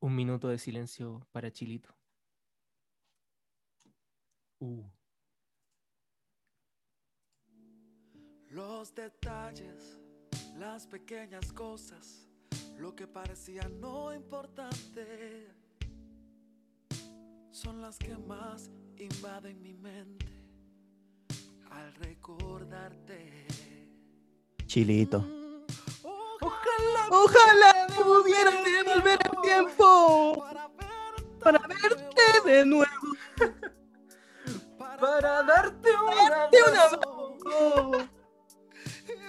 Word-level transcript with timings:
Un 0.00 0.14
minuto 0.14 0.48
de 0.48 0.58
silencio 0.58 1.26
para 1.32 1.50
Chilito. 1.50 1.92
Uh. 4.60 4.84
Los 8.50 8.94
detalles, 8.94 10.00
las 10.56 10.86
pequeñas 10.86 11.52
cosas, 11.52 12.28
lo 12.78 12.94
que 12.94 13.06
parecía 13.06 13.68
no 13.68 14.14
importante, 14.14 15.48
son 17.50 17.82
las 17.82 17.98
que 17.98 18.16
más 18.16 18.70
invaden 18.96 19.60
mi 19.60 19.74
mente 19.74 20.26
al 21.70 21.92
recordarte. 21.96 23.46
Chilito. 24.66 25.24
Ojalá, 26.02 27.08
Ojalá 27.10 27.86
pudiera 27.96 28.62
devolver 28.62 29.27
tiempo 29.48 30.44
para 31.42 31.58
verte 31.66 32.48
de 32.50 32.64
nuevo. 32.66 32.86
Para 35.00 35.44
darte 35.44 35.90
una 35.92 36.28
Darte 36.28 36.56
un 36.60 36.76
abrazo. 36.76 38.08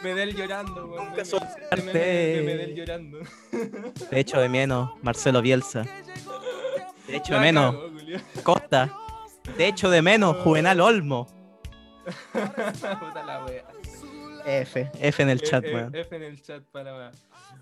Medel 0.02 0.36
llorando, 0.36 0.88
weón. 0.88 1.10
Nunca 1.10 1.24
soltarte. 1.24 2.00
de 2.00 2.42
Medel 2.44 2.76
llorando. 2.76 3.20
De 4.10 4.20
hecho, 4.20 4.40
de 4.40 4.50
menos, 4.50 4.92
Marcelo 5.04 5.44
Bielsa. 5.44 5.86
De 7.06 7.18
hecho, 7.18 7.36
de 7.36 7.40
menos. 7.40 7.76
Costa. 8.42 8.92
De 9.58 9.68
hecho, 9.68 9.92
de 9.92 10.02
menos, 10.02 10.38
Juvenal 10.38 10.82
Olmo. 10.82 11.28
Puta 12.34 13.24
la 13.24 13.46
wea. 13.46 13.66
F, 14.46 14.90
F 15.00 15.22
en 15.22 15.30
el 15.30 15.42
chat, 15.42 15.64
Eh, 15.64 15.70
eh, 15.70 15.76
weón. 15.76 15.96
F 15.96 16.16
en 16.16 16.24
el 16.24 16.42
chat 16.42 16.64
para. 16.72 17.12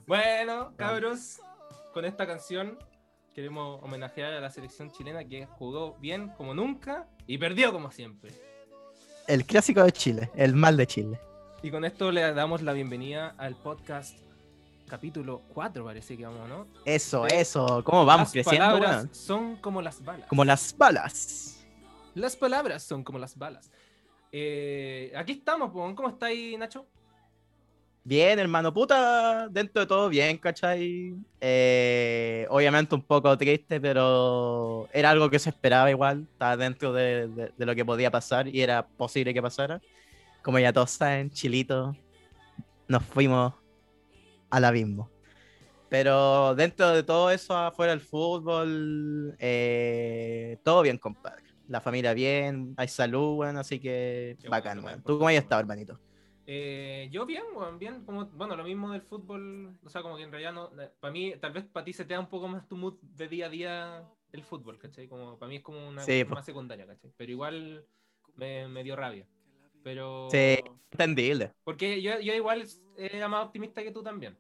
Bueno, 0.06 0.74
cabros, 0.78 1.42
con 1.94 2.06
esta 2.06 2.28
canción 2.28 2.78
queremos 3.34 3.84
homenajear 3.84 4.34
a 4.34 4.42
la 4.42 4.50
selección 4.50 4.92
chilena 4.92 5.24
que 5.26 5.46
jugó 5.46 5.96
bien 6.00 6.30
como 6.38 6.54
nunca 6.54 7.08
y 7.28 7.38
perdió 7.38 7.72
como 7.72 7.92
siempre. 7.92 8.32
El 9.28 9.46
clásico 9.46 9.84
de 9.84 9.92
Chile, 9.92 10.32
el 10.36 10.56
mal 10.56 10.78
de 10.78 10.88
Chile. 10.88 11.20
Y 11.62 11.72
con 11.72 11.86
esto 11.86 12.12
le 12.12 12.22
damos 12.34 12.62
la 12.62 12.74
bienvenida 12.74 13.36
al 13.38 13.56
podcast 13.56 14.18
capítulo 14.88 15.42
4, 15.54 15.84
parece 15.84 16.18
que 16.18 16.26
vamos, 16.26 16.48
¿no? 16.48 16.68
Eso, 16.86 17.28
eso. 17.28 17.84
¿Cómo 17.84 18.06
vamos 18.06 18.28
las 18.28 18.32
creciendo, 18.32 18.66
palabras 18.66 18.96
weón? 18.96 19.16
son 19.16 19.56
como 19.58 19.82
las 19.82 20.04
balas. 20.04 20.28
Como 20.28 20.46
las 20.46 20.78
balas. 20.78 21.66
Las 22.16 22.36
palabras 22.36 22.84
son 22.84 23.04
como 23.04 23.20
las 23.20 23.38
balas. 23.38 23.70
Eh, 24.32 25.12
aquí 25.16 25.34
estamos. 25.34 25.72
¿cómo 25.72 26.10
está 26.10 26.28
ahí, 26.28 26.58
Nacho? 26.58 26.88
Bien, 28.08 28.40
hermano, 28.40 28.74
puta, 28.74 29.50
dentro 29.50 29.82
de 29.82 29.86
todo 29.86 30.08
bien, 30.08 30.38
¿cachai? 30.38 31.14
Eh, 31.42 32.48
obviamente 32.50 32.96
un 32.96 33.02
poco 33.02 33.38
triste, 33.38 33.82
pero 33.82 34.88
era 34.94 35.10
algo 35.10 35.30
que 35.30 35.40
se 35.40 35.50
esperaba 35.50 35.92
igual, 35.92 36.26
estaba 36.32 36.56
dentro 36.56 36.94
de, 36.94 37.28
de- 37.28 37.52
de 37.58 37.66
lo 37.66 37.76
que 37.76 37.84
podía 37.84 38.10
pasar 38.10 38.48
y 38.48 38.62
era 38.62 38.88
posible 38.88 39.34
que 39.34 39.42
pasara. 39.42 39.82
Como 40.42 40.58
ya 40.58 40.72
todos 40.72 40.92
saben, 40.92 41.30
Chilito, 41.32 41.98
nos 42.88 43.04
fuimos 43.04 43.56
al 44.52 44.64
abismo. 44.64 45.12
Pero 45.90 46.56
dentro 46.56 46.92
de 46.92 47.04
todo 47.04 47.30
eso, 47.30 47.58
afuera 47.58 47.92
del 47.92 48.00
fútbol, 48.00 49.36
eh, 49.38 50.58
todo 50.64 50.82
bien, 50.82 50.98
compadre. 50.98 51.44
La 51.68 51.82
familia 51.82 52.14
bien, 52.14 52.74
hay 52.78 52.88
salud, 52.88 53.36
bueno, 53.36 53.60
así 53.60 53.82
que 53.82 54.38
Qué 54.42 54.48
bacán, 54.48 54.82
bueno, 54.82 55.04
¿Tú 55.06 55.18
cómo 55.18 55.28
has 55.28 55.36
estado, 55.36 55.60
hermanito? 55.60 56.00
Eh, 56.50 57.10
yo 57.12 57.26
bien, 57.26 57.44
weón, 57.54 57.78
bien, 57.78 58.06
como, 58.06 58.26
bueno, 58.28 58.56
lo 58.56 58.64
mismo 58.64 58.92
del 58.94 59.02
fútbol, 59.02 59.78
o 59.84 59.90
sea, 59.90 60.02
como 60.02 60.16
que 60.16 60.24
en 60.24 60.32
realidad 60.32 60.54
no, 60.54 60.72
para 61.02 61.12
mí, 61.12 61.34
tal 61.42 61.52
vez 61.52 61.66
para 61.66 61.84
ti 61.84 61.92
se 61.92 62.06
te 62.06 62.14
da 62.14 62.22
un 62.22 62.30
poco 62.30 62.48
más 62.48 62.66
tu 62.70 62.78
mood 62.78 62.96
de 63.02 63.28
día 63.28 63.48
a 63.48 63.50
día 63.50 64.04
el 64.32 64.44
fútbol, 64.44 64.78
¿cachai? 64.80 65.10
Como 65.10 65.38
para 65.38 65.50
mí 65.50 65.58
es 65.58 65.62
como 65.62 65.86
una 65.86 66.02
Sí, 66.04 66.24
cosa 66.24 66.36
más 66.36 66.46
secundaria, 66.46 66.88
¿cachai? 66.88 67.12
Pero 67.18 67.32
igual 67.34 67.86
me, 68.38 68.68
me 68.70 68.84
dio 68.84 68.96
rabia. 68.96 69.28
Pero... 69.84 70.30
Sí. 70.32 70.58
Entendible. 70.92 71.52
Porque 71.66 72.02
yo, 72.02 72.18
yo 72.22 72.34
igual 72.34 72.66
era 72.98 73.28
más 73.28 73.46
optimista 73.46 73.84
que 73.84 73.92
tú 73.92 74.02
también. 74.02 74.38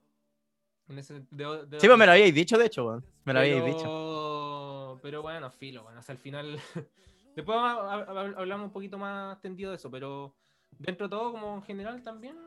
En 0.88 0.98
ese, 1.00 1.26
de- 1.32 1.66
de- 1.68 1.80
Sí, 1.80 1.88
pues 1.88 1.98
me 2.00 2.06
lo 2.06 2.14
habíais 2.14 2.34
dicho, 2.34 2.58
de 2.58 2.66
hecho, 2.68 2.86
weón. 2.86 3.04
Me 3.26 3.34
lo 3.34 3.40
habíais 3.40 3.66
dicho. 3.66 4.98
pero... 5.02 5.22
Bueno, 5.22 5.52
filo, 5.52 5.84
bueno, 5.84 6.00
hasta 6.00 6.14
el 6.14 6.18
final. 6.18 6.58
Después 7.36 7.58
ha- 7.58 7.74
ha- 7.74 8.04
ha- 8.04 8.40
hablamos 8.40 8.68
un 8.68 8.72
poquito 8.74 8.98
más 8.98 9.40
tendido 9.42 9.72
de 9.72 9.76
eso, 9.76 9.92
pero 9.92 10.34
dentro 10.78 11.08
de 11.08 11.12
todo, 11.12 11.32
como 11.32 11.56
en 11.56 11.64
general 11.64 12.04
también, 12.04 12.38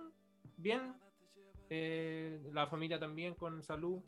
bien. 0.56 0.94
Eh, 1.68 2.40
la 2.52 2.66
familia 2.66 2.98
también 2.98 3.34
con 3.34 3.62
salud. 3.62 4.00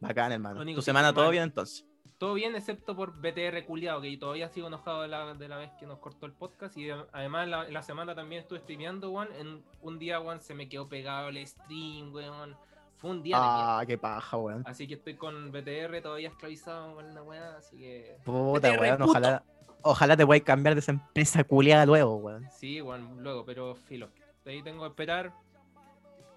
Bacán, 0.00 0.32
hermano. 0.32 0.60
Único 0.60 0.78
¿Tu 0.78 0.82
semana 0.82 1.12
todo 1.12 1.24
mal. 1.24 1.32
bien 1.32 1.44
entonces? 1.44 1.86
Todo 2.18 2.34
bien, 2.34 2.54
excepto 2.54 2.94
por 2.96 3.20
BTR 3.20 3.64
culiado, 3.66 4.00
que 4.00 4.16
todavía 4.16 4.48
sigo 4.48 4.68
enojado 4.68 5.02
de 5.02 5.08
la, 5.08 5.34
de 5.34 5.48
la 5.48 5.56
vez 5.56 5.72
que 5.78 5.86
nos 5.86 5.98
cortó 5.98 6.26
el 6.26 6.32
podcast. 6.32 6.76
Y 6.76 6.88
además, 6.90 7.48
la, 7.48 7.68
la 7.68 7.82
semana 7.82 8.14
también 8.14 8.42
estuve 8.42 8.60
streameando, 8.60 9.10
weón. 9.10 9.28
En 9.38 9.62
un 9.80 9.98
día, 9.98 10.20
weón, 10.20 10.40
se 10.40 10.54
me 10.54 10.68
quedó 10.68 10.88
pegado 10.88 11.28
el 11.28 11.46
stream, 11.46 12.12
weón. 12.12 12.56
Fue 12.96 13.10
un 13.10 13.22
día 13.22 13.36
de. 13.36 13.42
Ah, 13.44 13.82
qué 13.86 13.98
paja, 13.98 14.36
weón. 14.36 14.62
Así 14.66 14.86
que 14.86 14.94
estoy 14.94 15.16
con 15.16 15.50
BTR 15.50 16.00
todavía 16.00 16.28
esclavizado 16.28 16.94
con 16.94 17.12
la 17.12 17.22
weá, 17.22 17.56
así 17.56 17.76
que. 17.76 18.16
Puta, 18.24 18.70
BTR, 18.70 18.80
weón. 18.80 18.98
puto. 18.98 19.10
Ojalá, 19.10 19.44
ojalá 19.82 20.16
te 20.16 20.26
puedas 20.26 20.42
cambiar 20.42 20.74
de 20.74 20.80
esa 20.80 20.92
empresa 20.92 21.44
culiada 21.44 21.86
luego, 21.86 22.16
weón. 22.16 22.48
Sí, 22.50 22.80
bueno, 22.80 23.10
luego, 23.18 23.44
pero 23.44 23.74
filo. 23.74 24.08
De 24.44 24.52
ahí 24.52 24.62
tengo 24.62 24.82
que 24.82 24.88
esperar. 24.88 25.32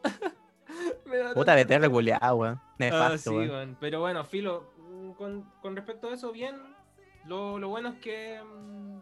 Puta, 1.34 1.56
BTR 1.56 1.90
culiada, 1.90 2.34
weón. 2.34 2.60
Nefasto, 2.78 3.32
sí, 3.32 3.36
weón. 3.36 3.50
weón. 3.50 3.78
Pero 3.80 4.00
bueno, 4.02 4.24
filo. 4.26 4.72
mm, 4.78 5.12
Con, 5.12 5.44
con 5.62 5.76
respecto 5.76 6.10
a 6.10 6.14
eso, 6.14 6.32
bien. 6.32 6.56
Lo, 7.26 7.58
lo 7.60 7.70
bueno 7.70 7.90
es 7.90 7.96
que. 8.00 8.42
mm, 8.44 9.00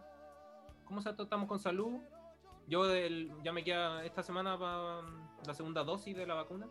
¿Cómo 0.85 1.01
se 1.01 1.09
estamos 1.09 1.47
con 1.47 1.59
salud? 1.59 1.99
Yo 2.67 2.85
del- 2.85 3.31
ya 3.43 3.51
me 3.51 3.63
queda 3.63 4.05
esta 4.05 4.23
semana 4.23 4.57
para 4.57 5.01
la 5.45 5.53
segunda 5.53 5.83
dosis 5.83 6.15
de 6.15 6.25
la 6.25 6.35
vacuna. 6.35 6.67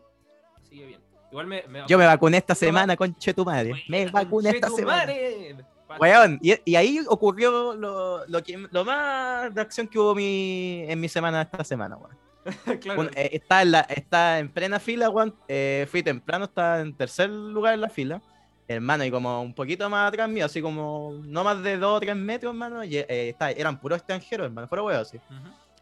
Así 0.61 0.77
que 0.77 0.85
bien. 0.85 1.01
Igual 1.31 1.47
me. 1.47 1.63
me 1.67 1.83
Yo 1.87 1.97
me 1.97 2.05
vacuné 2.05 2.37
esta 2.37 2.55
semana, 2.55 2.95
conche 2.95 3.33
tu 3.33 3.43
madre. 3.43 3.73
Me 3.89 4.05
vacuné 4.09 4.51
esta 4.51 4.69
semana. 4.69 5.11
semana. 5.13 5.67
Weón, 5.99 6.39
y, 6.41 6.53
y 6.65 6.75
ahí 6.75 6.99
ocurrió 7.07 7.73
lo, 7.75 8.25
lo, 8.27 8.43
que, 8.43 8.67
lo 8.71 8.85
más 8.85 9.53
de 9.53 9.61
acción 9.61 9.87
que 9.87 9.99
hubo 9.99 10.13
mi, 10.15 10.83
en 10.87 10.99
mi 10.99 11.09
semana 11.09 11.41
esta 11.43 11.63
semana, 11.63 11.97
weón. 11.97 12.17
claro. 12.81 13.01
Un- 13.01 13.09
eh, 13.15 13.29
está, 13.33 13.61
en 13.61 13.71
la, 13.71 13.81
está 13.81 14.39
en 14.39 14.49
plena 14.49 14.79
fila, 14.79 15.09
weón. 15.09 15.33
eh, 15.47 15.87
fui 15.89 16.03
temprano, 16.03 16.45
está 16.45 16.81
en 16.81 16.93
tercer 16.93 17.29
lugar 17.29 17.73
en 17.73 17.81
la 17.81 17.89
fila. 17.89 18.21
Hermano, 18.67 19.03
y 19.03 19.11
como 19.11 19.41
un 19.41 19.53
poquito 19.53 19.89
más 19.89 20.07
atrás 20.07 20.29
mío, 20.29 20.45
así 20.45 20.61
como 20.61 21.19
no 21.25 21.43
más 21.43 21.61
de 21.61 21.77
2 21.77 21.97
o 21.97 21.99
3 21.99 22.15
metros, 22.15 22.53
hermano. 22.53 22.83
y, 22.83 22.97
eh, 22.97 23.29
está- 23.29 23.51
eran 23.51 23.79
puros 23.79 23.97
extranjeros, 23.99 24.45
hermano. 24.45 24.67
Fuera 24.67 24.83
weón, 24.83 25.01
así. 25.01 25.19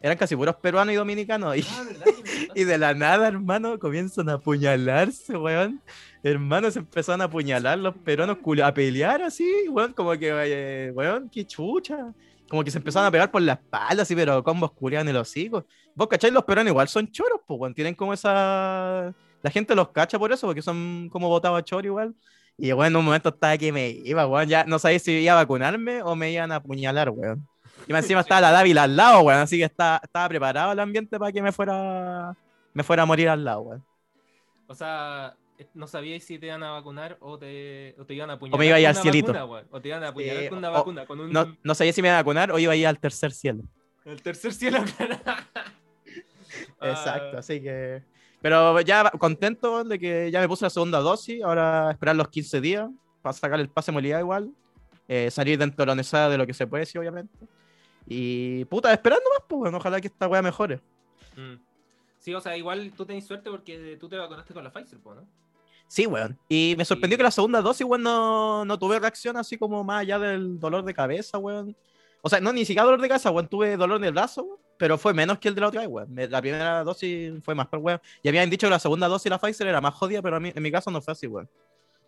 Eran 0.02 0.18
casi 0.18 0.34
puros 0.34 0.56
peruanos 0.56 0.92
y 0.92 0.96
dominicanos. 0.96 1.56
Y, 1.56 1.64
Ah, 1.70 1.84
¿verdad? 1.86 2.06
y 2.54 2.64
de 2.64 2.76
la 2.78 2.92
nada, 2.92 3.28
hermano, 3.28 3.78
comienzan 3.78 4.28
a 4.28 4.34
apuñalarse, 4.34 5.36
weón. 5.36 5.80
Hermano, 6.24 6.70
se 6.70 6.80
empezaron 6.80 7.20
a 7.20 7.24
apuñalar 7.24 7.78
los 7.78 7.94
peruanos, 7.98 8.38
a 8.64 8.74
pelear 8.74 9.22
así, 9.22 9.46
weón. 9.68 9.92
Como 9.92 10.10
que, 10.12 10.30
eh, 10.32 10.90
weón, 10.92 11.28
qué 11.30 11.46
chucha. 11.46 12.12
Como 12.48 12.64
que 12.64 12.70
se 12.70 12.78
empezaron 12.78 13.06
a 13.06 13.10
pegar 13.10 13.30
por 13.30 13.40
la 13.42 13.54
espalda, 13.54 14.02
así, 14.02 14.14
pero 14.14 14.42
combos 14.42 14.72
culiados 14.72 15.04
en 15.04 15.10
el 15.14 15.16
hocico. 15.16 15.64
Vos, 15.94 16.08
¿cacháis? 16.08 16.34
Los 16.34 16.44
peruanos 16.44 16.70
igual 16.72 16.88
son 16.88 17.10
choros, 17.10 17.40
pues, 17.46 17.60
weón. 17.60 17.74
Tienen 17.74 17.94
como 17.94 18.12
esa. 18.12 19.14
La 19.42 19.50
gente 19.50 19.74
los 19.74 19.88
cacha 19.90 20.18
por 20.18 20.32
eso, 20.32 20.46
porque 20.48 20.62
son 20.62 21.08
como 21.10 21.28
votados 21.28 21.58
a 21.58 21.64
choro 21.64 21.86
igual. 21.86 22.14
Y 22.58 22.70
bueno, 22.72 22.88
en 22.88 22.96
un 22.96 23.04
momento 23.06 23.30
estaba 23.30 23.56
que 23.56 23.72
me 23.72 23.88
iba, 23.90 24.26
weón. 24.26 24.48
Ya 24.48 24.64
no 24.64 24.78
sabía 24.80 24.98
si 24.98 25.12
iba 25.12 25.32
a 25.32 25.36
vacunarme 25.36 26.02
o 26.02 26.14
me 26.16 26.32
iban 26.32 26.50
a 26.52 26.56
apuñalar, 26.56 27.10
weón. 27.10 27.46
Y 27.86 27.92
encima 27.94 28.20
estaba 28.20 28.40
la 28.40 28.50
Dávila 28.52 28.84
al 28.84 28.96
lado, 28.96 29.20
weón. 29.22 29.40
Así 29.40 29.58
que 29.58 29.64
estaba, 29.64 30.00
estaba 30.02 30.28
preparado 30.28 30.72
el 30.72 30.80
ambiente 30.80 31.18
para 31.18 31.32
que 31.32 31.42
me 31.42 31.52
fuera, 31.52 32.34
me 32.74 32.82
fuera 32.82 33.02
a 33.02 33.06
morir 33.06 33.28
al 33.28 33.44
lado, 33.44 33.60
weón. 33.62 33.84
O 34.66 34.74
sea, 34.74 35.34
eh, 35.58 35.66
no 35.74 35.86
sabíais 35.86 36.24
si 36.24 36.38
te 36.38 36.46
iban 36.46 36.62
a 36.62 36.70
vacunar 36.72 37.16
o 37.20 37.38
te, 37.38 37.94
o 37.98 38.04
te 38.06 38.14
iban 38.14 38.30
a 38.30 38.34
apuñalar. 38.34 38.54
O 38.56 38.58
me 38.58 38.66
iba 38.66 38.76
a 38.76 38.80
ir 38.80 38.86
al 38.86 38.94
cielito. 38.96 39.32
vacuna, 39.32 39.64
o 39.70 39.80
te 39.80 39.88
iban 39.88 40.04
a 40.04 40.08
apuñalar 40.08 40.48
con 40.48 40.58
una 40.58 40.70
o- 40.70 40.72
vacuna, 40.74 41.06
con 41.06 41.20
un. 41.20 41.32
No, 41.32 41.56
no 41.62 41.74
sabía 41.74 41.92
si 41.92 42.00
me 42.02 42.08
iba 42.08 42.16
a 42.18 42.22
vacunar 42.22 42.52
o 42.52 42.58
iba 42.58 42.72
a 42.72 42.76
ir 42.76 42.86
al 42.86 42.98
tercer 42.98 43.32
cielo. 43.32 43.64
El 44.04 44.22
tercer 44.22 44.52
cielo, 44.54 44.78
claro. 44.96 45.16
Exacto, 46.80 47.36
Ah, 47.36 47.38
así 47.38 47.60
que. 47.60 48.02
Pero 48.40 48.80
ya 48.80 49.08
contento 49.18 49.84
de 49.84 49.98
que 49.98 50.30
ya 50.30 50.40
me 50.40 50.48
puse 50.48 50.64
la 50.64 50.70
segunda 50.70 50.98
dosis. 50.98 51.42
Ahora 51.42 51.90
esperar 51.92 52.16
los 52.16 52.28
15 52.28 52.60
días 52.60 52.88
para 53.22 53.32
sacar 53.32 53.60
el 53.60 53.68
pase 53.68 53.90
de 53.90 53.94
movilidad 53.94 54.18
igual. 54.20 54.50
eh, 55.08 55.30
salir 55.30 55.58
dentro 55.58 55.84
de 55.84 55.94
necesario 55.94 56.30
de 56.30 56.38
lo 56.38 56.46
que 56.46 56.54
se 56.54 56.66
puede, 56.66 56.86
sí, 56.86 56.96
obviamente. 56.98 57.36
Y 58.06 58.64
puta, 58.66 58.92
esperando 58.92 59.24
más, 59.30 59.44
pues 59.48 59.58
bueno, 59.60 59.76
ojalá 59.78 60.00
que 60.00 60.08
esta 60.08 60.28
wea 60.28 60.42
mejore. 60.42 60.80
mm. 61.36 61.54
Sí, 62.18 62.32
o 62.34 62.40
sea, 62.40 62.56
igual 62.56 62.92
tú 62.96 63.04
tenés 63.04 63.26
suerte 63.26 63.50
porque 63.50 63.96
tú 63.98 64.08
te 64.08 64.16
vacunaste 64.16 64.54
con 64.54 64.62
la 64.62 64.72
Pfizer, 64.72 65.00
po, 65.00 65.12
¿no? 65.12 65.26
Sí, 65.88 66.06
weón. 66.06 66.38
Y 66.48 66.74
me 66.78 66.84
sorprendió 66.84 67.16
Sí. 67.16 67.18
que 67.18 67.22
la 67.24 67.30
segunda 67.32 67.60
dosis, 67.60 67.84
weón, 67.84 68.02
no, 68.04 68.64
no 68.64 68.78
tuve 68.78 69.00
reacción 69.00 69.36
así 69.36 69.58
como 69.58 69.82
más 69.82 70.02
allá 70.02 70.20
del 70.20 70.60
dolor 70.60 70.84
de 70.84 70.94
cabeza, 70.94 71.38
weón. 71.38 71.76
O 72.22 72.28
sea, 72.28 72.38
no, 72.40 72.52
ni 72.52 72.64
siquiera 72.64 72.84
dolor 72.84 73.00
de 73.00 73.08
cabeza, 73.08 73.32
weón. 73.32 73.48
Tuve 73.48 73.76
dolor 73.76 73.96
en 73.98 74.04
el 74.04 74.12
brazo, 74.12 74.44
weón. 74.44 74.58
Pero 74.78 74.98
fue 74.98 75.12
menos 75.14 75.38
que 75.38 75.48
el 75.48 75.54
de 75.56 75.60
la 75.62 75.68
otra 75.68 75.80
vez, 75.80 75.90
weón. 75.90 76.14
La 76.30 76.40
primera 76.40 76.84
dosis 76.84 77.32
fue 77.42 77.54
más 77.56 77.66
por 77.66 77.80
weón. 77.80 78.00
Y 78.22 78.28
habían 78.28 78.48
dicho 78.48 78.68
que 78.68 78.70
la 78.70 78.78
segunda 78.78 79.08
dosis 79.08 79.24
de 79.24 79.30
la 79.30 79.38
Pfizer 79.38 79.66
era 79.66 79.80
más 79.80 79.94
jodida, 79.94 80.22
pero 80.22 80.36
a 80.36 80.40
mí, 80.40 80.52
en 80.54 80.62
mi 80.62 80.70
caso 80.70 80.90
no 80.92 81.02
fue 81.02 81.12
así, 81.12 81.26
weón. 81.26 81.48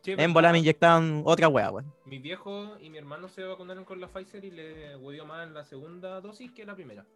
Sí, 0.04 0.14
En 0.18 0.34
bola 0.34 0.52
me 0.52 0.58
inyectaban 0.58 1.22
otra 1.24 1.48
wea, 1.48 1.70
weón. 1.70 1.90
Mi 2.04 2.18
viejo 2.18 2.76
y 2.78 2.90
mi 2.90 2.98
hermano 2.98 3.26
se 3.28 3.42
vacunaron 3.42 3.86
con 3.86 4.02
la 4.02 4.08
Pfizer 4.08 4.44
y 4.44 4.50
le 4.50 4.96
huevió 4.96 5.24
más 5.24 5.46
en 5.46 5.54
la 5.54 5.64
segunda 5.64 6.20
dosis 6.20 6.52
que 6.52 6.66
la 6.66 6.74
primera. 6.74 7.06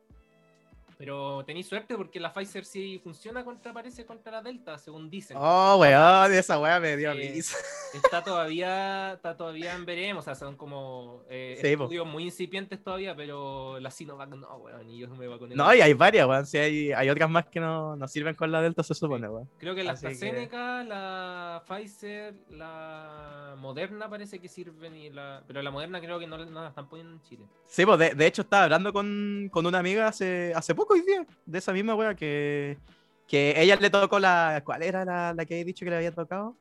Pero 0.99 1.45
tenéis 1.47 1.69
suerte 1.69 1.97
porque 1.97 2.19
la 2.19 2.33
Pfizer 2.35 2.65
sí 2.65 3.01
funciona 3.03 3.45
contra, 3.45 3.73
parece, 3.73 4.05
contra 4.05 4.33
la 4.33 4.43
Delta, 4.43 4.77
según 4.79 5.09
dicen. 5.09 5.37
Oh, 5.41 5.77
weón, 5.79 6.33
esa 6.35 6.59
wea 6.59 6.81
me 6.81 6.97
dio 6.97 7.13
Eh, 7.13 7.31
risa. 7.35 7.57
Está 7.95 8.25
todavía, 8.25 9.13
está 9.13 9.37
todavía 9.37 9.75
en 9.77 9.87
veremos, 9.87 10.23
o 10.23 10.27
sea, 10.27 10.35
son 10.35 10.57
como 10.57 11.23
eh, 11.31 11.57
Sí, 11.63 11.77
po. 11.77 11.85
estudios 11.85 12.05
muy 12.07 12.25
incipientes 12.25 12.83
todavía, 12.83 13.15
pero 13.15 13.79
la 13.79 13.93
Sinovac 13.93 14.29
no, 14.31 14.57
weón, 14.57 14.91
y 14.91 14.99
yo 14.99 15.09
me 15.09 15.29
vacuné. 15.29 15.55
No, 15.55 15.73
y 15.73 15.81
hay 15.81 15.95
varias, 15.95 16.27
weón. 16.27 16.45
Sí, 16.47 16.59
hay, 16.59 16.93
hay 16.93 17.09
otras 17.11 17.31
más 17.31 17.47
que 17.47 17.61
no, 17.61 17.95
no 17.95 18.09
sirven 18.09 18.35
con 18.35 18.51
la 18.51 18.61
Delta, 18.61 18.83
se 18.83 18.95
supone, 18.95 19.29
weón. 19.29 19.49
Creo 19.59 19.77
que 19.77 19.85
la 19.85 19.93
Así 19.93 20.03
que- 20.07 20.13
AstraZeneca, 20.15 20.83
la 20.83 21.63
Pfizer, 21.69 22.35
la 22.51 23.55
Moderna 23.59 24.09
parece 24.11 24.41
que 24.41 24.49
sirven, 24.49 24.97
y 24.97 25.11
la... 25.11 25.43
pero 25.47 25.63
la 25.63 25.71
Moderna 25.71 26.01
creo 26.01 26.19
que 26.19 26.27
no, 26.27 26.39
no 26.45 26.63
la 26.63 26.69
están 26.71 26.89
poniendo 26.89 27.13
en 27.15 27.23
Chile. 27.23 27.45
Sí, 27.67 27.87
pues 27.87 27.99
de, 28.01 28.15
de 28.15 28.27
hecho 28.27 28.43
estaba 28.43 28.65
hablando 28.65 28.93
con, 28.93 29.49
con 29.53 29.65
una 29.65 29.79
amiga 29.79 30.09
hace, 30.09 30.53
hace 30.55 30.75
poco 30.75 30.88
hoy 30.91 31.03
día, 31.03 31.27
de 31.47 31.59
esa 31.59 31.73
misma 31.73 31.95
wea, 31.95 32.15
que, 32.15 32.79
que 33.27 33.55
ella 33.61 33.77
le 33.77 33.91
tocó 33.91 34.19
la. 34.19 34.63
¿Cuál 34.65 34.83
era 34.83 35.05
la, 35.05 35.35
la 35.35 35.45
que 35.45 35.61
he 35.61 35.65
dicho 35.65 35.85
que 35.85 35.91
le 35.91 35.97
había 35.97 36.13
tocado? 36.13 36.57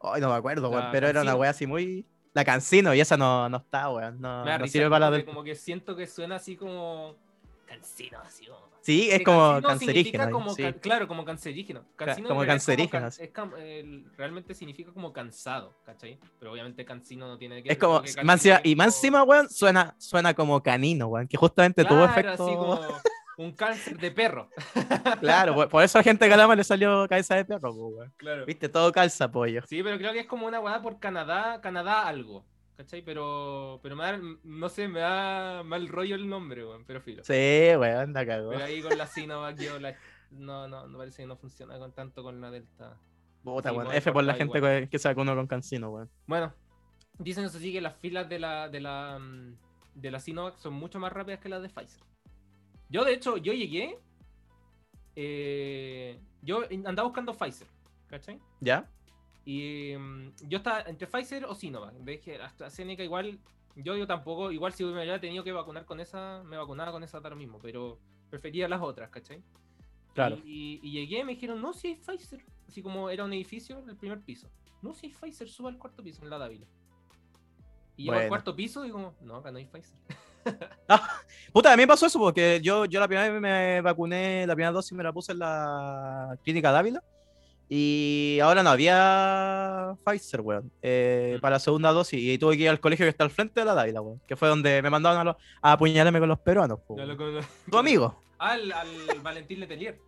Ay, 0.00 0.20
no 0.20 0.28
me 0.30 0.34
acuerdo, 0.34 0.68
weón, 0.68 0.86
pero 0.92 1.06
era 1.08 1.20
una 1.20 1.30
Cancino. 1.30 1.40
wea 1.40 1.50
así 1.50 1.66
muy. 1.66 2.06
La 2.34 2.44
Cancino, 2.44 2.94
y 2.94 3.00
esa 3.00 3.16
no, 3.16 3.48
no 3.48 3.58
está, 3.58 3.90
weón. 3.90 4.20
No, 4.20 4.44
no 4.58 4.66
sirve 4.66 4.88
para 4.90 5.10
la. 5.10 5.24
Como 5.24 5.42
que 5.44 5.54
siento 5.54 5.94
que 5.94 6.06
suena 6.06 6.36
así 6.36 6.56
como 6.56 7.14
cansino, 7.66 8.18
así 8.20 8.46
como... 8.46 8.70
Sí, 8.82 9.08
es 9.10 9.22
como 9.24 9.60
cancino 9.62 9.68
cancerígeno. 9.68 10.30
como 10.30 10.54
sí. 10.54 10.62
ca- 10.62 10.72
Claro, 10.74 11.08
como 11.08 11.24
cancerígeno. 11.24 11.84
Cancino 11.96 12.28
como 12.28 12.42
es 12.42 12.48
cancerígeno, 12.48 13.06
es 13.06 13.18
cam- 13.32 13.56
el- 13.56 14.04
realmente 14.16 14.54
significa 14.54 14.92
como 14.92 15.10
cansado, 15.12 15.72
¿cachai? 15.86 16.18
Pero 16.38 16.52
obviamente 16.52 16.84
cansino 16.84 17.28
no 17.28 17.38
tiene 17.38 17.62
que 17.62 17.72
Es 17.72 17.78
como, 17.78 18.02
más 18.24 18.44
encima- 18.44 18.60
y 18.64 18.72
es 18.72 18.76
más 18.76 18.86
como- 18.86 18.96
encima, 18.96 19.22
weón, 19.22 19.48
suena, 19.48 19.94
suena 19.98 20.34
como 20.34 20.62
canino, 20.62 21.06
weón, 21.06 21.28
que 21.28 21.36
justamente 21.38 21.82
tuvo 21.84 21.98
Claro, 22.04 22.12
efecto. 22.12 22.44
así 22.46 22.54
como 22.56 22.74
un 23.44 23.52
cáncer 23.52 23.98
de 23.98 24.10
perro. 24.10 24.48
Claro, 25.20 25.54
por, 25.54 25.68
por 25.68 25.82
eso 25.84 25.98
a 25.98 26.02
gente 26.02 26.28
calama 26.28 26.54
le 26.56 26.64
salió 26.64 27.06
cabeza 27.08 27.36
de 27.36 27.44
perro, 27.44 27.72
weón. 27.72 28.12
Claro. 28.16 28.44
Viste, 28.46 28.68
todo 28.68 28.90
calza, 28.92 29.30
pollo. 29.30 29.62
Sí, 29.66 29.82
pero 29.82 29.98
creo 29.98 30.12
que 30.12 30.20
es 30.20 30.26
como 30.26 30.46
una 30.46 30.60
weá 30.60 30.80
por 30.82 30.98
Canadá, 30.98 31.60
Canadá 31.60 32.06
algo. 32.06 32.44
¿Cachai? 32.76 33.02
Pero, 33.02 33.78
pero 33.82 33.94
me 33.94 34.04
da, 34.04 34.18
no 34.42 34.68
sé, 34.68 34.88
me 34.88 35.00
da 35.00 35.62
mal 35.62 35.86
rollo 35.88 36.14
el 36.16 36.28
nombre, 36.28 36.64
weón, 36.66 36.84
pero 36.86 37.00
filo. 37.00 37.22
Sí, 37.24 37.32
weón, 37.76 38.12
la 38.12 38.26
cagó. 38.26 38.50
Pero 38.50 38.64
ahí 38.64 38.82
con 38.82 38.96
la 38.96 39.06
Sinovac 39.06 39.56
yo 39.58 39.78
la, 39.78 39.94
no, 40.30 40.66
no, 40.68 40.88
no 40.88 40.98
parece 40.98 41.22
que 41.22 41.28
no 41.28 41.36
funciona 41.36 41.78
con 41.78 41.92
tanto 41.92 42.22
con 42.22 42.40
la 42.40 42.50
Delta. 42.50 42.96
Puta, 43.44 43.68
Sí, 43.70 43.74
weón. 43.76 43.88
voy 43.88 43.96
F 43.96 44.12
por 44.12 44.24
la 44.24 44.34
gente 44.34 44.58
igual. 44.58 44.80
que, 44.82 44.88
que 44.88 44.98
saca 44.98 45.20
uno 45.20 45.34
con 45.36 45.46
cancino, 45.46 45.90
weón. 45.90 46.10
Bueno, 46.26 46.52
dicen 47.18 47.44
eso 47.44 47.58
sí 47.58 47.72
que 47.72 47.80
las 47.80 47.94
filas 47.96 48.28
de 48.28 48.38
la, 48.38 48.68
de 48.68 48.80
la, 48.80 49.18
mm, 49.20 49.56
de 49.94 50.10
la 50.10 50.18
Sinovac 50.20 50.56
son 50.56 50.72
mucho 50.74 50.98
más 50.98 51.12
rápidas 51.12 51.40
que 51.40 51.48
las 51.50 51.62
de 51.62 51.68
Pfizer. 51.68 52.02
Yo, 52.92 53.04
de 53.04 53.14
hecho, 53.14 53.36
yo 53.38 53.52
llegué. 53.52 53.98
eh, 55.16 56.20
yo 56.42 56.62
andaba 56.86 57.04
buscando 57.08 57.32
Pfizer, 57.34 57.66
¿cachai? 58.08 58.38
¿Ya? 58.60 58.88
Y 59.44 59.94
mm, 59.96 60.32
yo 60.48 60.58
estaba 60.58 60.82
entre 60.82 61.06
Pfizer 61.06 61.44
o 61.46 61.54
Sinovac. 61.54 61.94
Dije, 61.94 62.40
AstraZeneca 62.40 63.02
igual, 63.02 63.38
yo, 63.76 63.96
yo 63.96 64.06
tampoco, 64.06 64.50
igual 64.52 64.72
si 64.72 64.84
me 64.84 64.92
hubiera 64.92 65.20
tenido 65.20 65.42
que 65.44 65.52
vacunar 65.52 65.84
con 65.84 66.00
esa, 66.00 66.42
me 66.44 66.56
vacunaba 66.56 66.92
con 66.92 67.02
esa 67.02 67.18
ahora 67.18 67.34
mismo, 67.36 67.58
pero 67.60 67.98
prefería 68.30 68.68
las 68.68 68.80
otras, 68.82 69.10
¿cachai? 69.10 69.42
Claro. 70.14 70.36
Y, 70.44 70.80
y 70.82 70.90
llegué 70.92 71.20
y 71.20 71.24
me 71.24 71.32
dijeron, 71.34 71.60
no, 71.62 71.72
si 71.72 71.88
hay 71.88 71.94
Pfizer. 71.96 72.44
Así 72.68 72.82
como 72.82 73.08
era 73.10 73.24
un 73.24 73.32
edificio, 73.32 73.82
el 73.88 73.96
primer 73.96 74.20
piso. 74.20 74.48
No, 74.82 74.92
si 74.94 75.06
hay 75.06 75.12
Pfizer, 75.12 75.48
suba 75.48 75.70
al 75.70 75.78
cuarto 75.78 76.02
piso, 76.02 76.22
en 76.22 76.30
la 76.30 76.38
Dávila. 76.38 76.66
Y 77.96 78.02
llego 78.04 78.12
al 78.14 78.18
Bueno. 78.20 78.28
cuarto 78.30 78.56
piso 78.56 78.84
y 78.84 78.90
como, 78.90 79.14
no, 79.20 79.36
acá 79.36 79.50
no 79.50 79.58
hay 79.58 79.66
Pfizer. 79.66 79.96
Puta, 81.52 81.72
a 81.72 81.76
mí 81.76 81.82
me 81.82 81.86
pasó 81.86 82.06
eso 82.06 82.18
porque 82.18 82.60
yo, 82.62 82.84
yo 82.86 82.98
la 83.00 83.06
primera 83.08 83.28
vez 83.30 83.40
me 83.40 83.80
vacuné, 83.82 84.46
la 84.46 84.54
primera 84.54 84.72
dosis 84.72 84.92
me 84.92 85.02
la 85.02 85.12
puse 85.12 85.32
en 85.32 85.38
la 85.40 86.36
clínica 86.42 86.72
Dávila 86.72 87.02
y 87.68 88.38
ahora 88.42 88.62
no 88.62 88.70
había 88.70 89.94
Pfizer, 90.04 90.40
weón, 90.40 90.70
eh, 90.82 91.34
Mm. 91.36 91.40
para 91.40 91.56
la 91.56 91.60
segunda 91.60 91.90
dosis 91.92 92.20
y 92.20 92.38
tuve 92.38 92.56
que 92.56 92.64
ir 92.64 92.68
al 92.68 92.80
colegio 92.80 93.04
que 93.04 93.10
está 93.10 93.24
al 93.24 93.30
frente 93.30 93.60
de 93.60 93.66
la 93.66 93.74
Dávila, 93.74 94.00
weón, 94.00 94.20
que 94.26 94.36
fue 94.36 94.48
donde 94.48 94.80
me 94.82 94.90
mandaron 94.90 95.20
a, 95.20 95.24
los- 95.24 95.36
a 95.60 95.72
apuñalarme 95.72 96.20
con 96.20 96.28
los 96.28 96.38
peruanos, 96.40 96.80
weón. 96.88 97.08
lo 97.08 97.16
con- 97.16 97.40
tu 97.70 97.78
amigo. 97.78 98.18
Al, 98.38 98.72
al 98.72 98.88
Valentín 99.22 99.60
Letelier. 99.60 99.98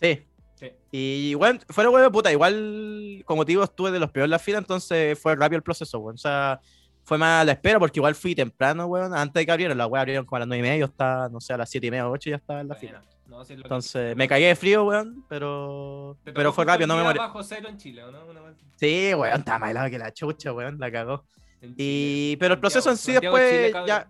Sí. 0.00 0.22
Sí. 0.54 0.72
Y 0.90 1.34
bueno, 1.34 1.60
fuera 1.68 1.88
weón, 1.90 2.10
puta, 2.12 2.32
igual, 2.32 3.22
como 3.26 3.44
te 3.44 3.52
digo, 3.52 3.64
estuve 3.64 3.90
de 3.90 4.00
los 4.00 4.10
peores 4.10 4.26
en 4.26 4.30
la 4.32 4.38
fila, 4.38 4.58
entonces 4.58 5.18
fue 5.18 5.34
rápido 5.36 5.56
el 5.58 5.62
proceso, 5.62 5.98
weón. 5.98 6.14
O 6.16 6.18
sea, 6.18 6.60
fue 7.08 7.16
más 7.16 7.40
a 7.40 7.44
la 7.46 7.52
espera 7.52 7.78
porque 7.78 7.98
igual 7.98 8.14
fui 8.14 8.34
temprano, 8.34 8.84
weón, 8.84 9.14
antes 9.14 9.40
de 9.40 9.46
que 9.46 9.50
abrieran. 9.50 9.78
La 9.78 9.86
weá 9.86 10.02
abrieron 10.02 10.26
como 10.26 10.36
a 10.36 10.40
las 10.40 10.48
9 10.48 10.58
y 10.58 10.62
media, 10.62 10.76
yo 10.80 10.84
estaba, 10.84 11.30
no 11.30 11.40
sé, 11.40 11.54
a 11.54 11.56
las 11.56 11.70
7 11.70 11.86
y 11.86 11.90
media 11.90 12.06
o 12.06 12.10
8 12.12 12.28
ya 12.28 12.36
estaba 12.36 12.60
en 12.60 12.68
la 12.68 12.74
fila. 12.74 12.98
Bueno, 13.00 13.38
no, 13.38 13.44
si 13.46 13.54
que- 13.54 13.62
Entonces, 13.62 14.14
me 14.14 14.28
cagué 14.28 14.48
de 14.48 14.56
frío, 14.56 14.84
weón, 14.84 15.24
pero, 15.26 16.18
pero 16.22 16.52
fue 16.52 16.66
rápido, 16.66 16.86
no 16.86 16.98
me 16.98 17.02
morí. 17.04 17.18
bajo 17.18 17.42
cero 17.42 17.66
en 17.70 17.78
Chile, 17.78 18.04
¿o 18.04 18.10
¿no? 18.10 18.26
Una 18.26 18.42
vez 18.42 18.56
Sí, 18.76 19.14
weón, 19.14 19.38
estaba 19.38 19.58
más 19.58 19.70
helado 19.70 19.88
que 19.88 19.98
la 19.98 20.12
chucha, 20.12 20.52
weón, 20.52 20.78
la 20.78 20.92
cagó. 20.92 21.24
Y, 21.78 22.36
pero 22.36 22.54
el 22.54 22.60
proceso 22.60 22.90
en 22.90 22.98
sí 22.98 23.12
después, 23.12 23.50
Chile, 23.50 23.72
ya, 23.86 24.06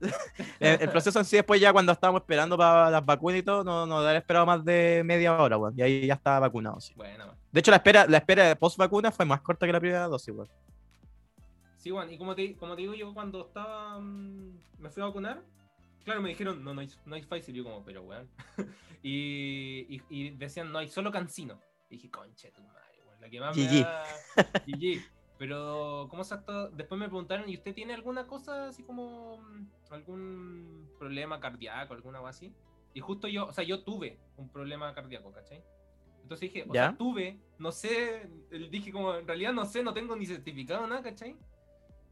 el, 0.60 0.80
el 0.82 0.88
proceso 0.90 1.20
en 1.20 1.24
sí 1.24 1.36
después 1.36 1.60
ya 1.60 1.72
cuando 1.72 1.92
estábamos 1.92 2.22
esperando 2.22 2.58
para 2.58 2.90
las 2.90 3.04
vacunas 3.06 3.38
y 3.38 3.42
todo, 3.44 3.62
no 3.62 3.86
nos 3.86 4.04
había 4.04 4.18
esperado 4.18 4.44
más 4.46 4.64
de 4.64 5.02
media 5.04 5.36
hora, 5.38 5.56
weón, 5.56 5.74
y 5.76 5.82
ahí 5.82 6.06
ya 6.08 6.14
estaba 6.14 6.40
vacunado, 6.40 6.80
sí. 6.80 6.92
Bueno. 6.96 7.24
De 7.52 7.60
hecho, 7.60 7.70
la 7.70 7.76
espera, 7.76 8.04
la 8.08 8.18
espera 8.18 8.48
de 8.48 8.56
post 8.56 8.76
vacuna 8.78 9.12
fue 9.12 9.24
más 9.24 9.40
corta 9.42 9.64
que 9.64 9.72
la 9.72 9.78
primera 9.80 10.08
dosis, 10.08 10.34
weón. 10.34 10.48
Sí, 11.86 11.92
bueno, 11.92 12.10
y 12.10 12.18
como 12.18 12.34
te, 12.34 12.56
como 12.56 12.74
te 12.74 12.82
digo, 12.82 12.94
yo 12.94 13.14
cuando 13.14 13.46
estaba. 13.46 14.00
mm, 14.00 14.58
me 14.80 14.90
fui 14.90 15.04
a 15.04 15.06
vacunar, 15.06 15.44
claro, 16.02 16.20
me 16.20 16.30
dijeron, 16.30 16.64
no, 16.64 16.74
no 16.74 16.80
hay, 16.80 16.90
no 17.04 17.14
hay 17.14 17.22
Pfizer. 17.22 17.54
Y 17.54 17.58
yo, 17.58 17.62
como, 17.62 17.84
pero 17.84 18.02
weón. 18.02 18.28
y, 19.04 19.86
y, 19.88 20.02
y 20.10 20.30
decían, 20.30 20.72
no 20.72 20.80
hay 20.80 20.88
solo 20.88 21.12
Cancino. 21.12 21.60
Y 21.88 21.94
dije, 21.94 22.10
conche 22.10 22.50
tu 22.50 22.60
madre, 22.64 23.04
weón. 23.06 23.20
La 23.20 23.30
que 23.30 23.38
más 23.38 23.56
me 23.56 23.66
da. 23.66 24.02
GG. 24.66 25.00
Pero, 25.38 26.08
¿cómo 26.10 26.22
exacto? 26.22 26.70
Después 26.70 26.98
me 26.98 27.06
preguntaron, 27.06 27.48
¿y 27.48 27.54
usted 27.54 27.72
tiene 27.72 27.94
alguna 27.94 28.26
cosa 28.26 28.66
así 28.66 28.82
como. 28.82 29.38
mm, 29.38 29.68
algún 29.90 30.90
problema 30.98 31.38
cardíaco, 31.38 31.94
alguna 31.94 32.18
cosa 32.18 32.30
así? 32.30 32.52
Y 32.94 33.00
justo 33.00 33.28
yo, 33.28 33.46
o 33.46 33.52
sea, 33.52 33.62
yo 33.62 33.84
tuve 33.84 34.18
un 34.38 34.48
problema 34.48 34.92
cardíaco, 34.92 35.30
¿cachai? 35.30 35.62
Entonces 36.20 36.52
dije, 36.52 36.66
o 36.68 36.74
¿Ya? 36.74 36.88
sea, 36.88 36.96
tuve, 36.96 37.38
no 37.60 37.70
sé, 37.70 38.28
dije 38.72 38.90
como, 38.90 39.14
en 39.14 39.28
realidad 39.28 39.52
no 39.52 39.64
sé, 39.64 39.84
no 39.84 39.94
tengo 39.94 40.16
ni 40.16 40.26
certificado, 40.26 40.84
nada, 40.88 41.00
¿cachai? 41.00 41.36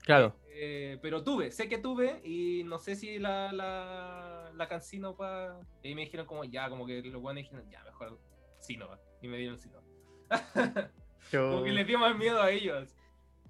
Claro. 0.05 0.37
Eh, 0.57 0.99
pero 1.03 1.25
tuve, 1.25 1.51
sé 1.51 1.69
que 1.69 1.79
tuve 1.79 2.21
y 2.25 2.63
no 2.65 2.79
sé 2.79 2.95
si 2.95 3.19
la, 3.19 3.51
la, 3.53 4.53
la 4.55 4.69
Cancino 4.69 5.17
pa... 5.17 5.59
Y 5.83 5.89
ahí 5.89 5.95
me 5.97 6.03
dijeron 6.03 6.27
como 6.27 6.45
ya, 6.45 6.69
como 6.69 6.87
que 6.87 7.03
los 7.03 7.21
buenos 7.21 7.43
dijeron 7.43 7.69
ya, 7.71 7.83
mejor 7.85 8.19
Sinova. 8.61 9.01
Y 9.21 9.27
me 9.29 9.37
dieron 9.39 9.59
Sinova. 9.59 9.83
como 11.33 11.63
que 11.65 11.73
les 11.73 11.87
dio 11.87 11.99
más 11.99 12.17
miedo 12.17 12.41
a 12.41 12.51
ellos. 12.51 12.95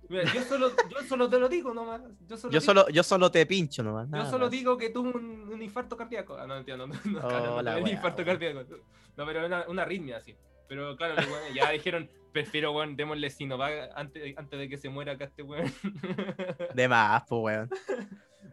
Mira, 0.09 0.25
yo 0.33 0.43
solo, 0.43 0.71
yo 0.91 1.03
solo 1.09 1.29
te 1.31 1.39
lo 1.39 1.49
digo 1.49 1.73
nomás. 1.73 2.03
Yo 2.27 2.37
solo, 2.37 2.53
Yo 2.53 2.61
digo, 2.61 2.73
solo, 2.73 2.89
yo 2.91 3.03
solo 3.03 3.31
te 3.31 3.47
pincho 3.47 3.83
nomás. 3.83 4.07
yo 4.07 4.17
nada 4.17 4.31
solo 4.31 4.47
más. 4.47 4.51
digo 4.51 4.77
que 4.77 4.91
tuve 4.91 5.11
un, 5.11 5.49
un 5.53 5.63
infarto 5.63 5.97
cardíaco. 5.97 6.37
Ah, 6.37 6.47
no, 6.47 6.57
entiendo, 6.57 6.87
no, 6.87 6.95
no, 7.05 7.19
Oh, 7.21 7.29
claro, 7.29 7.47
no 7.57 7.63
la 7.63 7.71
tuve 7.73 7.81
un 7.81 7.85
wea, 7.85 7.95
infarto 7.95 8.23
weón. 8.23 8.27
cardíaco. 8.39 8.77
No, 9.17 9.27
pero 9.27 9.47
una, 9.47 9.65
una 9.69 9.83
arritmia 9.83 10.19
así. 10.19 10.35
Pero 10.69 10.97
claro, 10.97 11.15
los 11.17 11.27
weones 11.27 11.55
ya 11.55 11.71
dijeron, 11.71 12.11
prefiero, 12.35 12.73
weón, 12.73 12.97
démosle 12.97 13.31
Sinova 13.31 13.69
antes, 13.95 14.37
antes 14.37 14.59
de 14.59 14.69
que 14.69 14.77
se 14.77 14.91
muera 14.91 15.13
acá 15.13 15.25
este 15.25 15.43
weón. 15.43 15.73
De 16.75 16.89
más, 16.89 17.23
pues, 17.29 17.41
weón. 17.43 17.71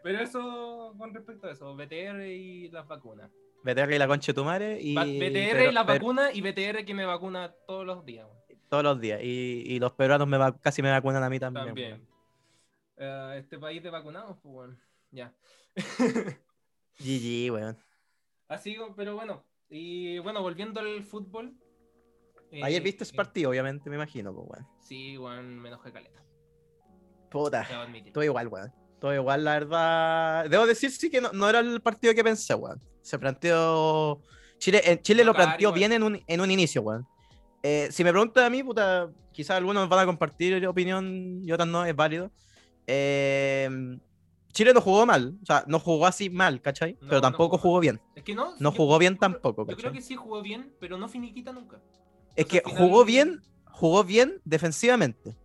Pero 0.04 0.20
eso 0.20 0.94
con 0.98 1.14
respecto 1.14 1.48
a 1.48 1.52
eso, 1.52 1.76
BTR 1.76 2.26
y 2.28 2.70
las 2.70 2.88
vacunas. 2.88 3.30
BTR 3.64 3.94
y 3.94 3.98
la 4.00 4.08
concha 4.08 4.32
de 4.32 4.36
tu 4.36 4.46
madre 4.46 4.80
y. 4.82 4.96
BTR 4.96 5.52
pero- 5.52 5.70
y 5.70 5.74
las 5.74 5.86
pero- 5.86 6.00
vacunas 6.00 6.34
y 6.36 6.42
BTR 6.42 6.86
que 6.86 6.94
me 6.94 7.06
vacuna 7.06 7.54
todos 7.68 7.86
los 7.86 8.06
días. 8.06 8.28
Todos 8.70 8.84
los 8.84 9.02
días. 9.02 9.20
Y, 9.22 9.64
y 9.66 9.80
los 9.80 9.92
peruanos 9.94 10.28
me 10.28 10.38
va- 10.38 10.58
casi 10.58 10.82
me 10.82 10.90
vacunan 10.92 11.24
a 11.24 11.30
mí 11.30 11.40
también. 11.40 11.66
También. 11.68 12.08
Eh, 12.98 13.36
este 13.40 13.58
país 13.60 13.82
de 13.84 13.90
vacunados, 13.90 14.38
pues 14.42 14.54
bueno, 14.54 14.78
ya. 15.12 15.34
GG, 17.00 17.52
weón. 17.52 17.78
Así, 18.48 18.78
pero 18.96 19.16
bueno. 19.16 19.44
Y 19.70 20.20
bueno, 20.20 20.42
volviendo 20.42 20.80
al 20.80 21.04
fútbol. 21.04 21.54
Eh, 22.52 22.62
Ayer 22.64 22.82
viste 22.82 23.04
ese 23.04 23.14
eh, 23.14 23.18
partido, 23.18 23.50
obviamente, 23.50 23.90
me 23.90 23.96
imagino, 23.96 24.34
pues, 24.34 24.48
weón. 24.50 24.68
Sí, 24.80 25.18
weón, 25.18 25.60
me 25.60 25.70
enojé 25.70 25.92
caleta. 25.92 26.24
Puta. 27.30 27.68
Todo 28.14 28.24
igual, 28.24 28.48
weón. 28.48 28.74
Todo 29.00 29.14
igual, 29.16 29.44
la 29.44 29.54
verdad. 29.54 30.50
Debo 30.50 30.68
decir, 30.68 30.92
sí, 30.92 31.10
que 31.10 31.22
no, 31.22 31.32
no 31.32 31.50
era 31.50 31.60
el 31.60 31.82
partido 31.82 32.14
que 32.14 32.24
pensé, 32.24 32.54
weón. 32.54 32.82
Se 33.02 33.18
planteó. 33.18 34.22
Chile, 34.60 34.82
en 34.86 35.02
Chile 35.02 35.24
lo 35.24 35.32
Tocar 35.32 35.46
planteó 35.48 35.72
bien 35.74 35.92
en 35.94 36.04
un, 36.04 36.22
en 36.28 36.42
un 36.42 36.52
inicio, 36.52 36.82
weón. 36.82 37.08
Eh, 37.64 37.88
si 37.92 38.04
me 38.04 38.12
preguntan 38.12 38.44
a 38.44 38.50
mí, 38.50 38.64
puta, 38.64 39.10
quizás 39.32 39.58
algunos 39.58 39.88
van 39.90 40.00
a 40.00 40.06
compartir 40.06 40.66
opinión 40.68 41.42
y 41.44 41.52
otros 41.52 41.68
no, 41.68 41.86
es 41.86 41.96
válido. 41.96 42.32
Eh, 42.86 43.70
Chile 44.52 44.74
no 44.74 44.82
jugó 44.82 45.06
mal, 45.06 45.38
o 45.42 45.46
sea, 45.46 45.64
no 45.68 45.80
jugó 45.80 46.06
así 46.06 46.30
mal, 46.30 46.62
¿cachai? 46.62 46.94
No, 46.94 47.00
Pero 47.02 47.16
no 47.16 47.22
tampoco 47.22 47.58
jugó 47.58 47.70
jugó 47.70 47.80
bien. 47.80 48.02
Es 48.16 48.24
que 48.24 48.36
no. 48.36 48.54
No 48.60 48.72
jugó 48.72 48.98
bien 49.00 49.16
creo- 49.16 49.32
tampoco, 49.32 49.62
Yo 49.62 49.66
creo 49.68 49.78
¿cachai? 49.78 49.94
que 49.94 50.02
sí 50.02 50.16
jugó 50.16 50.42
bien, 50.42 50.74
pero 50.80 50.98
no 50.98 51.08
finiquita 51.08 51.54
nunca. 51.54 51.80
Es 52.36 52.46
que 52.46 52.62
jugó 52.66 53.06
bien, 53.06 53.42
jugó 53.66 54.04
bien 54.04 54.40
defensivamente, 54.46 55.36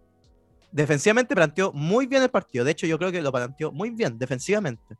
defensivamente 0.70 1.34
planteó 1.34 1.72
muy 1.72 2.06
bien 2.06 2.22
el 2.22 2.28
partido. 2.28 2.64
De 2.64 2.72
hecho, 2.72 2.86
yo 2.86 2.98
creo 2.98 3.10
que 3.10 3.22
lo 3.22 3.32
planteó 3.32 3.72
muy 3.72 3.90
bien 3.90 4.18
defensivamente. 4.18 4.96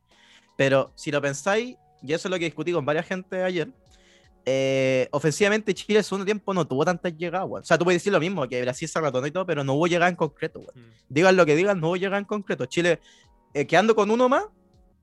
Pero 0.56 0.92
si 0.94 1.10
lo 1.10 1.20
pensáis, 1.20 1.76
y 2.02 2.12
eso 2.12 2.28
es 2.28 2.30
lo 2.30 2.38
que 2.38 2.46
discutí 2.46 2.72
con 2.72 2.84
varias 2.84 3.06
gente 3.06 3.42
ayer, 3.42 3.68
eh, 4.48 5.08
ofensivamente 5.10 5.74
Chile 5.74 5.98
el 5.98 6.04
segundo 6.04 6.24
tiempo 6.24 6.54
no 6.54 6.66
tuvo 6.66 6.84
tantas 6.84 7.16
llegadas. 7.16 7.48
O 7.50 7.64
sea, 7.64 7.76
tú 7.76 7.84
puedes 7.84 8.00
decir 8.00 8.12
lo 8.12 8.20
mismo, 8.20 8.48
que 8.48 8.62
Brasil 8.62 8.88
se 8.88 9.00
ratonó 9.00 9.26
y 9.26 9.32
todo, 9.32 9.44
pero 9.44 9.64
no 9.64 9.74
hubo 9.74 9.86
llegada 9.86 10.08
en 10.08 10.16
concreto. 10.16 10.60
Mm. 10.60 10.80
Digan 11.08 11.36
lo 11.36 11.44
que 11.44 11.56
digan, 11.56 11.80
no 11.80 11.88
hubo 11.88 11.96
llegada 11.96 12.18
en 12.18 12.24
concreto. 12.24 12.64
Chile, 12.66 13.00
eh, 13.52 13.66
quedando 13.66 13.94
con 13.94 14.10
uno 14.10 14.28
más, 14.28 14.44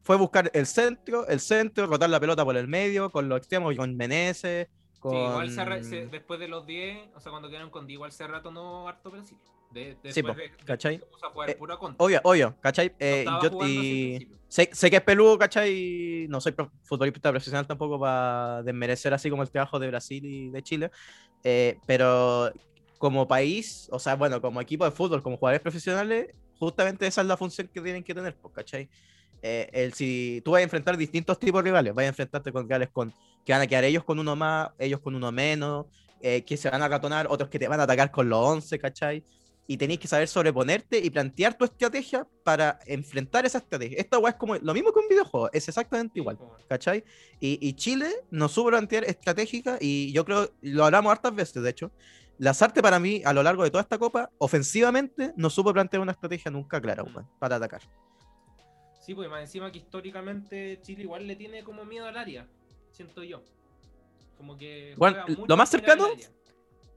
fue 0.01 0.15
buscar 0.17 0.49
el 0.53 0.65
centro, 0.65 1.27
el 1.27 1.39
centro, 1.39 1.87
rotar 1.87 2.09
la 2.09 2.19
pelota 2.19 2.43
por 2.43 2.55
el 2.55 2.67
medio, 2.67 3.09
con 3.09 3.29
los 3.29 3.37
extremos, 3.37 3.75
con 3.75 3.95
Meneses, 3.95 4.67
con... 5.03 5.11
Sí, 5.11 5.17
igual 5.17 5.49
se 5.49 5.83
se- 5.83 6.07
después 6.07 6.39
de 6.39 6.47
los 6.47 6.65
10, 6.65 6.97
o 7.15 7.19
sea, 7.19 7.29
cuando 7.31 7.49
quedaron 7.49 7.69
con 7.69 7.85
10, 7.85 7.97
igual 7.97 8.11
se 8.11 8.25
ratonó 8.25 8.87
harto 8.87 9.11
Brasil. 9.11 9.37
De, 9.69 9.95
po, 9.95 10.33
de- 10.33 10.51
¿cachai? 10.65 10.99
Se 10.99 11.25
a 11.25 11.29
jugar 11.29 11.49
Eh, 11.49 11.55
pura 11.55 11.77
contra. 11.77 12.05
Obvio, 12.05 12.21
obvio, 12.23 12.55
¿cachai? 12.61 12.89
No 12.89 12.95
Eh, 12.99 13.19
estaba 13.25 13.43
yo 13.43 13.49
y- 13.67 14.27
sé, 14.47 14.69
sé 14.71 14.89
que 14.89 14.97
es 14.97 15.01
peludo, 15.01 15.37
¿cachai? 15.37 16.27
No 16.29 16.39
soy 16.39 16.51
pro- 16.53 16.71
futbolista 16.83 17.31
profesional 17.31 17.65
tampoco 17.67 17.99
para 17.99 18.61
desmerecer 18.63 19.13
así 19.13 19.29
como 19.29 19.41
el 19.43 19.49
trabajo 19.51 19.79
de 19.79 19.87
Brasil 19.87 20.23
y 20.25 20.49
de 20.49 20.63
Chile. 20.63 20.91
eh, 21.43 21.77
pero 21.85 22.51
como 22.97 23.27
país, 23.27 23.89
o 23.91 23.99
sea, 23.99 24.15
bueno, 24.15 24.39
como 24.41 24.61
equipo 24.61 24.85
de 24.85 24.91
fútbol, 24.91 25.21
como 25.21 25.35
jugadores 25.35 25.61
profesionales, 25.61 26.27
justamente 26.57 27.05
esa 27.05 27.19
es 27.21 27.27
la 27.27 27.35
función 27.35 27.67
que 27.67 27.81
tienen 27.81 28.01
que 28.03 28.13
tener, 28.15 28.37
pues, 28.37 28.53
¿cachai? 28.53 28.89
Eh, 29.41 29.69
el, 29.73 29.93
si 29.93 30.41
tú 30.45 30.51
vas 30.51 30.59
a 30.61 30.63
enfrentar 30.63 30.95
distintos 30.95 31.37
tipos 31.37 31.61
de 31.61 31.69
rivales, 31.69 31.93
vas 31.93 32.05
a 32.05 32.07
enfrentarte 32.07 32.53
con 32.53 32.63
rivales 32.63 32.89
con, 32.93 33.11
que 33.45 33.51
van 33.53 33.61
a 33.61 33.67
quedar 33.67 33.83
ellos 33.83 34.03
con 34.03 34.19
uno 34.19 34.35
más, 34.35 34.69
ellos 34.79 34.99
con 34.99 35.15
uno 35.15 35.31
menos, 35.31 35.85
eh, 36.21 36.43
que 36.43 36.55
se 36.57 36.69
van 36.69 36.81
a 36.81 36.87
ratonar, 36.87 37.27
otros 37.29 37.49
que 37.49 37.59
te 37.59 37.67
van 37.67 37.79
a 37.79 37.83
atacar 37.83 38.11
con 38.11 38.29
los 38.29 38.39
11, 38.39 38.79
¿cachai? 38.79 39.23
Y 39.67 39.77
tenéis 39.77 39.99
que 39.99 40.07
saber 40.07 40.27
sobreponerte 40.27 40.97
y 40.99 41.09
plantear 41.09 41.57
tu 41.57 41.65
estrategia 41.65 42.27
para 42.43 42.79
enfrentar 42.85 43.45
esa 43.45 43.59
estrategia. 43.59 43.97
Esta 43.97 44.19
weá 44.19 44.31
es 44.31 44.37
como 44.37 44.55
lo 44.55 44.73
mismo 44.73 44.91
que 44.91 44.99
un 44.99 45.07
videojuego, 45.07 45.49
es 45.53 45.67
exactamente 45.67 46.19
igual. 46.19 46.37
¿cachai? 46.67 47.03
Y, 47.39 47.65
y 47.65 47.73
Chile 47.73 48.09
no 48.29 48.49
supo 48.49 48.69
plantear 48.69 49.05
estratégica 49.05 49.77
y 49.79 50.11
yo 50.11 50.25
creo, 50.25 50.49
lo 50.61 50.85
hablamos 50.85 51.11
hartas 51.11 51.33
veces, 51.33 51.63
de 51.63 51.69
hecho. 51.69 51.91
Lazarte 52.39 52.81
para 52.81 52.99
mí, 52.99 53.21
a 53.25 53.31
lo 53.31 53.43
largo 53.43 53.63
de 53.63 53.71
toda 53.71 53.83
esta 53.83 53.97
copa, 53.97 54.29
ofensivamente, 54.37 55.33
no 55.37 55.49
supo 55.49 55.71
plantear 55.71 56.01
una 56.01 56.13
estrategia 56.13 56.51
nunca 56.51 56.81
clara, 56.81 57.03
weón, 57.03 57.27
para 57.39 57.57
atacar. 57.57 57.81
Sí, 58.99 59.13
pues 59.13 59.29
más 59.29 59.41
encima 59.41 59.71
que 59.71 59.79
históricamente 59.79 60.79
Chile 60.81 61.03
igual 61.03 61.27
le 61.27 61.35
tiene 61.35 61.63
como 61.63 61.85
miedo 61.85 62.07
al 62.07 62.17
área, 62.17 62.47
siento 62.93 63.23
yo. 63.23 63.43
Como 64.37 64.57
que. 64.57 64.93
Bueno, 64.97 65.25
lo 65.47 65.57
más 65.57 65.69
cercano. 65.69 66.07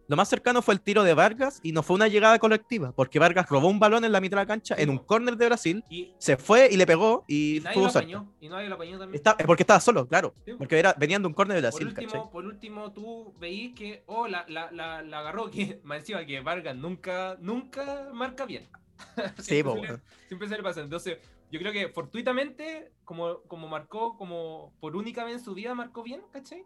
Lo 0.09 0.15
más 0.15 0.29
cercano 0.29 0.63
fue 0.63 0.73
el 0.75 0.81
tiro 0.81 1.03
de 1.03 1.15
Vargas 1.15 1.59
y 1.65 1.73
no 1.73 1.83
fue 1.83 1.97
una 1.97 2.07
llegada 2.07 2.39
colectiva, 2.39 2.93
porque 2.93 3.19
Vargas 3.19 3.49
robó 3.49 3.67
un 3.67 3.81
balón 3.81 4.05
en 4.05 4.13
la 4.13 4.21
mitad 4.21 4.37
de 4.37 4.43
la 4.43 4.47
cancha 4.47 4.77
en 4.79 4.89
un 4.89 4.99
córner 4.99 5.37
de 5.37 5.47
Brasil, 5.47 5.83
Y, 5.91 6.13
se 6.19 6.37
fue 6.37 6.69
y 6.71 6.77
le 6.77 6.87
pegó 6.87 7.25
y 7.27 7.57
y 7.57 7.61
nadie 7.61 7.81
lo 7.81 7.87
apañó. 7.89 8.33
Y 8.41 8.49
nadie 8.49 8.69
lo 8.69 8.77
apañó 8.77 9.01
también. 9.01 9.17
Está- 9.17 9.37
porque 9.39 9.65
estaba 9.65 9.81
solo, 9.81 10.07
claro. 10.07 10.33
Sí. 10.45 10.53
Porque 10.57 10.79
era, 10.79 10.93
venían 10.97 11.23
de 11.23 11.27
un 11.27 11.35
córner 11.35 11.61
de 11.61 11.69
por, 11.69 11.81
Brasil, 11.81 11.89
¿cachai? 11.93 12.05
último, 12.21 12.31
por 12.31 12.45
último, 12.47 12.93
tú 12.93 13.35
veís 13.41 13.75
que, 13.75 14.05
oh, 14.07 14.29
la, 14.29 14.45
la, 14.47 14.71
la, 14.71 15.03
la 15.03 15.19
agarró, 15.19 15.51
que 15.51 15.81
más 15.83 15.99
encima 15.99 16.25
que 16.25 16.39
Vargas 16.39 16.77
nunca, 16.77 17.37
nunca 17.41 18.09
marca 18.13 18.47
bien. 18.47 18.69
Sí, 19.39 19.61
Siempre 19.63 19.75
se 19.75 19.93
le- 19.93 20.01
siempre 20.29 20.49
se 20.49 20.57
le 20.57 20.63
pasa. 20.63 20.81
Entonces, 20.83 21.19
yo 21.51 21.59
creo 21.61 21.73
que 21.73 21.89
fortuitamente, 21.89 22.93
como, 23.05 23.43
como 23.43 23.69
marcó, 23.69 24.17
como 24.17 24.73
por 24.81 24.97
única 24.97 25.25
vez 25.25 25.35
en 25.35 25.41
su 25.45 25.55
vida 25.55 25.75
marcó 25.75 26.03
bien, 26.03 26.23
¿cachai? 26.33 26.65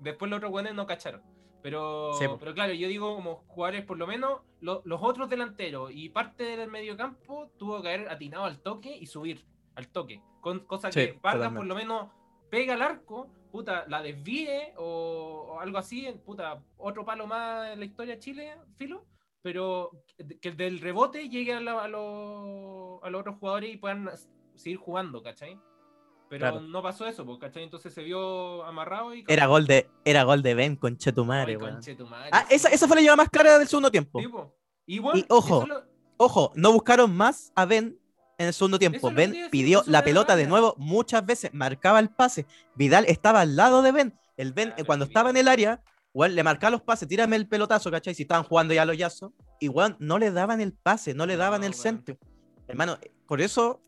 Después 0.00 0.30
los 0.30 0.38
otros 0.38 0.50
buenos 0.52 0.74
no 0.74 0.86
cacharon. 0.86 1.22
Pero, 1.62 2.12
Sí, 2.14 2.26
pero 2.38 2.54
claro, 2.54 2.72
yo 2.74 2.86
digo 2.86 3.14
como 3.16 3.44
jugadores, 3.48 3.84
por 3.84 3.98
lo 3.98 4.06
menos, 4.06 4.40
lo- 4.60 4.82
los 4.84 5.00
otros 5.02 5.28
delanteros 5.28 5.90
y 5.92 6.08
parte 6.10 6.56
del 6.56 6.70
mediocampo 6.70 7.50
tuvo 7.58 7.82
que 7.82 7.88
haber 7.92 8.08
atinado 8.08 8.44
al 8.44 8.60
toque 8.60 8.96
y 8.96 9.06
subir 9.06 9.44
al 9.74 9.88
toque. 9.88 10.22
Con, 10.40 10.60
cosa 10.60 10.92
Sí, 10.92 11.00
que 11.00 11.18
Vargas 11.20 11.48
por 11.58 11.66
lo 11.66 11.74
menos 11.74 12.10
pega 12.50 12.74
al 12.74 12.82
arco, 12.82 13.28
puta, 13.50 13.84
la 13.88 14.00
desvíe 14.02 14.74
o, 14.76 15.54
o 15.56 15.60
algo 15.60 15.78
así, 15.78 16.06
puta, 16.24 16.62
otro 16.76 17.04
palo 17.04 17.26
más 17.26 17.70
en 17.72 17.80
la 17.80 17.84
historia 17.84 18.14
de 18.14 18.20
Chile, 18.20 18.54
filo, 18.76 19.04
pero 19.46 19.92
que- 20.40 20.50
del 20.50 20.80
rebote 20.80 21.28
llegue 21.28 21.52
a, 21.52 21.60
la- 21.60 21.84
a 21.84 21.86
los, 21.86 23.00
a 23.04 23.10
los 23.10 23.20
otros 23.20 23.36
jugadores 23.38 23.72
y 23.72 23.76
puedan 23.76 24.10
seguir 24.56 24.76
jugando, 24.76 25.22
¿cachai? 25.22 25.56
Pero 26.28 26.40
Claro. 26.40 26.60
no 26.62 26.82
pasó 26.82 27.06
eso, 27.06 27.24
pues, 27.24 27.38
¿cachai? 27.38 27.62
Entonces 27.62 27.94
se 27.94 28.02
vio 28.02 28.64
amarrado 28.64 29.14
y... 29.14 29.24
Era 29.28 29.46
gol 29.46 29.68
de, 29.68 29.88
era 30.04 30.24
gol 30.24 30.42
de 30.42 30.54
Ben 30.56 30.74
con 30.74 30.96
Chetumare, 30.98 31.56
conchetumare, 31.58 32.30
Ah, 32.32 32.44
sí. 32.48 32.56
esa, 32.56 32.70
esa 32.70 32.88
fue 32.88 32.96
la 32.96 33.02
llegada 33.02 33.16
más 33.18 33.28
clara 33.30 33.56
del 33.56 33.68
segundo 33.68 33.88
tiempo. 33.92 34.18
Sí, 34.20 34.26
po. 34.26 34.52
Y, 34.84 34.98
bueno, 34.98 35.20
Y 35.20 35.24
ojo, 35.28 35.64
lo- 35.64 35.84
Ojo, 36.16 36.50
no 36.56 36.72
buscaron 36.72 37.14
más 37.16 37.52
a 37.54 37.66
Ben 37.66 38.00
en 38.38 38.46
el 38.48 38.52
segundo 38.52 38.80
tiempo. 38.80 39.12
Ben 39.12 39.48
pidió 39.52 39.84
la 39.86 40.02
pelota 40.02 40.34
de 40.34 40.48
nuevo 40.48 40.74
muchas 40.76 41.24
veces, 41.24 41.54
marcaba 41.54 42.00
el 42.00 42.08
pase. 42.10 42.46
Vidal 42.74 43.04
estaba 43.06 43.42
al 43.42 43.54
lado 43.54 43.82
de 43.82 43.92
Ben. 43.92 44.18
El 44.36 44.52
Ben, 44.52 44.74
cuando 44.86 45.04
estaba 45.04 45.30
en 45.30 45.36
el 45.36 45.46
área, 45.46 45.84
weón, 46.16 46.34
le 46.34 46.42
marcaba 46.42 46.70
los 46.70 46.80
pases, 46.82 47.06
tírame 47.06 47.36
el 47.36 47.46
pelotazo, 47.46 47.90
¿cachai? 47.90 48.14
Si 48.14 48.22
estaban 48.22 48.42
jugando 48.44 48.72
ya 48.72 48.86
los 48.86 48.96
yazos. 48.96 49.32
Y 49.60 49.68
weón, 49.68 49.96
no 50.00 50.18
le 50.18 50.30
daban 50.30 50.62
el 50.62 50.72
pase, 50.72 51.12
no 51.12 51.26
le 51.26 51.36
daban 51.36 51.60
No, 51.60 51.66
el 51.66 51.72
weón. 51.72 51.82
centro. 51.82 52.16
Hermano, 52.66 52.98
por 53.26 53.42
eso 53.42 53.82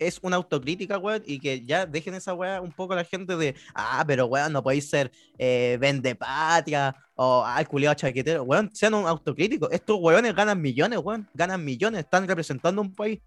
es 0.00 0.18
una 0.22 0.34
autocrítica, 0.34 0.98
weón, 0.98 1.22
y 1.24 1.38
que 1.38 1.64
ya 1.64 1.86
dejen 1.86 2.14
esa 2.14 2.34
weá 2.34 2.60
un 2.60 2.72
poco 2.72 2.96
la 2.96 3.04
gente 3.04 3.36
de, 3.36 3.54
ah, 3.72 4.02
pero 4.04 4.26
weón, 4.26 4.52
no 4.52 4.64
podéis 4.64 4.90
ser 4.90 5.12
eh, 5.38 5.78
Ben 5.80 6.02
de 6.02 6.16
patria 6.16 6.96
o 7.14 7.44
ah, 7.46 7.60
el 7.60 7.68
culiado 7.68 7.94
chaquetero. 7.94 8.42
Weón, 8.42 8.68
sean 8.74 8.94
un 8.94 9.06
autocrítico. 9.06 9.70
Estos 9.70 9.96
weones 10.00 10.34
ganan 10.34 10.60
millones, 10.60 10.98
weón, 11.00 11.28
ganan 11.34 11.64
millones, 11.64 12.00
están 12.00 12.26
representando 12.26 12.82
un 12.82 12.92
país. 12.92 13.20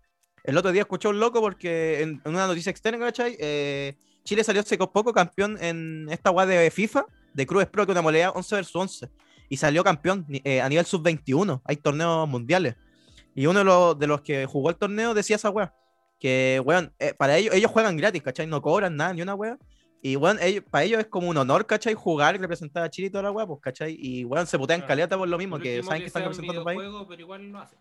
El 0.44 0.58
otro 0.58 0.74
día 0.74 0.82
escuché 0.82 1.08
un 1.08 1.18
loco 1.18 1.40
porque 1.40 2.02
en, 2.02 2.22
en 2.26 2.32
una 2.34 2.48
noticia 2.48 2.72
externa, 2.72 3.00
¿cachai? 3.00 3.38
Eh, 3.40 3.96
Chile 4.26 4.44
salió 4.44 4.62
hace 4.62 4.78
poco 4.78 5.14
campeón 5.14 5.58
en 5.62 6.08
esta 6.10 6.30
weá 6.32 6.46
de 6.46 6.70
FIFA, 6.72 7.06
de 7.34 7.46
Cruz 7.46 7.66
Pro, 7.68 7.86
que 7.86 7.92
una 7.92 8.02
modalidad 8.02 8.32
11 8.36 8.56
versus 8.56 8.76
11. 8.76 9.10
Y 9.50 9.58
salió 9.58 9.84
campeón 9.84 10.26
eh, 10.30 10.62
a 10.62 10.70
nivel 10.70 10.86
sub-21. 10.86 11.62
Hay 11.66 11.78
torneos 11.78 12.28
mundiales. 12.28 12.76
Y 13.36 13.46
uno 13.46 13.60
de 13.60 13.66
los, 13.66 14.00
de 14.00 14.08
los 14.08 14.22
que 14.22 14.46
jugó 14.46 14.70
el 14.70 14.76
torneo 14.76 15.14
decía 15.14 15.36
esa 15.36 15.50
weá. 15.50 15.74
Que, 16.20 16.62
weón, 16.64 16.94
eh, 17.00 17.14
para 17.14 17.38
ellos, 17.38 17.54
ellos 17.54 17.70
juegan 17.72 17.98
gratis, 17.98 18.22
¿cachai? 18.22 18.48
No 18.48 18.62
cobran 18.62 18.96
nada, 18.96 19.14
ni 19.14 19.22
una 19.22 19.36
weá. 19.36 19.58
Y, 20.02 20.16
weón, 20.16 20.38
ellos, 20.42 20.64
para 20.70 20.84
ellos 20.84 21.00
es 21.00 21.08
como 21.08 21.30
un 21.30 21.38
honor, 21.38 21.66
¿cachai? 21.66 21.94
Jugar 21.94 22.36
y 22.36 22.38
representar 22.38 22.84
a 22.84 22.90
Chile 22.90 23.08
y 23.08 23.10
toda 23.10 23.24
la 23.24 23.32
weá, 23.32 23.46
pues, 23.46 23.60
¿cachai? 23.62 23.96
Y, 24.00 24.24
weón, 24.26 24.48
se 24.48 24.58
putean 24.58 24.80
Claro. 24.82 24.88
caleta 24.90 25.18
por 25.18 25.28
lo 25.28 25.38
mismo, 25.38 25.56
por 25.56 25.64
que 25.64 25.82
saben 25.84 26.02
que 26.02 26.08
están 26.08 26.24
representando 26.24 26.62
un 26.62 26.66
país. 26.66 26.80
pero 27.08 27.22
igual 27.22 27.50
lo 27.50 27.60
hacen. 27.60 27.80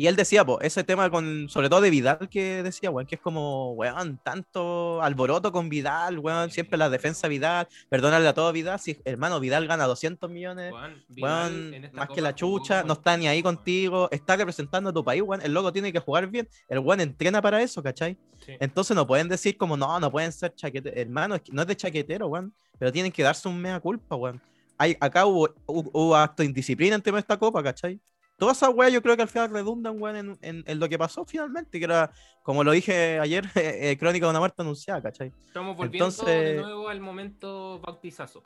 Y 0.00 0.06
él 0.06 0.16
decía, 0.16 0.46
pues, 0.46 0.60
ese 0.62 0.82
tema 0.82 1.10
con, 1.10 1.50
sobre 1.50 1.68
todo 1.68 1.82
de 1.82 1.90
Vidal, 1.90 2.30
que 2.30 2.62
decía, 2.62 2.90
weón, 2.90 3.06
que 3.06 3.16
es 3.16 3.20
como, 3.20 3.72
weón, 3.72 4.18
tanto 4.24 5.02
alboroto 5.02 5.52
con 5.52 5.68
Vidal, 5.68 6.18
weón, 6.18 6.50
siempre 6.50 6.78
la 6.78 6.88
defensa 6.88 7.28
Vidal, 7.28 7.68
perdónale 7.90 8.26
a 8.26 8.32
todo 8.32 8.50
Vidal, 8.50 8.80
si 8.80 8.98
hermano 9.04 9.38
Vidal 9.40 9.66
gana 9.66 9.84
200 9.84 10.30
millones, 10.30 10.72
Weón, 11.10 11.90
más 11.92 12.08
que 12.08 12.22
la 12.22 12.34
chucha, 12.34 12.82
no 12.82 12.94
está 12.94 13.18
ni 13.18 13.28
ahí 13.28 13.42
weón. 13.42 13.56
contigo, 13.56 14.08
está 14.10 14.36
representando 14.36 14.88
a 14.88 14.92
tu 14.94 15.04
país, 15.04 15.20
weón, 15.20 15.42
el 15.42 15.52
loco 15.52 15.70
tiene 15.70 15.92
que 15.92 15.98
jugar 15.98 16.28
bien, 16.28 16.48
el 16.70 16.78
weón 16.78 17.02
entrena 17.02 17.42
para 17.42 17.60
eso, 17.60 17.82
¿cachai? 17.82 18.16
Sí. 18.38 18.54
Entonces 18.58 18.96
no 18.96 19.06
pueden 19.06 19.28
decir 19.28 19.58
como, 19.58 19.76
no, 19.76 20.00
no 20.00 20.10
pueden 20.10 20.32
ser 20.32 20.54
chaqueteros, 20.54 20.98
hermano, 20.98 21.34
es 21.34 21.42
que 21.42 21.52
no 21.52 21.60
es 21.60 21.68
de 21.68 21.76
chaquetero, 21.76 22.26
weón, 22.28 22.54
pero 22.78 22.90
tienen 22.90 23.12
que 23.12 23.22
darse 23.22 23.46
un 23.46 23.60
mea 23.60 23.78
culpa, 23.78 24.16
weón. 24.16 24.40
Hay, 24.78 24.96
acá 24.98 25.26
hubo, 25.26 25.54
hubo, 25.66 25.90
hubo 25.92 26.16
acto 26.16 26.42
de 26.42 26.46
indisciplina 26.46 26.96
en 26.96 27.02
tema 27.02 27.18
de 27.18 27.20
esta 27.20 27.38
copa, 27.38 27.62
¿cachai? 27.62 28.00
Todas 28.40 28.56
esas 28.56 28.70
weas 28.74 28.90
yo 28.92 29.02
creo 29.02 29.14
que 29.16 29.22
al 29.22 29.28
final 29.28 29.50
redundan, 29.50 30.00
weón, 30.02 30.16
en, 30.16 30.38
en- 30.40 30.64
en 30.66 30.80
lo 30.80 30.88
que 30.88 30.98
pasó 30.98 31.24
finalmente, 31.26 31.78
que 31.78 31.84
era, 31.84 32.10
como 32.42 32.64
lo 32.64 32.72
dije 32.72 33.20
ayer, 33.20 33.44
eh, 33.54 33.96
Crónica 34.00 34.26
de 34.26 34.30
una 34.30 34.38
muerte 34.40 34.62
anunciada, 34.62 35.02
¿cachai? 35.02 35.30
Estamos 35.46 35.76
volviendo 35.76 36.06
de 36.10 36.10
Entonces- 36.10 36.62
nuevo 36.62 36.88
al 36.88 37.00
momento 37.00 37.78
bautizazo. 37.80 38.42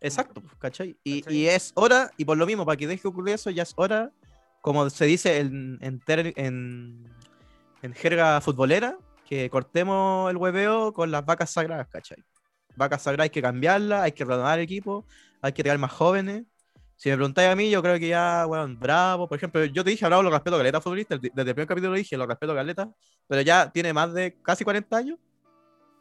Exacto, 0.00 0.42
pues, 0.42 0.54
¿cachai? 0.58 0.96
Y, 1.02 1.22
¿Cachai? 1.22 1.36
y 1.38 1.46
es 1.46 1.72
hora, 1.74 2.10
y 2.18 2.24
por 2.26 2.36
lo 2.36 2.44
mismo, 2.46 2.66
para 2.66 2.76
que 2.76 2.86
deje 2.86 3.08
ocurrir 3.08 3.34
eso, 3.36 3.48
ya 3.50 3.62
es 3.62 3.72
hora, 3.76 4.12
como 4.60 4.88
se 4.90 5.06
dice 5.06 5.38
en, 5.38 5.78
en, 5.80 6.02
en 7.82 7.92
jerga 7.94 8.40
futbolera, 8.40 8.96
que 9.26 9.48
cortemos 9.48 10.30
el 10.30 10.36
hueveo 10.36 10.92
con 10.92 11.10
las 11.10 11.24
vacas 11.24 11.50
sagradas, 11.50 11.88
¿cachai? 11.88 12.18
Vacas 12.76 13.02
sagradas 13.02 13.24
hay 13.24 13.30
que 13.30 13.40
cambiarlas, 13.42 14.02
hay 14.02 14.12
que 14.12 14.24
renovar 14.24 14.58
el 14.58 14.64
equipo, 14.64 15.06
hay 15.40 15.52
que 15.52 15.62
traer 15.62 15.78
más 15.78 15.92
jóvenes. 15.92 16.44
Si 16.96 17.10
me 17.10 17.16
preguntáis 17.16 17.50
a 17.50 17.56
mí, 17.56 17.70
yo 17.70 17.82
creo 17.82 17.98
que 17.98 18.08
ya, 18.08 18.44
bueno, 18.46 18.74
Bravo, 18.78 19.28
por 19.28 19.36
ejemplo, 19.36 19.64
yo 19.64 19.82
te 19.84 19.90
dije, 19.90 20.06
Bravo 20.06 20.22
lo 20.22 20.30
respeto 20.30 20.56
Caleta 20.56 20.80
futbolista, 20.80 21.16
desde 21.18 21.28
el 21.42 21.54
primer 21.54 21.66
capítulo 21.66 21.90
lo 21.92 21.96
dije, 21.98 22.16
lo 22.16 22.26
respeto 22.26 22.54
Caleta, 22.54 22.90
pero 23.26 23.42
ya 23.42 23.70
tiene 23.70 23.92
más 23.92 24.12
de 24.14 24.36
casi 24.42 24.64
40 24.64 24.96
años. 24.96 25.18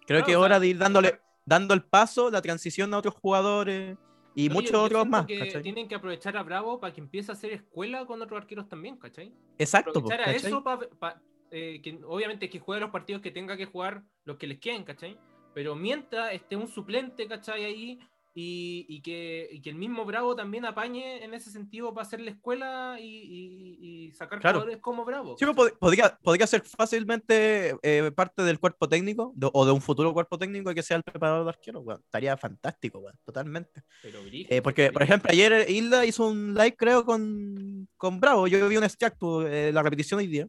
Creo 0.06 0.20
Claro, 0.20 0.26
que 0.26 0.32
es 0.32 0.38
o 0.38 0.40
sea, 0.42 0.46
hora 0.46 0.60
de 0.60 0.68
ir 0.68 0.78
dándole, 0.78 1.20
dando 1.46 1.74
el 1.74 1.84
paso, 1.84 2.30
la 2.30 2.42
transición 2.42 2.94
a 2.94 3.00
otros 3.00 3.16
jugadores 3.16 3.98
y 4.36 4.50
No, 4.50 4.56
yo- 4.56 4.62
muchos 4.62 4.72
yo 4.72 4.84
otros 4.86 5.08
más. 5.08 5.26
que 5.26 5.40
¿cachai? 5.40 5.62
tienen 5.64 5.88
que 5.88 5.96
aprovechar 5.96 6.38
a 6.38 6.44
Bravo 6.44 6.80
para 6.80 6.94
que 6.94 7.02
empiece 7.02 7.32
a 7.32 7.34
hacer 7.34 7.52
escuela 7.54 8.06
con 8.06 8.22
otros 8.22 8.40
arqueros 8.42 8.68
también, 8.70 8.98
¿cachai? 8.98 9.34
Exacto, 9.58 9.90
aprovechar 9.92 10.22
a 10.22 10.26
¿cachai? 10.26 10.48
eso 10.48 10.64
para 10.64 11.22
que 11.50 12.00
obviamente 12.08 12.50
que 12.50 12.60
juegue 12.60 12.82
los 12.82 12.90
partidos 12.90 13.22
que 13.22 13.30
tenga 13.32 13.56
que 13.56 13.66
jugar 13.66 14.04
los 14.26 14.38
que 14.38 14.48
les 14.48 14.60
queden, 14.60 14.84
¿cachai? 14.84 15.18
Pero 15.54 15.76
mientras 15.76 16.34
esté 16.34 16.56
un 16.56 16.68
suplente, 16.68 17.28
¿cachai? 17.28 17.64
Ahí 17.64 18.00
y, 18.36 18.86
y 18.90 19.02
que, 19.02 19.48
y 19.52 19.62
que 19.62 19.70
el 19.70 19.76
mismo 19.76 20.06
Bravo 20.06 20.36
también 20.36 20.66
apañe 20.66 21.24
en 21.24 21.34
ese 21.36 21.52
sentido 21.52 21.94
para 21.94 22.08
hacer 22.08 22.20
la 22.20 22.32
escuela 22.32 22.98
y, 23.00 23.06
y- 23.06 23.78
y 24.08 24.12
sacar 24.14 24.40
Claro. 24.40 24.58
jugadores 24.60 24.82
como 24.82 25.06
Bravo. 25.06 25.36
Sí, 25.38 25.46
pues, 25.46 25.56
pod- 25.72 25.78
podría, 25.78 26.18
podría 26.24 26.48
ser 26.48 26.62
fácilmente 26.64 27.76
eh, 27.84 28.12
parte 28.16 28.42
del 28.44 28.60
cuerpo 28.60 28.90
técnico 28.90 29.34
de- 29.36 29.50
o 29.54 29.66
de 29.66 29.72
un 29.72 29.82
futuro 29.82 30.14
cuerpo 30.14 30.38
técnico 30.40 30.74
que 30.74 30.82
sea 30.84 30.98
el 30.98 31.04
preparador 31.04 31.44
de 31.44 31.50
arquero. 31.50 31.84
Estaría 31.94 32.36
fantástico, 32.38 33.04
totalmente. 33.24 33.84
Pero 34.02 34.20
Eh, 34.32 34.62
porque, 34.62 34.92
por 34.92 35.04
ejemplo, 35.04 35.30
ayer 35.32 35.70
Hilda 35.70 36.06
hizo 36.06 36.28
un 36.28 36.54
live, 36.54 36.76
creo, 36.76 37.06
con, 37.06 37.88
con 37.98 38.20
Bravo. 38.20 38.48
Yo 38.48 38.68
vi 38.68 38.78
un 38.78 38.84
extracto, 38.84 39.48
eh, 39.48 39.72
la 39.72 39.84
repetición 39.84 40.20
hoy 40.20 40.28
día. 40.28 40.48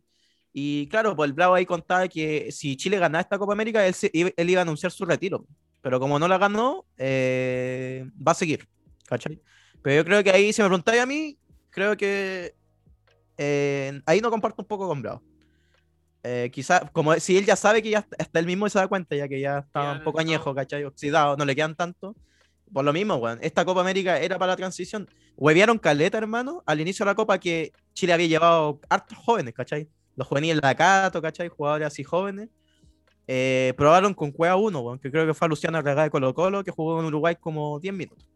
Y 0.52 0.86
claro, 0.88 1.16
pues 1.16 1.28
el 1.28 1.34
Bravo 1.34 1.54
ahí 1.54 1.66
contaba 1.66 2.06
que 2.08 2.50
si 2.52 2.76
Chile 2.76 2.98
ganaba 2.98 3.20
esta 3.22 3.38
Copa 3.38 3.52
América, 3.52 3.86
él, 3.86 3.94
él 4.36 4.50
iba 4.50 4.60
a 4.60 4.62
anunciar 4.62 4.92
su 4.92 5.04
retiro. 5.04 5.44
Pero 5.84 6.00
como 6.00 6.18
no 6.18 6.26
la 6.26 6.38
ganó, 6.38 6.86
eh, 6.96 8.08
va 8.16 8.32
a 8.32 8.34
seguir. 8.34 8.66
¿Cachai? 9.06 9.38
Pero 9.82 9.96
yo 9.96 10.04
creo 10.06 10.24
que 10.24 10.30
ahí, 10.30 10.50
si 10.50 10.62
me 10.62 10.68
preguntáis 10.68 11.02
a 11.02 11.04
mí, 11.04 11.36
creo 11.68 11.94
que 11.94 12.54
eh, 13.36 14.00
ahí 14.06 14.22
no 14.22 14.30
comparto 14.30 14.62
un 14.62 14.66
poco 14.66 14.88
con 14.88 15.02
Bravo. 15.02 15.22
Eh, 16.22 16.50
quizá, 16.50 16.88
como 16.90 17.12
si 17.16 17.36
él 17.36 17.44
ya 17.44 17.54
sabe 17.54 17.82
que 17.82 17.90
ya 17.90 18.06
hasta 18.18 18.38
él 18.38 18.46
mismo 18.46 18.66
se 18.70 18.78
da 18.78 18.88
cuenta, 18.88 19.14
ya 19.14 19.28
que 19.28 19.38
ya 19.38 19.58
está 19.58 19.92
un 19.92 20.02
poco 20.02 20.20
añejo, 20.20 20.54
¿cachai? 20.54 20.84
Oxidado, 20.84 21.36
no 21.36 21.44
le 21.44 21.54
quedan 21.54 21.74
tanto. 21.74 22.16
Por 22.72 22.82
lo 22.82 22.94
mismo, 22.94 23.16
weón. 23.16 23.38
Esta 23.42 23.66
Copa 23.66 23.82
América 23.82 24.18
era 24.18 24.38
para 24.38 24.52
la 24.52 24.56
transición. 24.56 25.06
Huevearon 25.36 25.78
caleta, 25.78 26.16
hermano, 26.16 26.62
al 26.64 26.80
inicio 26.80 27.04
de 27.04 27.10
la 27.10 27.14
Copa 27.14 27.38
que 27.38 27.74
Chile 27.92 28.14
había 28.14 28.26
llevado 28.26 28.80
hartos 28.88 29.18
jóvenes, 29.18 29.52
¿cachai? 29.52 29.90
Los 30.16 30.26
juveniles 30.28 30.62
de 30.62 30.66
la 30.66 30.74
Cato, 30.74 31.20
¿cachai? 31.20 31.48
Jugadores 31.48 31.88
así 31.88 32.02
jóvenes. 32.04 32.48
Eh, 33.26 33.72
probaron 33.76 34.12
con 34.14 34.30
Cueva 34.32 34.56
1, 34.56 34.80
weón, 34.80 34.98
que 34.98 35.10
creo 35.10 35.26
que 35.26 35.34
fue 35.34 35.46
a 35.46 35.48
Luciano 35.48 35.78
Arregada 35.78 36.04
de 36.04 36.10
Colo 36.10 36.34
Colo, 36.34 36.62
que 36.62 36.70
jugó 36.70 37.00
en 37.00 37.06
Uruguay 37.06 37.36
como 37.40 37.80
10 37.80 37.94
minutos. 37.94 38.28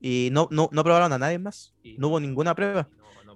Y 0.00 0.30
no, 0.32 0.48
no, 0.50 0.68
no 0.72 0.84
probaron 0.84 1.12
a 1.12 1.18
nadie 1.18 1.38
más. 1.38 1.74
No 1.98 2.08
hubo 2.08 2.20
ninguna 2.20 2.54
prueba. 2.54 2.88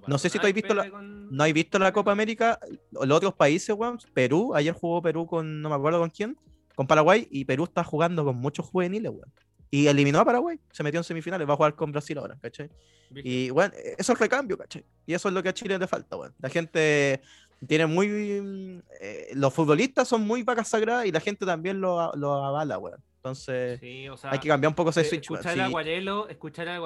no, 0.07 0.17
sé 0.17 0.29
si 0.29 0.39
tú 0.39 0.47
has 0.47 0.53
visto 0.53 0.73
la- 0.73 0.87
¿No 0.87 1.43
has 1.43 1.53
visto 1.53 1.79
la 1.79 1.91
Copa 1.91 2.11
América? 2.11 2.59
Los 2.91 3.11
otros 3.11 3.33
países, 3.33 3.75
weón. 3.75 3.97
Perú, 4.13 4.53
ayer 4.55 4.73
jugó 4.73 5.01
Perú 5.01 5.25
con, 5.25 5.61
no 5.61 5.69
me 5.69 5.75
acuerdo 5.75 5.99
con 5.99 6.09
quién, 6.09 6.37
con 6.75 6.87
Paraguay, 6.87 7.27
y 7.31 7.45
Perú 7.45 7.65
está 7.65 7.83
jugando 7.83 8.23
con 8.23 8.35
muchos 8.37 8.65
juveniles, 8.65 9.11
weón. 9.11 9.31
Y 9.69 9.87
eliminó 9.87 10.19
a 10.19 10.25
Paraguay, 10.25 10.57
se 10.71 10.81
metió 10.81 10.99
en 10.99 11.03
semifinales, 11.03 11.47
va 11.47 11.53
a 11.53 11.57
jugar 11.57 11.75
con 11.75 11.91
Brasil 11.91 12.17
ahora, 12.17 12.37
¿cachai? 12.41 12.69
Y 13.13 13.49
bueno, 13.49 13.73
eso 13.97 14.13
es 14.13 14.19
recambio, 14.19 14.57
¿cachai? 14.57 14.85
Y 15.05 15.13
eso 15.13 15.27
es 15.27 15.33
lo 15.33 15.43
que 15.43 15.49
a 15.49 15.53
Chile 15.53 15.77
le 15.77 15.87
falta, 15.87 16.15
weón. 16.15 16.33
La 16.39 16.49
gente 16.49 17.21
tiene 17.65 17.85
muy. 17.85 18.07
mm, 18.41 18.81
eh, 19.01 19.27
los 19.33 19.53
futbolistas 19.53 20.07
son 20.07 20.25
muy 20.27 20.43
vacas 20.43 20.67
sagradas 20.69 21.05
y 21.05 21.11
la 21.11 21.19
gente 21.19 21.45
también 21.45 21.79
lo, 21.81 22.11
lo 22.15 22.33
avala, 22.45 22.77
weón. 22.77 23.01
Entonces, 23.17 23.79
Sí, 23.79 24.07
o 24.07 24.15
sea, 24.15 24.31
hay 24.31 24.39
que 24.39 24.47
cambiar 24.47 24.69
un 24.69 24.75
poco 24.75 24.91
ese 24.91 25.01
eh, 25.01 25.05
switch, 25.05 25.29
weón. 25.29 25.39
escuchar 25.39 25.55
Sí, 25.55 25.59
a 25.61 25.67
Guarelo, 25.67 26.29
escuchar 26.29 26.69
a 26.69 26.77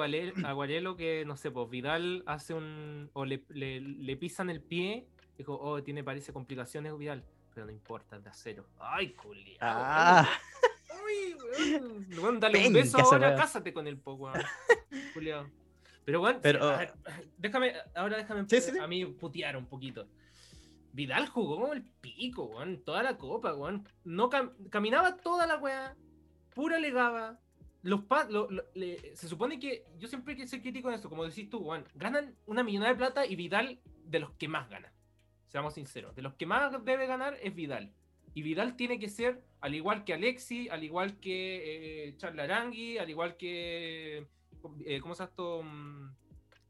Guarelo, 0.54 0.96
que, 0.96 1.24
no 1.24 1.36
sé, 1.36 1.50
pues 1.50 1.68
Vidal 1.70 2.22
hace 2.26 2.54
un. 2.54 3.10
o 3.12 3.24
le, 3.24 3.44
le, 3.50 3.80
le 3.80 4.16
pisan 4.16 4.50
el 4.50 4.60
pie, 4.60 5.06
dijo, 5.38 5.54
oh, 5.60 5.82
tiene, 5.82 6.02
parece 6.02 6.32
complicaciones 6.32 6.96
Vidal, 6.98 7.22
pero 7.54 7.66
no 7.66 7.72
importa, 7.72 8.18
de 8.18 8.28
acero. 8.30 8.66
Ay, 8.80 9.10
culiao. 9.12 9.58
Ah, 9.60 10.28
Ay, 10.90 11.34
weón. 11.34 12.06
Weón, 12.18 12.40
dale 12.40 12.66
un 12.66 12.72
beso 12.72 12.98
ahora, 12.98 13.28
weá. 13.28 13.36
cásate 13.36 13.72
con 13.72 13.86
el 13.86 13.98
po, 13.98 14.14
weón. 14.14 14.42
Culiao. 15.14 15.46
Pero 16.04 16.18
bueno, 16.18 16.40
Pero- 16.42 16.76
ver, 16.76 16.92
déjame, 17.38 17.74
ahora 17.94 18.16
déjame 18.16 18.44
Sí, 18.48 18.60
sí, 18.60 18.72
sí. 18.72 18.78
a 18.80 18.88
mí 18.88 19.04
putear 19.06 19.56
un 19.56 19.66
poquito. 19.66 20.08
Vidal 20.92 21.26
jugó 21.28 21.56
como 21.60 21.72
el 21.72 21.82
pico, 21.82 22.44
weón, 22.44 22.82
toda 22.84 23.02
la 23.02 23.16
copa, 23.16 23.54
weón. 23.54 23.86
No 24.04 24.28
cam- 24.30 24.52
caminaba 24.70 25.16
toda 25.16 25.46
la 25.46 25.56
weá, 25.56 25.96
pura 26.54 26.78
legaba. 26.78 27.38
Los 27.82 28.02
pa- 28.04 28.28
le- 28.74 29.16
se 29.16 29.26
supone 29.28 29.58
que 29.58 29.84
yo 29.98 30.06
siempre 30.06 30.36
que 30.36 30.46
soy 30.46 30.60
crítico 30.60 30.88
en 30.88 30.94
eso, 30.96 31.08
como 31.08 31.24
decís 31.24 31.48
tú, 31.50 31.58
weón, 31.58 31.84
ganan 31.94 32.36
una 32.46 32.62
millonada 32.62 32.92
de 32.92 32.98
plata 32.98 33.26
y 33.26 33.34
Vidal 33.36 33.80
de 34.04 34.20
los 34.20 34.32
que 34.32 34.48
más 34.48 34.68
gana. 34.68 34.92
Seamos 35.48 35.74
sinceros, 35.74 36.14
de 36.14 36.22
los 36.22 36.34
que 36.34 36.46
más 36.46 36.72
debe 36.84 37.06
ganar 37.06 37.36
es 37.42 37.54
Vidal. 37.54 37.92
Y 38.34 38.42
Vidal 38.42 38.76
tiene 38.76 38.98
que 38.98 39.08
ser, 39.08 39.42
al 39.60 39.74
igual 39.74 40.04
que 40.04 40.14
Alexi, 40.14 40.68
al 40.68 40.84
igual 40.84 41.18
que 41.20 42.08
eh, 42.08 42.16
Charlarangui, 42.16 42.98
al 42.98 43.10
igual 43.10 43.36
que. 43.36 44.26
eh, 44.86 45.00
¿Cómo 45.00 45.14
se 45.14 45.20
llama 45.24 45.30
esto? 45.30 45.62
Mm, 45.62 46.14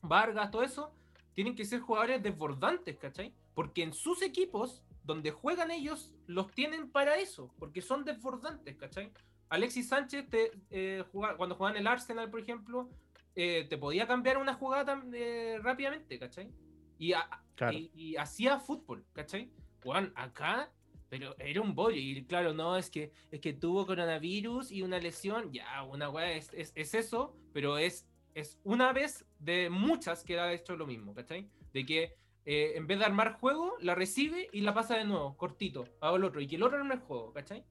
Vargas, 0.02 0.50
todo 0.50 0.62
eso. 0.64 0.92
Tienen 1.34 1.54
que 1.54 1.64
ser 1.64 1.80
jugadores 1.80 2.22
desbordantes, 2.22 2.96
¿cachai? 2.98 3.32
Porque 3.54 3.82
en 3.82 3.92
sus 3.92 4.22
equipos, 4.22 4.82
donde 5.04 5.30
juegan 5.30 5.70
ellos, 5.70 6.14
los 6.26 6.50
tienen 6.52 6.90
para 6.90 7.18
eso, 7.18 7.52
porque 7.58 7.82
son 7.82 8.04
desbordantes, 8.04 8.76
¿cachai? 8.76 9.10
Alexis 9.48 9.88
Sánchez, 9.88 10.28
te, 10.30 10.50
eh, 10.70 11.04
juga- 11.12 11.36
cuando 11.36 11.54
jugaba 11.56 11.76
en 11.76 11.80
el 11.82 11.86
Arsenal, 11.86 12.30
por 12.30 12.40
ejemplo, 12.40 12.88
eh, 13.34 13.66
te 13.68 13.76
podía 13.76 14.06
cambiar 14.06 14.38
una 14.38 14.54
jugada 14.54 15.02
eh, 15.12 15.58
rápidamente, 15.62 16.18
¿cachai? 16.18 16.50
Y, 16.98 17.12
a- 17.12 17.28
claro. 17.54 17.76
y, 17.76 17.90
y 17.94 18.16
hacía 18.16 18.58
fútbol, 18.60 19.04
¿cachai? 19.12 19.50
Juan, 19.82 20.12
acá, 20.14 20.70
pero 21.10 21.34
era 21.38 21.60
un 21.60 21.74
bollo. 21.74 21.96
Y 21.98 22.24
claro, 22.24 22.54
no, 22.54 22.76
es 22.76 22.88
que, 22.88 23.12
es 23.30 23.40
que 23.40 23.52
tuvo 23.52 23.84
coronavirus 23.86 24.70
y 24.70 24.80
una 24.82 24.98
lesión. 24.98 25.52
Ya, 25.52 25.82
una 25.82 26.08
weá 26.08 26.32
es, 26.32 26.50
es, 26.54 26.72
es 26.74 26.94
eso, 26.94 27.36
pero 27.52 27.76
es, 27.76 28.06
es 28.34 28.58
una 28.64 28.92
vez 28.94 29.26
de 29.38 29.68
muchas 29.68 30.22
que 30.24 30.38
ha 30.38 30.52
hecho 30.52 30.76
lo 30.76 30.86
mismo, 30.86 31.12
¿cachai? 31.14 31.50
De 31.74 31.84
que 31.84 32.16
eh, 32.44 32.72
en 32.76 32.86
vez 32.86 32.98
de 32.98 33.04
armar 33.04 33.34
juego, 33.34 33.74
la 33.80 33.94
recibe 33.94 34.48
y 34.52 34.60
la 34.62 34.74
pasa 34.74 34.96
de 34.96 35.04
nuevo, 35.04 35.36
cortito, 35.36 35.86
al 36.00 36.24
otro. 36.24 36.40
Y 36.40 36.46
que 36.46 36.56
el 36.56 36.62
otro 36.62 36.78
arme 36.78 36.94
el 36.94 37.00
juego, 37.00 37.32
¿cachai? 37.32 37.64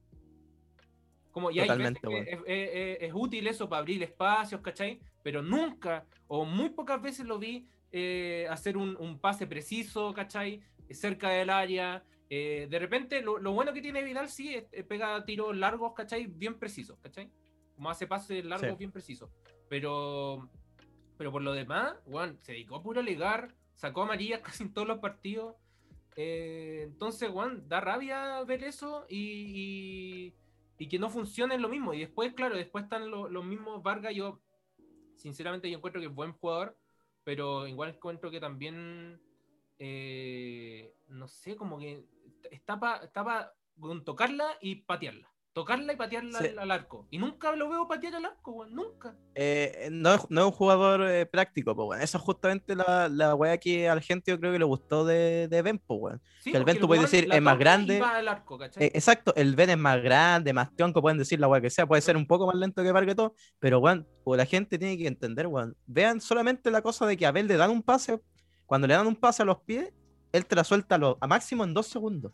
Como 1.30 1.50
ya 1.50 1.62
hay 1.62 1.68
veces 1.78 1.94
Totalmente, 2.00 2.28
que 2.46 2.52
es, 2.52 2.98
es- 2.98 3.02
es- 3.08 3.12
útil 3.14 3.46
eso 3.46 3.68
para 3.68 3.80
abrir 3.80 4.02
espacios, 4.02 4.60
¿cachai? 4.60 5.00
Pero 5.22 5.40
nunca, 5.42 6.04
o 6.26 6.44
muy 6.44 6.70
pocas 6.70 7.00
veces 7.00 7.26
lo 7.26 7.38
vi 7.38 7.66
eh, 7.90 8.46
hacer 8.50 8.76
un, 8.76 8.96
un 8.96 9.18
pase 9.18 9.46
preciso, 9.46 10.12
¿cachai? 10.12 10.60
Cerca 10.90 11.30
del 11.30 11.48
área. 11.50 12.02
Eh, 12.28 12.66
de 12.70 12.78
repente, 12.78 13.22
lo, 13.22 13.38
lo 13.38 13.52
bueno 13.52 13.72
que 13.72 13.80
tiene 13.82 14.02
Vidal 14.02 14.28
sí 14.28 14.54
es, 14.54 14.64
es 14.72 14.84
pega 14.84 15.24
tiros 15.24 15.56
largos, 15.56 15.92
¿cachai? 15.94 16.26
Bien 16.26 16.58
precisos, 16.58 16.98
¿cachai? 17.00 17.30
Como 17.74 17.88
hace 17.90 18.06
pases 18.06 18.44
largos 18.44 18.70
Sí. 18.70 18.76
bien 18.76 18.92
precisos. 18.92 19.30
Pero, 19.68 20.50
pero 21.16 21.32
por 21.32 21.40
lo 21.42 21.52
demás, 21.54 21.94
bueno, 22.06 22.36
se 22.42 22.52
dedicó 22.52 22.76
a 22.76 22.82
puro 22.82 23.00
ligar, 23.00 23.54
sacó 23.82 24.02
amarillas 24.02 24.40
casi 24.44 24.62
en 24.62 24.72
todos 24.72 24.86
los 24.86 25.00
partidos. 25.00 25.56
Eh, 26.14 26.82
entonces, 26.84 27.28
Juan, 27.30 27.68
da 27.68 27.80
rabia 27.80 28.42
ver 28.44 28.62
eso 28.62 29.06
y, 29.08 30.34
que 30.90 30.98
no 30.98 31.10
funcione 31.10 31.58
lo 31.58 31.68
mismo. 31.68 31.92
Y 31.94 32.00
después, 32.00 32.32
claro, 32.34 32.56
después 32.56 32.84
están 32.84 33.10
lo- 33.10 33.28
los 33.28 33.44
mismos 33.44 33.82
Vargas. 33.82 34.14
Yo, 34.14 34.40
sinceramente, 35.16 35.68
yo 35.70 35.78
encuentro 35.78 36.00
que 36.00 36.06
es 36.08 36.14
buen 36.14 36.32
jugador, 36.32 36.76
pero 37.24 37.66
igual 37.66 37.90
encuentro 37.90 38.30
que 38.30 38.40
también, 38.40 39.20
eh, 39.78 40.94
no 41.08 41.26
sé, 41.28 41.56
como 41.56 41.78
que 41.78 42.04
está 42.50 42.78
para 42.78 43.52
tocarla 44.04 44.58
y 44.60 44.76
patearla. 44.76 45.31
Tocarla 45.54 45.92
y 45.92 45.96
patearla 45.96 46.38
Sí. 46.38 46.46
al, 46.48 46.58
al 46.60 46.70
arco. 46.70 47.06
Y 47.10 47.18
nunca 47.18 47.54
lo 47.54 47.68
veo 47.68 47.86
patear 47.86 48.14
al 48.14 48.24
arco, 48.24 48.52
weón, 48.52 48.74
nunca. 48.74 49.14
Eh, 49.34 49.88
no, 49.92 50.14
es- 50.14 50.26
no 50.30 50.40
es 50.40 50.46
un 50.46 50.52
jugador 50.52 51.06
eh, 51.06 51.26
práctico, 51.26 51.74
pues, 51.76 51.84
bueno. 51.84 52.02
Eso 52.02 52.16
es 52.16 52.24
justamente 52.24 52.74
la, 52.74 53.10
la 53.10 53.34
weá 53.34 53.58
que 53.58 53.86
a 53.86 53.94
la 53.94 54.00
gente 54.00 54.30
yo 54.30 54.40
creo 54.40 54.50
que 54.50 54.58
le 54.58 54.64
gustó 54.64 55.04
de, 55.04 55.48
de 55.48 55.60
Ben, 55.60 55.78
pues, 55.78 56.00
weón. 56.00 56.22
Sí, 56.40 56.52
Que 56.52 56.56
el 56.56 56.64
Ben, 56.64 56.78
tú 56.80 56.86
puedes 56.86 57.02
weón 57.02 57.10
decir, 57.10 57.28
es 57.30 57.42
más 57.42 57.58
grande. 57.58 58.00
al 58.00 58.28
arco. 58.28 58.58
Eh, 58.64 58.92
exacto, 58.94 59.34
el 59.36 59.54
Ben 59.54 59.68
es 59.70 59.78
más 59.78 60.02
grande, 60.02 60.54
más 60.54 60.74
tionco, 60.74 61.02
pueden 61.02 61.18
decir 61.18 61.38
la 61.38 61.48
weá 61.48 61.60
que 61.60 61.68
sea, 61.68 61.86
puede 61.86 62.00
ser 62.00 62.16
un 62.16 62.26
poco 62.26 62.46
más 62.46 62.56
lento 62.56 62.82
que 62.82 63.14
todo, 63.14 63.34
pero 63.58 63.78
weón, 63.78 64.08
pues, 64.24 64.38
la 64.38 64.46
gente 64.46 64.78
tiene 64.78 64.96
que 64.96 65.06
entender, 65.06 65.48
weón. 65.48 65.76
Vean 65.86 66.22
solamente 66.22 66.70
la 66.70 66.80
cosa 66.80 67.04
de 67.06 67.16
que 67.18 67.26
a 67.26 67.28
Abel 67.28 67.46
le 67.46 67.58
dan 67.58 67.70
un 67.70 67.82
pase, 67.82 68.18
cuando 68.64 68.86
le 68.86 68.94
dan 68.94 69.06
un 69.06 69.16
pase 69.16 69.42
a 69.42 69.44
los 69.44 69.60
pies, 69.60 69.92
él 70.32 70.46
te 70.46 70.56
la 70.56 70.64
suelta 70.64 70.94
a, 70.94 70.98
lo- 70.98 71.18
a 71.20 71.26
máximo 71.26 71.62
en 71.64 71.74
dos 71.74 71.88
segundos. 71.88 72.32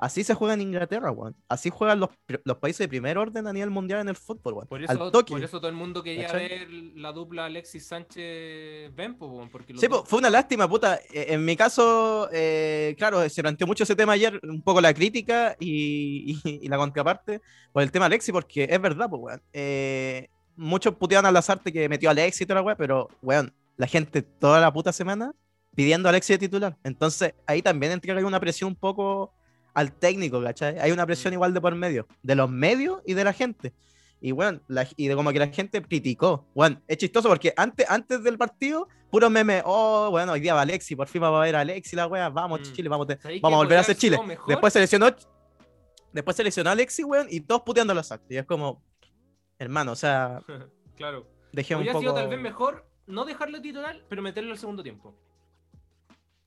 Así 0.00 0.24
se 0.24 0.32
juega 0.34 0.54
en 0.54 0.62
Inglaterra, 0.62 1.10
weón. 1.10 1.36
Así 1.46 1.68
juegan 1.68 2.00
los, 2.00 2.08
los 2.44 2.56
países 2.56 2.78
de 2.78 2.88
primer 2.88 3.18
orden 3.18 3.46
a 3.46 3.52
nivel 3.52 3.68
mundial 3.68 4.00
en 4.00 4.08
el 4.08 4.16
fútbol, 4.16 4.54
weón. 4.54 4.66
Por 4.66 4.78
Al 4.78 4.84
eso, 4.96 5.10
toque. 5.10 5.32
por 5.34 5.44
eso 5.44 5.58
todo 5.58 5.68
el 5.68 5.76
mundo 5.76 6.02
quería 6.02 6.26
¿Cachai? 6.26 6.48
ver 6.48 6.68
la 6.96 7.12
dupla 7.12 7.44
Alexis 7.44 7.86
Sánchez 7.86 8.94
Ben, 8.94 9.14
po, 9.18 9.26
weón, 9.26 9.50
porque 9.50 9.74
Sí, 9.76 9.86
dos- 9.86 10.08
fue 10.08 10.18
una 10.18 10.30
lástima, 10.30 10.68
puta. 10.68 10.96
Eh, 11.12 11.26
En 11.34 11.44
mi 11.44 11.54
caso, 11.56 12.28
eh, 12.32 12.94
claro, 12.98 13.28
se 13.28 13.42
planteó 13.42 13.66
mucho 13.66 13.84
ese 13.84 13.94
tema 13.94 14.12
ayer, 14.12 14.40
un 14.42 14.62
poco 14.62 14.80
la 14.80 14.94
crítica 14.94 15.54
y, 15.60 16.40
y- 16.44 16.60
y 16.62 16.68
la 16.68 16.76
contraparte 16.78 17.42
por 17.72 17.82
el 17.82 17.90
tema 17.92 18.06
Alexi, 18.06 18.32
porque 18.32 18.66
es 18.70 18.80
verdad, 18.80 19.08
pues, 19.10 19.20
weón. 19.22 19.42
Eh, 19.52 20.28
muchos 20.56 20.94
puteaban 20.94 21.26
a 21.26 21.32
Lazarte 21.32 21.72
que 21.72 21.88
metió 21.88 22.08
a 22.08 22.12
Alexi 22.12 22.44
y 22.44 22.46
toda 22.46 22.60
la 22.60 22.66
weá, 22.66 22.76
pero, 22.76 23.08
weón, 23.22 23.52
la 23.76 23.86
gente 23.86 24.22
toda 24.22 24.60
la 24.60 24.72
puta 24.72 24.92
semana 24.92 25.32
pidiendo 25.74 26.08
a 26.08 26.10
Alexi 26.10 26.32
de 26.34 26.38
titular. 26.38 26.76
Entonces, 26.84 27.34
ahí 27.46 27.62
también 27.62 27.92
entra 27.92 28.14
una 28.26 28.40
presión 28.40 28.68
un 28.68 28.76
poco 28.76 29.32
al 29.74 29.92
técnico, 29.92 30.42
¿cachai? 30.42 30.78
Hay 30.78 30.90
una 30.92 31.06
presión 31.06 31.32
Mm. 31.32 31.34
igual 31.34 31.54
de 31.54 31.60
por 31.60 31.74
medio, 31.74 32.06
de 32.22 32.34
los 32.34 32.50
medios 32.50 33.00
y 33.06 33.14
de 33.14 33.24
la 33.24 33.32
gente. 33.32 33.72
Y 34.20 34.32
bueno, 34.32 34.60
la- 34.68 34.86
y 34.96 35.08
de 35.08 35.14
como 35.16 35.32
que 35.32 35.38
la 35.38 35.48
gente 35.48 35.80
criticó. 35.82 36.46
Bueno, 36.54 36.80
es 36.86 36.98
chistoso 36.98 37.28
porque 37.28 37.54
antes, 37.56 37.88
antes 37.88 38.22
del 38.22 38.36
partido, 38.36 38.86
puro 39.10 39.30
meme, 39.30 39.62
oh, 39.64 40.10
bueno, 40.10 40.32
hoy 40.32 40.40
día 40.40 40.52
va 40.54 40.60
Alexi, 40.62 40.94
por 40.94 41.08
fin 41.08 41.22
va 41.22 41.28
a 41.36 41.40
ver 41.44 41.56
a 41.56 41.60
Alexi 41.60 41.96
la 41.96 42.06
wea, 42.06 42.28
vamos 42.28 42.60
Mm. 42.60 42.72
Chile, 42.74 42.88
vamos, 42.88 43.06
te- 43.06 43.16
¿Sabéis 43.18 43.40
vamos 43.40 43.56
a 43.56 43.62
volver 43.62 43.78
a 43.78 43.80
haber 43.82 43.96
Chile. 43.96 44.18
mejor? 44.26 44.46
Después 44.48 44.72
se 44.72 44.80
lesionó, 44.80 45.06
después 46.12 46.36
se 46.36 46.44
lesionó 46.44 46.70
Alexi, 46.70 47.02
weón, 47.04 47.26
y 47.30 47.40
todos 47.40 47.62
puteando 47.62 47.92
a 47.92 47.96
las 47.96 48.12
actas. 48.12 48.30
Y 48.30 48.36
es 48.36 48.44
como, 48.44 48.82
hermano, 49.58 49.92
o 49.92 49.96
sea, 49.96 50.40
Claro. 50.96 51.26
Dejé 51.52 51.74
un 51.74 51.86
poco... 51.86 52.00
sido 52.00 52.14
tal 52.14 52.28
vez 52.28 52.38
mejor 52.38 52.86
no 53.06 53.24
dejarlo 53.24 53.60
titular, 53.62 54.04
pero 54.08 54.20
meterlo 54.22 54.52
al 54.52 54.58
segundo 54.58 54.82
tiempo. 54.82 55.16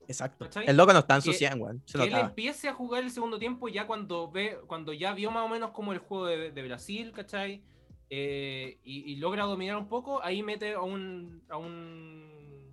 Exacto. 0.08 0.44
¿Cachai? 0.46 0.66
El 0.68 0.76
loco 0.76 0.92
no 0.92 1.00
está 1.00 1.16
en 1.16 1.22
100, 1.32 1.60
weón. 1.60 1.82
Que 2.04 2.04
él 2.04 2.12
empiece 2.28 2.68
a 2.68 2.74
jugar 2.74 3.02
el 3.04 3.10
segundo 3.10 3.38
tiempo 3.38 3.68
ya 3.68 3.86
cuando 3.86 4.30
ve, 4.30 4.58
cuando 4.66 4.92
ya 4.92 5.12
vio 5.14 5.30
más 5.30 5.44
o 5.44 5.48
menos 5.48 5.70
como 5.72 5.92
el 5.92 5.98
juego 5.98 6.26
de, 6.26 6.50
de 6.52 6.62
Brasil, 6.62 7.12
¿cachai? 7.12 7.62
Eh, 8.10 8.78
y, 8.84 9.12
y 9.12 9.16
logra 9.16 9.44
dominar 9.44 9.76
un 9.76 9.88
poco, 9.88 10.22
ahí 10.22 10.42
mete 10.42 10.74
a 10.74 10.80
un, 10.82 11.42
a 11.48 11.56
un 11.56 12.70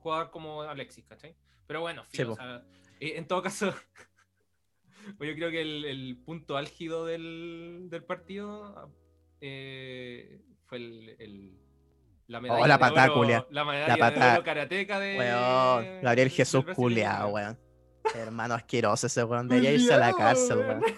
jugador 0.00 0.30
como 0.30 0.62
Alexis, 0.62 1.04
¿cachai? 1.06 1.34
Pero 1.66 1.80
bueno, 1.80 2.04
o 2.32 2.36
sea, 2.36 2.64
eh, 3.00 3.12
en 3.16 3.26
todo 3.26 3.40
caso, 3.42 3.72
pues 5.18 5.30
yo 5.30 5.36
creo 5.36 5.50
que 5.50 5.62
el, 5.62 5.84
el 5.84 6.16
punto 6.24 6.56
álgido 6.56 7.06
del, 7.06 7.86
del 7.90 8.04
partido 8.04 8.90
eh, 9.40 10.40
fue 10.66 10.78
el, 10.78 11.16
el- 11.18 11.58
la 12.32 12.40
medalla 12.40 12.62
Oh, 12.64 12.66
la 12.66 13.04
oro- 13.04 13.14
culia. 13.14 13.46
la 13.50 13.64
medalla 13.64 13.96
La 13.96 14.10
de 14.10 14.32
oro 14.34 14.44
karateca 14.44 14.98
de 14.98 15.18
Weón, 15.18 16.00
Gabriel 16.02 16.30
Jesús 16.30 16.64
culeado, 16.74 17.28
weón. 17.28 17.56
weón. 18.04 18.16
Hermano 18.26 18.54
asqueroso 18.54 19.06
ese 19.06 19.22
weón. 19.24 19.48
Debería 19.48 19.72
irse 19.72 19.94
a 19.94 19.98
la 19.98 20.12
cárcel, 20.12 20.58
weón. 20.58 20.80
weón. 20.80 20.94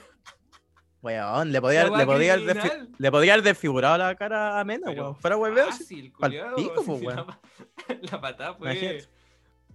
Weón, 1.03 1.53
le 1.53 1.61
podía, 1.61 1.85
le 1.85 2.07
podía, 2.07 2.37
le 2.37 3.11
podía 3.11 3.35
haber 3.35 3.45
desfigurado 3.45 3.99
la 3.99 4.15
cara 4.15 4.59
a 4.59 4.65
Mena, 4.65 4.87
Pero 4.87 5.03
weón. 5.03 5.17
Fuera 5.17 5.37
sí. 5.37 5.79
fácil, 5.79 6.13
pa'l 6.19 6.31
culiao, 6.31 6.57
pico, 6.57 6.81
si 6.81 6.87
po, 6.87 6.99
la 6.99 7.07
weón. 7.07 7.27
pa- 7.27 7.41
La, 8.13 8.21
patada 8.21 8.55
fue. 8.55 8.73
Imagínate. 8.73 9.09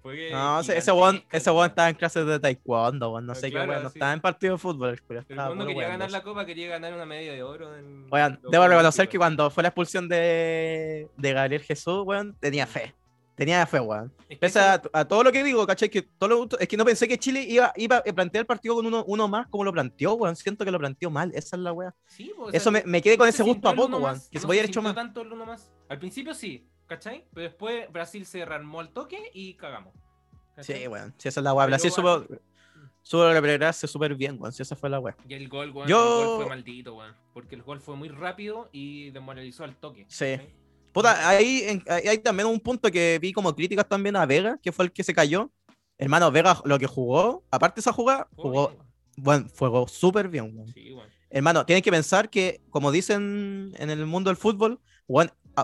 Fue 0.01 0.31
No, 0.31 0.59
ese, 0.61 0.77
ese 0.77 0.91
gigantesca, 0.91 1.37
ese 1.37 1.51
weón. 1.51 1.65
estaba 1.67 1.89
en 1.89 1.95
clases 1.95 2.25
de 2.25 2.39
taekwondo. 2.39 3.21
No 3.21 3.31
Ah, 3.31 3.35
sé 3.35 3.49
claro, 3.51 3.65
qué 3.65 3.69
weón. 3.71 3.83
No 3.83 3.89
sí. 3.89 3.97
estaba 3.97 4.13
en 4.13 4.21
partido 4.21 4.53
de 4.53 4.57
fútbol, 4.59 5.01
Pero 5.07 5.21
mundo 5.29 5.53
puro 5.55 5.67
quería 5.67 5.87
ganar 5.89 6.11
la 6.11 6.23
copa, 6.23 6.45
quería 6.45 6.67
ganar 6.69 6.93
una 6.93 7.05
medalla 7.05 7.33
de 7.33 7.43
oro. 7.43 7.75
En 7.75 8.09
debo 8.49 8.67
reconocer 8.67 9.07
que 9.09 9.17
cuando 9.17 9.49
fue 9.49 9.63
la 9.63 9.69
expulsión 9.69 10.07
de, 10.09 11.07
de 11.17 11.33
Gabriel 11.33 11.61
Jesús, 11.63 12.03
weón, 12.05 12.35
tenía 12.39 12.65
fe. 12.67 12.93
Tenía 13.35 13.65
fe, 13.65 13.79
weón. 13.79 14.11
Es 14.27 14.27
que 14.27 14.35
Pese 14.37 14.59
a, 14.59 14.81
a 14.91 15.05
todo 15.05 15.23
lo 15.23 15.31
que 15.31 15.41
digo, 15.45 15.65
¿cachai? 15.65 15.87
Que 15.89 16.01
todo 16.01 16.27
lo- 16.29 16.59
es 16.59 16.67
que 16.67 16.75
no 16.75 16.83
pensé 16.83 17.07
que 17.07 17.17
Chile 17.17 17.41
iba, 17.47 17.71
iba 17.77 17.95
a 17.97 18.03
plantear 18.03 18.41
el 18.41 18.45
partido 18.45 18.75
con 18.75 18.85
uno, 18.85 19.05
uno 19.07 19.29
más 19.29 19.47
como 19.47 19.63
lo 19.63 19.71
planteó, 19.71 20.15
weón. 20.15 20.35
Siento 20.35 20.65
que 20.65 20.71
lo 20.71 20.77
planteó 20.77 21.09
mal, 21.09 21.31
esa 21.33 21.55
es 21.55 21.61
la 21.61 21.71
weá. 21.71 21.95
sí, 22.05 22.33
o 22.37 22.49
Eso 22.49 22.63
sea, 22.69 22.71
me, 22.73 22.83
me 22.83 23.01
quedé 23.01 23.17
con 23.17 23.29
ese 23.29 23.37
se 23.37 23.43
gusto 23.43 23.69
a 23.69 23.73
poco, 23.73 23.97
weón. 23.97 24.19
Que 24.29 24.39
se 24.41 24.45
podía 24.45 24.59
haber 24.61 24.69
hecho 24.71 24.81
más. 24.81 24.93
tanto 24.93 25.21
el 25.21 25.31
uno 25.31 25.45
más. 25.45 25.71
Al 25.87 25.99
principio 25.99 26.33
sí, 26.33 26.67
¿cachai? 26.89 27.25
Pero 27.33 27.43
después 27.43 27.89
Brasil 27.91 28.25
se 28.25 28.43
rearmó 28.43 28.81
al 28.81 28.89
toque 28.89 29.31
y 29.33 29.53
cagamos. 29.53 29.93
¿cachai? 30.55 30.81
Sí, 30.81 30.87
weón. 30.87 31.13
Sí, 31.17 31.29
esa 31.29 31.39
es 31.39 31.43
la 31.43 31.53
weá. 31.53 31.67
Brasil 31.67 31.91
supo, 31.91 32.25
supo 33.01 33.31
representarse 33.31 33.87
súper 33.87 34.15
bien, 34.15 34.35
weón. 34.39 34.51
Sí, 34.51 34.63
esa 34.63 34.75
fue 34.75 34.89
la 34.89 34.99
weá. 34.99 35.15
Y 35.27 35.33
el 35.35 35.47
gol, 35.47 35.71
weón, 35.71 35.87
Yo- 35.87 36.21
el 36.21 36.27
gol 36.27 36.37
fue 36.41 36.49
maldito, 36.49 36.95
weón. 36.95 37.15
Porque 37.33 37.55
el 37.55 37.61
gol 37.63 37.79
fue 37.79 37.95
muy 37.95 38.09
rápido 38.09 38.67
y 38.73 39.11
desmoralizó 39.11 39.63
al 39.63 39.75
toque. 39.77 40.05
Sí. 40.09 40.31
¿cachai? 40.37 40.53
Puta, 40.91 41.29
ahí 41.29 41.61
en- 41.67 41.83
hay 41.87 42.07
hay 42.07 42.17
también 42.17 42.47
un 42.47 42.59
punto 42.59 42.89
que 42.91 43.19
vi 43.21 43.31
como 43.31 43.55
críticas 43.55 43.87
también 43.87 44.15
a 44.15 44.25
Vega, 44.25 44.57
que 44.61 44.71
fue 44.71 44.85
el 44.85 44.91
que 44.91 45.03
se 45.03 45.13
cayó. 45.13 45.51
Hermano, 45.99 46.31
Vega 46.31 46.59
lo 46.65 46.79
que 46.79 46.87
jugó, 46.87 47.43
aparte 47.51 47.75
de 47.75 47.81
esa 47.81 47.93
jugada, 47.93 48.27
jugó, 48.35 48.69
bien, 48.69 48.81
bueno, 49.17 49.47
jugó 49.57 49.87
súper 49.87 50.27
bien. 50.29 50.65
Sí, 50.73 50.91
weón. 50.93 51.07
Hermano, 51.29 51.63
tienes 51.63 51.83
que 51.83 51.91
pensar 51.91 52.27
que, 52.31 52.59
como 52.71 52.91
dicen 52.91 53.71
en 53.77 53.89
el 53.91 54.03
mundo 54.07 54.31
del 54.31 54.37
fútbol, 54.37 54.79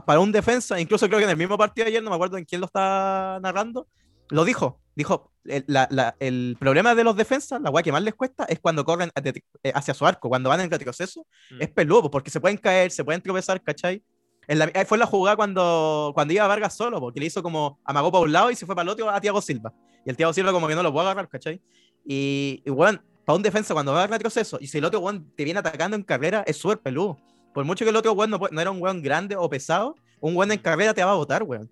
para 0.06 0.20
un 0.20 0.32
defensa, 0.32 0.80
incluso 0.80 1.08
creo 1.08 1.20
que 1.20 1.26
en 1.26 1.32
el 1.32 1.38
mismo 1.38 1.58
partido 1.58 1.86
de 1.86 1.90
ayer, 1.92 2.04
no 2.04 2.10
me 2.10 2.16
acuerdo 2.16 2.38
en 2.38 2.46
quién 2.46 2.60
lo 2.62 2.66
está 2.68 3.40
narrando, 3.42 3.88
lo 4.30 4.44
dijo. 4.46 4.80
Dijo, 4.96 5.32
el, 5.46 5.64
la- 5.68 5.88
la- 5.92 6.16
el 6.20 6.56
problema 6.60 6.96
de 6.96 7.04
los 7.04 7.16
defensas, 7.18 7.62
la 7.62 7.70
weá 7.70 7.84
que 7.84 7.92
más 7.92 8.02
les 8.02 8.14
cuesta, 8.16 8.46
es 8.46 8.60
cuando 8.60 8.84
corren 8.86 9.12
hacia- 9.14 9.34
eh, 9.64 9.72
hacia 9.76 9.94
su 9.94 10.06
arco, 10.06 10.30
cuando 10.30 10.50
van 10.50 10.62
en 10.62 10.72
retroceso, 10.72 11.26
Mm. 11.52 11.62
es 11.62 11.70
peludo, 11.70 12.10
porque 12.10 12.30
se 12.32 12.40
pueden 12.40 12.58
caer, 12.58 12.92
se 12.92 13.04
pueden 13.04 13.22
tropezar, 13.22 13.62
¿cachai? 13.62 14.02
En 14.48 14.60
la, 14.60 14.72
ahí 14.74 14.86
fue 14.86 14.98
la 14.98 15.06
jugada 15.06 15.36
cuando, 15.36 16.12
cuando 16.14 16.34
iba 16.34 16.48
Vargas 16.48 16.76
solo, 16.76 17.00
porque 17.00 17.20
le 17.20 17.26
hizo 17.26 17.42
como 17.44 17.80
amagó 17.84 18.12
para 18.12 18.24
un 18.24 18.32
lado 18.32 18.52
y 18.52 18.56
se 18.56 18.66
fue 18.66 18.76
para 18.76 18.84
el 18.84 18.90
otro 18.90 19.10
a 19.10 19.20
Thiago 19.20 19.42
Silva. 19.42 19.74
Y 20.06 20.10
el 20.10 20.16
Thiago 20.16 20.34
Silva 20.34 20.52
como 20.52 20.68
que 20.68 20.76
no 20.76 20.84
lo 20.84 20.94
puede 20.94 21.08
agarrar, 21.08 21.28
¿cachai? 21.30 21.62
Y, 22.06 22.62
y 22.66 22.70
weón, 22.70 23.02
para 23.26 23.36
un 23.38 23.42
defensa 23.44 23.74
cuando 23.74 23.92
va 23.92 24.04
a 24.04 24.08
retroceso 24.08 24.58
y 24.62 24.68
si 24.68 24.78
el 24.78 24.86
otro 24.86 25.00
weón 25.00 25.32
te 25.36 25.44
viene 25.44 25.60
atacando 25.60 25.96
en 25.98 26.04
carrera, 26.04 26.44
es 26.46 26.58
súper 26.58 26.78
peludo. 26.80 27.18
Por 27.56 27.66
mucho 27.66 27.84
que 27.84 27.90
el 27.90 27.96
otro 27.96 28.12
weón 28.14 28.30
no, 28.30 28.62
era 28.62 28.70
un 28.70 28.80
weón 28.82 29.02
grande 29.02 29.36
o 29.36 29.50
pesado, 29.50 29.96
un 30.20 30.36
weón 30.36 30.52
en 30.52 30.60
carrera 30.60 30.94
te 30.94 31.04
va 31.04 31.14
a 31.14 31.16
botar, 31.16 31.42
weón. 31.42 31.72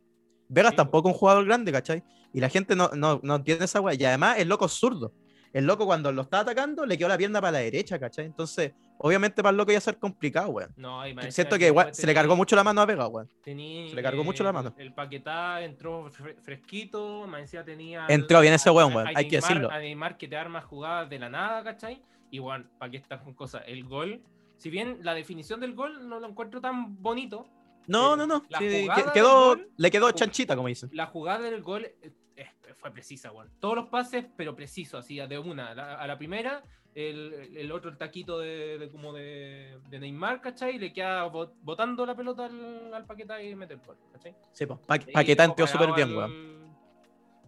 Vegas 0.50 0.72
Sí, 0.72 0.78
tampoco 0.78 1.10
es 1.10 1.13
un 1.13 1.19
jugador 1.19 1.46
grande, 1.46 1.72
¿cachai? 1.72 2.04
Y 2.34 2.39
la 2.39 2.50
gente 2.50 2.76
no, 2.76 2.89
no, 2.96 3.19
no 3.22 3.36
entiende 3.36 3.65
esa 3.65 3.80
weá. 3.82 3.93
Y 3.93 4.04
además 4.06 4.39
el 4.39 4.48
loco 4.50 4.65
es 4.65 4.72
zurdo. 4.72 5.13
El 5.52 5.65
loco 5.67 5.86
cuando 5.86 6.12
lo 6.12 6.24
está 6.24 6.39
atacando 6.39 6.84
le 6.84 6.98
quedó 6.98 7.08
la 7.10 7.17
pierna 7.17 7.39
para 7.39 7.52
la 7.52 7.60
derecha, 7.60 8.00
¿cachai? 8.00 8.26
Entonces, 8.26 8.74
obviamente 8.98 9.43
para 9.43 9.52
el 9.52 9.58
loco 9.58 9.72
iba 9.72 9.78
a 9.78 9.82
ser 9.82 10.00
complicado, 10.00 10.50
weón. 10.50 10.72
No, 10.78 11.08
y 11.08 11.15
Siento 11.32 11.60
que 11.60 11.67
igual 11.67 11.93
se 11.93 12.08
le 12.08 12.13
cargó 12.15 12.36
mucho 12.36 12.56
la 12.56 12.63
mano 12.63 12.82
a 12.82 12.86
Vega, 12.88 13.08
weón. 13.08 13.30
tenía, 13.43 13.88
se 13.89 13.96
le 13.96 14.02
cargó 14.02 14.24
mucho 14.24 14.43
la 14.43 14.52
mano. 14.52 14.74
El 14.78 14.93
Paquetá 14.93 15.62
entró 15.62 16.10
fre- 16.10 16.36
fresquito, 16.41 17.26
encima 17.38 17.63
tenía. 17.63 18.06
Entró 18.10 18.41
bien 18.41 18.54
ese 18.56 18.69
weón, 18.72 18.96
weón, 18.96 19.08
hay 19.15 19.28
que 19.28 19.36
decirlo. 19.36 19.69
A 19.72 19.78
Neymar 19.80 20.17
que 20.17 20.28
te 20.28 20.36
arma 20.38 20.62
jugadas 20.62 21.10
de 21.10 21.19
la 21.19 21.30
nada, 21.30 21.63
¿cachai? 21.63 22.02
Y 22.32 22.39
bueno, 22.39 22.65
¿para 22.80 22.89
qué 22.91 22.98
estar 22.98 23.19
con 23.24 23.34
cosas? 23.36 23.62
El 23.67 23.84
gol, 23.84 24.22
si 24.63 24.69
bien 24.69 24.99
la 25.02 25.13
definición 25.13 25.60
del 25.60 25.73
gol 25.76 26.08
no 26.08 26.21
lo 26.21 26.28
encuentro 26.30 26.62
tan 26.62 27.02
bonito, 27.02 27.45
No, 27.86 28.13
Eh, 28.13 28.17
no, 28.17 28.26
no. 28.28 28.39
sí, 28.60 28.88
quedó, 29.13 29.47
gol- 29.56 29.67
le 29.76 29.91
quedó 29.91 30.10
chanchita, 30.13 30.56
como 30.56 30.69
dicen. 30.69 30.89
la 30.93 31.08
jugada 31.08 31.41
del 31.49 31.62
gol 31.62 31.84
eh, 31.84 32.13
eh, 32.38 32.45
fue 32.78 32.91
precisa, 32.91 33.30
weón. 33.34 33.49
Todos 33.60 33.76
los 33.76 33.88
pases, 33.89 34.26
pero 34.38 34.56
preciso, 34.56 34.97
así, 34.97 35.17
de 35.17 35.38
una. 35.38 35.71
A 35.71 35.76
la, 35.76 35.95
a 35.95 36.08
la 36.08 36.17
primera, 36.17 36.63
el, 36.95 37.52
el 37.58 37.69
otro, 37.73 37.91
el 37.91 37.97
taquito 37.97 38.39
de, 38.39 38.78
de 38.78 38.89
como 38.89 39.12
de, 39.12 39.80
de 39.89 39.99
Neymar, 39.99 40.39
¿cachai? 40.39 40.78
Y 40.78 40.80
le 40.80 40.93
queda 40.93 41.28
bot- 41.30 41.56
botando 41.62 42.06
la 42.06 42.15
pelota 42.15 42.45
al, 42.45 42.93
al 42.93 43.06
Paquetá 43.06 43.43
y 43.43 43.54
mete 43.54 43.73
el 43.73 43.82
gol, 43.82 43.97
¿cachai? 44.13 44.34
Sí, 44.54 44.65
pues. 44.65 44.80
Pa 44.88 44.97
Paquetá 45.13 45.43
entró 45.43 45.67
súper 45.67 45.91
bien, 45.93 46.15
weón. 46.15 46.62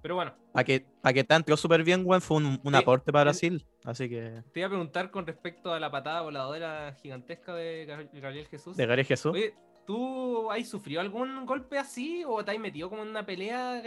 Pero 0.05 0.13
bueno, 0.13 0.35
Paque- 0.53 0.85
Paquetá 1.01 1.35
entró 1.35 1.57
súper 1.57 1.83
bien, 1.83 2.03
weón. 2.05 2.21
Fue 2.21 2.37
un, 2.37 2.61
un 2.63 2.73
Sí, 2.73 2.77
aporte 2.79 3.11
para 3.11 3.23
el- 3.23 3.25
Brasil. 3.25 3.65
Así 3.83 4.07
que. 4.07 4.43
te 4.53 4.59
iba 4.59 4.67
a 4.67 4.69
preguntar 4.69 5.09
con 5.09 5.25
respecto 5.25 5.73
a 5.73 5.79
la 5.79 5.89
patada 5.89 6.21
voladora 6.21 6.95
gigantesca 7.01 7.55
de 7.55 7.87
Gab- 7.87 8.21
Gabriel 8.21 8.45
Jesús. 8.45 8.77
De 8.77 8.85
Gabriel 8.85 9.07
Jesús. 9.07 9.31
Oye, 9.33 9.55
¿tú 9.87 10.51
has 10.51 10.67
sufrido 10.69 11.01
algún 11.01 11.43
golpe 11.47 11.79
así 11.79 12.23
o 12.23 12.45
te 12.45 12.51
has 12.51 12.59
metido 12.59 12.87
como 12.87 13.01
en 13.01 13.09
una 13.09 13.25
pelea 13.25 13.81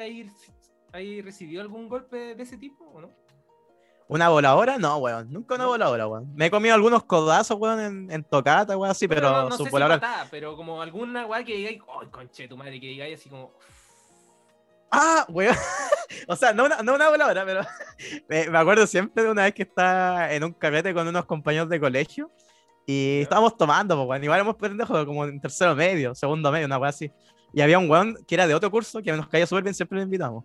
hay 0.93 1.23
recibido 1.23 1.63
algún 1.63 1.89
golpe 1.89 2.35
de 2.35 2.43
ese 2.43 2.57
tipo 2.59 2.85
o 2.87 3.01
no? 3.01 3.11
¿Una 4.09 4.29
voladora? 4.29 4.77
No, 4.77 4.97
weón. 4.97 5.33
Nunca 5.33 5.55
una 5.55 5.65
¿No? 5.65 5.71
voladora, 5.71 6.09
weón. 6.09 6.35
Me 6.35 6.47
he 6.47 6.51
comido 6.51 6.75
algunos 6.75 7.05
codazos, 7.05 7.57
weón, 7.61 7.79
en, 7.79 8.11
en 8.11 8.25
tocata, 8.25 8.77
weón, 8.77 8.91
así, 8.91 9.07
pero 9.07 9.21
no, 9.21 9.51
no 9.51 9.57
su 9.57 9.59
sé 9.59 9.65
si 9.67 9.71
voladora. 9.71 10.01
patada, 10.01 10.27
pero 10.33 10.57
como 10.57 10.83
alguna 10.83 11.27
weá 11.27 11.45
que 11.45 11.55
digáis, 11.55 11.79
¡ay, 12.01 12.09
conche 12.09 12.49
tu 12.49 12.57
madre! 12.57 12.81
Que 12.81 12.89
digáis 12.89 13.21
así 13.21 13.29
como. 13.29 13.53
¡Ah, 14.91 15.27
weón! 15.29 15.55
o 16.29 16.37
sea, 16.37 16.53
no 16.53 16.65
una, 16.65 16.83
no 16.83 16.95
una 16.95 17.09
voladora, 17.09 17.45
pero. 17.45 17.61
me, 18.29 18.49
me 18.49 18.59
acuerdo 18.59 18.87
siempre 18.87 19.25
de 19.25 19.31
una 19.31 19.45
vez 19.45 19.55
que 19.55 19.63
estaba 19.63 20.33
en 20.33 20.45
un 20.45 20.53
carrete 20.53 20.95
con 20.95 21.07
unos 21.07 21.25
compañeros 21.25 21.69
de 21.69 21.81
colegio 21.81 22.31
y 22.91 23.21
estábamos 23.21 23.55
tomando, 23.55 23.95
pues, 23.97 24.09
weón. 24.09 24.25
Igual 24.25 24.39
éramos 24.39 24.57
pendejos, 24.57 25.05
como 25.05 25.27
en 25.27 25.39
tercero 25.39 25.77
medio, 25.77 26.15
segundo 26.15 26.51
medio, 26.51 26.65
una 26.65 26.79
weá 26.79 26.89
así. 26.89 27.13
Y 27.53 27.61
había 27.61 27.79
un 27.79 27.91
weón 27.91 28.17
que 28.27 28.35
era 28.35 28.47
de 28.47 28.55
otro 28.55 28.71
curso 28.71 29.03
que 29.03 29.13
nos 29.13 29.29
caía 29.29 29.47
súper 29.47 29.65
bien, 29.65 29.75
siempre 29.75 29.99
lo 29.99 30.05
invitamos. 30.05 30.43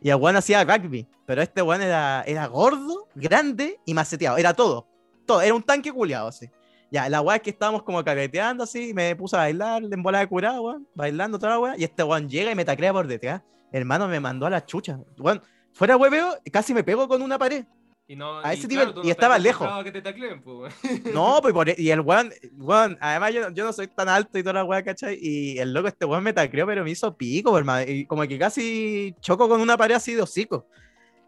Y 0.00 0.08
el 0.08 0.16
weón 0.16 0.36
hacía 0.36 0.64
rugby, 0.64 1.06
pero 1.26 1.42
este 1.42 1.60
weón 1.60 1.82
era, 1.82 2.24
era 2.26 2.46
gordo, 2.46 3.08
grande 3.14 3.78
y 3.84 3.92
maceteado. 3.92 4.38
Era 4.38 4.54
todo. 4.54 4.88
Todo. 5.26 5.42
Era 5.42 5.54
un 5.54 5.62
tanque 5.62 5.92
culiado, 5.92 6.28
así. 6.28 6.48
Ya, 6.90 7.10
la 7.10 7.20
weá 7.20 7.36
es 7.36 7.42
que 7.42 7.50
estábamos 7.50 7.82
como 7.82 8.02
carreteando 8.02 8.64
así, 8.64 8.88
y 8.88 8.94
me 8.94 9.14
puse 9.14 9.36
a 9.36 9.40
bailar 9.40 9.82
en 9.84 10.02
bola 10.02 10.20
de 10.20 10.28
curado, 10.28 10.62
weón, 10.62 10.88
bailando 10.94 11.38
toda 11.38 11.52
la 11.52 11.58
weá, 11.58 11.74
y 11.76 11.84
este 11.84 12.02
weón 12.02 12.26
llega 12.26 12.50
y 12.50 12.54
me 12.54 12.64
taclea 12.64 12.94
por 12.94 13.06
detrás. 13.06 13.42
Hermano, 13.72 14.06
me 14.08 14.20
mandó 14.20 14.46
a 14.46 14.50
la 14.50 14.64
chucha. 14.64 14.98
Weón, 15.18 15.42
fuera 15.72 15.96
hueveo, 15.96 16.36
casi 16.52 16.74
me 16.74 16.84
pego 16.84 17.08
con 17.08 17.22
una 17.22 17.38
pared. 17.38 17.64
Y 18.06 18.16
no, 18.16 18.40
A 18.40 18.54
y 18.54 18.58
ese 18.58 18.68
nivel, 18.68 18.92
tú 18.92 19.00
y 19.00 19.04
no 19.04 19.10
estaba 19.10 19.38
lejos. 19.38 19.84
que 19.84 19.92
te 19.92 20.02
tacleen, 20.02 20.42
pues. 20.42 20.74
No, 21.14 21.38
pues 21.40 21.54
por, 21.54 21.68
y 21.80 21.90
el 21.90 22.00
weón, 22.00 22.30
weón, 22.58 22.98
además 23.00 23.32
yo, 23.32 23.50
yo 23.50 23.64
no 23.64 23.72
soy 23.72 23.86
tan 23.88 24.08
alto 24.08 24.38
y 24.38 24.42
toda 24.42 24.54
la 24.54 24.64
weá, 24.64 24.82
¿cachai? 24.82 25.18
Y 25.20 25.58
el 25.58 25.72
loco, 25.72 25.88
este 25.88 26.04
weón 26.04 26.22
me 26.22 26.32
tacleó, 26.32 26.66
pero 26.66 26.84
me 26.84 26.90
hizo 26.90 27.16
pico, 27.16 27.56
hermano. 27.56 27.90
Y 27.90 28.04
como 28.04 28.22
que 28.22 28.38
casi 28.38 29.14
choco 29.20 29.48
con 29.48 29.60
una 29.60 29.76
pared 29.76 29.94
así 29.94 30.14
de 30.14 30.22
hocico. 30.22 30.66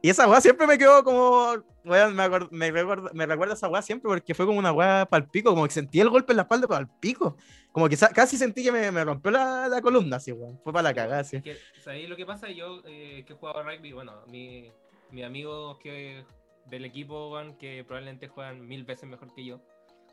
Y 0.05 0.11
esa 0.11 0.29
weá 0.29 0.39
siempre 0.39 0.67
me 0.67 0.77
quedó 0.77 1.03
como, 1.03 1.65
me, 1.83 2.07
me, 2.11 2.71
recuerda, 2.71 3.11
me 3.15 3.25
recuerda 3.25 3.55
esa 3.55 3.71
weá 3.71 3.81
siempre 3.81 4.07
porque 4.07 4.35
fue 4.35 4.45
como 4.45 4.59
una 4.59 4.71
weá 4.71 5.07
pal 5.07 5.31
pico, 5.31 5.49
como 5.49 5.65
que 5.65 5.73
sentí 5.73 5.99
el 5.99 6.11
golpe 6.11 6.35
en 6.35 6.37
la 6.37 6.43
espalda, 6.43 6.67
pero 6.67 6.77
al 6.77 6.91
pico. 7.01 7.39
Como 7.73 7.89
que 7.89 7.97
casi 7.97 8.37
sentí 8.37 8.63
que 8.63 8.71
me, 8.71 8.91
me 8.91 9.03
rompió 9.03 9.31
la, 9.31 9.67
la 9.67 9.81
columna, 9.81 10.17
así, 10.17 10.31
weón. 10.31 10.61
Fue 10.63 10.75
para 10.75 10.83
la 10.83 10.95
cagada, 10.95 11.21
así. 11.21 11.43
¿sabéis 11.83 12.07
lo 12.11 12.17
que 12.17 12.27
pasa? 12.27 12.51
Yo 12.51 12.83
eh, 12.85 13.25
que 13.27 13.33
he 13.33 13.37
jugado 13.37 13.63
rugby, 13.63 13.93
bueno, 13.93 14.13
mi, 14.27 14.71
mis 15.11 15.25
amigos 15.25 15.79
que, 15.79 16.27
del 16.67 16.85
equipo, 16.85 17.31
weón, 17.33 17.57
que 17.57 17.83
probablemente 17.83 18.29
juegan 18.29 18.69
mil 18.69 18.85
veces 18.85 19.09
mejor 19.09 19.33
que 19.35 19.47
yo. 19.47 19.63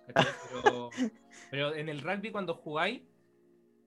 Pero, 0.64 0.90
pero 1.52 1.76
en 1.76 1.90
el 1.90 2.02
rugby 2.02 2.32
cuando 2.32 2.56
jugáis 2.56 3.02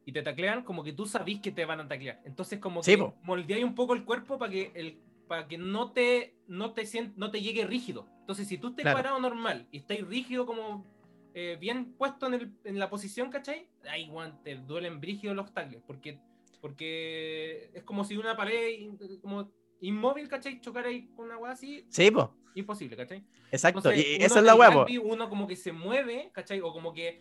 y 0.05 0.13
te 0.13 0.23
taclean, 0.23 0.65
como 0.65 0.85
que 0.85 0.93
tú 0.93 1.07
sabís 1.07 1.41
que 1.41 1.51
te 1.51 1.65
van 1.65 1.81
a 1.81 1.89
taclear. 1.89 2.21
Entonces 2.27 2.59
como 2.61 2.83
que 2.83 3.13
moldeáis 3.23 3.65
un 3.65 3.75
poco 3.75 3.95
el 3.95 4.05
cuerpo 4.05 4.39
para 4.39 4.53
que 4.53 4.71
el 4.75 5.01
para 5.29 5.47
que 5.49 5.59
no 5.59 5.93
te 5.93 6.37
no 6.47 6.73
te 6.75 6.83
sient- 6.83 7.15
no 7.17 7.31
te 7.31 7.41
llegue 7.41 7.65
rígido. 7.67 8.07
Entonces 8.21 8.47
si 8.49 8.59
tú 8.59 8.69
estés 8.69 8.83
Claro. 8.83 8.99
parado 8.99 9.19
normal 9.21 9.67
y 9.71 9.79
estáis 9.79 10.07
rígido 10.07 10.47
como 10.47 10.93
eh, 11.37 11.57
bien 11.61 11.95
puesto 11.95 12.27
en, 12.29 12.35
el- 12.35 12.53
en 12.65 12.79
la 12.79 12.89
posición, 12.89 13.29
¿cachai? 13.31 13.69
Ahí, 13.91 14.09
weón, 14.09 14.41
te 14.45 14.55
duelen 14.55 15.01
brígidos 15.01 15.35
los 15.35 15.53
tackles, 15.53 15.83
porque, 15.85 16.21
porque 16.61 17.71
es 17.75 17.83
como 17.83 18.05
si 18.05 18.17
una 18.17 18.37
pared 18.37 18.69
in- 18.79 18.99
como 19.21 19.51
inmóvil, 19.81 20.29
¿cachai? 20.29 20.61
Chocar 20.61 20.87
ahí 20.87 21.09
con 21.17 21.27
una 21.27 21.37
weá 21.39 21.53
así, 21.53 21.87
Sí, 21.91 22.11
pues. 22.11 22.27
imposible, 22.55 22.97
¿cachai? 22.97 23.25
Exacto. 23.51 23.81
Entonces, 23.81 24.07
y 24.07 24.23
esa 24.23 24.39
es 24.39 24.45
la 24.45 24.55
weá, 24.55 24.71
po. 24.71 24.87
Uno 25.03 25.29
como 25.29 25.47
que 25.47 25.57
se 25.57 25.73
mueve, 25.73 26.31
¿cachai? 26.33 26.61
O 26.61 26.73
como 26.73 26.93
que 26.93 27.21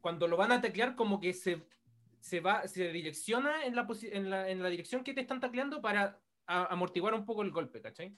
cuando 0.00 0.26
lo 0.26 0.36
van 0.36 0.52
a 0.52 0.60
taclear, 0.60 0.96
como 0.96 1.20
que 1.20 1.32
se, 1.34 1.62
se 2.20 2.40
va, 2.40 2.66
se 2.66 2.92
direcciona 2.92 3.64
en 3.66 3.74
la, 3.76 3.86
en, 4.10 4.30
la, 4.30 4.48
en 4.50 4.62
la 4.62 4.68
dirección 4.70 5.04
que 5.04 5.12
te 5.14 5.20
están 5.20 5.40
tacleando 5.40 5.80
para 5.82 6.18
a- 6.46 6.66
amortiguar 6.72 7.14
un 7.14 7.24
poco 7.24 7.42
el 7.42 7.50
golpe, 7.50 7.80
¿cachai? 7.80 8.14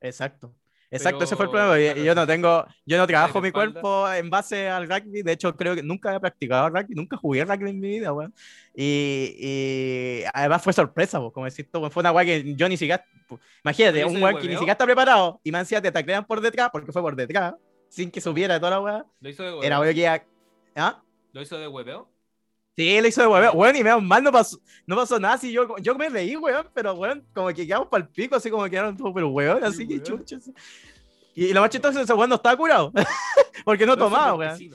Exacto. 0.00 0.54
Exacto, 0.94 1.24
ese 1.24 1.36
fue 1.36 1.46
el 1.46 1.50
Pero, 1.50 1.64
problema. 1.68 1.92
claro, 1.94 2.04
yo 2.06 2.14
no 2.14 2.26
tengo, 2.26 2.66
yo 2.84 2.98
no 2.98 3.06
trabajo 3.06 3.40
mi 3.40 3.50
cuerpo 3.50 4.12
en 4.12 4.28
base 4.28 4.68
al 4.68 4.86
rugby. 4.86 5.22
De 5.22 5.32
hecho, 5.32 5.56
creo 5.56 5.74
que 5.74 5.82
nunca 5.82 6.14
he 6.14 6.20
practicado 6.20 6.68
rugby, 6.68 6.94
nunca 6.94 7.16
jugué 7.16 7.46
rugby 7.46 7.70
en 7.70 7.80
mi 7.80 7.88
vida, 7.88 8.12
weón. 8.12 8.34
Y, 8.74 9.34
y 9.38 10.22
además 10.34 10.62
fue 10.62 10.74
sorpresa, 10.74 11.18
po, 11.18 11.32
como 11.32 11.46
decís 11.46 11.66
tú, 11.70 11.78
weón, 11.78 11.90
fue 11.90 12.02
una 12.02 12.12
weá 12.12 12.26
que 12.26 12.54
yo 12.54 12.68
ni 12.68 12.76
siquiera. 12.76 13.02
Imagínate, 13.64 14.00
¿Pero 14.00 14.08
un 14.08 14.22
weón 14.22 14.36
que 14.38 14.48
ni 14.48 14.52
siquiera 14.52 14.72
está 14.72 14.84
preparado 14.84 15.40
y 15.42 15.50
me 15.50 15.60
decía 15.60 15.80
te 15.80 15.90
taclean 15.90 16.26
por 16.26 16.42
detrás, 16.42 16.68
porque 16.70 16.92
fue 16.92 17.00
por 17.00 17.16
detrás, 17.16 17.54
sin 17.88 18.10
que 18.10 18.20
supiera 18.20 18.58
toda 18.60 18.72
la 18.72 18.80
weá. 18.82 19.06
Lo 19.20 19.28
hizo 19.30 19.42
de 19.44 19.48
hueveo. 19.48 19.62
Era 19.64 19.80
weón 19.80 19.94
que 19.94 20.00
iba. 20.02 20.22
¿Ah? 20.76 21.02
Lo 21.32 21.40
hizo 21.40 21.56
de 21.58 21.68
hueveo. 21.68 22.06
Sí, 22.76 23.00
lo 23.00 23.06
hizo 23.06 23.20
de 23.20 23.26
hueveo. 23.26 23.52
Weón, 23.52 23.76
y 23.76 23.84
menos 23.84 24.02
mal 24.02 24.22
no 24.22 24.32
pasó, 24.32 24.58
no 24.86 24.96
pasó 24.96 25.20
nada. 25.20 25.34
Así 25.34 25.52
yo, 25.52 25.76
yo 25.78 25.94
me 25.94 26.08
reí, 26.08 26.36
weón, 26.36 26.66
pero 26.72 26.94
weón, 26.94 27.24
como 27.34 27.48
que 27.48 27.66
quedamos 27.66 27.88
para 27.88 28.04
el 28.04 28.08
pico, 28.08 28.36
así 28.36 28.50
como 28.50 28.68
quedaron 28.68 28.96
todos, 28.96 29.12
pero 29.14 29.28
weón, 29.28 29.62
así 29.62 29.86
que 29.86 29.94
weón. 29.94 30.04
chuchas. 30.04 30.50
Y, 31.34 31.46
y 31.46 31.52
lo 31.52 31.60
más 31.60 31.70
chistoso 31.70 31.92
es 31.92 31.98
que 31.98 32.04
ese 32.04 32.14
weón 32.14 32.30
no 32.30 32.36
estaba 32.36 32.56
curado. 32.56 32.92
porque 33.64 33.84
no 33.84 33.94
Lo 33.94 34.04
tomaba, 34.04 34.34
weón. 34.34 34.56
sí. 34.56 34.70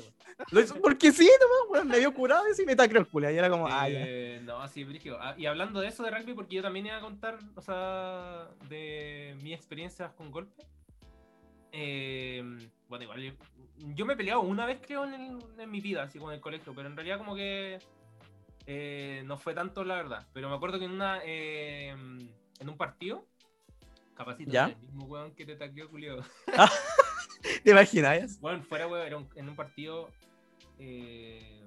Lo 0.51 0.61
hizo 0.61 0.75
porque 0.79 1.11
sí, 1.11 1.27
nomás, 1.41 1.71
weón, 1.71 1.87
me 1.87 1.97
dio 1.97 2.13
curado 2.13 2.43
y 2.49 2.53
sí 2.53 2.63
me 2.63 2.73
el 2.73 3.07
culo. 3.07 3.31
Y 3.31 3.35
era 3.35 3.49
como, 3.49 3.67
ah, 3.67 3.89
ya. 3.89 3.99
Eh, 4.05 4.41
no, 4.43 4.61
así, 4.61 4.83
brígido. 4.83 5.17
Ah, 5.19 5.33
y 5.35 5.47
hablando 5.47 5.79
de 5.79 5.87
eso 5.87 6.03
de 6.03 6.11
rugby, 6.11 6.33
porque 6.33 6.55
yo 6.55 6.61
también 6.61 6.85
iba 6.85 6.97
a 6.97 7.01
contar, 7.01 7.39
o 7.55 7.61
sea, 7.61 8.47
de 8.69 9.35
mis 9.41 9.55
experiencias 9.55 10.11
con 10.11 10.29
golpe. 10.29 10.63
Eh, 11.71 12.43
bueno, 12.87 13.03
igual 13.03 13.21
yo, 13.21 13.31
yo 13.95 14.05
me 14.05 14.13
he 14.13 14.17
peleado 14.17 14.41
una 14.41 14.65
vez, 14.65 14.79
creo, 14.85 15.05
en, 15.05 15.13
el- 15.13 15.59
en 15.59 15.71
mi 15.71 15.81
vida, 15.81 16.03
así 16.03 16.19
con 16.19 16.33
el 16.33 16.39
colegio, 16.41 16.73
pero 16.75 16.87
en 16.87 16.95
realidad 16.95 17.17
como 17.17 17.35
que 17.35 17.79
eh, 18.65 19.23
no 19.25 19.37
fue 19.37 19.53
tanto, 19.53 19.83
la 19.83 19.95
verdad. 19.95 20.27
Pero 20.33 20.49
me 20.49 20.55
acuerdo 20.55 20.79
que 20.79 20.85
en 20.85 20.91
una 20.91 21.19
eh, 21.23 21.89
en 21.89 22.69
un 22.69 22.77
partido, 22.77 23.25
capacito, 24.15 24.51
¿Ya? 24.51 24.65
el 24.65 24.77
mismo 24.77 25.05
weón 25.05 25.31
que 25.35 25.45
te 25.45 25.55
taqueó, 25.55 25.87
Julio. 25.89 26.17
¿Te 27.63 27.71
imaginas? 27.71 28.39
Bueno, 28.41 28.63
fuera, 28.63 28.87
weón, 28.87 29.05
era 29.07 29.17
un- 29.17 29.29
en 29.35 29.49
un 29.49 29.55
partido. 29.55 30.09
eh, 30.79 31.63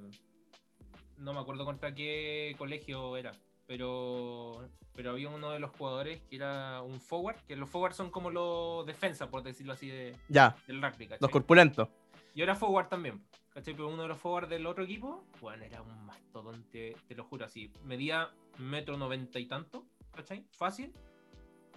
no 1.16 1.34
me 1.34 1.40
acuerdo 1.40 1.64
contra 1.66 1.94
qué 1.94 2.54
colegio 2.56 3.16
era, 3.16 3.32
pero, 3.66 4.66
pero 4.94 5.10
había 5.10 5.28
uno 5.28 5.50
de 5.50 5.58
los 5.58 5.70
jugadores 5.76 6.20
que 6.30 6.36
era 6.36 6.80
un 6.82 6.98
forward, 7.00 7.36
que 7.46 7.56
los 7.56 7.68
forwards 7.68 7.96
son 7.96 8.10
como 8.10 8.30
los 8.30 8.86
defensas, 8.86 9.28
por 9.28 9.42
decirlo 9.42 9.74
así, 9.74 9.88
de- 9.88 10.16
Ya, 10.28 10.56
del 10.66 10.80
rugby, 10.80 11.06
¿cachai? 11.06 11.18
los 11.20 11.30
corpulentos. 11.30 11.88
Yo 12.34 12.44
era 12.44 12.54
forward 12.54 12.88
también, 12.88 13.22
¿cachai? 13.52 13.74
Pero 13.74 13.88
uno 13.88 14.02
de 14.02 14.08
los 14.08 14.18
forwards 14.18 14.48
del 14.48 14.66
otro 14.66 14.84
equipo, 14.84 15.24
bueno, 15.40 15.64
era 15.64 15.82
un 15.82 16.04
mastodonte, 16.06 16.96
te 17.08 17.14
lo 17.14 17.24
juro 17.24 17.44
así. 17.44 17.72
Medía 17.84 18.30
metro 18.58 18.96
noventa 18.96 19.38
y 19.38 19.46
tanto, 19.46 19.86
¿cachai? 20.14 20.44
Fácil. 20.52 20.92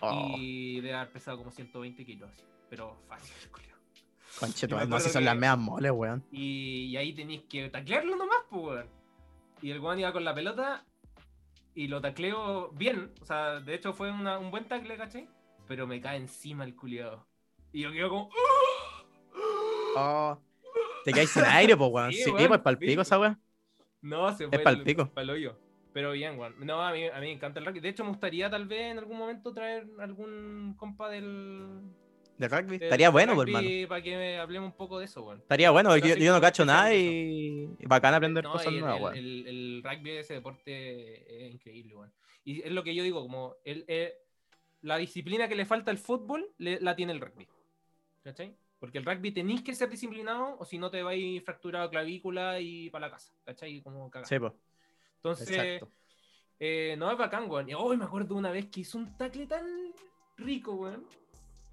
Oh, 0.01 0.35
Y 0.37 0.81
de 0.81 0.93
haber 0.93 1.11
pesado 1.11 1.37
como 1.37 1.51
120 1.51 2.05
kilos, 2.05 2.29
así. 2.31 2.43
Pero 2.69 2.95
fácil, 3.07 3.33
culiao. 3.51 3.77
concheto, 4.39 4.85
no 4.85 4.99
si 4.99 5.09
son 5.09 5.21
que- 5.21 5.25
las 5.25 5.37
meas 5.37 5.57
moles, 5.57 5.91
weón. 5.91 6.23
Y, 6.31 6.85
y 6.85 6.97
ahí 6.97 7.13
tenéis 7.13 7.43
que 7.43 7.69
taclearlo 7.69 8.15
nomás, 8.15 8.39
pues, 8.49 8.63
weón. 8.63 8.89
Y 9.61 9.71
el 9.71 9.79
weón 9.79 9.99
iba 9.99 10.11
con 10.11 10.23
la 10.25 10.33
pelota 10.35 10.85
y 11.73 11.87
lo 11.87 12.01
tacleo 12.01 12.69
bien. 12.73 13.11
O 13.21 13.25
sea, 13.25 13.59
de 13.59 13.73
hecho 13.75 13.93
fue 13.93 14.11
una- 14.11 14.37
un 14.37 14.51
buen 14.51 14.67
tacle, 14.67 14.97
¿cachai? 14.97 15.27
Pero 15.67 15.87
me 15.87 16.01
cae 16.01 16.17
encima 16.17 16.63
el 16.65 16.75
culiado. 16.75 17.25
Y 17.71 17.81
yo 17.81 17.91
quedo 17.91 18.09
como. 18.09 18.29
Oh, 19.95 20.37
te 21.05 21.11
caes 21.11 21.29
sin 21.29 21.43
aire, 21.43 21.75
pues, 21.77 21.89
weón. 21.91 22.11
Sí, 22.11 22.23
Sí, 22.23 22.31
weón, 22.31 22.47
pues 22.47 22.61
para 22.61 22.73
el 22.75 22.79
sí. 22.79 22.85
pico 22.87 23.01
esa 23.01 23.19
weón. 23.19 23.39
No, 24.01 24.35
se 24.35 24.47
fue 24.47 24.59
pa'l 24.59 24.83
pico. 24.83 25.09
pa'l 25.13 25.29
hoyo. 25.29 25.57
Pero 25.93 26.11
bien, 26.13 26.37
weón. 26.39 26.55
No, 26.59 26.81
a 26.81 26.91
mí, 26.91 27.05
a 27.07 27.13
mí 27.19 27.27
me 27.27 27.31
encanta 27.31 27.59
el 27.59 27.65
rugby. 27.65 27.79
De 27.79 27.89
hecho, 27.89 28.03
me 28.03 28.09
gustaría 28.09 28.49
tal 28.49 28.65
vez 28.67 28.91
en 28.91 28.97
algún 28.99 29.17
momento 29.17 29.53
traer 29.53 29.87
algún 29.99 30.73
compa 30.77 31.09
del. 31.09 31.81
De 32.37 32.47
rugby. 32.47 32.77
del 32.79 32.83
Estaría 32.83 33.09
bueno, 33.11 33.35
pues, 33.35 33.47
hermano. 33.47 33.67
rugby 33.67 33.85
Para 33.85 34.01
que 34.01 34.17
me 34.17 34.39
hablemos 34.39 34.71
un 34.71 34.75
poco 34.77 34.97
de 34.97 35.05
eso, 35.05 35.21
weón. 35.23 35.39
Estaría 35.39 35.69
bueno, 35.69 35.89
porque 35.91 36.09
yo, 36.09 36.15
yo 36.15 36.33
no 36.33 36.41
cacho 36.41 36.65
nada 36.65 36.93
y, 36.95 37.69
y 37.79 37.85
bacán 37.85 38.13
aprender 38.15 38.43
No, 38.43 38.53
cosas 38.53 38.67
el, 38.67 38.79
nuevas, 38.79 38.97
el- 38.97 39.03
weón. 39.03 39.15
el- 39.15 39.47
el 39.47 39.83
rugby, 39.83 40.11
ese 40.17 40.33
deporte, 40.33 41.45
es 41.47 41.53
increíble, 41.53 41.95
weón. 41.95 42.11
Y 42.43 42.61
es 42.63 42.71
lo 42.71 42.83
que 42.83 42.95
yo 42.95 43.03
digo, 43.03 43.21
como 43.21 43.55
el, 43.63 43.85
eh, 43.87 44.15
la 44.81 44.97
disciplina 44.97 45.47
que 45.47 45.55
le 45.55 45.65
falta 45.65 45.91
al 45.91 45.99
fútbol, 45.99 46.49
le- 46.57 46.81
la 46.81 46.95
tiene 46.95 47.13
el 47.13 47.21
rugby. 47.21 47.47
¿Cachai? 48.23 48.55
Porque 48.83 48.97
el 48.97 49.05
rugby 49.05 49.31
tenéis 49.31 49.61
que 49.61 49.73
ser 49.73 49.89
disciplinado 49.89 50.57
o 50.59 50.65
si 50.65 50.77
no 50.77 50.91
te 50.91 51.01
vais 51.01 51.41
fracturado 51.45 51.89
clavícula 51.89 52.59
y 52.59 52.89
para 52.89 53.07
la 53.07 53.13
casa. 53.13 53.31
¿Cachai? 53.45 53.79
Como 53.81 54.09
cagado. 54.11 54.27
Sí. 54.27 54.35
Entonces, 55.15 55.81
eh, 56.59 56.95
no 56.97 57.09
es 57.09 57.17
bacán, 57.17 57.49
weón. 57.49 57.69
Y 57.69 57.75
hoy 57.75 57.95
me 57.95 58.03
acuerdo 58.03 58.35
una 58.35 58.51
vez 58.51 58.65
que 58.65 58.81
hizo 58.81 58.97
un 58.97 59.17
tackle 59.17 59.47
tan 59.47 59.65
rico, 60.35 60.73
weón. 60.73 61.07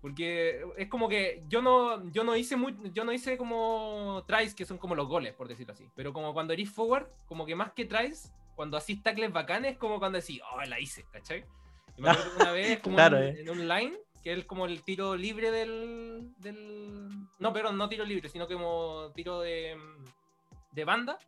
Porque 0.01 0.65
es 0.77 0.87
como 0.87 1.09
que 1.09 1.43
yo 1.49 1.61
no, 1.61 2.09
yo 2.13 2.23
no 2.23 2.37
hice 2.37 2.55
muy, 2.55 2.77
yo 2.95 3.03
no 3.03 3.13
hice 3.13 3.37
como 3.37 4.23
tries 4.29 4.55
que 4.55 4.65
son 4.65 4.79
como 4.79 4.95
los 4.95 5.09
goles, 5.09 5.35
por 5.35 5.49
decirlo 5.49 5.73
así. 5.73 5.89
Pero 5.97 6.13
como 6.13 6.33
cuando 6.33 6.53
eres 6.53 6.71
forward, 6.71 7.09
como 7.27 7.45
que 7.45 7.57
más 7.57 7.73
que 7.73 7.87
tries, 7.87 8.33
cuando 8.55 8.77
hacís 8.77 9.03
tackles 9.03 9.33
bacanes, 9.33 9.79
como 9.79 9.99
cuando 9.99 10.21
decís, 10.21 10.41
oh, 10.53 10.63
la 10.63 10.79
hice, 10.79 11.05
¿cachai? 11.11 11.45
Y 11.97 12.03
me 12.03 12.11
acuerdo 12.11 12.37
una 12.37 12.53
vez, 12.53 12.79
como 12.79 12.95
Claro, 12.95 13.19
en, 13.19 13.37
eh. 13.37 13.41
en 13.41 13.51
un 13.51 13.67
line, 13.67 13.99
que 14.23 14.33
es 14.33 14.45
como 14.45 14.67
el 14.67 14.83
tiro 14.83 15.17
libre 15.17 15.51
del, 15.51 16.33
del. 16.39 17.09
No, 17.39 17.53
perdón, 17.53 17.79
no 17.79 17.89
tiro 17.89 18.05
libre, 18.05 18.29
sino 18.29 18.47
como 18.47 19.11
tiro 19.15 19.41
de, 19.41 19.79
de 20.73 20.85
banda, 20.85 21.19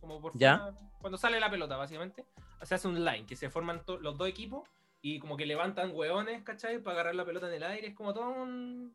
como 0.00 0.20
por 0.20 0.36
Ya. 0.36 0.72
cuando 1.00 1.18
sale 1.18 1.38
la 1.40 1.50
pelota, 1.50 1.76
básicamente. 1.76 2.24
Se 2.62 2.74
hace 2.76 2.86
un 2.88 3.04
line, 3.04 3.26
que 3.26 3.36
se 3.36 3.50
forman 3.50 3.82
los 4.00 4.16
dos 4.16 4.28
equipos 4.28 4.68
y 5.00 5.18
como 5.18 5.36
que 5.36 5.46
levantan 5.46 5.90
hueones, 5.92 6.42
¿cachai? 6.44 6.80
Para 6.80 6.94
agarrar 6.94 7.14
la 7.16 7.24
pelota 7.24 7.48
en 7.48 7.54
el 7.54 7.62
aire. 7.64 7.88
Es 7.88 7.94
como 7.94 8.14
todo 8.14 8.30
un, 8.30 8.94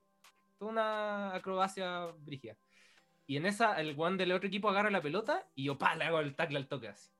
toda 0.58 0.72
una 0.72 1.36
acrobacia 1.36 2.06
brígida. 2.20 2.56
Y 3.26 3.36
en 3.36 3.46
esa, 3.46 3.80
el 3.82 3.94
one 3.98 4.16
del 4.16 4.32
otro 4.32 4.48
equipo 4.48 4.70
agarra 4.70 4.90
la 4.90 5.02
pelota 5.02 5.46
y 5.54 5.66
yo, 5.66 5.78
pa, 5.78 5.96
le 5.96 6.06
hago 6.06 6.20
el 6.22 6.34
tackle 6.34 6.58
al 6.60 6.68
toque 6.70 6.88
así. 6.88 7.12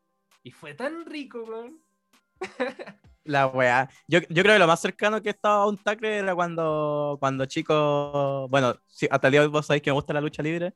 Y 0.42 0.52
fue 0.52 0.74
tan 0.74 1.06
rico, 1.06 1.44
weón. 1.44 1.82
La 3.24 3.48
weá. 3.48 3.90
Yo, 4.08 4.20
yo 4.30 4.42
creo 4.42 4.56
que 4.56 4.60
lo 4.60 4.68
más 4.68 4.80
cercano 4.80 5.22
que 5.22 5.28
he 5.30 5.32
estado 5.32 5.64
a 5.64 5.68
un 5.68 5.78
tackle 5.78 6.18
era 6.20 6.34
cuando, 6.34 7.18
cuando 7.20 7.46
chico. 7.46 8.48
Bueno, 8.50 8.74
sí, 8.88 9.08
hasta 9.12 9.28
el 9.28 9.32
día 9.32 9.42
de 9.42 9.48
hoy 9.48 9.52
vos 9.52 9.66
sabéis 9.66 9.84
que 9.84 9.90
me 9.90 9.96
gusta 9.96 10.14
la 10.14 10.22
lucha 10.22 10.42
libre. 10.42 10.74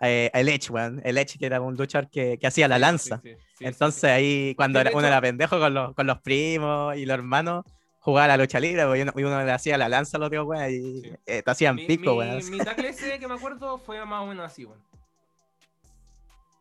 eh, 0.00 0.30
el 0.32 0.48
Edge, 0.48 0.70
weón. 0.70 1.00
El 1.04 1.18
Edge 1.18 1.36
que 1.38 1.46
era 1.46 1.60
un 1.60 1.74
luchador 1.76 2.08
que, 2.08 2.38
que 2.38 2.46
hacía 2.46 2.68
la 2.68 2.78
lanza. 2.78 3.20
sí, 3.20 3.32
sí, 3.34 3.36
sí, 3.58 3.64
Entonces 3.64 4.00
sí, 4.00 4.06
sí. 4.06 4.12
ahí, 4.12 4.54
cuando 4.54 4.78
era- 4.80 4.90
de 4.90 4.96
uno 4.96 5.08
era 5.08 5.20
pendejo 5.20 5.58
con 5.58 5.74
los, 5.74 5.92
con 5.94 6.06
los 6.06 6.20
primos 6.20 6.96
y 6.96 7.04
los 7.04 7.14
hermanos, 7.14 7.64
jugaba 7.98 8.28
la 8.28 8.36
lucha 8.36 8.60
libre, 8.60 8.82
y 8.96 9.02
uno, 9.02 9.12
y 9.16 9.24
uno 9.24 9.44
le 9.44 9.50
hacía 9.50 9.76
la 9.76 9.88
lanza 9.88 10.18
a 10.18 10.20
los 10.20 10.28
otros, 10.28 10.46
weón, 10.46 10.70
y 10.70 11.00
Sí. 11.02 11.12
eh, 11.26 11.42
te 11.42 11.50
hacían 11.50 11.74
Mi, 11.74 11.86
pico, 11.88 12.12
mi- 12.12 12.18
weón. 12.18 12.48
mi 12.48 12.58
tackle 12.58 12.90
ese 12.90 13.18
que 13.18 13.26
me 13.26 13.34
acuerdo 13.34 13.76
fue 13.78 14.04
más 14.06 14.22
o 14.22 14.26
menos 14.26 14.46
así, 14.46 14.64
weón. 14.64 14.80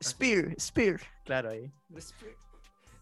Spear, 0.03 0.55
Spear. 0.59 0.99
Claro, 1.25 1.51
ahí. 1.51 1.71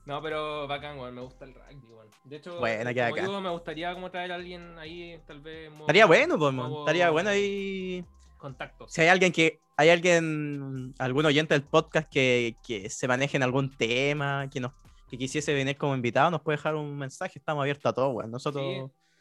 No, 0.06 0.22
pero 0.22 0.68
bacán, 0.68 1.00
weón. 1.00 1.16
Me 1.16 1.22
gusta 1.22 1.46
el 1.46 1.54
rugby, 1.54 1.88
weón. 1.88 2.08
De 2.24 2.36
hecho, 2.38 2.52
como 2.52 2.62
bacán. 2.62 3.26
digo, 3.26 3.42
me 3.42 3.50
gustaría 3.50 3.94
como 3.94 4.12
traer 4.12 4.32
a 4.32 4.36
alguien 4.36 4.78
ahí, 4.78 5.20
tal 5.26 5.42
vez. 5.42 5.72
modo- 5.72 5.82
Estaría 5.82 6.06
bueno, 6.06 6.38
pues, 6.38 6.54
modo 6.54 6.80
Estaría 6.80 7.10
bueno 7.10 7.30
ahí. 7.30 8.06
Contactos. 8.38 8.92
Si 8.92 9.02
hay 9.02 9.08
alguien 9.08 9.32
que, 9.32 9.60
hay 9.78 9.90
alguien, 9.90 10.94
algún 11.00 11.26
oyente 11.26 11.54
del 11.56 11.64
podcast 11.64 12.08
que, 12.12 12.56
que 12.66 12.90
se 12.90 13.08
maneje 13.08 13.38
en 13.38 13.44
algún 13.44 13.76
tema, 13.76 14.48
que 14.52 14.60
nos, 14.60 14.74
que 15.10 15.18
quisiese 15.18 15.54
venir 15.54 15.78
como 15.78 15.96
invitado, 15.96 16.30
nos 16.30 16.42
puede 16.42 16.58
dejar 16.58 16.76
un 16.76 16.96
mensaje, 16.96 17.40
estamos 17.40 17.62
abiertos 17.62 17.90
a 17.90 17.94
todo, 17.94 18.10
weón. 18.10 18.30
Nosotros, 18.30 18.64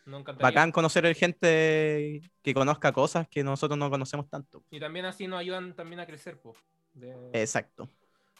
Sí, 0.06 0.12
bacán 0.38 0.70
conocer 0.72 1.06
a 1.06 1.14
gente 1.14 2.20
que 2.42 2.52
conozca 2.52 2.92
cosas 2.92 3.26
que 3.28 3.42
nosotros 3.42 3.78
no 3.78 3.88
conocemos 3.88 4.28
tanto. 4.28 4.62
Y 4.70 4.78
también 4.78 5.06
así 5.06 5.26
nos 5.26 5.40
ayudan 5.40 5.74
también 5.74 6.00
a 6.00 6.06
crecer, 6.06 6.38
po. 6.38 6.54
De- 6.92 7.16
Exacto. 7.32 7.88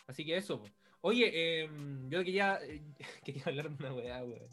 Así 0.06 0.26
que 0.26 0.36
eso, 0.36 0.60
po. 0.60 0.68
Oye, 1.06 1.30
eh, 1.34 1.70
yo 2.08 2.24
quería, 2.24 2.58
eh, 2.62 2.80
quería 3.24 3.42
hablar 3.44 3.68
de 3.68 3.76
una 3.76 3.94
weá, 3.94 4.24
weón. 4.24 4.48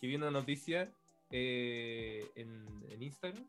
Que 0.00 0.08
vi 0.08 0.16
una 0.16 0.32
noticia 0.32 0.92
eh, 1.30 2.28
en, 2.34 2.66
en 2.88 3.02
Instagram. 3.02 3.46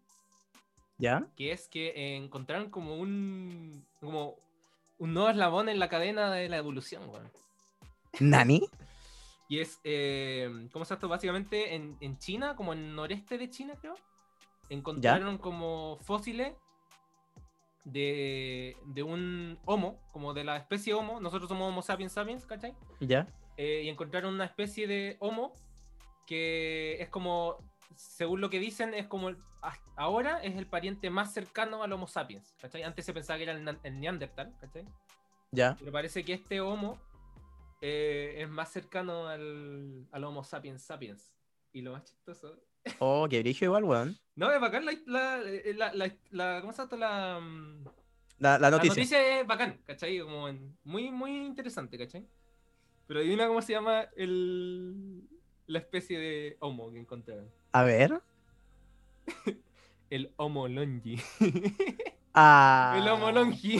¿Ya? 1.00 1.26
que 1.36 1.52
es 1.52 1.68
que 1.68 1.88
eh, 1.88 2.16
encontraron 2.16 2.70
como 2.70 2.96
un 2.96 3.84
como 4.00 4.36
un 5.00 5.13
nuevo 5.16 5.30
eslabón 5.32 5.68
en 5.68 5.80
la 5.80 5.89
cadena 5.89 6.32
de 6.32 6.48
la 6.48 6.58
evolución, 6.58 7.10
weón. 7.10 7.32
¿Nani? 8.20 8.70
Y 9.50 9.60
es, 9.60 9.80
¿cómo 10.72 10.86
se 10.86 10.89
llama 10.89 10.96
esto? 10.96 11.08
Básicamente 11.08 11.74
en, 11.74 11.98
en 12.02 12.20
China, 12.20 12.56
como 12.56 12.74
en 12.74 12.80
el 12.80 12.96
noreste 12.96 13.39
de 13.39 13.50
China, 13.50 13.74
creo, 13.82 13.96
encontraron 14.70 15.39
como 15.39 15.98
fósiles 16.04 16.54
de, 17.84 18.78
de 18.86 19.04
un 19.04 19.60
homo, 19.65 20.00
como 20.12 20.34
de 20.34 20.43
la 20.43 20.58
especie 20.58 20.93
homo. 20.93 21.19
Nosotros 21.19 21.50
somos 21.50 21.69
homo 21.69 21.82
sapiens 21.82 22.13
sapiens, 22.13 22.46
¿cachai? 22.46 22.74
¿Ya? 23.00 23.28
Eh, 23.58 23.84
y 23.86 23.89
encontraron 23.89 24.34
una 24.34 24.46
especie 24.46 24.88
de 24.88 25.17
homo 25.19 25.54
que 26.26 27.02
es 27.02 27.10
como, 27.10 27.58
según 27.96 28.41
lo 28.41 28.50
que 28.50 28.60
dicen, 28.60 28.93
es 28.93 29.08
como 29.08 29.32
ahora 29.96 30.41
es 30.43 30.56
el 30.56 30.67
pariente 30.67 31.10
más 31.10 31.34
cercano 31.34 31.84
al 31.84 31.91
Homo 31.93 32.08
sapiens, 32.08 32.56
¿cachai? 32.60 32.84
Antes 32.84 33.06
se 33.06 33.13
pensaba 33.13 33.38
que 33.38 33.43
era 33.43 33.54
el, 33.54 33.80
el 33.84 34.00
Neandertal, 34.00 34.56
¿cachai? 34.60 34.86
¿Ya? 35.52 35.76
Pero 35.78 35.91
parece 35.91 36.26
que 36.26 36.34
este 36.34 36.62
Homo 36.62 36.98
eh, 37.82 38.36
es 38.38 38.50
más 38.50 38.72
cercano 38.72 39.28
al, 39.28 40.08
al 40.12 40.24
Homo 40.24 40.43
sapiens 40.43 40.82
sapiens. 40.82 41.34
Y 41.72 41.82
lo 41.82 41.93
más 41.93 42.04
chistoso. 42.04 42.60
Oh, 43.00 43.28
qué 43.30 43.39
brillo 43.41 43.65
igual, 43.65 43.84
weón. 43.84 44.17
No, 44.36 44.52
es 44.52 44.60
bacán 44.60 44.86
la, 44.86 44.93
la, 45.06 45.93
la, 45.93 46.12
la- 46.32 46.62
¿cómo 46.62 46.74
se 46.74 46.82
llama? 46.84 46.98
La, 46.98 47.39
mm, 47.39 47.84
La, 48.39 48.52
la 48.54 48.60
la 48.60 48.72
noticia. 48.72 48.96
noticia 48.96 49.39
es 49.39 49.48
bacán, 49.48 49.80
¿cachai? 49.86 50.19
Como 50.19 50.48
en- 50.50 50.76
muy, 50.84 51.12
muy 51.12 51.32
interesante, 51.46 51.98
¿cachai? 51.98 52.26
Pero 53.08 53.19
adivina 53.19 53.48
cómo 53.48 53.62
se 53.62 53.74
llama 53.74 54.08
el, 54.15 55.22
la 55.67 55.80
especie 55.80 56.17
de 56.19 56.58
Homo 56.60 56.91
que 56.91 57.00
encontraron. 57.00 57.50
A 57.72 57.84
ver. 57.84 58.22
El 60.10 60.32
Homo 60.38 60.67
longi. 60.67 61.19
Ah. 62.36 62.96
El 63.00 63.08
Homo 63.10 63.32
longi. 63.32 63.76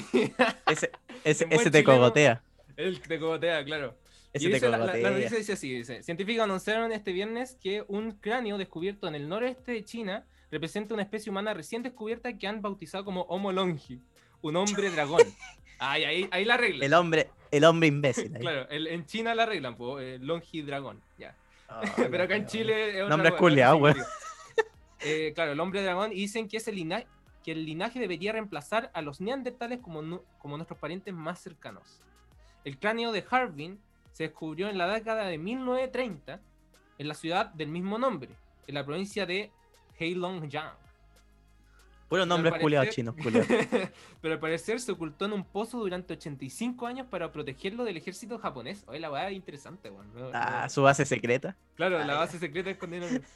Ese, 0.68 0.92
ese, 1.24 1.48
ese 1.50 1.72
te 1.72 1.84
cogotea. 1.84 2.44
el 2.78 3.02
te 3.02 3.20
cogotea, 3.20 3.66
claro. 3.66 3.98
Ese 4.34 4.46
Y 4.48 4.52
dice 4.52 4.68
la, 4.68 4.78
la- 4.80 4.86
la 4.98 5.10
noticia 5.12 5.38
dice 5.38 5.54
así, 5.54 5.72
dice, 5.78 6.02
científicos 6.04 6.44
anunciaron 6.44 6.92
este 6.92 7.12
viernes 7.12 7.56
que 7.62 7.86
un 7.88 8.14
cráneo 8.14 8.58
descubierto 8.58 9.08
en 9.08 9.14
el 9.16 9.30
noreste 9.30 9.72
de 9.74 9.84
China 9.86 10.26
representa 10.52 10.94
una 10.96 11.04
especie 11.04 11.30
humana 11.30 11.54
recién 11.54 11.84
descubierta 11.84 12.36
que 12.38 12.48
han 12.48 12.62
bautizado 12.62 13.06
como 13.06 13.22
Homo 13.24 13.52
longi, 13.52 14.00
un 14.42 14.56
hombre 14.56 14.90
dragón. 14.90 15.22
Ay, 15.80 16.04
ahí, 16.06 16.28
ahí 16.32 16.46
la 16.46 16.58
regla. 16.58 16.86
El 16.86 16.94
hombre, 16.94 17.30
el 17.52 17.64
hombre 17.66 17.88
imbécil. 17.88 18.34
ahí. 18.36 18.42
Claro, 18.42 18.68
el- 18.70 18.88
en 18.88 19.06
China 19.06 19.36
la 19.36 19.44
arreglan, 19.44 19.76
po, 19.76 20.00
eh, 20.00 20.18
longi 20.20 20.62
dragón, 20.64 21.02
ya. 21.18 21.36
Ah, 21.70 21.82
Pero 21.96 22.24
acá 22.24 22.36
en 22.36 22.46
Chile 22.48 23.02
es 23.02 23.08
Nombre 23.10 23.30
qué 23.30 23.36
digo. 23.50 23.88
Eh, 25.06 25.32
claro, 25.36 25.52
el 25.52 25.60
hombre 25.60 25.82
dragón 25.84 26.12
y 26.12 26.16
dicen 26.16 26.48
que, 26.48 26.58
es 26.58 26.68
el 26.68 26.76
linaje, 26.76 27.08
que 27.44 27.52
el 27.52 27.66
linaje 27.66 28.00
debería 28.00 28.32
reemplazar 28.32 28.90
a 28.94 29.02
los 29.02 29.20
neandertales 29.22 29.80
como, 29.80 30.24
como 30.40 30.56
nuestros 30.58 30.80
parientes 30.80 31.14
más 31.14 31.40
cercanos. 31.42 32.00
El 32.64 32.80
cráneo 32.80 33.12
de 33.12 33.26
Harbin 33.30 33.80
se 34.14 34.24
descubrió 34.24 34.70
en 34.70 34.78
la 34.78 34.88
década 34.88 35.26
de 35.26 35.38
1930 35.38 36.40
en 37.00 37.08
la 37.08 37.14
ciudad 37.16 37.48
del 37.48 37.68
mismo 37.68 37.98
nombre, 37.98 38.30
en 38.68 38.76
la 38.76 38.86
provincia 38.86 39.26
de 39.26 39.52
Heilongjiang. 40.00 40.72
Puro 42.08 42.26
nombres 42.28 42.54
culiados 42.62 42.90
chinos, 42.90 43.16
culiados. 43.16 43.48
Pero 44.22 44.34
al 44.36 44.40
parecer 44.40 44.80
se 44.80 44.92
ocultó 44.92 45.26
en 45.26 45.34
un 45.34 45.44
pozo 45.44 45.80
durante 45.80 46.14
85 46.14 46.86
años 46.86 47.08
para 47.08 47.32
protegerlo 47.32 47.84
del 47.84 47.98
ejército 47.98 48.38
japonés. 48.38 48.84
Oye, 48.88 49.00
la 49.00 49.10
weá 49.12 49.30
es 49.30 49.36
interesante, 49.36 49.90
weón. 49.90 50.14
No- 50.14 50.30
Ah, 50.34 50.62
no- 50.64 50.70
su 50.70 50.84
base 50.84 51.06
secreta. 51.06 51.56
Claro, 51.76 51.98
Ah, 51.98 52.06
la 52.06 52.14
base 52.16 52.38
secreta 52.40 52.70
escondida. 52.70 53.08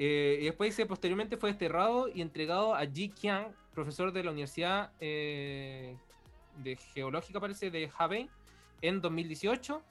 Eh, 0.00 0.38
y 0.42 0.44
después 0.44 0.70
dice, 0.70 0.86
posteriormente 0.86 1.36
fue 1.36 1.48
desterrado 1.50 2.06
y 2.08 2.22
entregado 2.22 2.72
a 2.72 2.86
Ji 2.86 3.08
Qiang, 3.08 3.48
profesor 3.74 4.12
de 4.12 4.22
la 4.22 4.30
Universidad 4.30 4.92
eh, 5.00 5.96
de 6.58 6.76
Geológica, 6.76 7.40
parece, 7.40 7.72
de 7.72 7.90
Hebei, 7.98 8.30
en 8.80 9.00
2018. 9.00 9.82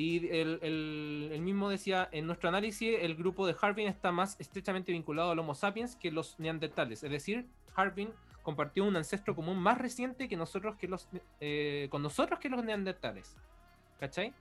Y 0.00 0.28
el, 0.28 0.58
el- 0.62 1.28
el 1.32 1.40
mismo 1.42 1.68
decía, 1.68 2.08
en 2.10 2.26
nuestro 2.26 2.48
análisis, 2.48 2.96
el 3.00 3.14
grupo 3.16 3.46
de 3.46 3.54
Harbin 3.60 3.86
está 3.86 4.10
más 4.12 4.34
estrechamente 4.40 4.92
vinculado 4.92 5.30
al 5.32 5.38
Homo 5.38 5.54
sapiens 5.54 5.94
que 5.94 6.10
los 6.10 6.38
neandertales. 6.38 7.02
Es 7.04 7.10
decir, 7.10 7.44
Harbin 7.76 8.08
compartió 8.42 8.84
un 8.84 8.96
ancestro 8.96 9.34
común 9.36 9.58
más 9.58 9.76
reciente 9.76 10.26
que 10.26 10.36
nosotros 10.36 10.76
que 10.76 10.88
los, 10.88 11.06
eh, 11.40 11.88
con 11.90 12.02
nosotros 12.02 12.38
que 12.40 12.48
los 12.48 12.64
neandertales. 12.64 13.36
¿Cachai? 13.98 14.32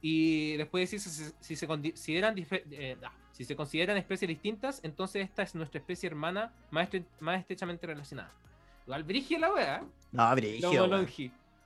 Y 0.00 0.56
después 0.56 0.82
decir 0.90 0.98
si, 1.00 1.10
se- 1.10 1.32
si 1.40 1.54
se 1.54 1.66
consideran 1.68 2.34
eh, 2.38 2.96
ah, 3.04 3.12
si 3.30 3.44
se 3.44 3.54
consideran 3.54 3.96
especies 3.96 4.28
distintas, 4.28 4.80
entonces 4.82 5.22
esta 5.22 5.42
es 5.44 5.54
nuestra 5.54 5.78
especie 5.78 6.08
hermana 6.08 6.52
más, 6.72 6.88
estre- 6.90 7.04
más 7.20 7.38
estrechamente 7.38 7.86
relacionada. 7.86 8.32
Igual 8.84 9.04
brigia 9.04 9.38
la 9.38 9.52
wea, 9.52 9.76
¿eh? 9.76 9.86
No, 10.60 10.72
La 10.88 10.98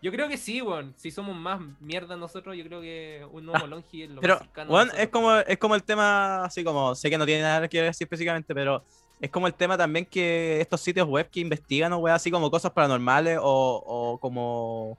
Yo 0.03 0.11
creo 0.11 0.29
que 0.29 0.37
sí, 0.37 0.61
weón. 0.61 0.93
Si 0.97 1.11
somos 1.12 1.37
más 1.37 1.61
mierda 1.81 2.17
nosotros, 2.17 2.57
yo 2.57 2.65
creo 2.65 2.81
que 2.81 3.25
un 3.31 3.49
Homo 3.49 3.67
longi 3.69 4.03
es 4.03 4.11
lo 4.11 4.21
Pero, 4.21 4.35
más 4.35 4.43
cercano 4.43 4.73
weón, 4.75 4.91
es 4.99 5.09
como, 5.09 5.33
es 5.37 5.59
como 5.59 5.75
el 5.77 5.85
tema, 5.85 6.45
así 6.45 6.65
como, 6.65 6.95
sé 6.97 7.09
que 7.09 7.17
no 7.19 7.25
tiene 7.25 7.43
nada 7.43 7.69
que 7.69 7.81
ver 7.81 7.91
así 7.91 8.03
específicamente, 8.05 8.53
pero 8.53 8.83
es 9.21 9.31
como 9.31 9.47
el 9.47 9.55
tema 9.55 9.79
también 9.79 10.05
que 10.05 10.61
estos 10.61 10.81
sitios 10.81 11.07
web 11.07 11.31
que 11.31 11.38
investigan, 11.41 11.93
weón, 11.95 12.17
así 12.17 12.31
como 12.33 12.51
cosas 12.51 12.73
paranormales 12.73 13.38
o, 13.41 13.45
o 13.87 14.19
como 14.19 14.99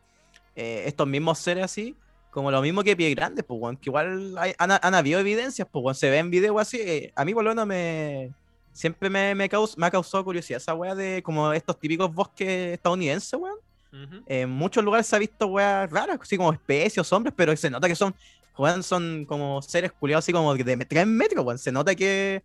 eh, 0.55 0.83
estos 0.85 1.05
mismos 1.05 1.37
seres 1.37 1.65
así, 1.65 1.97
como 2.31 2.49
lo 2.49 2.61
mismo 2.61 2.81
que 2.81 2.95
Pie 2.95 3.13
Grandes, 3.13 3.43
pues, 3.45 3.59
weón, 3.61 3.75
que 3.75 3.89
igual 3.89 4.37
hay- 4.37 4.53
han, 4.57 4.71
han 4.71 4.95
habido 4.95 5.19
evidencias, 5.19 5.67
pues, 5.69 5.83
weón, 5.83 5.95
se 5.95 6.09
ven 6.09 6.29
videos 6.29 6.59
así, 6.61 6.77
eh, 6.79 7.11
a 7.15 7.25
mí 7.25 7.33
por 7.33 7.43
lo 7.43 7.49
menos 7.51 7.67
me... 7.67 8.31
Siempre 8.71 9.07
me, 9.07 9.35
me, 9.35 9.47
caus- 9.49 9.77
me 9.77 9.85
ha 9.85 9.91
causado 9.91 10.23
curiosidad 10.23 10.57
esa 10.57 10.73
weá 10.73 10.95
de 10.95 11.21
como 11.21 11.53
estos 11.53 11.77
típicos 11.79 12.11
bosques 12.11 12.73
estadounidenses, 12.73 13.33
weón. 13.39 13.59
Ujú. 13.93 14.23
En 14.25 14.49
muchos 14.49 14.83
lugares 14.83 15.05
se 15.07 15.15
ha 15.15 15.19
visto 15.19 15.45
weas 15.47 15.89
raras, 15.91 16.17
así 16.21 16.35
como 16.35 16.51
especies 16.51 17.13
hombres, 17.13 17.33
pero 17.37 17.55
se 17.55 17.69
nota 17.69 17.87
que 17.87 17.95
son, 17.95 18.13
weón, 18.57 18.81
son 18.83 19.23
como 19.25 19.61
seres 19.61 19.91
culiados 19.91 20.25
así 20.25 20.33
como 20.33 20.53
de 20.55 20.77
3 20.85 21.05
metros, 21.07 21.45
weón. 21.45 21.57
Se 21.59 21.71
nota 21.71 21.93
que 21.95 22.41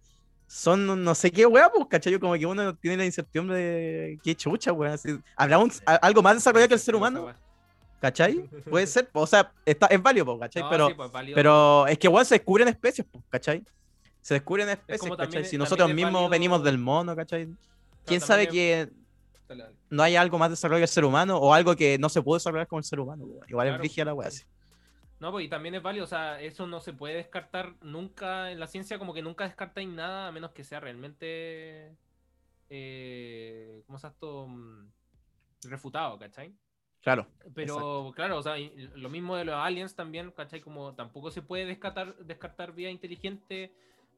son 0.46 1.04
no 1.04 1.14
sé 1.14 1.30
qué 1.30 1.46
wea, 1.46 1.70
pues, 1.70 1.86
¿cachai? 1.88 2.18
Como 2.18 2.34
que 2.34 2.46
uno 2.46 2.74
tiene 2.74 2.98
la 2.98 3.04
incertidumbre 3.06 3.56
de 3.56 4.18
qué 4.22 4.34
chucha, 4.34 4.72
weón. 4.72 4.92
así, 4.94 5.18
¿Habrá 5.36 5.58
un- 5.58 5.72
algo 5.86 6.22
más 6.22 6.34
desarrollado 6.36 6.68
que 6.68 6.74
el 6.74 6.80
ser 6.80 6.94
humano? 6.94 7.32
¿Cachai? 8.00 8.38
Puede 8.70 8.86
ser, 8.86 9.08
o 9.12 9.26
sea, 9.26 9.50
está, 9.66 9.86
es 9.86 10.00
válido, 10.02 10.24
pues, 10.26 10.38
¿cachai? 10.40 10.62
No, 10.62 10.70
pero, 10.70 10.88
sí, 10.88 10.94
pues, 10.94 11.10
válido. 11.10 11.34
pero 11.34 11.86
es 11.86 11.98
que, 11.98 12.08
weón, 12.08 12.24
se 12.26 12.34
descubren 12.36 12.68
especies, 12.68 13.06
pues, 13.10 13.24
¿cachai? 13.28 13.64
Se 14.20 14.34
descubren 14.34 14.68
especies, 14.68 15.00
como 15.00 15.16
¿cachai? 15.16 15.26
también- 15.32 15.50
Si 15.50 15.56
nosotros 15.58 15.88
es 15.88 15.94
mismos 15.94 16.12
válido- 16.12 16.28
venimos 16.30 16.62
del 16.62 16.78
mono, 16.78 17.16
¿cachai? 17.16 17.48
¿Quién 18.06 18.20
sabe 18.20 18.46
también 18.46 18.88
que 18.88 18.92
Dale, 19.48 19.62
dale. 19.64 19.76
no 19.90 20.02
hay 20.02 20.16
algo 20.16 20.38
más 20.38 20.50
desarrollado 20.50 20.80
que 20.80 20.84
el 20.84 20.88
ser 20.88 21.04
humano 21.04 21.38
o 21.38 21.52
algo 21.54 21.74
que 21.74 21.98
no 21.98 22.08
se 22.08 22.22
puede 22.22 22.36
desarrollar 22.38 22.66
como 22.68 22.78
el 22.80 22.84
ser 22.84 23.00
humano. 23.00 23.24
Igual 23.48 23.66
es 23.66 23.70
Claro. 23.72 23.78
brígida 23.78 24.04
la 24.04 24.14
weá. 24.14 24.28
así. 24.28 24.44
No, 25.20 25.32
pues 25.32 25.46
y 25.46 25.48
también 25.48 25.74
es 25.74 25.82
válido, 25.82 26.04
o 26.04 26.08
sea, 26.08 26.40
eso 26.40 26.66
no 26.68 26.78
se 26.80 26.92
puede 26.92 27.14
descartar 27.16 27.74
nunca 27.82 28.52
en 28.52 28.60
la 28.60 28.68
ciencia, 28.68 29.00
como 29.00 29.12
que 29.12 29.20
nunca 29.22 29.44
descartáis 29.44 29.88
nada 29.88 30.28
a 30.28 30.32
menos 30.32 30.52
que 30.52 30.62
sea 30.62 30.78
realmente, 30.78 31.96
eh, 32.70 33.82
¿cómo 33.86 33.98
se 33.98 34.06
esto? 34.06 34.46
Mm, 34.46 34.90
Refutado, 35.64 36.16
¿cachai? 36.20 36.54
Claro. 37.02 37.26
Pero 37.52 38.12
claro, 38.14 38.38
o 38.38 38.42
sea, 38.42 38.54
lo 38.94 39.08
mismo 39.08 39.34
de 39.36 39.44
los 39.44 39.56
aliens 39.56 39.94
también, 39.96 40.30
¿cachai? 40.30 40.60
Como 40.60 40.94
tampoco 40.94 41.32
se 41.32 41.42
puede 41.42 41.66
descartar, 41.66 42.14
descartar 42.18 42.72
vida 42.72 42.90
inteligente 42.90 43.72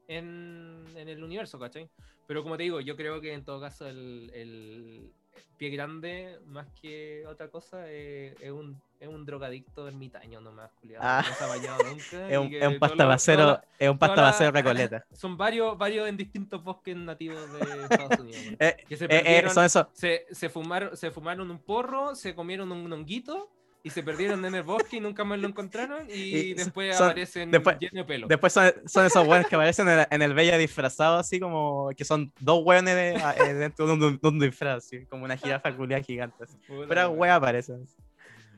en, 0.06 0.84
en 0.96 1.08
el 1.08 1.24
universo, 1.24 1.58
¿cachai? 1.58 1.88
Pero 2.26 2.42
como 2.42 2.58
te 2.58 2.64
digo, 2.64 2.80
yo 2.80 2.94
creo 2.94 3.22
que 3.22 3.32
en 3.32 3.42
todo 3.44 3.58
caso 3.60 3.86
el, 3.88 4.30
el 4.34 5.12
pie 5.56 5.68
grande, 5.70 6.38
más 6.46 6.66
que 6.80 7.24
otra 7.26 7.48
cosa, 7.48 7.82
eh, 7.86 8.34
es, 8.40 8.50
un, 8.50 8.80
es 8.98 9.08
un 9.08 9.26
drogadicto 9.26 9.86
ermitaño 9.86 10.40
nomás, 10.40 10.70
culiado. 10.80 11.04
Ah. 11.06 11.22
No 11.28 11.34
se 11.34 11.44
ha 11.44 11.46
bañado 11.46 11.78
nunca. 11.90 12.30
Es 12.30 12.38
un, 12.38 12.54
es 12.54 12.66
un 12.66 12.78
pasta 12.78 13.60
es 13.78 13.88
un 13.90 13.98
pasta 13.98 14.14
todas 14.14 14.16
las- 14.16 14.32
basero 14.38 14.52
recoleta. 14.52 15.04
Son 15.12 15.36
varios, 15.36 15.76
varios 15.76 16.08
en 16.08 16.16
distintos 16.16 16.64
bosques 16.64 16.96
nativos 16.96 17.52
de 17.52 17.60
Estados 17.82 18.18
Unidos. 18.20 18.54
Eh, 18.58 18.76
que 18.88 18.96
se 18.96 19.04
eh, 19.04 19.08
eh, 19.10 19.22
perdieron, 19.22 19.54
son 19.54 19.64
esos. 19.66 19.86
se, 19.92 20.26
se 20.30 20.48
fumaron, 20.48 20.96
se 20.96 21.10
fumaron 21.10 21.50
un 21.50 21.58
porro, 21.58 22.14
se 22.14 22.34
comieron 22.34 22.72
un 22.72 22.90
honguito 22.92 23.50
y 23.82 23.90
se 23.90 24.02
perdieron 24.02 24.44
en 24.44 24.54
el 24.54 24.62
bosque 24.62 24.98
y 24.98 25.00
nunca 25.00 25.24
más 25.24 25.38
lo 25.38 25.48
encontraron 25.48 26.06
y, 26.10 26.12
Y 26.12 26.54
después 26.54 26.96
son- 26.96 27.06
aparecen 27.06 27.50
después- 27.50 27.78
llenos 27.78 27.94
de 27.94 28.04
pelo. 28.04 28.26
Después 28.28 28.52
son, 28.52 28.70
son 28.86 29.06
esos 29.06 29.26
weones 29.26 29.46
que 29.46 29.54
aparecen 29.54 29.88
en 29.88 30.00
el, 30.00 30.06
en 30.10 30.22
el 30.22 30.34
Bella 30.34 30.58
disfrazado, 30.58 31.16
así 31.18 31.40
como 31.40 31.88
que 31.96 32.04
son 32.04 32.30
dos 32.40 32.62
weones 32.64 32.94
de- 32.94 33.14
eh, 33.14 33.54
dentro 33.54 33.86
de 33.86 33.92
un, 33.94 34.18
de 34.18 34.28
un 34.28 34.38
disfraz, 34.38 34.78
así, 34.84 35.06
como 35.06 35.24
una 35.24 35.36
jirafa 35.36 35.74
culiada 35.74 36.02
gigante. 36.02 36.44
así. 36.44 36.56
Puta 36.68 36.86
Pero 36.88 37.10
wea. 37.10 37.36
aparecen. 37.36 37.86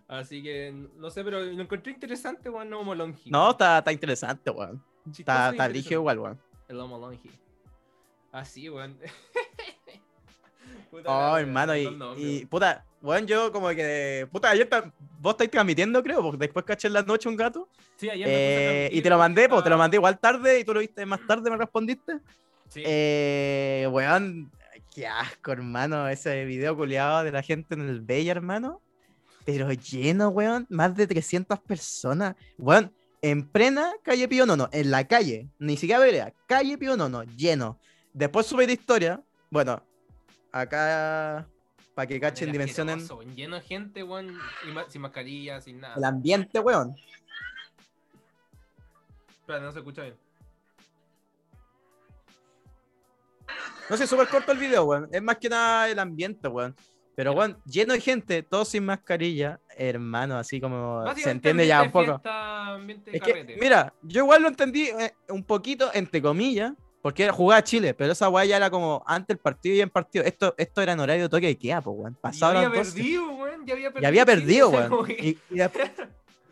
Así 0.09 0.43
que, 0.43 0.75
no 0.97 1.09
sé, 1.11 1.23
pero 1.25 1.41
lo 1.41 1.63
encontré 1.63 1.93
interesante, 1.93 2.51
weón, 2.51 2.73
Homo 2.75 2.95
longi. 2.95 3.31
No, 3.31 3.53
está, 3.53 3.79
está 3.79 3.93
interesante, 3.93 4.51
weón. 4.51 4.83
Está, 5.17 5.49
y 5.49 5.53
está 5.53 5.69
brígido 5.69 6.01
igual, 6.01 6.19
weón. 6.19 6.41
El 6.69 6.81
Homo 6.81 6.99
longi. 6.99 7.31
Así, 8.33 8.69
weón. 8.69 8.99
Puta 10.91 11.09
Oh, 11.33 11.39
hermano, 11.39 11.75
y, 11.77 11.89
y 12.19 12.45
puta, 12.47 12.85
weón, 13.03 13.27
yo 13.27 13.53
como 13.53 13.69
que. 13.71 14.27
Puta, 14.31 14.51
ayer 14.51 14.69
vos 15.21 15.33
estáis 15.33 15.51
transmitiendo, 15.51 16.03
creo, 16.03 16.23
porque 16.23 16.39
después 16.39 16.65
caché 16.65 16.89
en 16.89 16.95
la 16.95 17.03
noche 17.03 17.29
un 17.29 17.37
gato. 17.37 17.69
Sí, 17.97 18.09
ayer 18.09 18.27
me 18.27 18.33
Eh, 18.35 18.91
y 18.93 19.03
te 19.03 19.11
lo 19.11 19.19
mandé, 19.19 19.49
pues 19.49 19.63
te 19.63 19.69
lo 19.69 19.75
ah, 19.75 19.79
mandé 19.79 19.97
igual 19.97 20.19
tarde 20.19 20.61
y 20.61 20.65
tú 20.65 20.73
lo 20.75 20.81
viste 20.81 21.05
más 21.07 21.21
tarde, 21.27 21.51
me 21.51 21.57
respondiste. 21.57 22.19
Sí. 22.69 22.83
Eh, 22.85 23.89
weón, 23.91 24.51
qué 24.95 25.07
asco, 25.07 25.53
hermano, 25.53 26.09
ese 26.09 26.45
video 26.45 26.77
culiado 26.77 27.25
de 27.25 27.33
la 27.33 27.43
gente 27.43 27.75
en 27.75 27.89
el 27.89 28.01
Bella, 28.01 28.33
hermano. 28.33 28.81
Pero 29.45 29.73
lleno, 29.73 30.29
weón, 30.29 30.67
más 30.71 30.95
de 30.95 31.07
300 31.07 31.59
personas. 31.61 32.37
Weón, 32.59 32.93
en 33.23 33.49
plena 33.49 33.93
calle 34.03 34.29
Pío 34.29 34.47
Nono, 34.47 34.69
en 34.73 34.91
la 34.91 35.07
calle, 35.07 35.49
ni 35.59 35.77
siquiera 35.77 36.01
vereda, 36.01 36.33
calle 36.47 36.79
Pío 36.79 36.97
Nono, 36.97 37.25
lleno. 37.25 37.79
Después 38.13 38.47
subí 38.47 38.67
de 38.67 38.75
historia, 38.75 39.23
bueno, 39.51 39.83
acá 40.51 41.49
para 42.03 42.09
que 42.09 42.19
cachen, 42.21 42.51
dimensionen 42.51 42.99
weón, 43.09 43.37
Lleno 43.37 43.55
de 43.57 43.63
gente, 43.63 44.03
weón, 44.03 44.37
ma- 44.75 44.87
sin 44.89 45.03
mascarilla, 45.03 45.61
sin 45.61 45.81
nada. 45.81 45.95
el 45.97 46.03
ambiente, 46.05 46.59
weón. 46.59 46.97
Espera, 49.39 49.61
no 49.61 49.71
se 49.71 49.79
escucha 49.79 50.03
bien. 50.03 50.17
No 53.89 53.97
sé, 53.97 54.07
súper 54.09 54.27
corto 54.29 54.51
el 54.51 54.59
video, 54.59 54.85
weón. 54.85 55.09
Es 55.13 55.23
más 55.23 55.37
que 55.37 55.49
nada 55.49 55.89
el 55.89 55.99
ambiente, 56.01 56.49
weón. 56.49 56.75
Pero, 57.15 57.33
weón, 57.35 57.57
lleno 57.67 57.93
de 57.93 58.01
gente, 58.01 58.43
todos 58.43 58.69
sin 58.71 58.85
mascarilla, 58.85 59.61
hermano, 59.77 60.37
así 60.39 60.61
como 60.61 61.05
se 61.15 61.31
entiende 61.31 61.67
ya 61.69 61.83
un 61.83 61.93
poco. 61.93 62.21
fiesta, 62.21 62.79
Es 63.13 63.23
que, 63.23 63.57
mira, 63.61 63.95
yo 64.03 64.23
igual 64.23 64.43
lo 64.43 64.49
entendí 64.49 64.89
eh, 64.89 65.15
un 65.29 65.45
poquito, 65.45 65.89
entre 65.95 66.21
comillas, 66.21 66.73
porque 67.03 67.29
jugaba 67.31 67.63
Chile, 67.65 67.95
pero 67.95 68.13
esa 68.13 68.29
weá 68.29 68.45
ya 68.45 68.57
era 68.57 68.71
como 68.71 69.03
antes 69.07 69.35
el 69.35 69.39
partido 69.39 69.75
y 69.75 69.81
en 69.81 69.91
partido. 69.91 70.25
Esto, 70.25 70.55
esto 70.57 70.81
era 70.81 70.93
en 70.93 71.01
horario 71.01 71.25
de 71.25 71.29
toque 71.29 71.49
de 71.49 71.59
queda, 71.59 71.81
pues, 71.81 71.97
weón. 71.99 72.17
Y 72.33 72.39
ya 72.39 72.49
había 72.49 72.63
las 72.63 72.73
12. 72.73 72.93
perdido, 72.93 73.31
weón. 73.33 73.67
Ya 73.67 73.75
había 73.75 73.93
perdido. 73.93 74.69
Había 74.69 74.89
weón. 74.89 75.11
Y, 75.11 75.39
y 75.51 75.59
después, 75.59 75.91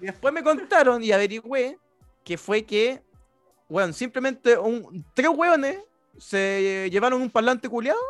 y 0.00 0.06
después 0.06 0.34
me 0.34 0.42
contaron 0.42 1.02
y 1.04 1.12
averigüé 1.12 1.78
que 2.24 2.36
fue 2.36 2.64
que, 2.64 3.00
weón, 3.68 3.94
simplemente 3.94 4.58
un, 4.58 5.04
tres 5.14 5.28
weones 5.28 5.78
se 6.18 6.88
llevaron 6.90 7.22
un 7.22 7.30
parlante 7.30 7.68
culiado, 7.68 8.00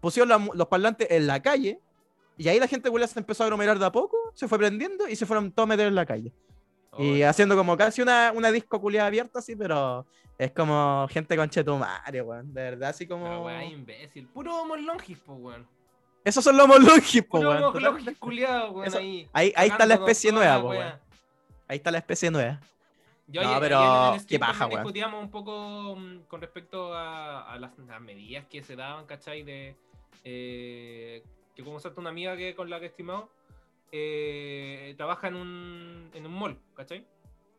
pusieron 0.00 0.28
la 0.28 0.38
los 0.54 0.66
parlantes 0.66 1.06
en 1.08 1.28
la 1.28 1.40
calle, 1.40 1.80
y 2.36 2.48
ahí 2.48 2.58
la 2.58 2.66
gente 2.66 2.90
culiada 2.90 3.12
se 3.12 3.20
empezó 3.20 3.44
a 3.44 3.46
aglomerar 3.46 3.78
de 3.78 3.86
a 3.86 3.90
todos 3.90 4.10
se 4.34 4.48
fue 4.48 4.58
prendiendo 4.58 5.08
y 5.08 5.16
se 5.16 5.24
fueron 5.24 5.52
todos 5.52 5.66
a 5.66 5.68
meter 5.68 5.86
en 5.86 5.94
la 5.94 6.04
calle. 6.04 6.32
Y 6.98 7.22
Oh, 7.22 7.28
haciendo 7.28 7.56
como 7.56 7.76
casi 7.76 8.02
una, 8.02 8.32
una 8.34 8.50
disco 8.50 8.80
culiada 8.80 9.06
abierta, 9.06 9.38
así, 9.38 9.54
pero 9.54 10.06
es 10.38 10.52
como 10.52 11.06
gente 11.10 11.36
con 11.36 11.48
chetumare, 11.48 12.20
weón. 12.22 12.52
De 12.52 12.62
verdad, 12.62 12.90
así 12.90 13.06
Pero, 13.06 13.18
como. 13.20 13.44
weón, 13.46 13.62
imbécil. 13.62 14.26
Puro 14.28 14.54
homo 14.62 14.76
longis, 14.76 15.18
po, 15.18 15.34
weón. 15.34 15.66
Esos 16.24 16.42
son 16.42 16.56
los 16.56 16.66
molungis, 16.66 17.22
po, 17.22 17.38
Puro 17.38 17.50
weón. 17.50 17.62
homo 17.62 17.72
Totalmente. 17.72 18.04
longis 18.04 18.18
culiado, 18.20 18.70
weón. 18.72 18.86
Eso- 18.88 18.98
ahí, 18.98 19.28
Ahí, 19.32 19.52
ahí 19.56 19.68
está 19.68 19.86
la 19.86 19.94
especie 19.94 20.32
nueva, 20.32 20.60
po, 20.60 20.68
weón. 20.68 20.92
Ahí 21.68 21.76
está 21.78 21.90
la 21.90 21.98
especie 21.98 22.30
nueva. 22.30 22.60
Yo 23.28 23.42
No, 23.42 23.48
ayer- 23.48 23.60
pero 23.60 23.78
ayer 24.12 24.26
qué 24.26 24.38
paja, 24.38 24.66
weón. 24.66 24.80
discutíamos 24.82 25.20
un 25.22 25.30
poco 25.30 25.96
mm, 25.96 26.18
con 26.28 26.40
respecto 26.40 26.94
a, 26.94 27.52
a 27.52 27.58
las, 27.58 27.76
las 27.78 28.00
medidas 28.00 28.44
que 28.46 28.62
se 28.62 28.76
daban, 28.76 29.04
¿cachai? 29.06 29.42
De 29.42 29.74
eh, 30.22 31.22
que 31.54 31.64
como 31.64 31.80
salta 31.80 32.00
una 32.00 32.10
amiga 32.10 32.36
que 32.36 32.54
con 32.54 32.68
la 32.70 32.78
que 32.78 32.84
he 32.86 32.88
estimado 32.88 33.28
eh, 33.92 34.94
trabaja 34.96 35.28
en 35.28 35.36
un, 35.36 36.10
en 36.14 36.26
un 36.26 36.32
mall, 36.32 36.58
¿cachai? 36.74 37.04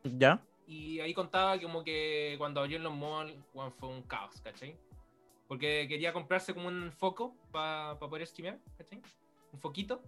¿Ya? 0.04 0.40
Y 0.68 1.00
ahí 1.00 1.14
contaba 1.14 1.58
como 1.58 1.82
que 1.82 2.34
cuando 2.36 2.60
abrió 2.60 2.76
en 2.76 2.82
los 2.82 2.94
malls 2.94 3.34
fue 3.78 3.88
un 3.88 4.02
caos, 4.02 4.38
¿cachai? 4.42 4.76
Porque 5.48 5.86
quería 5.88 6.12
comprarse 6.12 6.52
como 6.52 6.68
un 6.68 6.92
foco 6.92 7.34
para 7.50 7.98
poder 7.98 8.26
streamear, 8.26 8.60
¿cachai? 8.76 9.00
Un 9.50 9.60
foquito. 9.60 10.02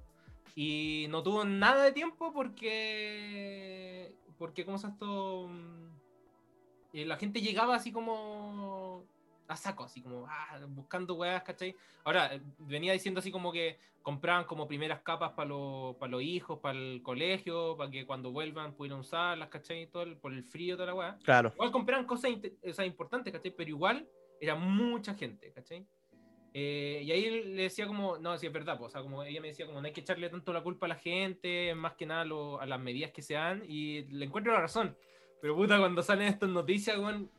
Y 0.55 1.07
no 1.09 1.23
tuvo 1.23 1.47
nada 1.47 1.83
de 1.85 1.93
tiempo 1.93 2.33
porque. 2.35 4.15
Porque, 4.39 4.67
¿cómo 4.67 4.77
se 4.77 4.89
esto? 4.89 5.49
Mm, 5.49 5.89
eh, 6.93 7.05
la 7.07 7.17
gente 7.17 7.41
llegaba 7.41 7.75
así 7.75 7.91
como. 7.91 9.05
A 9.51 9.57
saco, 9.57 9.83
así 9.85 10.01
como. 10.01 10.27
ah, 10.29 10.61
buscando 10.69 11.15
weas, 11.15 11.43
¿cachai? 11.43 11.75
Ahora, 12.05 12.35
eh, 12.35 12.41
venía 12.59 12.93
diciendo 12.93 13.19
así 13.19 13.33
como 13.33 13.51
que 13.51 13.79
compraban 14.01 14.45
como 14.45 14.67
primeras 14.69 15.01
capas 15.01 15.33
para 15.33 15.49
los 15.49 15.97
los 16.09 16.23
hijos, 16.23 16.61
para 16.61 16.79
el 16.79 17.03
colegio, 17.03 17.77
para 17.77 17.91
que 17.91 18.07
cuando 18.07 18.31
vuelvan 18.31 18.75
pudieran 18.75 19.01
usarlas, 19.01 19.49
¿cachai? 19.49 19.89
Todo 19.89 20.05
el- 20.05 20.17
por 20.17 20.33
el 20.33 20.45
frío, 20.45 20.77
toda 20.77 20.87
la 20.87 20.95
wea. 20.95 21.19
Claro. 21.25 21.51
Igual 21.55 21.71
compraban 21.73 22.07
cosas 22.07 22.31
o 22.67 22.73
sea, 22.73 22.87
importantes, 22.87 23.33
¿cachai? 23.33 23.51
Pero 23.51 23.69
igual 23.71 24.09
era 24.41 24.55
mucha 24.55 25.15
gente, 25.15 25.53
¿cachai? 25.53 25.85
Eh, 26.55 27.03
y 27.05 27.11
ahí 27.13 27.43
le 27.45 27.63
decía 27.65 27.87
como, 27.87 28.19
no, 28.19 28.37
sí 28.39 28.47
es 28.47 28.53
verdad, 28.53 28.79
pues, 28.79 28.89
o 28.89 28.91
sea, 28.93 29.03
como 29.03 29.23
ella 29.23 29.41
me 29.41 29.49
decía 29.49 29.67
como 29.67 29.81
no 29.81 29.87
hay 29.87 29.93
que 29.93 30.01
echarle 30.01 30.29
tanto 30.31 30.53
la 30.53 30.63
culpa 30.63 30.87
a 30.87 30.89
la 30.89 30.97
gente, 30.97 31.75
más 31.75 31.95
que 31.95 32.07
nada 32.07 32.23
a, 32.23 32.25
lo- 32.25 32.61
a 32.61 32.67
las 32.67 32.81
medidas 32.81 33.11
que 33.13 33.23
se 33.23 33.35
dan, 33.35 33.63
y 33.69 34.03
le 34.05 34.25
encuentro 34.27 34.53
la 34.53 34.61
razón. 34.61 34.97
Pero 35.41 35.55
puta, 35.57 35.79
cuando 35.79 36.03
salen 36.03 36.29
estas 36.29 36.49
noticias, 36.51 36.99
weón, 36.99 37.31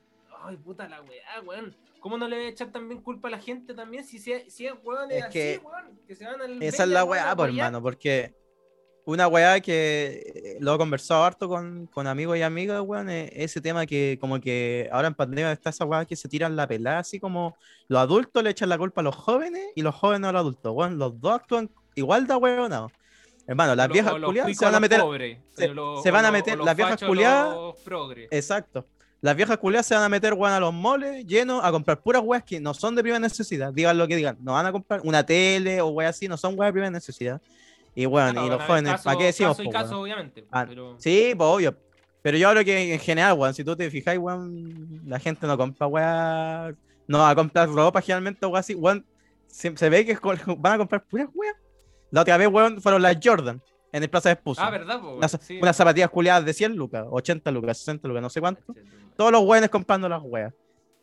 ay 0.43 0.57
puta 0.57 0.87
la 0.87 1.01
weá, 1.01 1.41
weón. 1.45 1.75
¿Cómo 1.99 2.17
no 2.17 2.27
le 2.27 2.35
voy 2.37 2.45
a 2.45 2.49
echar 2.49 2.71
también 2.71 3.01
culpa 3.01 3.27
a 3.27 3.31
la 3.31 3.39
gente 3.39 3.73
también 3.73 4.03
si, 4.03 4.17
si, 4.19 4.33
si 4.49 4.65
es 4.65 4.73
weón 4.83 5.11
Es 5.11 5.23
así, 5.23 5.31
que 5.33 5.61
weón? 5.63 5.99
Que 6.07 6.15
se 6.15 6.25
van 6.25 6.41
al 6.41 6.61
Esa 6.63 6.83
es 6.83 6.89
la 6.89 7.03
weá, 7.03 7.35
por 7.35 7.49
hermano, 7.49 7.81
porque 7.81 8.33
una 9.05 9.27
weá 9.27 9.59
que 9.61 10.23
eh, 10.35 10.57
lo 10.59 10.75
he 10.75 10.77
conversado 10.77 11.23
harto 11.23 11.47
con, 11.49 11.87
con 11.87 12.07
amigos 12.07 12.37
y 12.37 12.41
amigas, 12.43 12.81
weón, 12.81 13.09
es 13.09 13.29
ese 13.33 13.61
tema 13.61 13.85
que 13.85 14.17
como 14.19 14.39
que 14.39 14.89
ahora 14.91 15.07
en 15.09 15.15
pandemia 15.15 15.51
está 15.51 15.69
esa 15.71 15.85
weá 15.85 16.05
que 16.05 16.15
se 16.15 16.27
tiran 16.29 16.55
la 16.55 16.67
pelada, 16.67 16.99
así 16.99 17.19
como 17.19 17.55
los 17.87 17.99
adultos 17.99 18.43
le 18.43 18.49
echan 18.51 18.69
la 18.69 18.77
culpa 18.77 19.01
a 19.01 19.03
los 19.03 19.15
jóvenes 19.15 19.69
y 19.75 19.81
los 19.81 19.93
jóvenes 19.95 20.27
a 20.29 20.31
los 20.31 20.39
adultos, 20.41 20.73
weón, 20.75 20.97
los 20.97 21.19
dos 21.19 21.33
actúan 21.33 21.69
igual 21.95 22.25
de 22.27 22.35
weonados. 22.35 22.91
Hermano, 23.47 23.75
las 23.75 23.87
lo- 23.87 23.93
viejas 23.93 24.13
culiadas 24.13 24.57
se 24.57 24.65
van 24.65 24.75
a 24.75 24.79
meter, 24.79 25.01
pobres, 25.01 25.37
se- 25.49 25.67
lo- 25.67 26.01
van 26.03 26.25
a 26.25 26.31
meter- 26.31 26.59
las 26.59 26.75
viejas 26.75 27.03
culiadas- 27.03 27.55
exacto. 28.31 28.85
Las 29.22 29.36
viejas 29.36 29.57
culiadas 29.59 29.86
se 29.86 29.93
van 29.93 30.03
a 30.03 30.09
meter, 30.09 30.34
weón, 30.34 30.51
a 30.51 30.59
los 30.59 30.74
moles 30.74 31.26
llenos 31.28 31.63
a 31.63 31.72
comprar 31.72 32.01
puras 32.01 32.24
weas 32.26 32.43
que 32.43 32.59
no 32.59 32.74
son 32.74 32.95
de 32.95 33.03
primera 33.03 33.19
necesidad. 33.19 33.72
Digan 33.72 33.95
lo 33.95 34.07
que 34.07 34.15
digan. 34.15 34.36
No 34.41 34.53
van 34.53 34.65
a 34.65 34.72
comprar 34.72 35.01
una 35.03 35.24
tele 35.24 35.80
o 35.80 35.89
weas 35.89 36.15
así, 36.15 36.28
no 36.28 36.38
son 36.38 36.57
weas 36.57 36.69
de 36.69 36.74
primera 36.74 36.89
necesidad. 36.89 37.39
Y 37.93 38.05
bueno, 38.05 38.32
Claro, 38.32 38.47
y 38.47 38.49
los 38.49 38.61
jóvenes, 38.63 39.01
¿para 39.01 39.17
qué 39.17 39.26
decimos? 39.26 39.57
Caso 39.57 39.63
y 39.63 39.65
po, 39.65 39.72
caso, 39.72 39.89
weón? 39.91 40.01
obviamente. 40.01 40.45
Ah, 40.49 40.65
pero... 40.67 40.95
Sí, 40.97 41.34
pues 41.38 41.47
obvio. 41.47 41.78
Pero 42.24 42.38
yo 42.38 42.49
creo 42.51 42.65
que 42.65 42.93
en 42.93 42.99
general, 42.99 43.34
weón, 43.38 43.53
si 43.53 43.63
tú 43.63 43.76
te 43.76 43.91
fijas, 43.91 44.17
weón, 44.17 45.01
la 45.05 45.19
gente 45.19 45.45
no 45.45 45.55
compra 45.55 45.86
weas. 45.86 46.74
No 47.07 47.19
va 47.19 47.30
a 47.30 47.36
comprar 47.36 47.69
ropa 47.69 48.01
generalmente 48.01 48.43
o 48.45 48.49
weas 48.49 48.65
así, 48.65 48.74
weón. 48.74 49.05
Se, 49.45 49.76
se 49.78 49.89
ve 49.89 50.03
que 50.03 50.17
van 50.57 50.74
a 50.74 50.78
comprar 50.80 51.03
puras 51.03 51.28
weas. 51.36 51.55
La 52.09 52.22
otra 52.22 52.38
vez, 52.38 52.47
weón, 52.47 52.82
fueron 52.82 53.03
las 53.03 53.17
Jordan 53.24 53.61
en 53.91 54.03
el 54.03 54.09
Plaza 54.09 54.29
de 54.29 54.33
Expuso. 54.33 54.61
Ah, 54.61 54.69
¿verdad? 54.69 54.99
po, 55.01 55.15
unas, 55.15 55.37
sí. 55.41 55.59
unas 55.61 55.75
zapatillas 55.75 56.09
culiadas 56.09 56.45
de 56.45 56.53
100 56.53 56.75
lucas, 56.75 57.05
80 57.09 57.51
lucas, 57.51 57.77
60 57.79 58.07
lucas, 58.07 58.21
no 58.23 58.29
sé 58.29 58.39
cuánto. 58.39 58.73
Todos 59.15 59.31
los 59.31 59.41
weones 59.43 59.69
comprando 59.69 60.07
las 60.07 60.21
weas. 60.23 60.53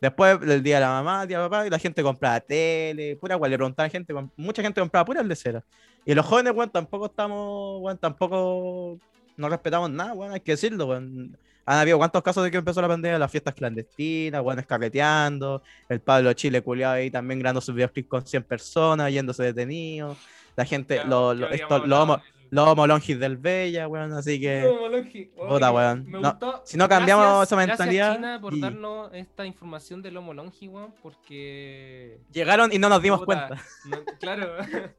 Después 0.01 0.39
del 0.39 0.63
día 0.63 0.75
de 0.75 0.81
la 0.81 0.89
mamá, 0.89 1.25
día 1.25 1.39
de 1.41 1.49
papá, 1.49 1.67
y 1.67 1.69
la 1.69 1.77
gente 1.77 2.01
compraba 2.01 2.39
tele, 2.39 3.17
pura 3.17 3.35
wea. 3.35 3.49
Le 3.49 3.57
preguntaban 3.57 3.89
a 3.89 3.91
gente, 3.91 4.13
mucha 4.37 4.61
gente 4.61 4.79
compraba 4.79 5.03
puras 5.05 5.27
de 5.27 5.35
cera. 5.35 5.63
Y 6.05 6.13
los 6.15 6.25
jóvenes, 6.25 6.53
weón, 6.55 6.69
tampoco 6.69 7.07
estamos, 7.07 7.81
weón, 7.81 7.97
tampoco 7.97 8.97
no 9.35 9.49
respetamos 9.49 9.89
nada, 9.89 10.13
weón, 10.13 10.31
hay 10.33 10.39
que 10.39 10.53
decirlo, 10.53 10.85
weón. 10.87 11.37
Han 11.65 11.77
habido 11.77 11.97
cuántos 11.97 12.23
casos 12.23 12.43
de 12.43 12.49
que 12.49 12.57
empezó 12.57 12.81
la 12.81 12.87
pandemia, 12.87 13.19
las 13.19 13.29
fiestas 13.29 13.53
clandestinas, 13.53 14.41
weón, 14.41 14.57
escarreteando, 14.59 15.61
el 15.89 15.99
Pablo 15.99 16.31
Chile 16.33 16.61
culiado 16.61 16.93
ahí 16.95 17.11
también 17.11 17.39
grabando 17.39 17.61
sus 17.61 17.75
videoclips 17.75 18.07
con 18.09 18.25
100 18.25 18.43
personas, 18.43 19.11
yéndose 19.11 19.43
detenidos, 19.43 20.17
la 20.55 20.65
gente, 20.65 20.95
esto- 20.97 21.33
los 21.33 21.71
hablado 21.71 22.21
los 22.51 22.67
homolongis 22.67 23.19
del 23.19 23.37
Bella, 23.37 23.87
weón, 23.87 24.11
así 24.13 24.39
que... 24.39 24.63
Como 24.67 24.87
Longi. 24.87 25.25
Puta, 25.25 25.71
weón. 25.71 26.05
me 26.05 26.19
No, 26.19 26.29
gustó. 26.31 26.61
si 26.65 26.77
no 26.77 26.89
cambiamos 26.89 27.25
Gracias- 27.25 27.47
esa 27.47 27.55
mentalidad, 27.55 28.05
Gracias, 28.07 28.17
China, 28.17 28.41
por 28.41 28.53
y- 28.53 28.59
darnos 28.61 29.13
esta 29.13 29.45
información 29.45 30.01
del 30.01 30.17
Homo 30.17 30.33
Longi, 30.33 30.67
weón, 30.67 30.93
porque. 31.01 32.19
Llegaron 32.31 32.71
y 32.73 32.79
no 32.79 32.89
nos 32.89 33.01
dimos 33.01 33.19
puta, 33.21 33.47
cuenta. 33.49 33.63
no- 33.85 34.03
claro. 34.19 34.47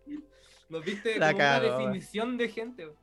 Nos 0.69 0.85
como 1.29 1.39
cago, 1.39 1.67
una 1.67 1.77
weón. 1.77 1.79
definición 1.93 2.37
de 2.39 2.49
gente. 2.49 2.85
weón. 2.87 2.97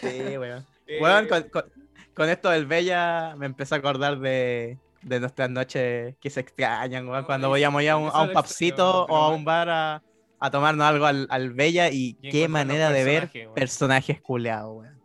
Sí, 0.00 0.38
weón. 0.38 0.66
Eh, 0.86 0.98
Weón, 1.00 1.26
con, 1.28 1.42
con- 1.44 1.64
con 2.12 2.28
esto 2.28 2.50
del 2.50 2.66
Bella 2.66 3.34
me 3.36 3.46
empecé 3.46 3.76
a 3.76 3.78
acordar 3.78 4.18
de, 4.18 4.78
de 5.00 5.20
nuestras 5.20 5.48
noches 5.48 6.16
que 6.20 6.28
se 6.28 6.40
extrañan, 6.40 7.08
weón, 7.08 7.24
cuando 7.24 7.48
ya 7.80 7.92
a 7.94 7.96
un, 7.96 8.08
eso 8.08 8.16
a 8.16 8.22
un 8.22 8.28
lo 8.28 8.34
papcito 8.34 9.00
extraño, 9.02 9.20
o 9.20 9.24
a 9.24 9.28
un 9.34 9.44
bar 9.44 9.68
a, 9.70 10.02
a 10.44 10.50
tomarnos 10.50 10.84
algo 10.84 11.06
al, 11.06 11.28
al 11.30 11.52
Bella 11.52 11.88
y, 11.90 12.14
qué 12.14 12.48
manera 12.48 12.90
de 12.90 13.04
ver 13.04 13.20
personajes, 13.22 13.44
weón. 13.44 13.54
personajes 13.54 14.20
culeados, 14.20 14.76
weón. 14.76 15.00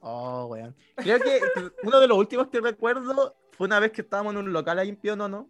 Oh, 0.00 0.46
weón. 0.46 0.74
Creo 0.96 1.20
que 1.20 1.40
uno 1.84 2.00
de 2.00 2.08
los 2.08 2.18
últimos 2.18 2.48
que 2.48 2.60
recuerdo 2.60 3.36
fue 3.52 3.68
una 3.68 3.78
vez 3.78 3.92
que 3.92 4.02
estábamos 4.02 4.32
en 4.32 4.38
un 4.40 4.52
local 4.52 4.80
ahí 4.80 4.88
en 4.88 4.96
Pío 4.96 5.14
Nono, 5.14 5.48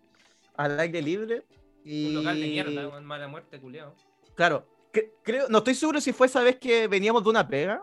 al 0.57 0.79
aire 0.79 1.01
libre. 1.01 1.43
Y... 1.85 2.09
Un 2.09 2.15
local 2.17 2.41
de 2.41 2.47
mierda, 2.49 2.89
weón, 2.89 3.05
mala 3.07 3.27
muerte, 3.27 3.59
culiao. 3.59 3.95
Claro, 4.35 4.69
cre- 4.93 5.11
creo, 5.23 5.47
no 5.49 5.59
estoy 5.59 5.75
seguro 5.75 6.03
si 6.03 6.13
fue 6.13 6.27
esa 6.27 6.43
vez 6.43 6.57
que 6.57 6.87
veníamos 6.87 7.25
de 7.25 7.31
una 7.31 7.49
pega. 7.49 7.83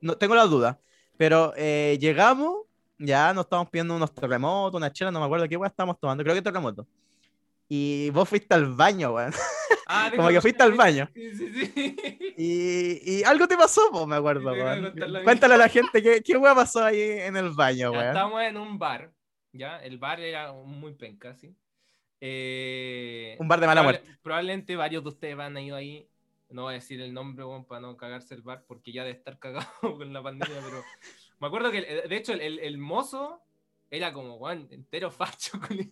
No 0.00 0.16
tengo 0.16 0.34
la 0.34 0.46
duda. 0.46 0.80
Pero 1.16 1.52
eh, 1.56 1.96
llegamos, 2.00 2.62
ya 2.98 3.32
nos 3.32 3.44
estábamos 3.44 3.70
pidiendo 3.70 3.94
unos 3.94 4.12
terremotos, 4.12 4.76
una 4.76 4.92
chela, 4.92 5.12
no 5.12 5.20
me 5.20 5.26
acuerdo 5.26 5.48
qué 5.48 5.56
weá 5.56 5.68
estábamos 5.68 5.98
tomando, 6.00 6.24
creo 6.24 6.34
que 6.34 6.42
terremoto. 6.42 6.86
Y 7.68 8.10
vos 8.10 8.28
fuiste 8.28 8.54
al 8.54 8.72
baño, 8.74 9.12
weón. 9.12 9.32
Ah, 9.88 10.10
Como 10.16 10.28
que 10.28 10.40
fuiste 10.40 10.62
al 10.62 10.72
baño. 10.74 11.08
Sí, 11.14 11.34
sí, 11.34 11.52
sí. 11.74 11.96
Y, 12.36 13.18
y 13.18 13.22
algo 13.24 13.48
te 13.48 13.56
pasó, 13.56 13.80
pues, 13.90 14.06
me 14.06 14.16
acuerdo, 14.16 14.52
weón. 14.52 14.94
Cuéntale 15.24 15.54
a 15.54 15.58
la 15.58 15.68
gente 15.68 16.02
qué, 16.02 16.22
qué 16.22 16.36
weá 16.36 16.54
pasó 16.54 16.84
ahí 16.84 17.00
en 17.00 17.36
el 17.36 17.50
baño, 17.50 17.90
weón. 17.90 18.06
estábamos 18.06 18.42
en 18.42 18.56
un 18.56 18.78
bar, 18.78 19.10
¿ya? 19.52 19.78
El 19.78 19.98
bar 19.98 20.20
era 20.20 20.52
muy 20.52 20.92
penca, 20.94 21.34
¿sí? 21.34 21.54
Eh, 22.20 23.36
Un 23.38 23.48
bar 23.48 23.60
de 23.60 23.66
mala 23.66 23.82
probable- 23.82 24.00
muerte. 24.02 24.18
Probablemente 24.22 24.76
varios 24.76 25.02
de 25.02 25.08
ustedes 25.08 25.36
van 25.36 25.56
a 25.56 25.60
ir 25.60 25.72
ahí. 25.74 26.08
No 26.50 26.62
voy 26.62 26.72
a 26.72 26.74
decir 26.74 27.00
el 27.00 27.12
nombre, 27.12 27.44
weón, 27.44 27.64
para 27.64 27.80
no 27.80 27.96
cagarse 27.96 28.34
el 28.34 28.42
bar, 28.42 28.64
porque 28.66 28.92
ya 28.92 29.02
de 29.04 29.10
estar 29.10 29.38
cagado 29.40 29.66
con 29.80 30.12
la 30.12 30.22
pandemia, 30.22 30.60
pero 30.64 30.84
me 31.40 31.46
acuerdo 31.48 31.70
que, 31.72 31.78
el- 31.78 32.08
de 32.08 32.16
hecho, 32.16 32.32
el, 32.32 32.40
el- 32.40 32.58
el 32.60 32.78
mozo 32.78 33.42
era 33.90 34.12
como, 34.12 34.36
weón, 34.36 34.68
entero 34.70 35.10
facho, 35.10 35.58
culiao. 35.60 35.88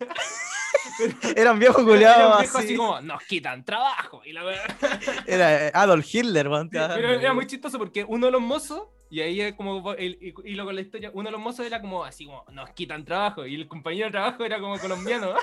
Era 1.35 1.51
un 1.51 1.59
viejo 1.59 1.79
Era 1.81 1.87
culiado 1.89 2.31
un 2.33 2.39
viejo 2.39 2.57
así. 2.57 2.67
así 2.67 2.75
como, 2.75 3.01
nos 3.01 3.21
quitan 3.23 3.63
trabajo. 3.65 4.21
Y, 4.25 4.33
la 4.33 4.43
Era 5.27 5.67
eh, 5.67 5.71
Adolf 5.73 6.05
Hitler, 6.13 6.47
weón. 6.47 6.69
te 6.69 6.79
Pero 6.79 7.09
era 7.11 7.33
muy 7.33 7.47
chistoso 7.47 7.77
porque 7.77 8.03
uno 8.07 8.27
de 8.27 8.31
los 8.31 8.41
mozos, 8.41 8.83
y 9.09 9.21
ahí 9.21 9.39
es 9.41 9.53
como 9.55 9.93
el, 9.93 10.17
y, 10.21 10.33
y 10.51 10.55
luego 10.55 10.71
la 10.71 10.81
historia, 10.81 11.11
uno 11.13 11.25
de 11.29 11.31
los 11.31 11.41
mozos 11.41 11.65
era 11.65 11.79
como 11.81 12.03
así 12.03 12.25
como, 12.25 12.43
nos 12.51 12.69
quitan 12.71 13.05
trabajo. 13.05 13.45
Y 13.45 13.55
el 13.55 13.67
compañero 13.67 14.07
de 14.07 14.11
trabajo 14.11 14.43
era 14.45 14.59
como 14.59 14.77
colombiano. 14.79 15.33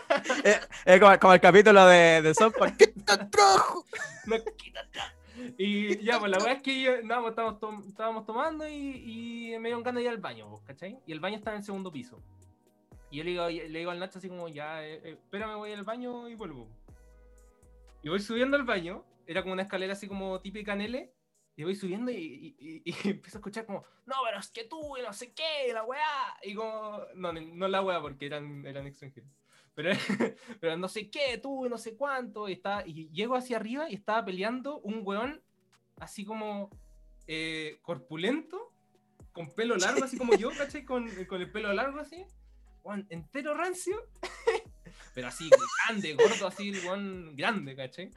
Es 0.85 1.01
como, 1.01 1.19
como 1.19 1.35
el 1.35 1.41
capítulo 1.41 1.87
de, 1.87 2.23
de 2.23 2.35
South 2.35 2.55
Park. 2.59 2.77
¿Qué 2.79 2.89
tan 2.89 3.31
trabajo? 3.31 3.85
nos 4.27 4.41
quitan 4.57 4.91
trabajo. 4.91 5.17
Y 5.59 6.03
ya, 6.05 6.19
pues 6.21 6.31
la 6.31 6.39
verdad 6.39 6.57
es 6.57 6.63
que 6.63 6.83
yo- 6.83 7.03
nada, 7.03 7.21
pues, 7.23 7.31
estábamos, 7.33 7.59
tom- 7.59 7.85
estábamos 7.89 8.27
tomando 8.27 8.69
y, 8.69 8.75
y 9.55 9.59
me 9.59 9.69
dieron 9.71 9.83
ganas 9.83 9.97
de 10.01 10.03
ir 10.05 10.09
al 10.11 10.19
baño, 10.19 10.49
pues, 10.51 10.63
¿cachai? 10.65 10.99
Y 11.07 11.13
el 11.13 11.21
baño 11.21 11.37
está 11.39 11.51
en 11.53 11.57
el 11.59 11.63
segundo 11.65 11.91
piso. 11.91 12.21
Y 13.13 13.19
yo 13.19 13.25
le 13.25 13.31
digo, 13.31 13.49
le 13.49 13.79
digo 13.79 13.91
al 13.91 13.99
Nacho 14.01 14.19
así 14.19 14.29
como, 14.29 14.49
ya, 14.49 14.83
eh, 14.85 14.95
eh, 15.05 15.11
espérame, 15.23 15.57
voy 15.59 15.71
al 15.73 15.85
baño 15.85 16.29
y 16.29 16.35
vuelvo. 16.35 16.67
Y 18.03 18.09
voy 18.09 18.21
subiendo 18.21 18.57
al 18.57 18.65
baño, 18.65 19.05
era 19.27 19.43
como 19.43 19.53
una 19.53 19.63
escalera 19.63 19.93
así 19.93 20.09
como 20.09 20.41
típica 20.41 20.73
en 20.73 20.81
L, 20.81 21.13
y 21.55 21.63
voy 21.65 21.77
subiendo 21.77 22.11
y, 22.11 22.17
y- 22.17 22.57
y- 22.59 22.83
y 23.05 23.11
empiezo 23.11 23.37
a 23.37 23.41
escuchar 23.41 23.67
como, 23.67 23.85
no, 24.07 24.17
pero 24.25 24.39
es 24.41 24.49
que 24.51 24.65
tú, 24.65 24.97
y 24.97 25.03
no 25.03 25.13
sé 25.13 25.33
qué, 25.35 25.73
la 25.75 25.85
weá. 25.85 26.37
Y 26.43 26.55
como, 26.55 27.03
no, 27.15 27.33
no 27.35 27.69
la 27.69 27.83
weá 27.83 28.01
porque 28.01 28.27
eran, 28.27 28.67
eran 28.67 28.87
extranjeros. 28.87 29.31
Pero, 29.75 29.91
pero 30.61 30.77
no 30.79 30.89
sé 30.89 31.11
qué, 31.11 31.37
tú, 31.39 31.67
y 31.67 31.69
no 31.69 31.77
sé 31.79 31.97
cuánto. 31.97 32.49
Y, 32.49 32.53
estaba, 32.55 32.83
y 32.87 33.11
llego 33.11 33.37
hacia 33.37 33.57
arriba 33.57 33.91
y 33.91 33.95
estaba 33.95 34.25
peleando 34.25 34.79
un 34.81 35.01
weón 35.05 35.43
así 35.99 36.25
como 36.25 36.71
eh, 37.27 37.79
corpulento, 37.83 38.73
con 39.33 39.55
pelo 39.55 39.77
largo, 39.77 40.03
así 40.05 40.17
como 40.17 40.35
yo, 40.35 40.51
¿cachai? 40.57 40.85
Con, 40.87 41.09
con 41.27 41.41
el 41.43 41.53
pelo 41.53 41.73
largo 41.75 42.01
así. 42.01 42.25
Weón, 42.83 43.07
entero 43.11 43.55
rancio. 43.55 43.97
pero 45.15 45.29
así, 45.29 45.49
grande, 45.87 46.15
gordo, 46.15 46.47
así, 46.47 46.71
el 46.71 46.85
weón 46.87 47.37
grande, 47.37 47.77
¿cachai? 47.77 48.11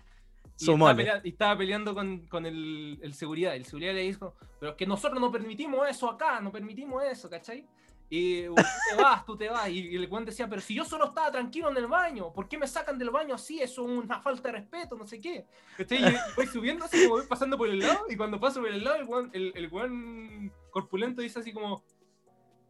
Y 0.58 0.72
estaba, 0.72 0.96
pelea- 0.96 1.22
y 1.24 1.30
estaba 1.30 1.58
peleando 1.58 1.94
con, 1.94 2.28
con 2.28 2.46
el, 2.46 2.98
el 3.02 3.14
seguridad. 3.14 3.56
El 3.56 3.66
seguridad 3.66 3.94
le 3.94 4.02
dijo, 4.02 4.36
pero 4.60 4.72
es 4.72 4.78
que 4.78 4.86
nosotros 4.86 5.20
no 5.20 5.32
permitimos 5.32 5.88
eso 5.90 6.10
acá, 6.10 6.40
no 6.40 6.52
permitimos 6.52 7.04
eso, 7.04 7.30
¿cachai? 7.30 7.66
Y 8.10 8.48
"Uh, 8.48 8.56
tú 8.56 8.62
te 8.96 9.02
vas, 9.02 9.26
tú 9.26 9.36
te 9.38 9.50
vas. 9.50 9.68
Y, 9.68 9.80
y 9.90 9.96
el 9.96 10.08
weón 10.08 10.24
decía, 10.26 10.48
pero 10.48 10.62
si 10.62 10.76
yo 10.76 10.86
solo 10.86 11.06
estaba 11.06 11.32
tranquilo 11.32 11.70
en 11.72 11.78
el 11.78 11.88
baño, 11.88 12.32
¿por 12.32 12.48
qué 12.48 12.58
me 12.58 12.68
sacan 12.68 12.98
del 13.00 13.10
baño 13.10 13.36
así? 13.36 13.60
Eso 13.62 13.84
es 13.84 13.90
una 14.06 14.22
falta 14.22 14.48
de 14.50 14.60
respeto, 14.60 14.96
no 14.96 15.06
sé 15.08 15.20
qué. 15.20 15.46
¿Cachai? 15.76 16.14
Y 16.14 16.18
voy 16.38 16.46
subiendo 16.48 16.86
así 16.86 17.04
como 17.04 17.16
voy 17.18 17.28
pasando 17.28 17.58
por 17.58 17.68
el 17.68 17.80
lado, 17.80 18.06
y 18.08 18.16
cuando 18.16 18.40
paso 18.40 18.62
por 18.62 18.70
el 18.70 18.84
lado, 18.84 18.98
el 18.98 19.04
weón, 19.06 19.30
el, 19.34 19.52
el 19.56 19.68
weón 19.70 20.54
corpulento 20.70 21.22
dice 21.22 21.40
así 21.40 21.52
como, 21.52 21.84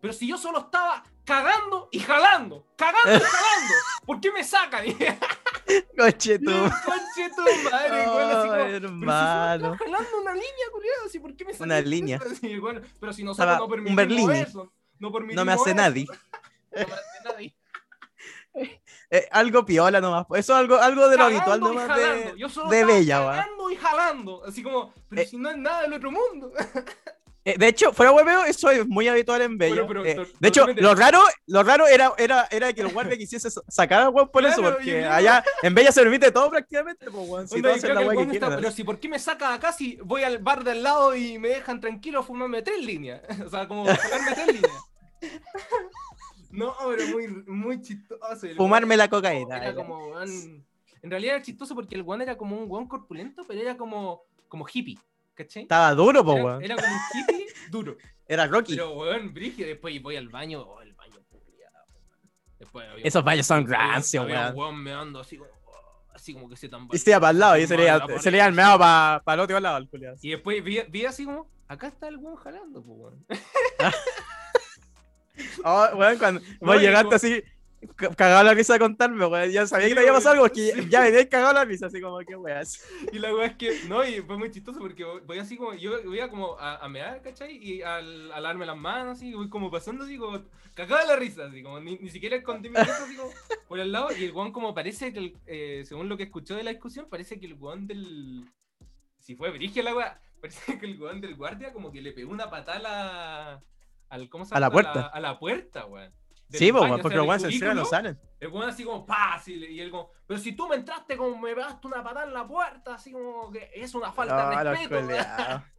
pero 0.05 0.13
si 0.13 0.27
yo 0.27 0.37
solo 0.37 0.59
estaba 0.59 1.03
cagando 1.23 1.89
y 1.91 1.99
jalando, 1.99 2.63
cagando 2.75 3.09
y 3.15 3.19
jalando, 3.27 3.73
¿por 4.05 4.21
qué 4.21 4.31
me 4.31 4.43
sacan? 4.43 4.85
Coche 5.97 6.37
tú. 6.37 6.51
Conche 6.51 7.31
tu 7.35 7.41
madre, 7.71 8.01
así 8.03 8.05
como, 8.05 8.17
pero 8.53 8.69
si 8.69 8.85
hermano. 8.85 9.75
jalando 9.79 10.17
una 10.21 10.33
línea, 10.33 10.65
culiado, 10.71 11.05
así, 11.07 11.17
¿por 11.19 11.35
qué 11.35 11.43
me 11.45 11.53
sacan 11.53 11.65
Una 11.69 11.81
línea. 11.81 12.19
Así, 12.31 12.59
bueno, 12.59 12.81
pero 12.99 13.13
si 13.13 13.23
nosotros 13.23 13.47
Estaba 13.53 13.57
no 13.57 13.63
un 13.65 13.71
permitimos 13.71 13.95
Berlini. 14.27 14.39
eso, 14.41 14.71
no 14.99 15.11
permitimos 15.11 15.35
No 15.37 15.45
me 15.45 15.53
hace 15.53 15.69
eso, 15.71 15.75
nadie. 15.75 16.05
No 16.71 16.85
me 16.87 16.93
hace 16.93 17.23
nadie. 17.25 17.55
Eh, 19.09 19.27
algo 19.31 19.65
piola 19.65 19.99
nomás. 19.99 20.27
Eso 20.35 20.53
es 20.53 20.59
algo, 20.59 20.75
algo 20.77 21.09
de 21.09 21.17
lo 21.17 21.23
Cagando 21.23 21.37
habitual 21.39 21.59
nomás 21.61 21.87
jalando. 21.87 22.31
de, 22.33 22.39
Yo 22.39 22.47
solo 22.49 22.69
de 22.69 22.85
Bella, 22.85 23.17
cagando 23.25 23.71
y 23.71 23.75
jalando, 23.75 24.45
así 24.45 24.61
como, 24.61 24.93
pero 25.09 25.21
Eh. 25.23 25.25
si 25.25 25.37
no 25.37 25.49
es 25.49 25.57
nada 25.57 25.81
del 25.81 25.93
otro 25.93 26.11
mundo. 26.11 26.51
Eh, 27.47 27.59
de 27.59 27.67
hecho, 27.67 27.93
fuera 27.93 28.11
hueveo, 28.11 28.43
eso 28.43 28.71
es 28.71 28.87
muy 28.87 29.07
habitual 29.07 29.39
en. 29.43 29.55
Bueno, 29.59 29.85
pero 29.87 30.03
Eh, 30.03 30.27
de 30.39 30.47
hecho, 30.47 30.65
lo 30.65 30.95
raro, 30.95 31.21
lo 31.45 31.61
raro 31.61 31.85
era, 31.85 32.11
era, 32.17 32.47
era 32.49 32.73
que 32.73 32.81
el 32.81 32.91
guardia 32.91 33.15
quisiese 33.17 33.51
sa- 33.51 33.61
sacar 33.67 34.01
al 34.01 34.09
weón 34.09 34.29
por 34.31 34.43
eso, 34.43 34.63
porque 34.63 35.01
yo 35.03 35.11
allá 35.11 35.43
en 35.61 35.75
Bella 35.75 35.91
se 35.91 36.01
permite 36.01 36.31
todo 36.31 36.49
prácticamente, 36.49 37.05
pues, 37.11 37.29
weón. 37.29 37.47
Si 37.47 37.57
Onda, 37.57 37.69
la 37.69 37.75
que 38.15 38.25
que 38.27 38.33
está, 38.33 38.55
pero 38.55 38.71
si 38.71 38.83
por 38.83 38.99
qué 38.99 39.07
me 39.07 39.19
sacan 39.19 39.53
acá 39.53 39.71
si 39.71 39.97
voy 40.03 40.23
al 40.23 40.39
bar 40.39 40.63
de 40.63 40.71
al 40.71 40.81
lado 40.81 41.15
y 41.15 41.37
me 41.37 41.49
dejan 41.49 41.79
tranquilo 41.79 42.23
fumarme 42.23 42.63
tres 42.63 42.83
líneas. 42.83 43.21
O 43.45 43.49
sea, 43.49 43.67
como 43.67 43.85
fumarme 43.85 44.31
tres 44.33 44.47
líneas. 44.47 44.81
No, 46.51 46.73
pero 46.89 47.05
muy, 47.07 47.27
muy 47.47 47.81
chistoso. 47.81 48.45
El 48.47 48.55
Fumarme 48.55 48.95
la 48.95 49.09
cocaína. 49.09 49.57
Era 49.57 49.75
como, 49.75 50.19
En 50.21 50.63
realidad 51.11 51.35
era 51.35 51.43
chistoso 51.43 51.75
porque 51.75 51.95
el 51.95 52.01
weón 52.01 52.21
era 52.21 52.37
como 52.37 52.57
un 52.57 52.71
weón 52.71 52.87
corpulento, 52.87 53.43
pero 53.45 53.59
era 53.59 53.75
como, 53.75 54.23
como 54.47 54.65
hippie, 54.71 54.97
¿cachai? 55.35 55.63
Estaba 55.63 55.93
duro, 55.93 56.21
Era, 56.21 56.31
weón. 56.43 56.63
era 56.63 56.75
como 56.75 56.87
un 56.87 56.99
hippie 57.13 57.45
duro. 57.69 57.97
Era 58.27 58.47
Rocky. 58.47 58.75
Pero 58.75 58.93
weón, 58.93 59.33
brígido, 59.33 59.67
después 59.67 60.01
voy 60.01 60.15
al 60.15 60.29
baño, 60.29 60.61
oh, 60.61 60.81
el 60.81 60.93
baño 60.93 61.19
culiao, 61.29 61.71
weón. 61.89 62.31
Después 62.57 62.89
había- 62.89 63.05
Esos 63.05 63.23
baños 63.23 63.45
son 63.45 63.67
rancios, 63.67 64.25
weón. 64.25 64.47
un 64.53 64.57
weón 64.59 64.77
meando 64.83 65.19
así 65.19 65.37
como, 65.37 65.51
oh, 65.65 66.03
así 66.13 66.33
como 66.33 66.49
que 66.49 66.55
se 66.55 66.67
tambaleaba. 66.67 66.95
Y 66.95 66.99
se 66.99 67.09
iba 67.11 67.19
para 67.19 67.31
el 67.31 67.39
lado 67.39 67.57
y 67.57 67.67
se 67.67 67.77
le 67.77 67.83
Tumbado 67.83 67.97
iba- 67.97 68.05
en 68.07 68.15
la 68.15 68.21
se 68.21 68.31
le 68.31 68.37
iba 68.37 68.45
al 68.45 68.51
pared. 68.55 68.65
meado 68.65 68.79
para 69.23 69.33
el 69.35 69.39
otro 69.41 69.59
lado, 69.59 69.77
el 69.77 69.87
culiao. 69.89 70.15
Y 70.21 70.29
después 70.31 70.63
vi, 70.63 70.81
vi 70.89 71.05
así 71.05 71.25
como, 71.25 71.47
acá 71.67 71.87
está 71.87 72.07
el 72.07 72.17
weón 72.17 72.35
jalando, 72.37 72.81
pues 72.83 72.97
weón. 72.99 73.25
Oh, 75.65 75.87
weón, 75.95 76.17
cuando 76.17 76.41
No, 76.61 76.67
vos 76.67 76.79
llegaste 76.81 77.03
como- 77.05 77.15
así, 77.15 77.43
cagado 78.15 78.43
la 78.43 78.53
risa 78.53 78.75
a 78.75 78.79
contarme, 78.79 79.25
weón. 79.25 79.49
Ya 79.51 79.65
sabía 79.67 79.87
Sí, 79.87 79.89
que 79.89 79.95
te 79.95 79.99
había 80.01 80.13
pasado 80.13 80.33
algo 80.33 80.45
porque 80.45 80.71
sí. 80.73 80.89
ya 80.89 81.01
venías 81.01 81.25
cagado 81.27 81.53
la 81.53 81.65
risa, 81.65 81.87
así 81.87 82.01
como 82.01 82.19
que 82.19 82.35
weas. 82.35 82.83
Y 83.11 83.19
la 83.19 83.33
weá 83.33 83.47
es 83.47 83.55
que, 83.55 83.79
no, 83.87 84.03
y 84.07 84.21
fue 84.21 84.37
muy 84.37 84.51
chistoso 84.51 84.79
porque 84.79 85.03
voy 85.03 85.39
así 85.39 85.57
como, 85.57 85.73
yo 85.73 86.01
voy 86.03 86.19
a 86.19 86.29
como 86.29 86.57
a, 86.59 86.77
a 86.77 86.89
mear, 86.89 87.21
¿cachai? 87.21 87.57
Y 87.57 87.81
al, 87.81 88.31
al 88.31 88.43
darme 88.43 88.65
las 88.65 88.77
manos, 88.77 89.17
así, 89.17 89.33
voy 89.33 89.49
como 89.49 89.69
pasando 89.71 90.03
así 90.05 90.17
como, 90.17 90.41
cagada 90.73 91.01
de 91.01 91.07
la 91.07 91.15
risa, 91.15 91.45
así 91.45 91.61
como, 91.63 91.79
ni, 91.79 91.97
ni 91.97 92.09
siquiera 92.09 92.35
escondí 92.35 92.69
mi 92.69 92.75
risa, 92.77 93.03
así 93.03 93.15
como, 93.15 93.29
por 93.67 93.79
el 93.79 93.91
lado, 93.91 94.09
y 94.17 94.23
el 94.25 94.31
weón 94.31 94.51
como 94.51 94.73
parece 94.73 95.13
que, 95.13 95.19
el, 95.19 95.37
eh, 95.45 95.83
según 95.85 96.09
lo 96.09 96.17
que 96.17 96.23
escuchó 96.23 96.55
de 96.55 96.63
la 96.63 96.71
discusión, 96.71 97.07
parece 97.09 97.39
que 97.39 97.45
el 97.45 97.53
weón 97.53 97.87
del, 97.87 98.45
si 99.19 99.35
fue 99.35 99.51
brigia 99.51 99.83
la 99.83 99.95
weá, 99.95 100.19
parece 100.41 100.77
que 100.79 100.85
el 100.85 100.99
weón 101.01 101.21
del 101.21 101.35
guardia 101.35 101.73
como 101.73 101.91
que 101.91 102.01
le 102.01 102.11
pegó 102.11 102.31
una 102.31 102.49
patada 102.49 102.77
a 102.77 102.81
la, 102.81 103.63
al, 104.09 104.29
¿cómo 104.29 104.45
se 104.45 104.53
A 104.53 104.59
la 104.59 104.67
llama? 104.67 104.73
puerta. 104.73 105.07
A 105.07 105.19
la, 105.19 105.39
puerta, 105.39 105.85
weón. 105.87 106.13
Sí, 106.51 106.71
baño, 106.71 106.85
weón, 106.85 106.99
o 106.99 107.01
porque 107.01 107.17
sea, 107.17 107.25
los 107.25 107.41
se 107.41 107.73
no 107.73 107.85
salen. 107.85 108.19
El 108.39 108.49
weón 108.49 108.69
así 108.69 108.83
como, 108.83 109.05
pa, 109.05 109.33
así, 109.35 109.53
y 109.55 109.79
él 109.79 109.91
como, 109.91 110.11
pero 110.27 110.39
si 110.39 110.53
tú 110.53 110.67
me 110.67 110.75
entraste 110.75 111.17
como 111.17 111.37
me 111.37 111.53
pegaste 111.55 111.87
una 111.87 112.03
patada 112.03 112.25
en 112.27 112.33
la 112.33 112.47
puerta, 112.47 112.95
así 112.95 113.11
como 113.11 113.51
que 113.51 113.71
es 113.73 113.93
una 113.95 114.11
falta 114.11 114.49
Ah, 114.49 114.63
de 114.63 114.69
los 114.69 114.79
respeto. 114.79 115.63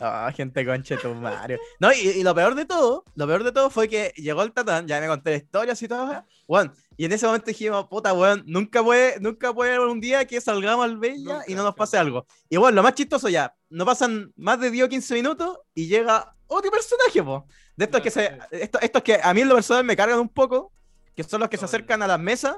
Ah, 0.00 0.32
gente 0.36 0.66
conche 0.66 0.96
tu 0.96 1.14
Mario. 1.14 1.58
No, 1.78 1.92
y, 1.92 2.08
y 2.08 2.22
lo 2.24 2.34
peor 2.34 2.56
de 2.56 2.64
todo, 2.64 3.04
lo 3.14 3.26
peor 3.28 3.44
de 3.44 3.52
todo 3.52 3.70
fue 3.70 3.88
que 3.88 4.12
llegó 4.16 4.42
el 4.42 4.52
tatán, 4.52 4.88
ya 4.88 5.00
me 5.00 5.06
conté 5.06 5.36
historias 5.36 5.80
y 5.82 5.88
todo, 5.88 6.24
weón. 6.48 6.74
Y 6.96 7.04
en 7.04 7.12
ese 7.12 7.26
momento 7.26 7.46
dijimos, 7.46 7.86
puta, 7.86 8.12
weón, 8.12 8.42
nunca 8.46 8.82
puede, 8.82 9.20
nunca 9.20 9.54
puede 9.54 9.74
haber 9.74 9.86
un 9.86 10.00
día 10.00 10.24
que 10.26 10.40
salgamos 10.40 10.84
al 10.84 10.98
Bella 10.98 11.42
y 11.46 11.54
no 11.54 11.62
nos 11.62 11.76
pase 11.76 11.96
algo. 11.96 12.26
Y 12.48 12.56
bueno, 12.56 12.74
lo 12.76 12.82
más 12.82 12.94
chistoso 12.94 13.28
ya, 13.28 13.54
no 13.70 13.86
pasan 13.86 14.32
más 14.36 14.58
de 14.58 14.70
10 14.72 14.86
o 14.86 14.88
15 14.88 15.14
minutos 15.14 15.58
y 15.74 15.86
llega 15.86 16.34
otro 16.48 16.70
personaje, 16.72 17.22
po. 17.22 17.46
De 17.76 17.84
estos 17.86 18.00
que 18.00 18.10
se, 18.10 18.38
estos, 18.50 18.82
estos 18.82 19.02
que 19.02 19.18
a 19.22 19.34
mí 19.34 19.40
en 19.40 19.48
lo 19.48 19.54
personal 19.56 19.84
me 19.84 19.96
cargan 19.96 20.18
un 20.20 20.28
poco, 20.28 20.72
que 21.16 21.22
son 21.24 21.40
los 21.40 21.48
que 21.48 21.56
se 21.56 21.64
acercan 21.64 22.02
a 22.02 22.06
las 22.06 22.20
mesas. 22.20 22.56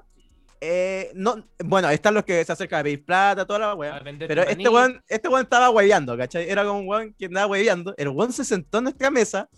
Eh, 0.60 1.10
no, 1.14 1.44
bueno, 1.64 1.90
están 1.90 2.14
los 2.14 2.24
que 2.24 2.42
se 2.44 2.50
acercan 2.52 2.80
a 2.80 2.82
pedir 2.82 3.04
plata, 3.04 3.46
toda 3.46 3.58
la 3.58 3.74
weá. 3.74 3.92
Pero 4.28 4.42
este 4.42 4.68
weón, 4.70 5.02
este 5.08 5.28
weón 5.28 5.42
estaba 5.42 5.68
hueveando, 5.70 6.16
¿cachai? 6.16 6.48
Era 6.48 6.64
como 6.64 6.80
un 6.80 6.88
weón 6.88 7.14
que 7.18 7.26
andaba 7.26 7.46
hueveando. 7.48 7.94
El 7.98 8.08
weón 8.08 8.32
se 8.32 8.44
sentó 8.44 8.78
en 8.78 8.84
nuestra 8.84 9.10
mesa, 9.10 9.48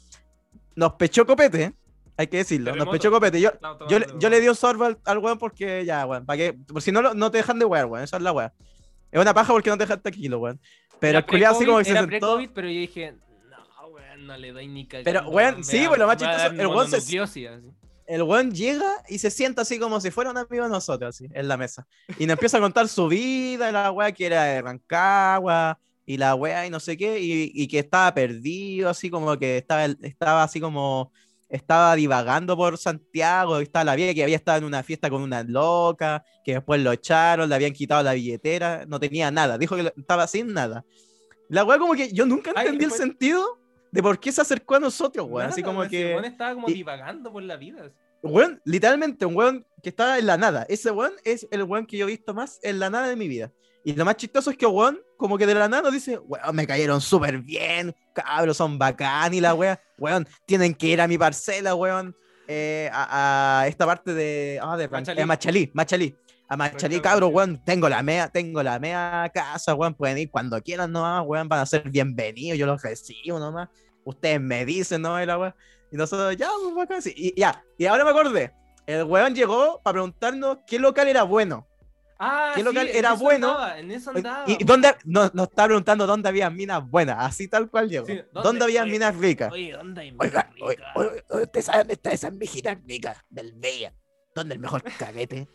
nos 0.74 0.94
pechó 0.94 1.24
copete, 1.24 1.72
hay 2.16 2.26
que 2.26 2.38
decirlo, 2.38 2.72
nos 2.74 2.88
pechó 2.92 3.10
copete. 3.12 3.40
Yo, 3.40 3.50
yo, 3.88 3.98
yo 4.18 4.28
le 4.28 4.40
di 4.40 4.48
un 4.48 4.56
sorbo 4.56 4.84
al, 4.86 4.98
al 5.04 5.18
weón 5.18 5.38
porque 5.38 5.84
ya, 5.84 6.04
weón, 6.04 6.26
para 6.26 6.36
que, 6.36 6.52
por 6.54 6.82
si 6.82 6.90
no, 6.90 7.00
lo- 7.00 7.14
no 7.14 7.30
te 7.30 7.38
dejan 7.38 7.58
de 7.60 7.64
wear, 7.64 7.86
weón, 7.86 8.02
esa 8.04 8.16
es 8.16 8.22
la 8.22 8.32
weá. 8.32 8.52
Es 9.12 9.20
una 9.20 9.32
paja 9.32 9.52
porque 9.52 9.70
no 9.70 9.76
te 9.78 9.84
dejan 9.84 10.02
tranquilo, 10.02 10.38
weón. 10.40 10.60
Pero 10.98 11.18
el 11.18 11.26
culiado 11.26 11.54
así 11.56 11.64
como 11.64 11.78
que 11.78 11.84
se 11.84 11.92
sentó. 12.10 12.38
pero 12.52 12.68
yo 12.68 12.74
dije, 12.80 13.14
no, 14.18 14.26
weón, 14.26 14.26
no 14.26 14.36
le 14.38 14.52
doy 14.52 14.68
ni 14.68 14.86
cagando. 14.86 15.04
Pero, 15.10 15.28
weón, 15.30 15.56
me 15.58 15.64
sí, 15.64 15.78
da- 15.82 15.88
pues, 15.88 15.98
lo 16.00 16.06
más 16.06 16.16
chistoso, 16.16 16.46
el 16.46 16.66
weón 16.66 16.86
se- 16.90 16.96
mononucleosis, 16.96 17.48
así. 17.48 17.66
El 18.06 18.22
weón 18.22 18.52
llega 18.52 18.90
y 19.08 19.18
se 19.18 19.30
sienta 19.30 19.62
así 19.62 19.78
como 19.78 20.00
si 20.00 20.10
fuera 20.10 20.30
un 20.30 20.38
amigo 20.38 20.64
de 20.64 20.70
nosotros, 20.70 21.14
así, 21.14 21.26
en 21.32 21.46
la 21.46 21.56
mesa. 21.58 21.86
Y 22.18 22.24
nos 22.26 22.34
empieza 22.34 22.56
a 22.56 22.60
contar 22.60 22.88
su 22.88 23.06
vida, 23.08 23.70
la 23.70 23.90
weá 23.90 24.12
que 24.12 24.26
era 24.26 24.44
de 24.44 24.62
Rancagua, 24.62 25.78
y 26.06 26.16
la 26.16 26.34
weá 26.34 26.66
y 26.66 26.70
no 26.70 26.80
sé 26.80 26.96
qué, 26.96 27.20
y, 27.20 27.52
y 27.54 27.68
que 27.68 27.80
estaba 27.80 28.14
perdido, 28.14 28.88
así 28.88 29.10
como 29.10 29.36
que 29.38 29.58
estaba, 29.58 29.84
estaba 29.84 30.42
así 30.42 30.58
como, 30.58 31.12
estaba 31.50 31.94
divagando 31.96 32.56
por 32.56 32.78
Santiago, 32.78 33.58
estaba 33.58 33.84
la 33.84 33.94
vida 33.94 34.14
que 34.14 34.22
había 34.22 34.36
estado 34.36 34.56
en 34.56 34.64
una 34.64 34.82
fiesta 34.82 35.10
con 35.10 35.20
una 35.20 35.42
loca, 35.42 36.24
que 36.44 36.54
después 36.54 36.80
lo 36.80 36.92
echaron, 36.92 37.48
le 37.50 37.54
habían 37.54 37.72
quitado 37.74 38.02
la 38.02 38.14
billetera, 38.14 38.86
no 38.86 38.98
tenía 38.98 39.30
nada, 39.30 39.58
dijo 39.58 39.76
que 39.76 39.92
estaba 39.98 40.26
sin 40.26 40.54
nada. 40.54 40.82
La 41.50 41.62
weá 41.64 41.78
como 41.78 41.92
que 41.94 42.10
yo 42.10 42.24
nunca 42.24 42.52
Ay, 42.56 42.68
entendí 42.68 42.86
el 42.86 42.92
sentido 42.92 43.58
de 43.90 44.02
por 44.02 44.18
qué 44.20 44.30
se 44.32 44.40
acercó 44.40 44.76
a 44.76 44.80
nosotros, 44.80 45.26
weón, 45.28 45.48
así 45.48 45.62
Nada, 45.62 45.72
como 45.72 45.82
ese 45.84 45.90
que... 45.90 46.06
weón 46.14 46.24
estaba 46.24 46.54
como 46.54 46.68
y- 46.68 46.74
divagando 46.74 47.32
por 47.32 47.42
la 47.42 47.56
vida. 47.56 47.84
así. 47.84 47.94
Weón, 48.22 48.60
literalmente, 48.64 49.24
un 49.26 49.36
weón 49.36 49.64
que 49.82 49.90
estaba 49.90 50.18
en 50.18 50.26
la 50.26 50.36
nada. 50.36 50.66
Ese 50.68 50.90
weón 50.90 51.12
es 51.24 51.46
el 51.50 51.62
weón 51.62 51.86
que 51.86 51.96
yo 51.96 52.06
he 52.06 52.10
visto 52.10 52.34
más 52.34 52.58
en 52.62 52.78
la 52.80 52.90
nada 52.90 53.08
de 53.08 53.16
mi 53.16 53.28
vida. 53.28 53.52
Y 53.84 53.92
lo 53.94 54.04
más 54.04 54.16
chistoso 54.16 54.50
es 54.50 54.56
que 54.56 54.66
weón, 54.66 55.00
como 55.16 55.38
que 55.38 55.46
de 55.46 55.54
la 55.54 55.68
nada 55.68 55.82
nos 55.84 55.92
dice, 55.92 56.18
weón, 56.18 56.54
me 56.56 56.66
cayeron 56.66 57.00
súper 57.00 57.38
bien, 57.38 57.94
cabros, 58.12 58.56
son 58.56 58.76
bacán 58.78 59.32
y 59.34 59.40
la 59.40 59.54
weá, 59.54 59.80
weón, 59.98 60.26
tienen 60.46 60.74
que 60.74 60.88
ir 60.88 61.00
a 61.00 61.06
mi 61.08 61.16
parcela, 61.16 61.74
weón. 61.76 62.14
eh, 62.48 62.90
a, 62.92 63.60
a 63.60 63.68
esta 63.68 63.86
parte 63.86 64.12
de. 64.14 64.58
Ah, 64.62 64.76
de 64.76 64.88
Machalí. 64.88 65.20
eh, 65.20 65.26
Machalí, 65.26 65.70
Machalí. 65.74 66.16
A 66.48 66.56
Machalí, 66.56 66.96
Machalí. 66.96 67.00
cabro, 67.00 67.28
weón. 67.28 67.62
Tengo 67.64 67.88
la 67.88 68.02
mea, 68.02 68.28
tengo 68.28 68.62
la 68.62 68.78
mea 68.78 69.30
casa, 69.34 69.74
weón. 69.74 69.94
Pueden 69.94 70.18
ir 70.18 70.30
cuando 70.30 70.60
quieran 70.62 70.90
nomás, 70.92 71.24
weón. 71.26 71.48
Van 71.48 71.60
a 71.60 71.66
ser 71.66 71.88
bienvenidos. 71.90 72.58
Yo 72.58 72.66
los 72.66 72.82
recibo 72.82 73.38
nomás. 73.38 73.68
Ustedes 74.04 74.40
me 74.40 74.64
dicen, 74.64 75.02
¿no? 75.02 75.22
Y 75.22 75.26
la 75.26 75.38
weón. 75.38 75.54
Y 75.92 75.96
nosotros, 75.96 76.36
ya, 76.36 76.48
pues. 76.86 77.06
Y 77.06 77.34
ya. 77.38 77.62
Y 77.76 77.86
ahora 77.86 78.04
me 78.04 78.10
acordé. 78.10 78.52
El 78.86 79.04
weón 79.04 79.34
llegó 79.34 79.80
para 79.82 79.92
preguntarnos 79.94 80.58
qué 80.66 80.78
local 80.78 81.08
era 81.08 81.22
bueno. 81.22 81.66
Ah, 82.20 82.52
¿Qué 82.54 82.64
local 82.64 82.88
era 82.88 83.12
eso 83.12 83.22
bueno? 83.22 83.48
andaba, 83.50 83.78
en 83.78 83.90
eso 83.92 84.10
andaba. 84.10 84.44
Y, 84.46 84.60
y 84.60 84.64
dónde, 84.64 84.92
nos, 85.04 85.32
nos 85.34 85.48
está 85.48 85.66
preguntando 85.66 86.04
dónde 86.06 86.28
había 86.28 86.50
minas 86.50 86.88
buenas. 86.88 87.16
Así 87.20 87.46
tal 87.46 87.70
cual 87.70 87.88
llegó. 87.88 88.06
Sí, 88.06 88.14
¿Dónde, 88.32 88.40
¿dónde? 88.42 88.64
había 88.64 88.82
Oye, 88.82 88.90
minas 88.90 89.14
ricas? 89.16 89.52
Oye, 89.52 89.72
¿dónde 89.72 90.00
hay 90.00 90.16
Oiga, 90.18 90.18
mina 90.18 90.24
oiga, 90.24 90.42
rica? 90.54 90.92
oiga, 90.96 91.22
oiga, 91.30 91.42
¿usted 91.44 91.62
sabe 91.62 91.78
dónde 91.78 91.92
está 91.94 92.10
esa 92.10 92.30
mijita 92.32 92.74
rica 92.86 93.24
del 93.30 93.52
Bella? 93.54 93.92
¿Dónde 94.34 94.54
el 94.54 94.60
mejor 94.60 94.82
caguete? 94.98 95.46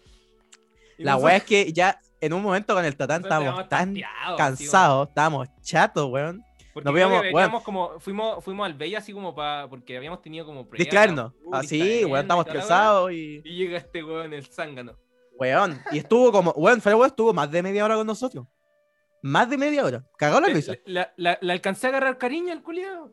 La 0.98 1.18
weá 1.18 1.38
es 1.38 1.44
que 1.44 1.72
ya 1.74 2.00
en 2.22 2.34
un 2.34 2.42
momento 2.42 2.74
con 2.74 2.86
el 2.86 2.96
tatán 2.96 3.24
estábamos 3.24 3.68
tan 3.70 3.96
cansados, 4.38 5.10
estábamos 5.10 5.48
chatos, 5.62 6.10
weón. 6.10 6.44
Porque 6.74 6.86
Nos 6.86 6.94
veíamos- 6.96 7.24
bueno. 7.32 7.62
como, 7.64 8.00
fuimos, 8.00 8.44
fuimos 8.44 8.66
al 8.66 8.74
Bella 8.74 8.98
así 8.98 9.14
como 9.14 9.36
para, 9.36 9.68
porque 9.70 9.96
habíamos 9.96 10.22
tenido 10.24 10.44
como 10.46 10.62
pruebas, 10.68 10.80
Distraernos. 10.80 11.32
uh, 11.46 11.56
Así, 11.56 11.76
distraernos 11.78 12.12
weón, 12.12 12.22
estamos 12.24 12.46
cansados 12.46 13.12
y. 13.12 13.42
Y 13.46 13.56
llega 13.58 13.78
este 13.78 14.04
weón, 14.04 14.34
el 14.34 14.46
zángano. 14.48 14.94
Weón. 15.38 15.80
Y 15.92 16.00
estuvo 16.00 16.32
como. 16.32 16.52
Weón, 16.52 16.82
Fred 16.82 16.96
weón 16.96 17.08
estuvo 17.08 17.32
más 17.34 17.52
de 17.52 17.62
media 17.62 17.86
hora 17.86 17.96
con 17.96 18.08
nosotros. 18.08 18.48
Más 19.22 19.50
de 19.50 19.58
media 19.58 19.86
hora. 19.86 20.04
Cagó 20.18 20.40
la 20.42 20.48
Le, 20.48 20.54
risa. 20.56 20.74
la, 20.86 21.14
la- 21.16 21.38
la 21.42 21.54
alcancé 21.54 21.88
a 21.88 21.90
agarrar 21.92 22.18
cariño 22.18 22.52
al 22.52 22.64
culiado. 22.64 23.12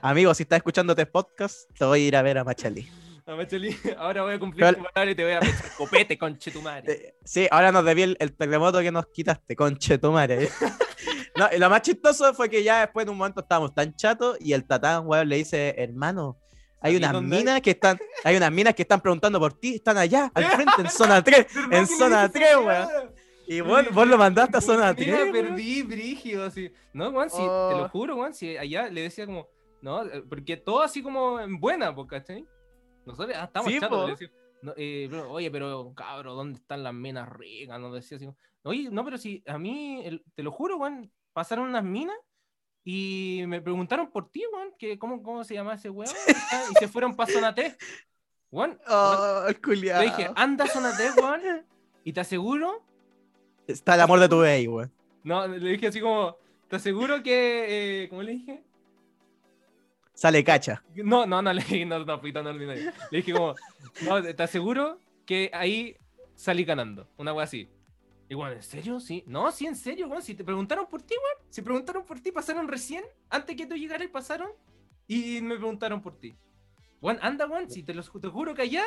Amigo, 0.00 0.32
si 0.34 0.44
estás 0.44 0.58
escuchando 0.58 0.92
este 0.92 1.06
podcast, 1.06 1.68
te 1.76 1.84
voy 1.84 2.02
a 2.04 2.06
ir 2.06 2.16
a 2.16 2.22
ver 2.22 2.38
a 2.38 2.44
Machalí. 2.44 2.88
Ahora 3.98 4.22
voy 4.22 4.34
a 4.34 4.38
cumplir 4.38 4.64
Pero- 4.66 4.76
tu 4.78 4.82
palabra 4.92 5.10
y 5.10 5.14
te 5.14 5.22
voy 5.24 5.32
a 5.32 5.40
meter 5.40 5.54
copete, 5.76 6.18
conche 6.18 6.50
tu 6.50 6.60
madre. 6.62 6.92
Eh, 6.92 7.14
Sí, 7.24 7.46
ahora 7.50 7.70
nos 7.72 7.84
debí 7.84 8.02
el, 8.02 8.16
el 8.20 8.36
terremoto 8.36 8.80
que 8.80 8.90
nos 8.90 9.06
quitaste, 9.06 9.54
conchetumare. 9.56 10.48
no, 11.36 11.48
y 11.54 11.58
lo 11.58 11.70
más 11.70 11.82
chistoso 11.82 12.34
fue 12.34 12.48
que 12.50 12.62
ya 12.62 12.80
después 12.80 13.06
de 13.06 13.12
un 13.12 13.18
momento 13.18 13.40
estábamos 13.40 13.74
tan 13.74 13.94
chatos 13.94 14.36
y 14.40 14.52
el 14.52 14.66
tatán, 14.66 15.06
weón, 15.06 15.28
le 15.28 15.36
dice, 15.36 15.74
hermano, 15.78 16.38
hay 16.80 16.92
¿Aquí 16.94 16.96
unas 16.98 17.12
dónde 17.12 17.36
minas 17.36 17.60
que 17.60 17.70
están, 17.70 17.98
hay 18.24 18.36
unas 18.36 18.50
minas 18.50 18.74
que 18.74 18.82
están 18.82 19.00
preguntando 19.00 19.38
por 19.38 19.52
ti, 19.52 19.76
están 19.76 19.98
allá, 19.98 20.30
al 20.34 20.44
frente, 20.46 20.72
en 20.80 20.90
zona 20.90 21.22
3. 21.22 21.46
en 21.70 21.86
zona 21.86 22.28
3, 22.28 22.56
weón. 22.56 22.88
Y 23.46 23.60
vos 23.60 24.06
lo 24.08 24.18
mandaste 24.18 24.56
a 24.56 24.60
zona 24.60 24.92
3. 24.94 25.06
Mira, 25.06 25.18
weón. 25.24 25.32
perdí, 25.32 25.82
brígido, 25.82 26.44
así. 26.46 26.72
No, 26.92 27.10
weón, 27.10 27.30
sí, 27.30 27.36
te 27.36 27.42
lo 27.44 27.84
Oh. 27.84 27.88
juro, 27.88 28.16
weón, 28.16 28.34
si 28.34 28.56
allá 28.56 28.88
le 28.88 29.02
decía 29.02 29.26
como, 29.26 29.46
no, 29.80 30.04
eh, 30.04 30.22
porque 30.28 30.56
todo 30.56 30.82
así 30.82 31.02
como 31.02 31.38
en 31.40 31.60
buena, 31.60 31.94
¿cachai? 32.08 32.44
Nosotros 33.04 33.36
ah, 33.38 33.44
estamos 33.44 33.72
Sí, 33.72 33.80
chatos, 33.80 34.18
no, 34.62 34.72
eh, 34.76 35.10
oye, 35.28 35.50
pero 35.50 35.92
cabro, 35.94 36.34
¿dónde 36.34 36.58
están 36.60 36.84
las 36.84 36.94
minas 36.94 37.28
ricas? 37.28 37.80
Nos 37.80 37.92
decía 37.92 38.16
así, 38.16 38.28
oye, 38.62 38.88
no, 38.90 39.04
pero 39.04 39.18
si 39.18 39.42
a 39.46 39.58
mí, 39.58 40.00
el- 40.04 40.24
te 40.34 40.42
lo 40.44 40.52
juro, 40.52 40.76
weón, 40.76 41.10
pasaron 41.32 41.68
unas 41.68 41.82
minas 41.82 42.16
y 42.84 43.42
me 43.48 43.60
preguntaron 43.60 44.10
por 44.10 44.30
ti, 44.30 44.44
weón, 44.52 44.72
que 44.78 44.98
cómo, 44.98 45.20
cómo 45.22 45.42
se 45.42 45.54
llama 45.54 45.74
ese 45.74 45.90
weón, 45.90 46.14
y 46.72 46.74
se 46.76 46.86
fueron 46.86 47.16
para 47.16 47.32
zona 47.32 47.54
T. 47.54 47.76
Weón, 48.52 48.78
Oh, 48.86 49.46
dije, 50.00 50.30
anda 50.36 50.66
zona 50.68 50.96
T, 50.96 51.10
weón, 51.20 51.66
y 52.04 52.12
te 52.12 52.20
aseguro 52.20 52.84
Está 53.66 53.94
el 53.94 54.00
amor 54.02 54.20
de 54.20 54.28
tu 54.28 54.38
bey, 54.40 54.68
weón. 54.68 54.92
no, 55.24 55.46
le 55.48 55.70
dije 55.70 55.88
así 55.88 56.00
como, 56.00 56.36
¿te 56.68 56.76
aseguro 56.76 57.20
que, 57.22 58.04
eh, 58.04 58.08
¿cómo 58.08 58.22
le 58.22 58.32
dije? 58.32 58.62
Sale 60.14 60.44
cacha. 60.44 60.82
No, 60.94 61.26
no, 61.26 61.42
no 61.42 61.52
le 61.52 61.62
dije, 61.62 61.84
no, 61.86 62.04
no, 62.04 62.20
tan 62.20 62.46
ordinario. 62.46 62.92
Le 63.10 63.18
dije 63.18 63.32
como, 63.32 63.54
no, 64.02 64.22
te 64.22 64.42
aseguro 64.42 64.98
que 65.26 65.50
ahí 65.52 65.96
salí 66.34 66.64
ganando, 66.64 67.08
una 67.16 67.32
wea 67.32 67.44
así. 67.44 67.68
Y 68.28 68.34
bueno, 68.34 68.54
¿en 68.54 68.62
serio? 68.62 68.98
Sí. 68.98 69.24
No, 69.26 69.50
sí, 69.52 69.66
en 69.66 69.76
serio, 69.76 70.08
weón. 70.08 70.22
Si 70.22 70.34
te 70.34 70.42
preguntaron 70.42 70.86
por 70.86 71.02
ti, 71.02 71.14
weón. 71.14 71.46
Si 71.50 71.60
preguntaron 71.60 72.04
por 72.04 72.18
ti, 72.18 72.32
pasaron 72.32 72.66
recién, 72.66 73.04
antes 73.28 73.54
que 73.56 73.66
tú 73.66 73.74
llegaras, 73.74 74.08
pasaron 74.08 74.50
y 75.06 75.40
me 75.42 75.56
preguntaron 75.56 76.00
por 76.00 76.18
ti. 76.18 76.34
Anda, 77.20 77.46
weón, 77.46 77.70
si 77.70 77.82
te, 77.82 77.94
los, 77.94 78.10
te 78.20 78.28
juro 78.28 78.54
que 78.54 78.62
allá 78.62 78.84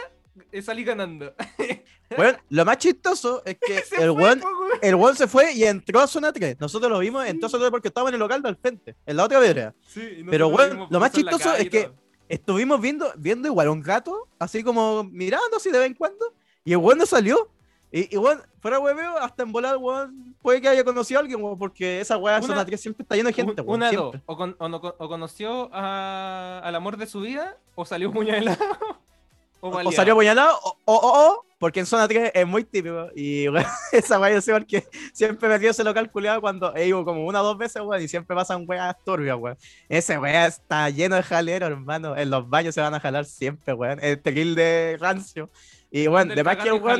eh, 0.51 0.61
salí 0.61 0.83
ganando. 0.83 1.33
Weón, 2.17 2.37
lo 2.49 2.65
más 2.65 2.77
chistoso 2.77 3.41
es 3.45 3.57
que 3.59 3.83
el 4.01 4.11
weón. 4.11 4.41
el 4.81 4.95
weón 4.95 5.15
se 5.15 5.27
fue 5.27 5.53
y 5.53 5.63
entró 5.63 5.99
a 5.99 6.07
zona 6.07 6.31
3. 6.31 6.57
Nosotros 6.59 6.91
lo 6.91 6.99
vimos, 6.99 7.25
entró 7.25 7.47
a 7.47 7.49
zona 7.49 7.63
3 7.63 7.71
porque 7.71 7.87
estaba 7.87 8.09
en 8.09 8.15
el 8.15 8.19
local 8.19 8.41
del 8.41 8.55
frente, 8.55 8.95
en 9.05 9.17
la 9.17 9.25
otra 9.25 9.39
vereda. 9.39 9.73
Sí, 9.87 10.23
Pero, 10.29 10.49
vimos 10.49 10.89
lo 10.89 10.99
más 10.99 11.11
chistoso 11.11 11.53
es 11.55 11.69
que-. 11.69 11.91
Estuvimos 12.27 12.81
viendo, 12.81 13.11
viendo 13.17 13.47
igual 13.47 13.69
un 13.69 13.81
gato, 13.81 14.27
así 14.39 14.63
como 14.63 15.03
mirando 15.03 15.57
así 15.57 15.69
de 15.69 15.77
vez 15.77 15.87
en 15.87 15.93
cuando, 15.93 16.33
y 16.63 16.71
el 16.71 16.77
weón 16.77 16.97
no 16.97 17.05
salió. 17.05 17.51
Y, 17.91 18.13
y 18.13 18.17
weón, 18.17 18.41
fuera 18.61 18.79
hueveo, 18.79 19.17
hasta 19.19 19.43
en 19.43 19.51
volar, 19.51 19.77
weón, 19.77 20.35
puede 20.41 20.59
que 20.61 20.67
haya 20.67 20.83
conocido 20.83 21.19
a 21.19 21.21
alguien, 21.21 21.41
weón, 21.41 21.57
porque 21.57 22.01
esa 22.01 22.17
weá 22.17 22.35
de 22.35 22.41
zona 22.47 22.65
3 22.65 22.81
siempre 22.81 23.03
está 23.03 23.15
lleno 23.15 23.29
de 23.29 23.33
gente, 23.33 23.61
weón. 23.61 23.81
una 23.81 23.91
dos. 23.91 24.15
O, 24.25 24.35
con- 24.37 24.55
o 24.59 24.67
no- 24.69 24.77
o 24.77 25.07
conoció 25.07 25.69
a- 25.73 26.59
al 26.63 26.75
amor 26.75 26.97
de 26.97 27.07
su 27.07 27.21
vida, 27.21 27.57
o 27.75 27.85
salió 27.85 28.11
puñalado. 28.11 28.57
o, 29.61 29.69
O, 29.69 29.91
salió 29.91 30.13
apuñalado, 30.13 30.57
o, 30.63 30.77
o, 30.85 30.95
o, 30.95 31.45
porque 31.57 31.79
en 31.79 31.85
zona 31.85 32.05
3 32.07 32.31
es 32.33 32.45
muy 32.45 32.65
típico. 32.65 33.07
Y 33.15 33.47
weón, 33.49 33.65
esa 33.93 34.19
weá 34.19 34.33
yo 34.33 34.41
sé 34.41 34.51
porque 34.51 34.85
siempre 35.13 35.47
me 35.47 35.57
dio 35.57 35.71
ese 35.71 35.83
local 35.85 36.11
culiado 36.11 36.41
cuando 36.41 36.75
he 36.75 36.87
ido 36.87 37.05
como 37.05 37.25
una 37.25 37.41
o 37.41 37.45
dos 37.45 37.57
veces, 37.57 37.81
weón, 37.81 38.01
y 38.03 38.07
siempre 38.09 38.35
pasan 38.35 38.65
weas 38.67 38.93
turbias, 39.05 39.37
weón. 39.37 39.57
Ese 39.87 40.17
weá 40.17 40.47
está 40.47 40.89
lleno 40.89 41.15
de 41.15 41.23
jalero, 41.23 41.67
hermano. 41.67 42.17
En 42.17 42.29
los 42.29 42.49
baños 42.49 42.75
se 42.75 42.81
van 42.81 42.93
a 42.93 42.99
jalar 42.99 43.23
siempre, 43.25 43.73
weón. 43.73 43.99
El 44.03 44.19
tequil 44.21 44.53
de 44.53 44.97
rancio. 44.99 45.49
Y 45.91 46.07
bueno, 46.07 46.35
de 46.35 46.43
más 46.43 46.57
que 46.57 46.71
weón. 46.73 46.99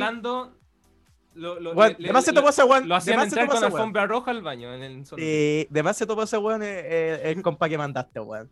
Lo, 1.36 1.60
lo, 1.60 1.72
weón, 1.72 1.94
le- 1.98 2.06
de 2.08 2.12
más 2.12 2.24
se 2.24 2.32
topó 2.32 2.48
ese 2.48 2.64
weón. 2.64 2.88
lo 2.88 2.94
hacían 2.96 3.20
entrar 3.20 3.46
con 3.48 3.62
alfombra 3.62 4.06
roja 4.06 4.30
al 4.30 4.42
baño. 4.42 4.72
En 4.74 4.82
el 4.82 5.06
sol. 5.06 5.18
Y 5.20 5.66
de 5.70 5.82
más 5.82 5.96
se 5.96 6.06
topó 6.06 6.22
ese 6.24 6.38
weón 6.38 6.62
eh, 6.62 6.66
eh, 6.84 7.20
el 7.24 7.42
compa 7.42 7.68
que 7.68 7.78
mandaste, 7.78 8.18
weón. 8.20 8.50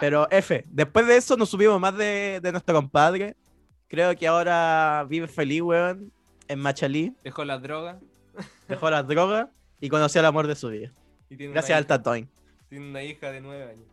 Pero 0.00 0.28
F, 0.30 0.64
después 0.68 1.06
de 1.06 1.16
eso 1.16 1.36
nos 1.36 1.48
subimos 1.48 1.80
más 1.80 1.96
de, 1.96 2.40
de 2.42 2.52
nuestro 2.52 2.74
compadre. 2.74 3.34
Creo 3.88 4.14
que 4.16 4.26
ahora 4.26 5.06
vive 5.08 5.28
feliz, 5.28 5.62
weón, 5.62 6.12
en 6.48 6.58
Machalí. 6.58 7.14
Dejó 7.24 7.44
las 7.44 7.62
drogas. 7.62 7.96
dejó 8.68 8.90
las 8.90 9.06
drogas 9.06 9.48
y 9.80 9.88
conoció 9.88 10.20
el 10.20 10.26
amor 10.26 10.46
de 10.46 10.56
su 10.56 10.68
vida. 10.68 10.92
Y 11.30 11.36
tiene 11.36 11.52
Gracias 11.52 11.78
al 11.78 11.86
Tatoin. 11.86 12.28
Tiene 12.68 12.88
una 12.90 13.02
hija 13.02 13.30
de 13.30 13.40
nueve 13.40 13.64
años. 13.70 13.86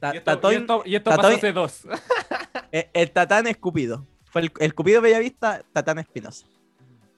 Ta- 0.00 0.12
y 0.14 0.18
esto, 0.18 0.30
y 0.30 0.34
Tatoin- 0.34 0.60
esto- 0.60 0.82
y 0.84 0.94
esto 0.96 1.10
Tatoin- 1.10 1.16
pasó 1.16 1.28
hace 1.36 1.52
dos. 1.52 1.82
eh, 2.72 2.90
el 2.92 3.10
Tatán 3.12 3.46
es 3.46 3.56
Cupido. 3.58 4.06
Fue 4.24 4.42
el, 4.42 4.52
el 4.58 4.74
Cupido 4.74 5.00
Bellavista, 5.00 5.62
Tatán 5.72 5.98
Espinosa. 5.98 6.46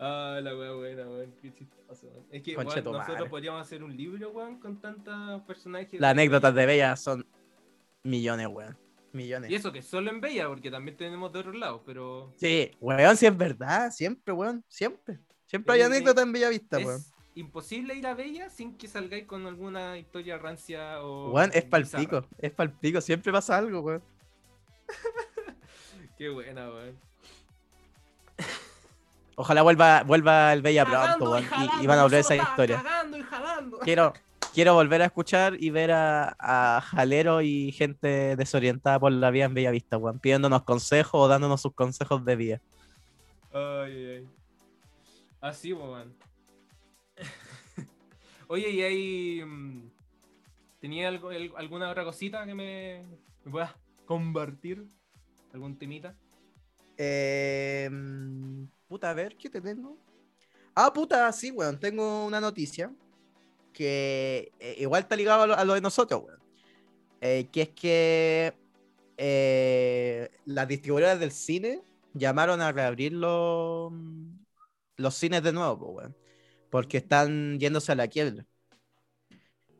Ah, 0.05 0.41
la 0.43 0.57
wea 0.57 0.73
buena, 0.73 1.03
weón. 1.07 1.33
Qué 1.41 1.53
chistoso, 1.55 2.07
weón. 2.09 2.25
Es 2.33 2.43
que, 2.43 2.55
Conche 2.55 2.73
weón, 2.81 2.85
tu 2.85 2.93
nosotros 2.93 3.17
madre. 3.19 3.31
podríamos 3.31 3.61
hacer 3.63 3.85
un 3.85 3.97
libro, 3.97 4.31
weón, 4.31 4.59
con 4.59 4.81
tantos 4.81 5.43
personajes. 5.43 6.01
Las 6.01 6.11
anécdotas 6.11 6.53
de 6.55 6.67
Bella 6.67 6.97
son 6.97 7.25
millones, 8.03 8.49
weón. 8.49 8.77
Y 9.13 9.17
Millones. 9.19 9.53
eso 9.53 9.71
que 9.71 9.83
solo 9.83 10.11
en 10.11 10.21
Bella, 10.23 10.49
porque 10.49 10.71
también 10.71 10.97
tenemos 10.97 11.33
de 11.33 11.39
otros 11.41 11.55
lados, 11.55 11.83
pero. 11.87 12.33
Sí, 12.37 12.71
weón, 12.81 13.17
sí 13.17 13.27
es 13.27 13.37
verdad. 13.37 13.91
Siempre, 13.93 14.33
weón. 14.33 14.65
Siempre. 14.69 15.19
Siempre 15.47 15.75
hay 15.75 15.81
Sí, 15.81 15.87
anécdotas 15.87 16.25
en 16.25 16.33
Bellavista, 16.33 16.79
es 16.81 16.87
weón. 16.87 17.01
imposible 17.35 17.95
ir 17.95 18.07
a 18.07 18.15
Bella 18.15 18.49
sin 18.51 18.77
que 18.77 18.89
salgáis 18.89 19.27
con 19.27 19.47
alguna 19.47 19.99
historia 19.99 20.37
rancia 20.39 21.03
o. 21.03 21.31
Weón, 21.31 21.51
es 21.55 21.65
pa'l 21.65 21.83
bizarra. 21.85 22.03
pico. 22.03 22.27
Es 22.39 22.51
pa'l 22.53 22.71
pico. 22.73 23.01
Siempre 23.01 23.31
pasa 23.31 23.57
algo, 23.59 23.81
weón. 23.81 24.03
Qué 26.19 26.29
buena, 26.29 26.69
weón. 26.71 26.99
Ojalá 29.37 29.63
vuelva, 29.63 30.03
vuelva 30.03 30.53
el 30.53 30.63
Bella 30.63 30.85
pronto, 30.85 31.39
Y, 31.39 31.85
y 31.85 31.87
van 31.87 31.99
a 31.99 32.03
volver 32.03 32.21
esa 32.21 32.37
historia. 32.37 32.77
estábamos 32.77 32.83
Cagando 32.93 33.17
y 33.19 33.23
jalando. 33.23 33.79
Quiero, 33.81 34.13
quiero 34.53 34.75
volver 34.75 35.03
a 35.03 35.07
escuchar 35.07 35.57
y 35.59 35.71
ver 35.71 35.91
a, 35.93 36.37
a 36.39 36.81
Jalero 36.83 37.41
y 37.41 37.73
gente 37.73 38.37
desorientada 38.37 39.01
por 39.01 39.11
la 39.13 39.31
vida 39.31 39.45
en 39.47 39.55
Bellavista, 39.55 39.97
weón. 39.97 40.19
Pidiéndonos 40.19 40.63
consejos 40.65 41.13
o 41.15 41.29
dándonos 41.29 41.61
sus 41.63 41.73
consejos 41.75 42.25
de 42.25 42.37
vida. 42.37 42.61
Ay, 43.53 43.93
ay, 43.93 44.07
ay. 44.19 44.29
Así, 45.41 45.73
weón. 45.73 46.15
Oye, 48.49 48.71
y 48.71 48.83
ahí. 48.83 49.43
mm, 49.45 49.91
¿Tenía 50.81 51.09
algo, 51.09 51.31
el- 51.31 51.53
alguna 51.57 51.89
otra 51.91 52.05
cosita 52.05 52.45
que 52.45 52.55
me, 52.55 53.05
me 53.45 53.51
puedas 53.51 53.73
compartir? 54.05 54.85
¿Algún 55.55 55.79
temita? 55.79 56.15
Eh, 56.97 57.89
puta, 58.93 59.09
a 59.09 59.15
ver, 59.15 59.37
¿qué 59.39 59.49
te 59.49 59.59
tengo? 59.59 59.97
Ah, 60.75 60.93
puta, 60.93 61.33
sí, 61.33 61.51
weón. 61.51 61.81
Tengo 61.81 62.27
una 62.27 62.43
noticia 62.43 62.93
que 63.73 64.53
eh, 64.61 64.77
igual 64.81 65.05
está 65.05 65.17
ligado 65.17 65.55
a 65.55 65.65
lo, 65.65 65.73
de 65.73 65.81
nosotros, 65.81 66.23
weón. 66.27 66.39
Eh, 67.23 67.49
que 67.51 67.63
es 67.63 67.69
que 67.71 68.55
eh, 69.17 70.31
las 70.45 70.69
distribuidoras 70.69 71.19
del 71.19 71.33
cine 71.33 71.83
llamaron 72.13 72.61
a 72.61 72.71
reabrir 72.71 73.15
los, 73.15 73.91
los 74.99 75.15
cines 75.15 75.43
de 75.43 75.53
nuevo, 75.55 75.79
po, 75.79 75.87
weón. 75.93 76.15
Porque 76.69 76.99
están 76.99 77.59
yéndose 77.59 77.93
a 77.93 77.95
la 77.95 78.09
quiebra. 78.09 78.45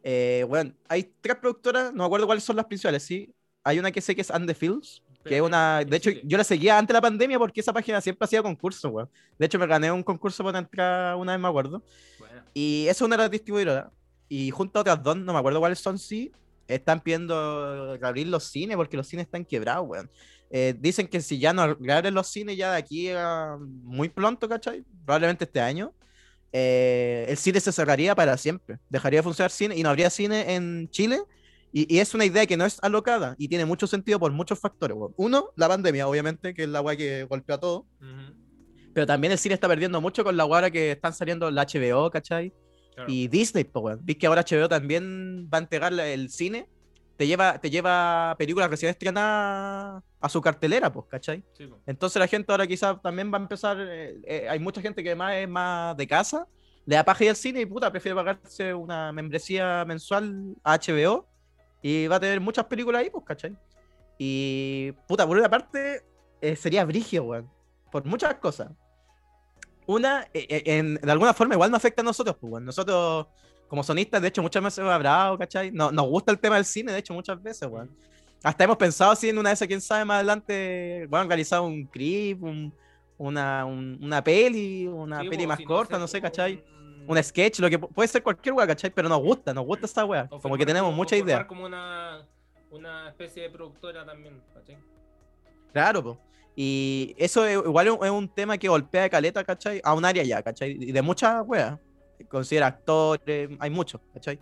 Eh, 0.03 0.47
weón, 0.49 0.75
hay 0.89 1.15
tres 1.21 1.37
productoras, 1.37 1.93
no 1.93 1.99
me 1.99 2.07
acuerdo 2.07 2.25
cuáles 2.25 2.45
son 2.45 2.57
las 2.57 2.65
principales, 2.65 3.03
sí. 3.03 3.35
hay 3.63 3.79
una 3.79 3.93
que 3.93 4.01
sé 4.01 4.15
que 4.15 4.23
es 4.23 4.31
And 4.31 4.49
the 4.49 4.55
Fields, 4.55 5.03
que 5.25 5.37
es 5.37 5.43
una. 5.43 5.85
De 5.85 5.97
hecho, 5.97 6.11
yo 6.25 6.39
la 6.39 6.45
seguía 6.45 6.79
antes 6.79 6.89
de 6.89 6.95
la 6.95 7.01
pandemia 7.01 7.39
porque 7.39 7.61
esa 7.61 7.73
página 7.73 8.01
siempre 8.01 8.25
hacía 8.25 8.43
concursos, 8.43 8.91
weón. 8.91 9.09
De 9.39 9.47
hecho, 9.47 9.59
me 9.59 9.67
gané 9.67 9.91
un 9.91 10.03
concurso 10.03 10.45
para 10.45 10.59
entrar 10.59 11.17
una 11.17 11.33
vez, 11.33 11.41
me 11.41 11.49
acuerdo. 11.49 11.83
Bueno, 12.19 12.43
Y 12.55 12.85
esa 12.85 12.91
es 12.91 13.03
una 13.03 13.17
de 13.17 13.23
las 13.23 13.31
distribuidoras. 13.31 13.87
Y 14.29 14.51
junto 14.51 14.79
a 14.79 14.83
otras 14.83 15.03
dos, 15.03 15.17
no 15.17 15.33
me 15.33 15.39
acuerdo 15.39 15.61
cuáles 15.61 15.79
son, 15.79 15.99
sí, 15.99 16.33
están 16.67 17.01
pidiendo 17.01 17.97
reabrir 17.99 18.29
los 18.29 18.45
cines 18.45 18.77
porque 18.77 18.97
los 18.97 19.07
cines 19.07 19.27
están 19.27 19.45
quebrados, 19.45 19.87
weón. 19.89 20.11
Eh, 20.51 20.75
dicen 20.79 21.09
que 21.09 21.21
si 21.23 21.39
ya 21.39 21.55
no 21.55 21.75
reabren 21.75 22.13
los 22.13 22.29
cines 22.29 22.57
ya 22.59 22.73
de 22.73 22.79
aquí 22.79 23.09
a 23.11 23.57
muy 23.59 24.11
pronto, 24.11 24.49
¿cachai? 24.49 24.85
Probablemente 25.05 25.45
este 25.45 25.61
año, 25.61 25.95
eh, 26.53 27.25
el 27.29 27.39
cine 27.39 27.59
se 27.59 27.73
cerraría 27.73 28.15
para 28.15 28.37
siempre. 28.37 28.79
Dejaría 28.91 29.21
de 29.21 29.23
funcionar 29.23 29.51
cine 29.51 29.77
y 29.77 29.83
no 29.83 29.89
habría 29.89 30.11
cine 30.11 30.55
en 30.55 30.91
Chile. 30.91 31.23
Y, 31.73 31.93
y 31.95 32.01
es 32.01 32.15
una 32.15 32.25
idea 32.25 32.47
que 32.47 32.57
no 32.57 32.65
es 32.67 32.79
alocada 32.83 33.35
y 33.39 33.49
tiene 33.49 33.65
mucho 33.65 33.87
sentido 33.87 34.19
por 34.21 34.31
muchos 34.33 34.59
factores, 34.59 34.97
weón. 34.97 35.15
Uno, 35.17 35.51
la 35.57 35.69
pandemia, 35.69 36.07
obviamente, 36.07 36.53
que 36.55 36.65
es 36.65 36.69
la 36.69 36.81
weá 36.83 36.97
que 36.97 37.25
golpea 37.25 37.59
todo. 37.59 37.87
ujú, 38.01 38.35
Pero 38.93 39.07
también 39.07 39.33
el 39.33 39.39
cine 39.39 39.55
está 39.55 39.69
perdiendo 39.69 40.01
mucho 40.01 40.23
con 40.23 40.37
la 40.37 40.45
weá 40.45 40.57
ahora 40.59 40.71
que 40.71 40.93
están 40.93 41.15
saliendo 41.15 41.51
la 41.51 41.63
HBO, 41.67 42.11
¿cachai? 42.11 42.53
claro. 42.95 43.11
Y 43.11 43.27
Disney, 43.29 43.65
pues, 43.65 43.83
weón. 43.85 44.01
Viste 44.03 44.21
que 44.21 44.27
ahora 44.27 44.43
HBO 44.45 44.69
también 44.69 45.49
va 45.53 45.59
a 45.59 45.61
entregar 45.63 45.93
el 45.99 46.29
cine. 46.29 46.69
Te 47.17 47.27
lleva, 47.27 47.59
te 47.61 47.71
lleva 47.71 48.35
películas 48.39 48.69
recién 48.71 48.91
estrenadas 48.91 50.03
a 50.21 50.29
su 50.29 50.41
cartelera, 50.41 50.93
pues, 50.93 51.07
¿cachai? 51.09 51.43
Sí. 51.57 51.69
Entonces 51.87 52.19
la 52.21 52.27
gente 52.27 52.51
ahora 52.53 52.67
quizás 52.67 53.01
también 53.03 53.33
va 53.33 53.39
a 53.39 53.41
empezar. 53.43 53.77
eh, 53.81 54.17
eh, 54.25 54.47
hay 54.49 54.59
mucha 54.59 54.81
gente 54.83 55.03
que 55.03 55.11
además 55.11 55.35
es 55.37 55.49
más 55.49 55.97
de 55.97 56.07
casa, 56.07 56.47
le 56.85 56.97
da 56.97 57.05
paja 57.05 57.25
ir 57.25 57.31
al 57.31 57.37
cine 57.37 57.61
y 57.61 57.67
puta, 57.67 57.91
prefiere 57.91 58.15
pagarse 58.17 58.75
una 58.75 59.13
membresía 59.13 59.85
mensual 59.87 60.55
a 60.65 60.75
HBO 60.79 61.29
y 61.83 62.07
va 62.07 62.17
a 62.17 62.21
tener 62.21 62.41
muchas 62.41 62.65
películas 62.67 63.01
ahí, 63.03 63.11
pues, 63.11 63.25
¿cachai? 63.25 63.57
Y 64.19 64.93
puta, 65.09 65.27
por 65.27 65.37
una 65.37 65.49
parte, 65.51 66.05
eh, 66.41 66.57
sería 66.57 66.85
brigio, 66.85 67.25
weón. 67.25 67.51
Por 67.91 68.05
muchas 68.05 68.35
cosas. 68.37 68.71
Una, 69.87 70.23
eh, 70.33 70.47
eh, 70.49 70.63
en, 70.67 70.95
de 70.95 71.13
alguna 71.13 71.35
forma, 71.35 71.55
igual 71.55 71.71
nos 71.71 71.79
afecta 71.79 72.03
a 72.03 72.05
nosotros, 72.05 72.37
pues, 72.41 72.53
weón. 72.53 72.65
Nosotros, 72.65 73.27
como 73.69 73.83
sonistas, 73.83 74.23
de 74.23 74.29
hecho, 74.29 74.43
muchas 74.43 74.63
veces 74.63 74.79
hemos 74.79 74.93
hablado, 74.93 75.37
¿cachai? 75.39 75.71
No, 75.73 75.91
nos 75.91 76.07
gusta 76.07 76.31
el 76.33 76.39
tema 76.39 76.57
del 76.57 76.65
cine, 76.65 76.93
de 76.93 76.99
hecho, 76.99 77.15
muchas 77.15 77.43
veces, 77.43 77.69
weón. 77.69 77.91
Hasta 78.45 78.65
hemos 78.65 78.77
pensado 78.77 79.11
así 79.13 79.29
en 79.29 79.39
una 79.39 79.51
de 79.51 79.55
esas, 79.55 79.69
quién 79.69 79.81
sabe, 79.81 80.05
más 80.05 80.17
adelante, 80.17 81.07
bueno, 81.09 81.27
realizar 81.29 81.61
un 81.61 81.85
clip, 81.87 82.43
un- 82.43 82.73
una, 83.19 83.65
un- 83.65 83.99
una 84.03 84.23
peli, 84.23 84.87
una 84.89 85.21
Sí, 85.21 85.29
peli 85.29 85.43
po, 85.45 85.49
más 85.49 85.59
si 85.59 85.65
no 85.65 85.69
corta, 85.69 85.99
no 85.99 86.09
sé, 86.09 86.19
po, 86.19 86.23
¿cachai? 86.25 86.55
un- 86.77 86.82
Un 87.07 87.23
sketch, 87.23 87.59
lo 87.61 87.69
que 87.71 87.81
pu- 87.81 87.89
puede 87.89 88.09
ser 88.09 88.23
cualquier 88.23 88.55
weá, 88.55 88.67
¿cachai? 88.67 88.91
Pero 88.91 89.09
nos 89.09 89.21
gusta, 89.21 89.53
nos 89.53 89.65
gusta 89.67 89.87
esa 89.87 90.05
weá. 90.05 90.29
Como 90.29 90.57
que 90.57 90.65
tenemos 90.67 90.95
mucha 90.95 91.17
idea. 91.17 91.47
como 91.47 91.65
una, 91.65 92.27
una 92.71 93.09
especie 93.09 93.43
de 93.45 93.51
productora 93.51 94.05
también, 94.05 94.41
¿cachai? 94.55 94.79
Claro, 95.73 96.03
po. 96.03 96.19
Y 96.55 97.15
eso 97.19 97.45
es- 97.47 97.57
igual 97.57 97.87
es 98.03 98.11
un- 98.11 98.29
tema 98.29 98.59
que 98.59 98.69
golpea 98.69 99.03
de 99.03 99.11
caleta, 99.11 99.43
¿cachai? 99.43 99.81
A 99.83 99.95
un 99.95 100.05
área 100.05 100.23
ya, 100.23 100.43
¿cachai? 100.43 100.77
Y 100.81 100.93
de 100.93 101.03
muchas 101.03 101.43
weas. 101.47 101.79
Considera 102.29 102.67
actores, 102.69 103.51
hay 103.59 103.71
muchos, 103.71 104.01
¿cachai? 104.15 104.39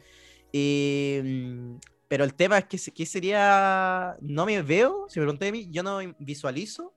Y, 0.53 1.21
mm, 1.23 1.75
pero 2.09 2.25
el 2.25 2.35
tema 2.35 2.59
es 2.59 2.65
que, 2.67 2.77
que 2.93 3.07
sería. 3.07 4.17
No 4.21 4.45
me 4.45 4.61
veo, 4.63 5.07
si 5.09 5.19
me 5.21 5.25
pregunté 5.27 5.49
a 5.49 5.53
mí, 5.53 5.69
yo 5.71 5.83
no 5.83 5.99
visualizo 6.19 6.93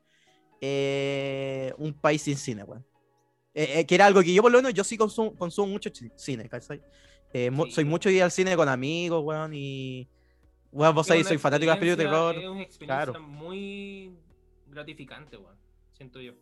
eh, 0.59 1.73
un 1.77 1.93
país 1.93 2.21
sin 2.21 2.35
cine, 2.37 2.63
weón. 2.63 2.85
Eh, 3.53 3.79
eh, 3.79 3.85
que 3.85 3.95
era 3.95 4.07
algo 4.07 4.21
que 4.21 4.33
yo, 4.33 4.41
por 4.41 4.51
lo 4.51 4.57
menos, 4.57 4.73
yo 4.73 4.83
sí 4.83 4.97
consumo, 4.97 5.35
consumo 5.35 5.67
mucho 5.67 5.89
cine, 6.15 6.49
¿cachai? 6.49 6.81
Eh, 7.33 7.51
Sí. 7.51 7.71
Soy 7.71 7.85
mucho 7.85 8.09
ir 8.09 8.23
al 8.23 8.31
cine 8.31 8.55
con 8.55 8.69
amigos, 8.69 9.23
weón, 9.23 9.53
y. 9.53 10.07
Weón, 10.71 10.95
vos 10.95 11.09
una 11.09 11.23
soy 11.23 11.37
fanático 11.37 11.69
de 11.69 11.75
las 11.75 11.77
películas 11.77 11.97
de 11.97 12.03
terror. 12.05 12.35
Es 12.35 12.49
una 12.49 12.61
experiencia 12.61 13.05
claro. 13.05 13.21
muy 13.21 14.11
gratificante, 14.67 15.37
weón. 15.37 15.55
Siento 15.91 16.19
yo. 16.19 16.33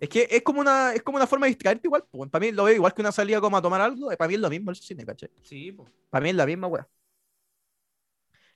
Es 0.00 0.08
que 0.08 0.28
es 0.30 0.42
como 0.42 0.60
una, 0.60 0.94
es 0.94 1.02
como 1.02 1.16
una 1.16 1.26
forma 1.26 1.46
de 1.46 1.50
distraerte 1.50 1.88
igual. 1.88 2.04
Para 2.30 2.46
mí 2.46 2.52
lo 2.52 2.64
veo 2.64 2.74
igual 2.74 2.94
que 2.94 3.00
una 3.00 3.10
salida 3.10 3.40
como 3.40 3.56
a 3.56 3.62
tomar 3.62 3.80
algo. 3.80 4.08
Para 4.16 4.28
mí 4.28 4.34
es 4.34 4.40
lo 4.40 4.48
mismo 4.48 4.70
el 4.70 4.76
cine, 4.76 5.04
¿cachai? 5.04 5.30
Sí, 5.42 5.72
po. 5.72 5.88
Para 6.08 6.22
mí 6.22 6.30
es 6.30 6.36
la 6.36 6.46
misma 6.46 6.68
weá. 6.68 6.88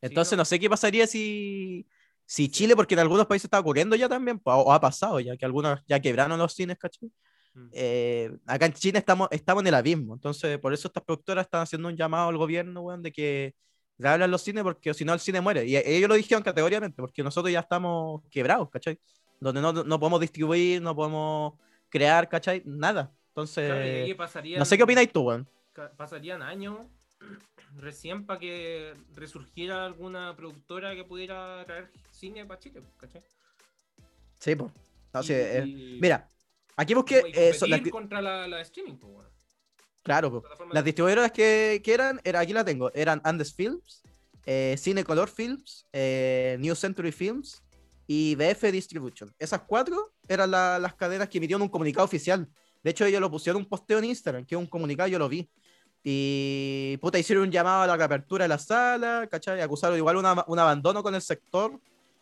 Entonces 0.00 0.32
no. 0.32 0.42
no 0.42 0.44
sé 0.44 0.58
qué 0.60 0.70
pasaría 0.70 1.06
si, 1.06 1.86
si 2.26 2.48
Chile, 2.48 2.76
porque 2.76 2.94
en 2.94 3.00
algunos 3.00 3.26
países 3.26 3.44
está 3.44 3.58
ocurriendo 3.58 3.96
ya 3.96 4.08
también, 4.08 4.38
po, 4.38 4.52
o 4.52 4.72
ha 4.72 4.80
pasado 4.80 5.18
ya, 5.20 5.36
que 5.36 5.44
algunos 5.44 5.80
ya 5.86 6.00
quebraron 6.00 6.38
los 6.38 6.54
cines, 6.54 6.78
¿cachai? 6.78 7.10
Mm. 7.54 7.68
Eh, 7.72 8.36
acá 8.46 8.66
en 8.66 8.72
Chile 8.72 8.98
estamos, 8.98 9.28
estamos 9.30 9.62
en 9.62 9.66
el 9.68 9.74
abismo. 9.74 10.14
Entonces, 10.14 10.58
por 10.58 10.72
eso 10.72 10.88
estas 10.88 11.02
productoras 11.02 11.44
están 11.46 11.62
haciendo 11.62 11.88
un 11.88 11.96
llamado 11.96 12.28
al 12.28 12.36
gobierno, 12.36 12.80
weón, 12.80 13.02
de 13.02 13.12
que 13.12 13.54
reabran 13.98 14.30
los 14.30 14.42
cines, 14.42 14.62
porque 14.62 14.94
si 14.94 15.04
no 15.04 15.12
el 15.12 15.20
cine 15.20 15.40
muere. 15.40 15.64
Y 15.66 15.76
ellos 15.76 16.08
lo 16.08 16.14
dijeron 16.14 16.42
categóricamente, 16.42 16.96
porque 16.96 17.22
nosotros 17.22 17.52
ya 17.52 17.60
estamos 17.60 18.22
quebrados, 18.30 18.70
¿cachai? 18.70 18.98
Donde 19.40 19.60
no, 19.60 19.72
no 19.72 20.00
podemos 20.00 20.20
distribuir, 20.20 20.80
no 20.80 20.94
podemos 20.94 21.54
crear, 21.88 22.28
¿cachai? 22.28 22.62
Nada. 22.64 23.12
Entonces, 23.28 23.70
Claro, 23.70 24.16
pasarían- 24.16 24.58
no 24.58 24.64
sé 24.64 24.76
qué 24.76 24.82
opináis 24.82 25.12
tú, 25.12 25.22
weón. 25.22 25.48
Pasarían 25.96 26.42
años 26.42 26.78
recién 27.76 28.26
para 28.26 28.40
que 28.40 28.94
resurgiera 29.14 29.86
alguna 29.86 30.34
productora 30.36 30.94
que 30.94 31.04
pudiera 31.04 31.64
traer 31.64 31.90
cine 32.10 32.44
para 32.44 32.60
Chile, 32.60 32.82
¿cachai? 32.98 33.22
Sí, 34.38 34.56
pues. 34.56 34.72
No, 35.14 35.22
sí, 35.22 35.32
eh, 35.34 35.98
mira, 36.00 36.26
aquí 36.76 36.94
busqué. 36.94 37.22
eh, 37.34 37.52
so- 37.54 37.66
las 37.66 37.80
contra 37.90 38.20
la, 38.22 38.46
la 38.48 38.60
streaming, 38.62 38.96
pues, 38.96 39.26
claro. 40.02 40.40
Plataformas 40.40 40.74
Las 40.74 40.84
distribuidoras 40.84 41.32
que, 41.32 41.80
que 41.84 41.94
eran, 41.94 42.20
era, 42.24 42.40
aquí 42.40 42.52
la 42.52 42.64
tengo, 42.64 42.90
eran 42.94 43.20
Andes 43.24 43.54
Films, 43.54 44.02
eh, 44.46 44.76
Cine 44.78 45.04
Color 45.04 45.28
Films, 45.28 45.86
eh, 45.92 46.56
New 46.60 46.74
Century 46.74 47.12
Films 47.12 47.62
y 48.06 48.34
BF 48.34 48.72
Distribution. 48.72 49.32
Esas 49.38 49.60
cuatro 49.62 50.12
eran 50.28 50.50
la- 50.50 50.78
las 50.78 50.94
cadenas 50.94 51.28
que 51.28 51.38
emitieron 51.38 51.62
un 51.62 51.68
comunicado 51.68 52.04
oficial. 52.04 52.48
De 52.82 52.90
hecho, 52.90 53.04
ellos 53.04 53.20
lo 53.20 53.30
pusieron 53.30 53.62
un 53.62 53.68
posteo 53.68 53.98
en 53.98 54.04
Instagram, 54.06 54.44
que 54.44 54.54
es 54.56 54.58
un 54.58 54.66
comunicado, 54.66 55.08
yo 55.08 55.18
lo 55.18 55.28
vi. 55.28 55.48
Y 56.04 56.96
puta, 57.00 57.16
hicieron 57.18 57.44
un 57.44 57.52
llamado 57.52 57.82
a 57.82 57.86
la 57.86 57.96
reapertura 57.96 58.44
de 58.44 58.48
la 58.48 58.58
sala, 58.58 59.28
¿cachai? 59.30 59.60
Acusaron 59.60 59.96
igual 59.96 60.16
una- 60.16 60.44
un 60.48 60.58
abandono 60.58 61.00
con 61.02 61.14
el 61.14 61.22
sector 61.22 61.78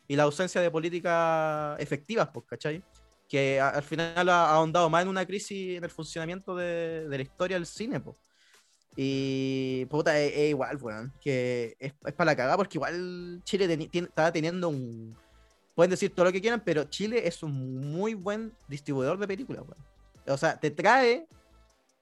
y 0.07 0.17
la 0.17 0.25
ausencia 0.25 0.61
de 0.61 0.71
políticas 0.71 1.81
efectivas, 1.81 2.29
pues, 2.33 2.45
¿cachai? 2.47 2.83
Que 3.31 3.61
al 3.61 3.83
final 3.85 4.29
ha 4.29 4.51
ahondado 4.51 4.91
más 4.91 5.03
en 5.05 5.09
una 5.09 5.25
crisis 5.25 5.79
en 5.79 5.85
el 5.85 5.91
funcionamiento 5.91 6.55
de, 6.57 7.09
de 7.09 7.17
la 7.17 7.23
historia 7.23 7.57
del 7.57 7.65
cine, 7.65 8.01
pues. 8.01 8.17
Y 8.97 9.85
puta, 9.87 10.19
es, 10.19 10.33
es 10.35 10.51
igual, 10.51 10.77
weón. 10.83 11.13
Que 11.21 11.77
es, 11.79 11.95
es 12.05 12.13
para 12.13 12.33
la 12.33 12.37
cagada 12.37 12.57
porque 12.57 12.77
igual 12.77 13.41
Chile 13.45 13.69
teni- 13.69 13.89
estaba 14.09 14.33
teniendo 14.33 14.69
un. 14.69 15.17
Pueden 15.75 15.91
decir 15.91 16.13
todo 16.15 16.25
lo 16.27 16.33
que 16.33 16.41
quieran, 16.41 16.61
pero 16.65 16.85
Chile 16.85 17.27
es 17.27 17.43
un 17.43 17.93
muy 17.93 18.15
buen 18.15 18.53
distribuidor 18.69 19.17
de 19.19 19.27
películas, 19.29 19.63
weón. 19.63 19.87
O 20.27 20.37
sea, 20.37 20.59
te 20.59 20.71
trae 20.73 21.27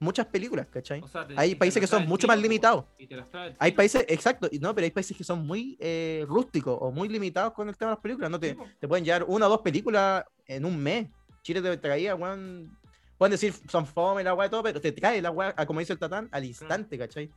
muchas 0.01 0.27
películas, 0.27 0.67
¿cachai? 0.69 1.01
O 1.03 1.09
sea, 1.09 1.27
te- 1.27 1.35
Hay 1.37 1.55
países 1.55 1.79
que 1.81 1.87
son 1.87 2.07
mucho 2.07 2.23
tiro, 2.23 2.29
más 2.29 2.37
po, 2.39 2.43
limitados. 2.43 2.85
Y 2.97 3.07
te 3.07 3.17
las 3.17 3.29
trae 3.31 3.55
Hay 3.59 3.73
países, 3.73 4.05
exacto, 4.09 4.49
no, 4.61 4.75
pero 4.75 4.85
hay 4.87 4.91
países 4.91 5.17
que 5.17 5.25
son 5.25 5.47
muy 5.47 5.77
eh, 5.79 6.25
rústicos 6.27 6.77
o 6.81 6.91
muy 6.91 7.09
limitados 7.09 7.53
con 7.53 7.69
el 7.69 7.77
tema 7.77 7.91
de 7.91 7.97
las 7.97 8.03
películas. 8.03 8.31
No 8.31 8.41
te, 8.41 8.55
po. 8.55 8.67
te 8.81 8.89
pueden 8.89 9.05
llevar 9.05 9.25
una 9.25 9.47
o 9.47 9.51
dos 9.51 9.61
películas 9.61 10.25
en 10.47 10.65
un 10.65 10.77
mes. 10.83 11.07
Chile 11.49 11.63
te 11.63 11.77
traía, 11.79 12.15
weón. 12.15 12.77
Pueden 13.17 13.31
decir 13.33 13.55
son 13.71 13.87
fome 13.87 14.23
la 14.23 14.35
weá 14.35 14.49
y 14.49 14.51
todo, 14.51 14.63
pero 14.63 14.83
te 14.83 14.93
trae 14.93 15.23
la 15.23 15.31
weá, 15.31 15.55
como 15.67 15.81
dice 15.81 15.95
el 15.95 15.99
Tatán, 15.99 16.29
al 16.31 16.45
instante, 16.45 16.99
¿cachai? 16.99 17.31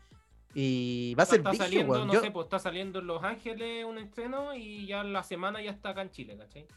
Y 0.54 1.16
va 1.16 1.24
a 1.24 1.26
ser 1.26 1.38
está 1.40 1.50
brígido, 1.52 1.66
saliendo, 1.66 1.94
weón. 1.94 2.08
no 2.08 2.14
Yo- 2.14 2.20
sé, 2.22 2.30
pues 2.32 2.44
está 2.46 2.60
saliendo 2.60 3.00
en 3.00 3.08
Los 3.08 3.24
Ángeles 3.24 3.86
un 3.86 3.98
estreno 3.98 4.54
y 4.54 4.86
ya 4.86 5.02
la 5.06 5.24
semana 5.24 5.62
ya 5.64 5.72
está 5.72 5.92
acá 5.92 6.02
en 6.02 6.12
Chile, 6.12 6.36
¿cachai? 6.38 6.68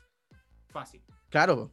Fácil. 0.69 1.03
Claro. 1.29 1.73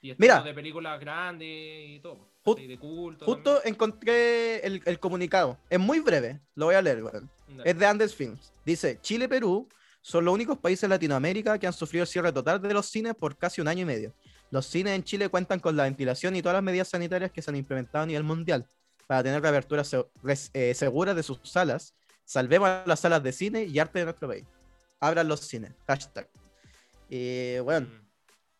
Y 0.00 0.14
Mira. 0.16 0.42
de 0.42 0.54
películas 0.54 0.98
grandes 0.98 1.46
y 1.90 2.00
todo. 2.00 2.32
Ju- 2.42 2.54
¿cachai? 2.54 2.66
de 2.68 2.78
culto. 2.78 3.24
justo 3.26 3.60
encontré 3.64 4.64
el, 4.66 4.80
el 4.86 4.98
comunicado. 4.98 5.58
Es 5.68 5.78
muy 5.78 6.00
breve, 6.00 6.40
lo 6.54 6.66
voy 6.66 6.74
a 6.74 6.80
leer, 6.80 7.04
weón. 7.04 7.30
Es 7.64 7.78
de 7.78 7.84
Andes 7.86 8.14
Films. 8.14 8.50
Dice, 8.64 8.98
Chile 9.02 9.26
y 9.26 9.28
Perú 9.28 9.68
son 10.00 10.24
los 10.24 10.32
únicos 10.34 10.56
países 10.58 10.80
de 10.80 10.88
Latinoamérica 10.88 11.58
que 11.58 11.66
han 11.66 11.72
sufrido 11.74 12.02
el 12.04 12.08
cierre 12.08 12.32
total 12.32 12.60
de 12.62 12.72
los 12.74 12.86
cines 12.86 13.14
por 13.14 13.36
casi 13.36 13.60
un 13.60 13.68
año 13.68 13.82
y 13.82 13.84
medio. 13.84 14.14
Los 14.52 14.66
cines 14.66 14.94
en 14.94 15.02
Chile 15.02 15.28
cuentan 15.30 15.58
con 15.60 15.74
la 15.76 15.84
ventilación 15.84 16.36
y 16.36 16.42
todas 16.42 16.54
las 16.54 16.62
medidas 16.62 16.88
sanitarias 16.88 17.32
que 17.32 17.40
se 17.42 17.50
han 17.50 17.56
implementado 17.56 18.04
a 18.04 18.06
nivel 18.06 18.22
mundial 18.22 18.64
para 19.06 19.22
tener 19.22 19.40
reaperturas 19.42 19.88
se- 19.88 20.04
eh, 20.52 20.74
seguras 20.74 21.16
de 21.16 21.22
sus 21.22 21.40
salas. 21.42 21.94
Salvemos 22.24 22.68
a 22.68 22.84
las 22.86 23.00
salas 23.00 23.22
de 23.22 23.32
cine 23.32 23.64
y 23.64 23.78
arte 23.78 23.98
de 24.00 24.04
nuestro 24.04 24.28
país. 24.28 24.44
Abran 25.00 25.26
los 25.26 25.40
cines. 25.40 25.72
Hashtag. 25.88 26.28
Y 27.08 27.58
bueno, 27.60 27.86
Mm. 27.86 28.06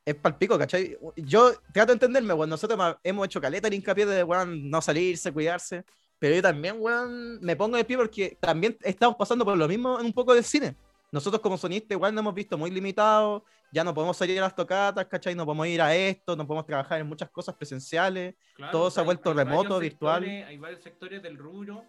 es 0.07 0.14
palpico, 0.16 0.59
¿cachai? 0.59 0.97
Yo 1.16 1.53
trato 1.72 1.88
de 1.88 1.93
entenderme, 1.95 2.32
weón. 2.34 2.51
Nosotros 2.51 2.78
hemos 3.05 3.26
hecho 3.26 3.40
caleta 3.40 3.68
el 3.68 3.74
hincapié 3.74 4.07
de, 4.07 4.24
weón, 4.24 4.70
no 4.70 4.80
salirse, 4.80 5.30
cuidarse. 5.30 5.84
Pero 6.18 6.34
yo 6.36 6.43
también, 6.43 6.76
weón, 6.78 7.38
me 7.40 7.55
pongo 7.55 7.76
de 7.76 7.84
pie 7.84 7.97
porque 7.99 8.36
también 8.40 8.76
estamos 8.82 9.16
pasando 9.16 9.45
por 9.45 9.57
lo 9.59 9.68
mismo 9.68 10.01
en 10.01 10.07
un 10.07 10.12
poco 10.12 10.34
del 10.34 10.45
cine. 10.45 10.74
Nosotros 11.13 11.43
como 11.43 11.59
sonistas 11.59 11.95
igual 11.95 12.15
nos 12.15 12.23
hemos 12.23 12.35
visto 12.35 12.57
muy 12.59 12.71
limitados, 12.71 13.43
ya 13.71 13.85
no 13.85 13.93
podemos 13.93 14.17
salir 14.17 14.39
a 14.39 14.43
las 14.43 14.57
tocatas, 14.57 15.05
¿cachai? 15.07 15.35
No 15.35 15.45
podemos 15.45 15.67
ir 15.67 15.81
a 15.83 15.95
esto, 15.95 16.35
no 16.35 16.47
podemos 16.47 16.65
trabajar 16.67 17.01
en 17.01 17.07
muchas 17.07 17.31
cosas 17.31 17.55
presenciales. 17.55 18.35
Claro, 18.55 18.73
todo 18.73 18.87
o 18.87 18.91
se 18.91 18.99
ha 19.01 19.03
vuelto 19.05 19.31
hay 19.31 19.37
remoto, 19.37 19.79
virtual. 19.79 20.23
sectores- 20.25 20.47
hay 20.47 20.57
varios 20.59 20.81
sectores 20.83 21.23
del 21.23 21.37
rubro 21.37 21.85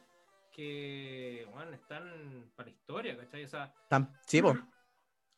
que 0.51 1.47
bueno, 1.53 1.71
están 1.71 2.51
para 2.55 2.69
la 2.69 2.75
historia, 2.75 3.17
¿cachai? 3.17 3.45
O 3.45 3.47
sea, 3.47 3.73
Tan- 3.89 4.13
sí, 4.27 4.41
po. 4.41 4.49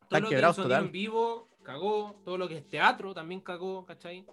Están 0.02 0.24
lo 0.24 0.30
que 0.30 0.36
es 0.36 0.56
total. 0.56 0.86
en 0.86 0.92
vivo 0.92 1.50
cagó, 1.64 2.22
todo 2.26 2.38
lo 2.38 2.48
que 2.48 2.58
es 2.58 2.68
teatro 2.68 3.14
también 3.14 3.42
cagó, 3.42 3.86
¿cachai? 3.86 4.26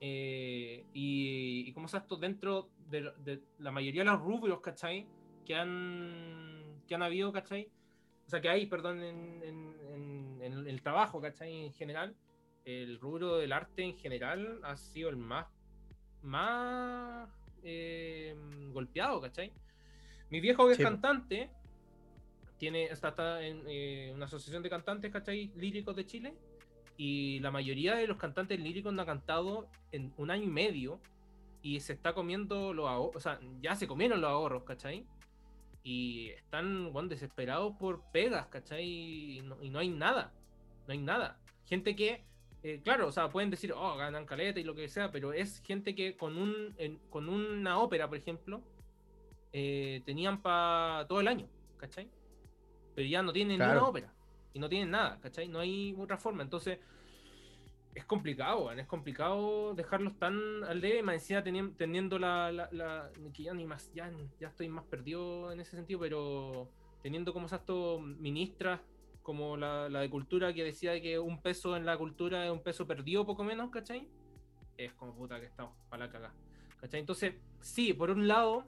Eh, 0.00 0.86
y, 0.92 1.64
y 1.66 1.72
como 1.72 1.86
esto 1.86 2.16
dentro 2.16 2.70
de 2.88 3.42
la 3.58 3.70
mayoría 3.70 4.02
de 4.02 4.10
los 4.10 4.20
rubros, 4.20 4.60
¿cachai? 4.60 5.06
Que 5.44 5.54
han, 5.54 6.82
que 6.86 6.94
han 6.94 7.02
habido, 7.02 7.32
¿cachai? 7.32 7.70
O 8.28 8.30
sea, 8.30 8.42
que 8.42 8.50
hay, 8.50 8.66
perdón, 8.66 9.02
en, 9.02 9.42
en- 9.42 10.38
en- 10.42 10.68
el 10.68 10.82
trabajo, 10.82 11.18
¿cachai? 11.18 11.64
En 11.64 11.72
general, 11.72 12.14
el 12.66 13.00
rubro 13.00 13.38
del 13.38 13.52
arte 13.54 13.82
en 13.82 13.96
general 13.96 14.60
ha 14.64 14.76
sido 14.76 15.08
el 15.08 15.16
más, 15.16 15.46
más 16.22 17.28
eh, 17.62 18.36
golpeado, 18.72 19.20
¿cachai? 19.22 19.50
Mi 20.28 20.40
viejo 20.40 20.66
que 20.66 20.72
es 20.72 20.76
Sí, 20.76 20.82
po. 20.84 20.90
cantante, 20.90 21.50
tiene, 22.58 22.84
está, 22.84 23.08
está 23.08 23.42
en 23.42 23.62
eh, 23.66 24.12
una 24.14 24.26
asociación 24.26 24.62
de 24.62 24.68
cantantes, 24.68 25.10
¿cachai? 25.10 25.50
Líricos 25.56 25.96
de 25.96 26.04
Chile. 26.04 26.34
Y 26.98 27.38
la 27.40 27.50
mayoría 27.50 27.94
de 27.94 28.06
los 28.06 28.18
cantantes 28.18 28.60
líricos 28.60 28.92
no 28.92 29.00
han 29.02 29.06
cantado 29.06 29.70
en 29.92 30.12
un 30.18 30.30
año 30.30 30.44
y 30.44 30.48
medio. 30.48 31.00
Y 31.62 31.80
se 31.80 31.94
está 31.94 32.12
comiendo 32.12 32.72
los 32.74 32.86
ahorros, 32.88 33.16
o 33.16 33.20
sea, 33.20 33.40
ya 33.62 33.74
se 33.74 33.88
comieron 33.88 34.20
los 34.20 34.30
ahorros, 34.30 34.64
¿cachai? 34.64 35.06
Y 35.90 36.28
están, 36.36 36.92
bueno, 36.92 37.08
desesperados 37.08 37.74
por 37.78 38.02
pegas, 38.12 38.46
¿cachai? 38.48 38.84
Y 39.38 39.40
no, 39.40 39.56
y 39.62 39.70
no 39.70 39.78
hay 39.78 39.88
nada. 39.88 40.34
No 40.86 40.92
hay 40.92 40.98
nada. 40.98 41.38
Gente 41.64 41.96
que, 41.96 42.24
eh, 42.62 42.82
claro, 42.84 43.06
o 43.08 43.12
sea, 43.12 43.30
pueden 43.30 43.48
decir, 43.48 43.72
oh, 43.72 43.96
ganan 43.96 44.26
caleta 44.26 44.60
y 44.60 44.64
lo 44.64 44.74
que 44.74 44.86
sea, 44.90 45.10
pero 45.10 45.32
es 45.32 45.62
gente 45.62 45.94
que 45.94 46.14
con, 46.14 46.36
un, 46.36 46.74
en- 46.76 46.98
con 47.08 47.30
una 47.30 47.78
ópera, 47.78 48.06
por 48.06 48.18
ejemplo, 48.18 48.60
eh, 49.54 50.02
tenían 50.04 50.42
para 50.42 51.06
todo 51.08 51.20
el 51.20 51.28
año, 51.28 51.48
¿cachai? 51.78 52.10
Pero 52.94 53.08
ya 53.08 53.22
no 53.22 53.32
tienen 53.32 53.56
Claro. 53.56 53.80
una 53.80 53.88
ópera 53.88 54.12
y 54.52 54.58
no 54.58 54.68
tienen 54.68 54.90
nada, 54.90 55.18
¿cachai? 55.22 55.48
No 55.48 55.58
hay 55.58 55.94
otra 55.98 56.18
forma. 56.18 56.42
Entonces, 56.42 56.78
es 57.98 58.04
complicado, 58.04 58.70
es 58.72 58.86
complicado 58.86 59.74
dejarlos 59.74 60.16
tan 60.18 60.62
al 60.64 60.80
debe, 60.80 61.02
más 61.02 61.16
encima 61.16 61.42
teni- 61.42 61.74
teniendo 61.76 62.18
la, 62.18 62.52
la- 62.52 63.10
ya 63.34 63.52
ni 63.54 63.66
más, 63.66 63.92
ya, 63.92 64.10
ya 64.38 64.48
estoy 64.48 64.68
más 64.68 64.84
perdido 64.84 65.50
en 65.50 65.58
ese 65.60 65.76
sentido, 65.76 65.98
pero 66.00 66.70
teniendo 67.02 67.32
como 67.32 67.46
esas 67.46 67.62
ministras 68.18 68.80
como 69.22 69.56
la, 69.56 69.88
de 69.88 70.08
cultura 70.08 70.54
que 70.54 70.62
decía 70.64 71.00
que 71.02 71.18
un 71.18 71.42
peso 71.42 71.76
en 71.76 71.84
la 71.84 71.98
cultura 71.98 72.46
es 72.46 72.52
un 72.52 72.62
peso 72.62 72.86
perdido 72.86 73.26
poco 73.26 73.42
menos, 73.42 73.70
¿cachai? 73.70 74.08
Es 74.76 74.92
como 74.94 75.14
puta 75.14 75.40
que 75.40 75.46
estamos 75.46 75.74
para 75.90 76.06
la 76.06 76.12
cagada. 76.12 76.34
¿Cachai? 76.80 77.00
Entonces, 77.00 77.34
sí, 77.60 77.92
por 77.92 78.10
un 78.10 78.28
lado, 78.28 78.64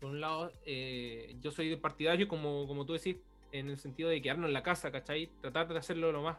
por 0.00 0.10
un 0.10 0.20
lado, 0.20 0.52
eh, 0.66 1.36
yo 1.40 1.52
soy 1.52 1.76
partidario, 1.76 2.26
como, 2.26 2.66
como 2.66 2.84
tú 2.84 2.92
decís, 2.94 3.16
en 3.52 3.68
el 3.70 3.78
sentido 3.78 4.08
de 4.10 4.20
quedarnos 4.20 4.48
en 4.48 4.52
la 4.52 4.62
casa, 4.64 4.90
¿cachai? 4.90 5.30
Tratar 5.40 5.68
de 5.68 5.78
hacerlo 5.78 6.10
lo 6.10 6.22
más, 6.22 6.38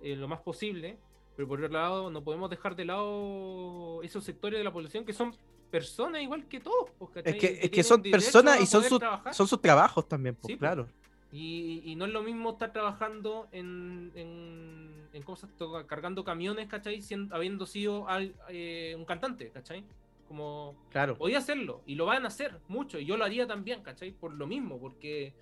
eh, 0.00 0.14
lo 0.14 0.28
más 0.28 0.40
posible, 0.40 0.98
pero 1.38 1.46
por 1.46 1.60
otro 1.62 1.72
lado, 1.72 2.10
no 2.10 2.24
podemos 2.24 2.50
dejar 2.50 2.74
de 2.74 2.84
lado 2.84 4.02
esos 4.02 4.24
sectores 4.24 4.58
de 4.58 4.64
la 4.64 4.72
población 4.72 5.04
que 5.04 5.12
son 5.12 5.32
personas 5.70 6.20
igual 6.20 6.48
que 6.48 6.58
todos. 6.58 6.90
pues, 6.98 7.12
¿cachai? 7.12 7.32
Es 7.34 7.38
que, 7.38 7.58
es 7.62 7.70
que 7.70 7.84
son 7.84 8.02
personas 8.02 8.60
y 8.60 8.66
son, 8.66 8.82
sus 8.82 9.00
son 9.30 9.46
sus 9.46 9.60
trabajos 9.60 10.08
también, 10.08 10.34
pues, 10.34 10.48
Sí, 10.48 10.56
pues. 10.56 10.58
claro. 10.58 10.88
Y, 11.30 11.82
y 11.84 11.94
no 11.94 12.06
es 12.06 12.12
lo 12.12 12.22
mismo 12.24 12.50
estar 12.50 12.72
trabajando 12.72 13.46
en, 13.52 14.10
en, 14.16 15.08
en 15.12 15.22
cosas, 15.22 15.48
cargando 15.86 16.24
camiones, 16.24 16.66
¿cachai? 16.66 17.02
Siendo, 17.02 17.36
habiendo 17.36 17.66
sido 17.66 18.08
al- 18.08 18.34
eh, 18.48 18.96
un 18.98 19.04
cantante, 19.04 19.50
¿cachai? 19.50 19.84
Como 20.26 20.74
Claro. 20.90 21.16
podía 21.16 21.38
hacerlo 21.38 21.82
y 21.86 21.94
lo 21.94 22.06
van 22.06 22.24
a 22.24 22.28
hacer 22.28 22.58
mucho 22.66 22.98
y 22.98 23.04
yo 23.04 23.16
lo 23.16 23.24
haría 23.24 23.46
también, 23.46 23.80
¿cachai? 23.84 24.10
Por 24.10 24.34
lo 24.34 24.48
mismo, 24.48 24.80
porque, 24.80 25.32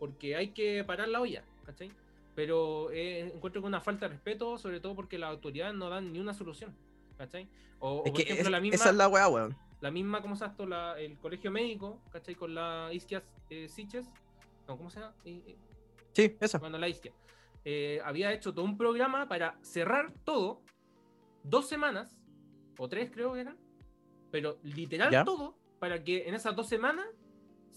porque 0.00 0.34
hay 0.34 0.48
que 0.48 0.82
parar 0.82 1.06
la 1.06 1.20
olla, 1.20 1.44
¿cachai? 1.64 1.92
Pero 2.34 2.90
eh, 2.90 3.30
encuentro 3.34 3.60
que 3.62 3.66
una 3.68 3.80
falta 3.80 4.06
de 4.08 4.14
respeto, 4.14 4.58
sobre 4.58 4.80
todo 4.80 4.94
porque 4.94 5.18
las 5.18 5.30
autoridades 5.30 5.74
no 5.74 5.88
dan 5.88 6.12
ni 6.12 6.18
una 6.18 6.34
solución, 6.34 6.74
¿cachai? 7.16 7.48
O, 7.78 7.98
o, 8.00 8.04
Es 8.04 8.10
por 8.10 8.16
que 8.16 8.22
ejemplo, 8.22 8.44
es- 8.46 8.50
la 8.50 8.60
misma, 8.60 8.74
esa 8.74 8.90
es 8.90 8.96
la 8.96 9.08
weá, 9.08 9.28
weón. 9.28 9.56
la 9.80 9.90
misma, 9.90 10.20
¿cómo 10.20 10.34
se 10.36 10.44
llama 10.46 10.94
el 10.98 11.16
colegio 11.18 11.50
médico, 11.50 12.00
¿cachai? 12.10 12.34
Con 12.34 12.54
la 12.54 12.88
Isquias 12.92 13.22
eh, 13.50 13.68
Siches, 13.68 14.06
no, 14.66 14.76
¿cómo 14.76 14.90
se 14.90 15.00
llama? 15.00 15.14
Eh, 15.24 15.42
eh, 15.46 15.56
Sí, 16.12 16.36
esa. 16.40 16.58
bueno, 16.58 16.78
la 16.78 16.88
Isquia, 16.88 17.12
eh, 17.64 18.00
había 18.04 18.32
hecho 18.32 18.52
todo 18.52 18.64
un 18.64 18.76
programa 18.76 19.28
para 19.28 19.56
cerrar 19.62 20.12
todo 20.24 20.62
dos 21.44 21.68
semanas, 21.68 22.16
o 22.78 22.88
tres 22.88 23.10
creo 23.12 23.34
que 23.34 23.40
eran, 23.40 23.56
pero 24.32 24.58
literal 24.64 25.10
¿Ya? 25.12 25.24
todo, 25.24 25.56
para 25.78 26.02
que 26.02 26.26
en 26.28 26.34
esas 26.34 26.56
dos 26.56 26.68
semanas 26.68 27.06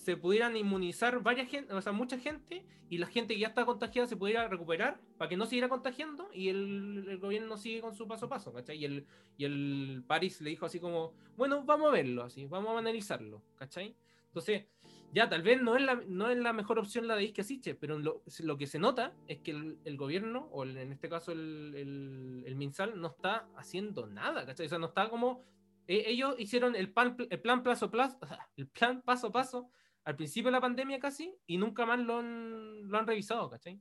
se 0.07 0.15
pudieran 0.15 0.55
inmunizar 0.55 1.21
varias 1.21 1.49
gente, 1.49 1.73
o 1.73 1.81
sea, 1.81 1.91
mucha 1.91 2.17
gente, 2.17 2.65
y 2.89 2.97
la 2.97 3.07
gente 3.07 3.33
que 3.33 3.41
ya 3.41 3.49
está 3.49 3.65
contagiada 3.65 4.07
se 4.07 4.15
pudiera 4.15 4.47
recuperar 4.47 5.01
para 5.17 5.27
que 5.27 5.35
no 5.35 5.45
siguiera 5.45 5.67
contagiando 5.67 6.29
y 6.33 6.47
el, 6.47 7.07
el 7.09 7.17
gobierno 7.17 7.57
sigue 7.57 7.81
con 7.81 7.93
su 7.93 8.07
paso 8.07 8.27
a 8.27 8.29
paso, 8.29 8.53
¿cachai? 8.53 8.77
Y 8.77 8.85
el, 8.85 9.05
y 9.37 9.43
el 9.43 10.05
París 10.07 10.39
le 10.39 10.49
dijo 10.51 10.65
así 10.65 10.79
como, 10.79 11.11
bueno, 11.35 11.65
vamos 11.65 11.89
a 11.89 11.91
verlo, 11.91 12.23
así, 12.23 12.45
vamos 12.45 12.73
a 12.73 12.79
analizarlo, 12.79 13.41
¿cachai? 13.57 13.97
Entonces, 14.27 14.67
ya 15.11 15.27
tal 15.27 15.41
vez 15.41 15.61
no 15.61 15.75
es 15.75 15.81
la, 15.83 15.95
no 16.07 16.29
es 16.29 16.37
la 16.37 16.53
mejor 16.53 16.79
opción 16.79 17.05
la 17.05 17.17
de 17.17 17.25
Isque 17.25 17.43
Siche, 17.43 17.75
pero 17.75 17.99
lo, 17.99 18.23
lo 18.39 18.57
que 18.57 18.65
se 18.65 18.79
nota 18.79 19.13
es 19.27 19.39
que 19.39 19.51
el, 19.51 19.77
el 19.83 19.97
gobierno, 19.97 20.47
o 20.53 20.63
el- 20.63 20.77
en 20.77 20.93
este 20.93 21.09
caso 21.09 21.33
el, 21.33 21.73
el, 21.75 22.43
el 22.45 22.55
MinSal, 22.55 22.97
no 23.01 23.07
está 23.09 23.49
haciendo 23.57 24.07
nada, 24.07 24.45
¿cachai? 24.45 24.67
O 24.67 24.69
sea, 24.69 24.79
no 24.79 24.85
está 24.87 25.09
como... 25.09 25.41
eh, 25.85 26.03
ellos 26.07 26.33
hicieron 26.39 26.77
el, 26.77 26.93
pan, 26.93 27.17
el 27.29 27.41
plan 27.41 27.61
paso 27.61 27.87
a 27.87 27.91
paso, 27.91 28.17
el 28.55 28.67
plan 28.69 29.01
paso 29.01 29.27
a 29.27 29.31
paso 29.33 29.69
al 30.07 30.15
principio 30.15 30.47
de 30.47 30.53
la 30.53 30.61
pandemia 30.61 30.99
casi, 30.99 31.35
y 31.47 31.57
nunca 31.57 31.85
más 31.85 31.99
lo 31.99 32.19
han, 32.19 32.89
lo 32.89 32.97
han 32.97 33.05
revisado, 33.05 33.49
¿cachai? 33.49 33.77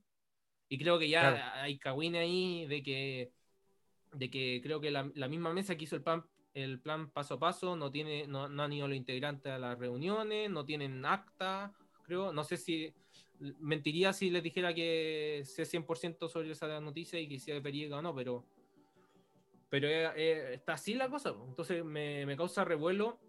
Y 0.68 0.76
creo 0.76 0.98
que 0.98 1.08
ya 1.08 1.20
Claro. 1.20 1.62
hay 1.62 1.78
cagüines 1.78 2.20
ahí 2.20 2.66
de 2.66 2.82
que, 2.82 3.30
de 4.12 4.28
que 4.28 4.60
creo 4.60 4.80
que 4.80 4.90
la, 4.90 5.08
la 5.14 5.28
misma 5.28 5.52
mesa 5.52 5.76
que 5.76 5.84
hizo 5.84 5.94
el 5.94 6.02
plan, 6.02 6.24
el 6.52 6.80
plan 6.80 7.10
paso 7.10 7.34
a 7.34 7.38
paso 7.38 7.76
no 7.76 7.92
tiene, 7.92 8.26
no, 8.26 8.48
no 8.48 8.64
han 8.64 8.72
ido 8.72 8.88
los 8.88 8.96
integrantes 8.96 9.52
a 9.52 9.58
las 9.60 9.78
reuniones, 9.78 10.50
no 10.50 10.64
tienen 10.64 11.04
acta, 11.06 11.72
creo, 12.02 12.32
no 12.32 12.42
sé 12.42 12.56
si 12.56 12.92
mentiría 13.60 14.12
si 14.12 14.28
les 14.28 14.42
dijera 14.42 14.74
que 14.74 15.42
sé 15.44 15.64
100% 15.64 16.28
sobre 16.28 16.50
esa 16.50 16.80
noticia 16.80 17.20
y 17.20 17.28
que 17.28 17.38
sea 17.38 17.62
periega 17.62 17.98
o 17.98 18.02
no, 18.02 18.12
pero 18.12 18.44
pero 19.68 19.86
eh, 19.86 20.10
eh, 20.16 20.54
está 20.54 20.72
así 20.72 20.94
la 20.94 21.08
cosa, 21.08 21.36
entonces 21.46 21.84
me, 21.84 22.26
me 22.26 22.36
causa 22.36 22.64
revuelo 22.64 23.20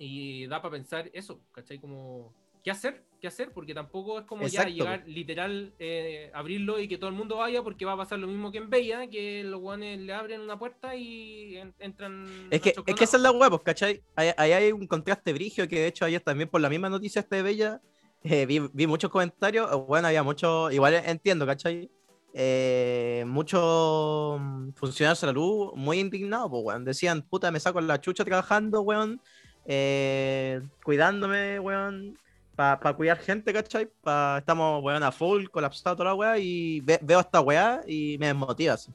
y 0.00 0.46
da 0.46 0.62
para 0.62 0.72
pensar 0.72 1.10
eso, 1.12 1.42
¿cachai? 1.52 1.78
Como, 1.78 2.32
¿qué 2.64 2.70
hacer? 2.70 3.04
¿Qué 3.20 3.26
hacer? 3.26 3.52
Porque 3.52 3.74
tampoco 3.74 4.18
es 4.20 4.24
como 4.24 4.44
Exacto, 4.44 4.70
ya 4.70 4.74
llegar 4.74 5.02
literal, 5.06 5.74
eh, 5.78 6.30
abrirlo 6.32 6.80
y 6.80 6.88
que 6.88 6.96
todo 6.96 7.10
el 7.10 7.16
mundo 7.16 7.36
vaya, 7.36 7.62
porque 7.62 7.84
va 7.84 7.92
a 7.92 7.96
pasar 7.98 8.18
lo 8.18 8.26
mismo 8.26 8.50
que 8.50 8.56
en 8.56 8.70
Bella, 8.70 9.06
que 9.08 9.44
los 9.44 9.60
guanes 9.60 10.00
le 10.00 10.14
abren 10.14 10.40
una 10.40 10.58
puerta 10.58 10.96
y 10.96 11.58
en- 11.58 11.74
entran. 11.78 12.26
Es 12.50 12.62
que, 12.62 12.70
es 12.86 12.94
que 12.94 13.04
esa 13.04 13.18
es 13.18 13.22
la 13.22 13.30
hueá, 13.30 13.50
pues, 13.50 13.60
¿cachai? 13.62 14.02
Ahí, 14.16 14.30
ahí 14.38 14.52
hay 14.52 14.72
un 14.72 14.86
contraste 14.86 15.34
brigio 15.34 15.68
que 15.68 15.80
de 15.80 15.86
hecho 15.88 16.06
ayer 16.06 16.22
también 16.22 16.48
por 16.48 16.62
la 16.62 16.70
misma 16.70 16.88
noticia 16.88 17.20
este 17.20 17.36
de 17.36 17.42
Bella 17.42 17.80
eh, 18.22 18.46
vi, 18.46 18.58
vi 18.72 18.86
muchos 18.86 19.10
comentarios, 19.10 19.70
eh, 19.70 19.76
bueno, 19.86 20.08
había 20.08 20.22
muchos, 20.22 20.72
igual 20.72 20.94
entiendo, 20.94 21.44
¿cachai? 21.46 21.90
Eh, 22.32 23.24
muchos 23.26 24.38
mm, 24.40 24.70
funcionarios 24.74 25.20
de 25.20 25.26
la 25.26 25.32
luz 25.32 25.72
muy 25.74 25.98
indignados, 25.98 26.48
pues, 26.50 26.62
weón. 26.64 26.84
Decían, 26.84 27.22
puta, 27.22 27.50
me 27.50 27.60
saco 27.60 27.80
la 27.80 28.00
chucha 28.00 28.24
trabajando, 28.24 28.80
weón, 28.82 29.20
eh, 29.66 30.60
cuidándome, 30.84 31.58
weón, 31.60 32.18
para 32.56 32.92
cuidar 32.94 33.18
gente, 33.18 33.52
¿cachai? 33.52 33.88
Pa, 34.02 34.36
estamos, 34.38 34.82
weón, 34.82 35.02
a 35.02 35.10
full, 35.12 35.46
colapsado 35.46 35.96
toda 35.96 36.10
la 36.10 36.14
weá, 36.14 36.38
y 36.38 36.80
ve- 36.80 36.98
veo 37.02 37.20
esta 37.20 37.40
weá 37.40 37.80
y 37.86 38.18
me 38.18 38.26
desmotiva, 38.26 38.74
así. 38.74 38.92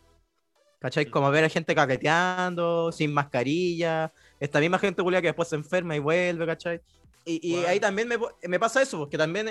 ¿Cachai? 0.79 1.07
Mm. 1.07 1.09
Como 1.09 1.31
ver 1.31 1.45
a 1.45 1.49
gente 1.49 1.73
caqueteando, 1.73 2.91
sin 2.91 3.11
mascarilla, 3.11 4.11
esta 4.39 4.59
misma 4.59 4.77
gente 4.77 5.01
culia 5.01 5.21
que 5.21 5.29
después 5.29 5.47
se 5.47 5.55
enferma 5.55 5.95
y 5.95 5.99
vuelve, 5.99 6.45
¿cachai? 6.45 6.81
Y, 7.25 7.39
y 7.41 7.53
Bueno. 7.53 7.69
ahí 7.69 7.79
también 7.79 8.07
me, 8.07 8.17
me 8.47 8.59
pasa 8.59 8.83
eso, 8.83 8.99
porque 8.99 9.17
también, 9.17 9.47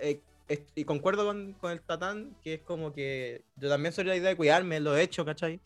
eh, 0.00 0.20
eh, 0.48 0.66
y 0.76 0.84
concuerdo 0.84 1.24
con, 1.26 1.54
con 1.54 1.72
el 1.72 1.80
Tatán, 1.80 2.36
que 2.44 2.54
es 2.54 2.60
como 2.60 2.92
que 2.92 3.42
yo 3.56 3.68
también 3.68 3.92
soy 3.92 4.04
la 4.04 4.14
idea 4.14 4.28
de 4.28 4.36
cuidarme, 4.36 4.78
lo 4.78 4.96
he 4.96 5.02
hecho, 5.02 5.24
¿cachai? 5.24 5.60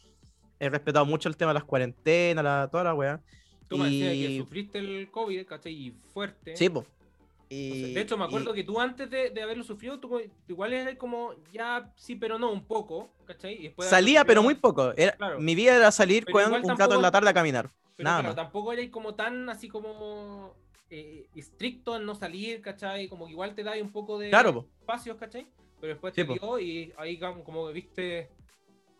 He 0.59 0.71
respetado 0.71 1.05
mucho 1.05 1.29
el 1.29 1.37
tema 1.37 1.51
de 1.51 1.55
las 1.55 1.65
cuarentenas, 1.65 2.43
la, 2.43 2.69
toda 2.71 2.85
la 2.85 2.95
weá. 2.95 3.21
Tú 3.69 3.79
me 3.79 3.85
decías 3.87 4.13
que 4.13 4.31
y- 4.33 4.39
sufriste 4.39 4.79
el 4.79 5.11
COVID, 5.11 5.47
¿cachai? 5.47 5.73
Y 5.73 5.91
fuerte. 6.13 6.57
Sí, 6.57 6.69
pues. 6.69 6.87
De 7.49 8.01
hecho, 8.01 8.19
me 8.19 8.25
acuerdo 8.25 8.53
que 8.53 8.65
tú 8.65 8.81
antes 8.81 9.09
de, 9.09 9.31
de 9.31 9.43
haberlo 9.43 9.63
sufrido, 9.65 10.01
tú 10.01 10.21
igual 10.49 10.73
eras 10.73 10.97
como, 10.97 11.35
ya 11.53 11.93
sí, 11.95 12.17
pero 12.17 12.39
no, 12.39 12.51
un 12.51 12.65
poco, 12.65 13.11
¿cachai? 13.27 13.55
Y 13.55 13.63
después 13.65 13.89
de 13.89 13.95
haberlo 13.95 14.07
Salía, 14.07 14.25
pero 14.25 14.43
muy 14.43 14.55
poco. 14.55 14.93
Era, 14.97 15.13
Claro. 15.13 15.39
Mi 15.41 15.55
vida 15.55 15.77
era 15.77 15.93
salir 15.93 16.25
un 16.29 16.35
rato 16.35 16.67
tampoco- 16.67 16.95
en 16.95 17.03
la 17.03 17.11
tarde 17.11 17.31
a 17.31 17.35
caminar. 17.35 17.71
Pero 17.97 18.09
Nada 18.09 18.21
claro, 18.23 18.35
tampoco 18.35 18.73
erais 18.73 18.91
como 18.91 19.15
tan 19.15 19.49
así 19.49 19.69
como 19.69 20.55
eh, 20.91 21.29
estricto 21.37 21.97
en 21.97 22.05
no 22.05 22.15
salir, 22.17 22.61
¿cachai? 22.61 23.09
Como 23.09 23.27
que 23.27 23.33
igual 23.33 23.55
te 23.55 23.63
da 23.63 23.73
un 23.81 23.93
poco 23.93 24.19
de 24.19 24.31
Claro, 24.31 24.67
espacios, 24.81 25.17
¿cachai? 25.17 25.47
Pero 25.81 25.93
después 25.93 26.13
Sí, 26.15 26.25
te 26.25 26.33
dio 26.33 26.59
y 26.59 26.93
ahí 26.97 27.19
como, 27.19 27.69
viste 27.69 28.29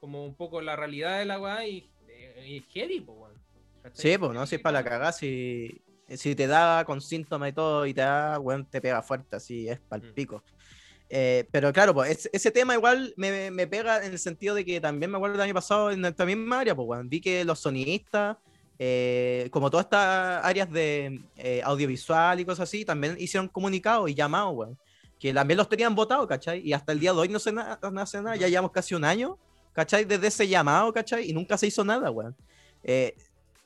como 0.01 0.25
un 0.25 0.35
poco 0.35 0.61
la 0.61 0.77
realidad 0.77 1.19
de 1.19 1.25
la 1.25 1.41
weá 1.41 1.67
y, 1.67 1.89
eh, 2.09 2.45
y 2.47 2.57
es 2.59 2.65
heavy, 2.73 3.01
po. 3.01 3.29
¿Cachai? 3.85 4.13
Sí, 4.13 4.19
pues, 4.19 4.33
no, 4.33 4.47
si 4.47 4.57
es 4.57 4.61
para 4.61 4.81
la 4.81 4.85
cagada, 4.85 5.13
si, 5.13 5.81
si 6.09 6.35
te 6.35 6.47
da 6.47 6.85
con 6.85 7.01
síntomas 7.01 7.51
y 7.51 7.53
todo 7.53 7.87
y 7.87 7.95
te 7.95 8.01
da, 8.01 8.39
weón, 8.41 8.65
te 8.69 8.81
pega 8.81 9.03
fuerte, 9.03 9.37
así 9.37 9.69
es 9.69 9.79
para 9.81 10.03
el 10.05 10.11
Mm. 10.11 10.15
pico. 10.15 10.43
Eh, 11.11 11.47
pero 11.53 11.73
claro, 11.73 11.95
pues 11.95 12.11
ese, 12.11 12.31
ese 12.33 12.51
tema 12.51 12.75
igual 12.75 13.13
me, 13.17 13.51
me 13.51 13.67
pega 13.67 14.05
en 14.05 14.13
el 14.13 14.19
sentido 14.19 14.55
de 14.55 14.65
que 14.65 14.81
también 14.81 15.11
me 15.11 15.17
acuerdo 15.19 15.37
el 15.37 15.41
año 15.43 15.55
pasado 15.55 15.91
en 15.91 16.05
esta 16.05 16.25
misma 16.25 16.61
área, 16.61 16.75
pues 16.75 16.89
weón, 16.89 17.09
vi 17.09 17.21
que 17.21 17.45
los 17.45 17.61
sonidistas, 17.61 18.37
eh, 18.79 19.49
como 19.53 19.71
todas 19.71 19.85
estas 19.87 20.45
áreas 20.45 20.69
de 20.71 21.21
eh, 21.37 21.61
audiovisual 21.63 22.41
y 22.41 22.45
cosas 22.45 22.69
así, 22.69 22.85
también 22.85 23.17
hicieron 23.21 23.49
comunicados 23.49 24.11
y 24.11 24.15
llamados, 24.15 24.53
weón. 24.55 24.79
Que 25.21 25.33
también 25.33 25.57
los 25.59 25.69
tenían 25.69 25.95
votado, 25.95 26.27
¿cachai? 26.27 26.61
Y 26.67 26.73
hasta 26.73 26.91
el 26.93 26.99
día 27.01 27.13
de 27.13 27.19
hoy 27.21 27.29
no 27.29 27.39
se 27.39 27.53
na- 27.53 27.79
no 27.93 28.01
hace 28.01 28.21
nada, 28.21 28.35
ya 28.37 28.49
llevamos 28.49 28.73
casi 28.73 28.95
un 28.95 29.05
año, 29.05 29.39
¿cachai? 29.73 30.05
Desde 30.05 30.27
ese 30.27 30.49
llamado, 30.49 30.93
¿cachai? 30.93 31.31
Y 31.31 31.33
nunca 31.33 31.57
se 31.57 31.69
hizo 31.69 31.85
nada, 31.85 32.11
weón. 32.11 32.35
Eh, 32.83 33.15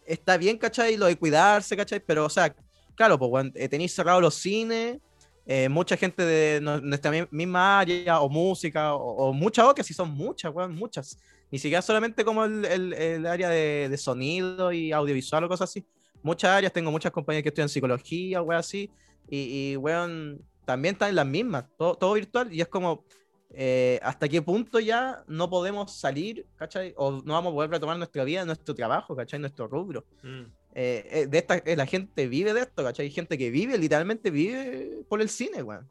está 0.08 0.36
bien, 0.36 0.58
¿cachai? 0.58 0.96
Lo 0.96 1.06
de 1.06 1.16
cuidarse, 1.16 1.76
¿cachai? 1.76 2.00
Pero, 2.00 2.24
o 2.26 2.30
sea, 2.30 2.54
claro, 2.94 3.18
pues, 3.18 3.30
weón, 3.30 3.52
eh, 3.54 3.68
tenéis 3.68 3.94
cerrados 3.94 4.22
los 4.22 4.34
cines, 4.34 4.98
eh, 5.46 5.68
mucha 5.68 5.96
gente 5.96 6.24
de 6.24 6.60
nuestra 6.60 7.10
mi- 7.10 7.26
misma 7.30 7.80
área, 7.80 8.20
o 8.20 8.28
música, 8.28 8.94
o, 8.94 9.28
o 9.28 9.32
muchas 9.32 9.66
o 9.66 9.74
que 9.74 9.84
sí 9.84 9.94
son 9.94 10.10
muchas, 10.10 10.52
muchas. 10.70 11.18
Ni 11.50 11.58
siquiera 11.58 11.80
solamente 11.82 12.24
como 12.24 12.44
el, 12.44 12.64
el- 12.64 12.92
el 12.92 13.26
área 13.26 13.48
de, 13.48 13.88
de 13.88 13.96
sonido 13.96 14.72
y 14.72 14.92
audiovisual 14.92 15.44
o 15.44 15.48
cosas 15.48 15.70
así. 15.70 15.86
Muchas 16.22 16.50
áreas, 16.50 16.72
tengo 16.72 16.90
muchas 16.90 17.12
compañías 17.12 17.42
que 17.42 17.48
estudian 17.50 17.68
psicología, 17.68 18.42
weón, 18.42 18.58
así. 18.60 18.90
Y, 19.30 19.74
y 19.74 19.76
también 20.64 20.94
están 20.94 21.08
en 21.10 21.14
las 21.16 21.26
mismas, 21.26 21.64
todo, 21.78 21.94
todo 21.94 22.12
virtual. 22.14 22.52
Y 22.52 22.60
es 22.60 22.68
como, 22.68 23.04
eh, 23.50 23.98
¿hasta 24.02 24.28
qué 24.28 24.42
punto 24.42 24.78
ya 24.80 25.24
no 25.26 25.48
podemos 25.48 25.92
salir, 25.96 26.46
¿cachai? 26.56 26.92
O 26.96 27.22
no 27.24 27.32
vamos 27.34 27.52
a 27.52 27.54
poder 27.54 27.70
retomar 27.70 27.96
nuestra 27.96 28.24
vida, 28.24 28.44
nuestro 28.44 28.74
trabajo, 28.74 29.16
¿cachai? 29.16 29.40
Nuestro 29.40 29.66
rubro. 29.66 30.04
Mm. 30.22 30.42
Eh, 30.74 31.08
eh, 31.10 31.26
de 31.26 31.38
esta, 31.38 31.56
eh, 31.58 31.74
la 31.76 31.86
gente 31.86 32.28
vive 32.28 32.52
de 32.52 32.60
esto, 32.60 32.84
¿cachai? 32.84 33.06
Hay 33.06 33.12
gente 33.12 33.38
que 33.38 33.50
vive, 33.50 33.78
literalmente 33.78 34.30
vive 34.30 35.00
por 35.08 35.20
el 35.22 35.28
cine, 35.28 35.62
weón. 35.62 35.88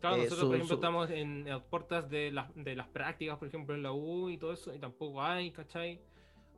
Claro, 0.00 0.16
Eh, 0.16 0.18
nosotros, 0.24 0.40
su- 0.40 0.46
por 0.46 0.54
ejemplo, 0.56 0.76
su- 0.76 0.80
estamos 0.80 1.10
en 1.10 1.44
las 1.48 1.62
puertas 1.64 2.08
de 2.08 2.30
las, 2.30 2.46
de 2.54 2.76
las 2.76 2.86
prácticas, 2.86 3.36
por 3.38 3.48
ejemplo, 3.48 3.74
en 3.74 3.82
la 3.82 3.92
U 3.92 4.30
y 4.30 4.38
todo 4.38 4.52
eso, 4.52 4.72
y 4.72 4.78
tampoco 4.78 5.20
hay, 5.20 5.50
¿cachai? 5.50 6.00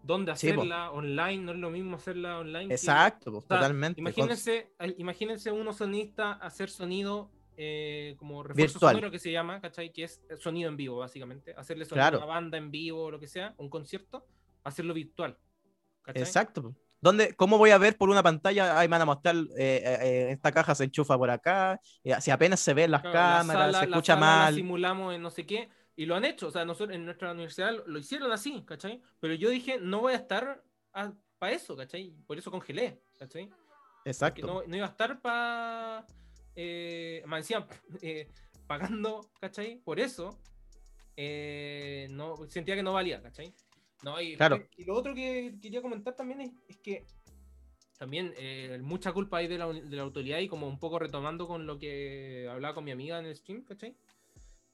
¿Dónde 0.03 0.35
Sí, 0.37 0.49
hacerla 0.51 0.91
online? 0.93 1.39
No 1.45 1.53
es 1.53 1.59
lo 1.59 1.71
mismo 1.71 1.97
hacerla 1.97 2.39
online. 2.39 2.69
que- 2.69 2.75
Exacto, 2.75 3.33
pues, 3.33 3.45
o 3.45 3.49
sea, 3.49 3.57
totalmente. 3.57 3.95
con- 4.03 4.09
Imagínense, 4.13 4.71
al- 4.79 4.95
imagínense 4.99 5.51
uno 5.51 5.73
sonista 5.73 6.33
hacer 6.33 6.69
sonido 6.71 7.31
eh, 7.63 8.15
como 8.19 8.43
refuerzo 8.43 8.75
Virtual. 8.75 8.95
sonoro 8.95 9.11
que 9.11 9.19
se 9.19 9.31
llama, 9.31 9.61
¿cachai? 9.61 9.93
Que 9.93 10.05
es 10.05 10.21
sonido 10.39 10.71
en 10.71 10.77
vivo, 10.79 10.97
básicamente. 10.97 11.53
Hacerle 11.55 11.85
sonido 11.85 12.03
Claro. 12.03 12.17
a 12.23 12.25
una 12.25 12.35
banda 12.35 12.57
en 12.57 12.71
vivo 12.71 13.05
o 13.05 13.11
lo 13.11 13.21
que 13.21 13.29
sea, 13.29 13.55
un 13.59 13.69
concierto, 13.69 14.27
hacerlo 14.65 14.95
virtual. 14.95 15.37
¿cachai? 16.03 16.23
Exacto. 16.23 16.75
¿Dónde, 17.03 17.35
¿Cómo 17.35 17.59
voy 17.59 17.71
a 17.71 17.79
ver 17.79 17.97
por 17.97 18.09
una 18.11 18.23
pantalla? 18.23 18.79
Ahí 18.79 18.89
me 18.89 18.93
van 18.93 19.03
a 19.03 19.07
mostrar, 19.07 19.37
eh, 19.37 19.45
eh, 19.59 19.99
eh, 20.03 20.31
esta 20.33 20.53
caja 20.53 20.75
se 20.75 20.85
enchufa 20.85 21.17
por 21.19 21.31
acá, 21.31 21.81
y 22.03 22.13
si 22.21 22.31
apenas 22.31 22.61
se 22.61 22.73
ven 22.75 22.91
las 22.91 23.01
Claro, 23.03 23.17
la 23.17 23.21
cámaras, 23.39 23.47
sala- 23.67 23.81
se 23.81 23.87
la 23.87 23.97
escucha 23.97 24.15
sala 24.15 24.27
la 24.27 24.37
mal. 24.45 24.55
simulamos 24.55 25.15
en 25.15 25.23
no 25.23 25.31
sé 25.31 25.45
qué, 25.47 25.69
y 25.97 26.07
lo 26.07 26.15
han 26.17 26.25
hecho. 26.25 26.49
O 26.49 26.51
sea, 26.51 26.65
nosotros 26.65 26.95
en 26.97 27.05
nuestra 27.05 27.33
universidad 27.33 27.73
lo, 27.73 27.87
lo 27.87 27.99
hicieron 27.99 28.33
así, 28.33 28.63
¿cachai? 28.67 29.01
Pero 29.19 29.35
yo 29.35 29.51
dije, 29.51 29.79
no 29.81 30.01
voy 30.01 30.13
a 30.15 30.17
estar 30.17 30.63
para 31.39 31.53
eso, 31.53 31.77
¿cachai? 31.77 32.15
Por 32.27 32.37
eso 32.39 32.51
congelé, 32.51 33.01
¿cachai? 33.19 33.51
Exacto. 34.05 34.47
no, 34.47 34.63
no 34.67 34.77
iba 34.77 34.87
a 34.87 34.91
estar 34.91 35.21
para. 35.21 36.07
Eh, 36.63 37.23
me 37.27 37.39
decían, 37.39 37.65
eh, 38.03 38.29
pagando, 38.67 39.31
¿cachai? 39.41 39.79
Por 39.79 39.99
eso, 39.99 40.39
eh, 41.17 42.07
no, 42.11 42.37
sentía 42.49 42.75
que 42.77 42.83
no 42.83 42.93
valía, 42.93 43.23
¿cachai? 43.23 43.55
No, 44.03 44.21
y, 44.21 44.37
Claro. 44.37 44.63
y 44.77 44.85
lo 44.85 44.95
otro 44.95 45.15
que 45.15 45.57
quería 45.63 45.81
comentar 45.81 46.15
también 46.15 46.43
es, 46.43 46.51
es 46.69 46.77
que 46.79 47.07
también 47.99 48.35
eh, 48.37 48.79
mucha 48.83 49.13
culpa 49.13 49.39
hay 49.39 49.49
de 49.49 49.57
la, 49.57 49.69
de 49.73 49.97
la 49.97 50.03
autoridad 50.03 50.39
y 50.39 50.49
como 50.49 50.67
un 50.69 50.79
poco 50.79 50.99
retomando 50.99 51.47
con 51.47 51.67
lo 51.67 51.79
que 51.79 52.47
hablaba 52.51 52.75
con 52.75 52.85
mi 52.85 52.91
amiga 52.91 53.19
en 53.19 53.27
el 53.27 53.37
stream, 53.37 53.65
¿cachai? 53.65 53.97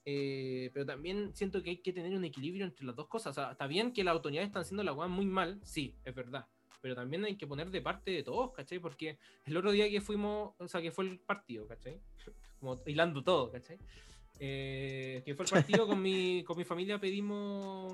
Eh, 0.04 0.70
pero 0.72 0.86
también 0.86 1.34
siento 1.34 1.62
que 1.62 1.70
hay 1.70 1.78
que 1.78 1.92
tener 1.92 2.16
un 2.16 2.24
equilibrio 2.24 2.64
entre 2.64 2.84
las 2.84 2.96
dos 2.96 3.06
cosas. 3.06 3.30
O 3.30 3.34
sea, 3.34 3.52
está 3.52 3.68
bien 3.68 3.92
que 3.92 4.02
las 4.02 4.12
autoridades 4.12 4.48
están 4.48 4.62
haciendo 4.62 4.82
la 4.82 4.92
weá 4.92 5.08
muy 5.08 5.26
mal, 5.26 5.60
sí, 5.62 5.96
es 6.04 6.14
verdad. 6.14 6.46
Pero 6.86 6.94
también 6.94 7.24
hay 7.24 7.34
que 7.34 7.48
poner 7.48 7.68
de 7.68 7.82
parte 7.82 8.12
de 8.12 8.22
todos, 8.22 8.52
¿cachai? 8.52 8.78
Porque 8.78 9.18
el 9.44 9.56
otro 9.56 9.72
día 9.72 9.90
que 9.90 10.00
fuimos, 10.00 10.54
o 10.56 10.68
sea, 10.68 10.80
que 10.80 10.92
fue 10.92 11.06
el 11.06 11.18
partido, 11.18 11.66
¿cachai? 11.66 12.00
Como 12.60 12.80
hilando 12.86 13.24
todo, 13.24 13.50
¿cachai? 13.50 13.76
Eh, 14.38 15.20
que 15.24 15.34
fue 15.34 15.46
el 15.46 15.50
partido 15.50 15.88
con 15.88 16.00
mi, 16.00 16.44
con 16.46 16.56
mi 16.56 16.62
familia, 16.62 17.00
pedimos, 17.00 17.92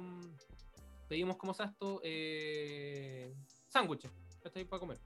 pedimos, 1.09 1.39
¿cómo 1.39 1.55
se 1.55 1.63
llama 1.63 1.73
esto? 1.73 2.01
Eh, 2.05 3.33
sándwiches, 3.67 4.11
¿cachai? 4.43 4.67
Para 4.67 4.81
comer. 4.81 4.99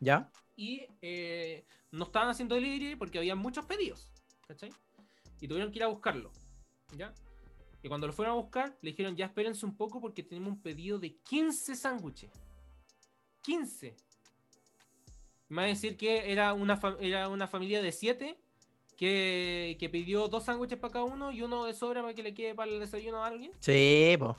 ¿Ya? 0.00 0.30
Y 0.56 0.86
eh, 1.02 1.66
no 1.90 2.04
estaban 2.04 2.30
haciendo 2.30 2.54
delivery 2.54 2.96
porque 2.96 3.18
había 3.18 3.34
muchos 3.34 3.66
pedidos, 3.66 4.10
¿cachai? 4.48 4.72
Y 5.42 5.46
tuvieron 5.46 5.70
que 5.70 5.78
ir 5.80 5.82
a 5.82 5.88
buscarlo, 5.88 6.32
¿ya? 6.96 7.12
Y 7.82 7.88
cuando 7.88 8.06
lo 8.06 8.14
fueron 8.14 8.32
a 8.32 8.40
buscar, 8.40 8.78
le 8.80 8.92
dijeron, 8.92 9.14
ya 9.14 9.26
espérense 9.26 9.66
un 9.66 9.76
poco 9.76 10.00
porque 10.00 10.22
tenemos 10.22 10.54
un 10.54 10.62
pedido 10.62 10.98
de 10.98 11.18
15 11.18 11.76
sándwiches. 11.76 12.30
15. 13.44 13.94
Me 15.48 15.56
va 15.56 15.62
a 15.62 15.66
decir 15.66 15.96
que 15.96 16.32
era 16.32 16.52
una, 16.54 16.80
era 17.00 17.28
una 17.28 17.46
familia 17.46 17.82
de 17.82 17.92
7 17.92 18.36
que, 18.96 19.76
que 19.78 19.88
pidió 19.88 20.28
dos 20.28 20.44
sándwiches 20.44 20.78
para 20.78 20.92
cada 20.92 21.04
uno 21.04 21.30
y 21.30 21.42
uno 21.42 21.64
de 21.66 21.74
sobra 21.74 22.02
para 22.02 22.14
que 22.14 22.22
le 22.22 22.34
quede 22.34 22.54
para 22.54 22.70
el 22.70 22.80
desayuno 22.80 23.22
a 23.22 23.26
alguien. 23.28 23.52
Sí, 23.60 24.16
pues. 24.18 24.36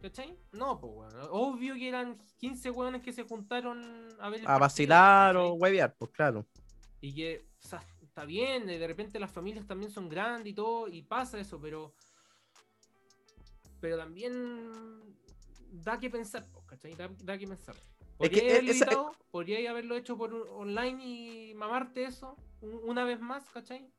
¿Cachai? 0.00 0.36
No, 0.52 0.78
pues, 0.80 0.92
weón. 0.94 1.28
Obvio 1.30 1.74
que 1.74 1.88
eran 1.88 2.18
15 2.38 2.70
weones 2.70 3.02
que 3.02 3.12
se 3.12 3.22
juntaron 3.22 4.08
a 4.20 4.28
ver 4.28 4.40
A 4.40 4.44
partido, 4.44 4.60
vacilar 4.60 5.36
o 5.36 5.52
huevear, 5.54 5.94
pues 5.96 6.10
claro. 6.10 6.46
Y 7.00 7.14
que, 7.14 7.46
o 7.62 7.66
sea, 7.66 7.82
está 8.02 8.24
bien, 8.24 8.66
de 8.66 8.86
repente 8.86 9.18
las 9.18 9.30
familias 9.30 9.66
también 9.66 9.90
son 9.90 10.08
grandes 10.08 10.52
y 10.52 10.54
todo, 10.54 10.88
y 10.88 11.02
pasa 11.02 11.38
eso, 11.38 11.60
pero. 11.60 11.94
Pero 13.80 13.98
también 13.98 15.04
da 15.70 15.98
que 15.98 16.08
pensar, 16.08 16.46
po, 16.50 16.64
¿cachai? 16.64 16.94
Da, 16.94 17.10
da 17.22 17.36
que 17.36 17.46
pensar. 17.46 17.76
Es 18.18 18.30
que 18.30 18.36
¿Podría 18.40 18.52
haberlo 18.54 18.70
esa-? 18.72 19.12
¿Podría 19.30 19.70
haberlo 19.70 19.96
hecho 19.96 20.16
por 20.16 20.32
online 20.34 21.04
y 21.04 21.54
mamarte 21.54 22.04
eso 22.04 22.36
un- 22.60 22.80
una 22.84 23.04
vez 23.04 23.20
más, 23.20 23.44
¿cachai? 23.50 23.90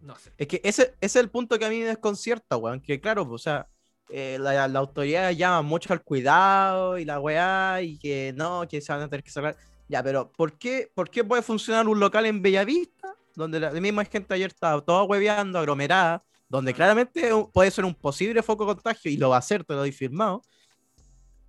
No 0.00 0.16
sé. 0.16 0.32
Es 0.36 0.46
que 0.48 0.60
ese, 0.64 0.82
ese 0.82 0.96
es 1.00 1.16
el 1.16 1.30
punto 1.30 1.58
que 1.58 1.64
a 1.64 1.68
mí 1.70 1.78
me 1.78 1.86
desconcierta, 1.86 2.56
weón. 2.56 2.80
Que 2.80 3.00
claro, 3.00 3.26
pues, 3.26 3.42
o 3.42 3.44
sea, 3.44 3.68
eh, 4.08 4.36
la, 4.40 4.66
la 4.68 4.78
autoridad 4.78 5.30
llama 5.30 5.62
mucho 5.62 5.92
al 5.92 6.02
cuidado 6.02 6.98
y 6.98 7.04
la 7.04 7.20
weá, 7.20 7.80
y 7.82 7.98
que 7.98 8.32
no, 8.36 8.66
que 8.68 8.80
se 8.80 8.92
van 8.92 9.02
a 9.02 9.08
tener 9.08 9.22
que 9.22 9.30
cerrar. 9.30 9.56
Ya, 9.88 10.02
pero 10.02 10.30
¿por 10.32 10.58
qué, 10.58 10.90
¿por 10.94 11.08
qué 11.10 11.22
puede 11.24 11.42
funcionar 11.42 11.86
un 11.86 12.00
local 12.00 12.26
en 12.26 12.42
Bellavista, 12.42 13.14
donde 13.34 13.60
la, 13.60 13.70
la 13.72 13.80
misma 13.80 14.04
gente 14.04 14.34
ayer 14.34 14.50
estaba 14.50 14.80
toda 14.80 15.04
hueveando, 15.04 15.58
aglomerada, 15.58 16.24
donde 16.48 16.74
claramente 16.74 17.32
un- 17.32 17.50
puede 17.50 17.70
ser 17.70 17.84
un 17.84 17.94
posible 17.94 18.42
foco 18.42 18.66
de 18.66 18.74
contagio, 18.74 19.10
y 19.10 19.16
lo 19.16 19.30
va 19.30 19.36
a 19.38 19.42
ser, 19.42 19.64
te 19.64 19.72
lo 19.74 19.80
doy 19.80 19.92
firmado? 19.92 20.42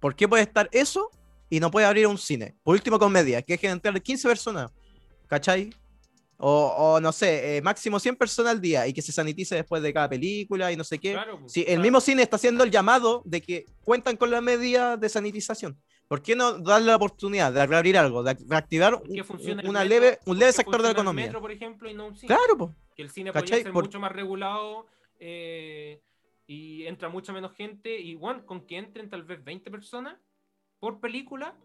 ¿Por 0.03 0.17
qué 0.17 0.27
puede 0.27 0.43
estar 0.43 0.67
eso 0.73 1.09
y 1.49 1.61
no 1.61 1.71
puede 1.71 1.85
abrir 1.85 2.07
un 2.07 2.17
cine? 2.17 2.55
Por 2.61 2.75
último, 2.75 2.99
comedia, 2.99 3.41
que 3.41 3.53
dejen 3.53 3.71
entrar 3.71 4.01
15 4.01 4.27
personas, 4.27 4.69
¿cachai? 5.27 5.69
O, 6.35 6.65
o 6.77 6.99
no 6.99 7.13
sé, 7.13 7.55
eh, 7.55 7.61
máximo 7.61 8.01
100 8.01 8.17
personas 8.17 8.51
al 8.51 8.59
día 8.59 8.85
y 8.85 8.91
que 8.91 9.01
se 9.01 9.13
sanitice 9.13 9.55
después 9.55 9.81
de 9.81 9.93
cada 9.93 10.09
película 10.09 10.73
y 10.73 10.75
no 10.75 10.83
sé 10.83 10.99
qué. 10.99 11.13
Claro, 11.13 11.39
po, 11.39 11.47
Si 11.47 11.61
el 11.61 11.65
claro. 11.67 11.81
mismo 11.83 12.01
cine 12.01 12.21
está 12.21 12.35
haciendo 12.35 12.65
el 12.65 12.69
llamado 12.71 13.21
de 13.23 13.41
que 13.41 13.65
cuentan 13.85 14.17
con 14.17 14.29
las 14.29 14.43
medidas 14.43 14.99
de 14.99 15.07
sanitización, 15.07 15.79
¿por 16.09 16.21
qué 16.21 16.35
no 16.35 16.59
darle 16.59 16.87
la 16.87 16.97
oportunidad 16.97 17.53
de 17.53 17.65
reabrir 17.65 17.97
algo, 17.97 18.23
de 18.23 18.35
reactivar 18.45 18.99
¿Por 18.99 19.03
qué 19.09 19.21
un- 19.21 19.59
el 19.61 19.69
una 19.69 19.79
metro? 19.79 19.83
leve, 19.85 20.19
un 20.19 20.25
¿Por 20.25 20.37
leve 20.37 20.51
sector 20.51 20.77
de 20.81 20.83
la 20.83 20.89
el 20.89 20.95
economía? 20.95 21.25
metro, 21.27 21.39
por 21.39 21.51
ejemplo, 21.53 21.89
y 21.89 21.93
no 21.93 22.07
un 22.07 22.17
cine? 22.17 22.35
Claro, 22.35 22.57
pues. 22.57 22.71
que 22.93 23.03
el 23.03 23.09
cine 23.09 23.31
podría 23.31 23.55
ser 23.63 23.71
Por- 23.71 23.85
mucho 23.85 24.01
más 24.01 24.11
regulado 24.11 24.85
eh, 25.21 26.01
y 26.47 26.85
entra 26.85 27.09
mucha 27.09 27.33
menos 27.33 27.53
gente. 27.53 27.99
Y 27.99 28.15
bueno, 28.15 28.45
con 28.45 28.65
que 28.65 28.77
entren 28.77 29.09
tal 29.09 29.23
vez 29.23 29.43
20 29.43 29.69
personas 29.71 30.17
por 30.79 30.99
película, 30.99 31.55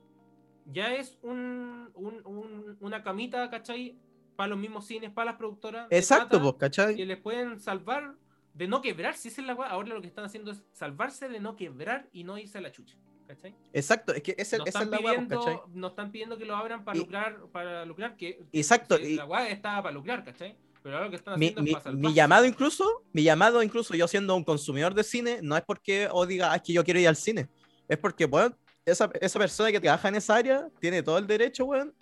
ya 0.66 0.94
es 0.94 1.18
un, 1.22 1.90
un- 1.94 2.22
un- 2.26 2.76
una 2.80 3.02
camita, 3.02 3.48
¿cachai? 3.50 3.96
Para 4.36 4.48
los 4.50 4.58
mismos 4.58 4.86
cines, 4.86 5.10
para 5.10 5.32
las 5.32 5.36
productoras. 5.38 5.88
Exacto, 5.90 6.28
plata, 6.38 6.42
pues, 6.42 6.54
¿cachai? 6.56 6.96
Que 6.96 7.06
les 7.06 7.18
pueden 7.18 7.58
salvar 7.60 8.14
de 8.54 8.68
no 8.68 8.80
quebrar. 8.82 9.14
Si 9.14 9.28
esa 9.28 9.40
es 9.40 9.46
la 9.46 9.54
ahora 9.54 9.88
lo 9.94 10.00
que 10.00 10.06
están 10.08 10.24
haciendo 10.24 10.50
es 10.52 10.62
salvarse 10.72 11.28
de 11.28 11.40
no 11.40 11.56
quebrar 11.56 12.08
y 12.12 12.24
no 12.24 12.38
irse 12.38 12.58
a 12.58 12.60
la 12.60 12.70
chucha. 12.72 12.96
¿Cachai? 13.26 13.54
Exacto, 13.74 14.14
es 14.14 14.22
que 14.22 14.34
ese- 14.38 14.56
No 14.56 14.64
esa 14.64 14.82
es 14.84 14.88
la 14.88 14.98
pues, 15.00 15.12
pidiendo, 15.12 15.38
¿cachai? 15.38 15.60
no 15.74 15.88
están 15.88 16.10
pidiendo 16.10 16.38
que 16.38 16.46
lo 16.46 16.56
abran 16.56 16.82
para 16.82 16.96
Y- 16.96 17.00
lucrar, 17.00 17.38
para 17.52 17.84
lucrar, 17.84 18.16
que 18.16 18.42
Exacto, 18.52 18.96
si 18.96 19.04
y- 19.04 19.16
la 19.16 19.26
weá 19.26 19.50
estaba 19.50 19.82
para 19.82 19.94
lucrar, 19.94 20.24
¿cachai? 20.24 20.56
Pero 20.82 20.94
ahora 20.96 21.06
lo 21.06 21.10
que 21.10 21.16
están 21.16 21.38
mi, 21.38 21.46
haciendo 21.46 21.62
mi- 21.62 21.70
es 21.70 21.76
para 21.76 21.84
mi 21.84 21.96
salvarse. 22.02 22.16
llamado 22.16 22.44
incluso, 22.46 23.02
mi 23.12 23.22
llamado 23.22 23.62
incluso, 23.62 23.94
yo 23.94 24.06
siendo 24.08 24.34
un 24.36 24.44
consumidor 24.44 24.94
de 24.94 25.04
cine, 25.04 25.40
no 25.42 25.56
es 25.56 25.62
porque 25.64 26.08
o 26.10 26.24
diga, 26.26 26.52
"Ah, 26.52 26.56
es 26.56 26.62
que 26.62 26.72
yo 26.72 26.84
quiero 26.84 27.00
ir 27.00 27.08
al 27.08 27.16
cine, 27.16 27.48
es 27.88 27.98
porque, 27.98 28.26
bueno, 28.26 28.56
esa, 28.84 29.10
esa 29.20 29.38
persona 29.38 29.70
que 29.72 29.80
trabaja 29.80 30.08
en 30.08 30.14
esa 30.16 30.34
área 30.36 30.68
tiene 30.80 31.02
todo 31.02 31.18
el 31.18 31.26
derecho, 31.26 31.64
weón, 31.66 31.92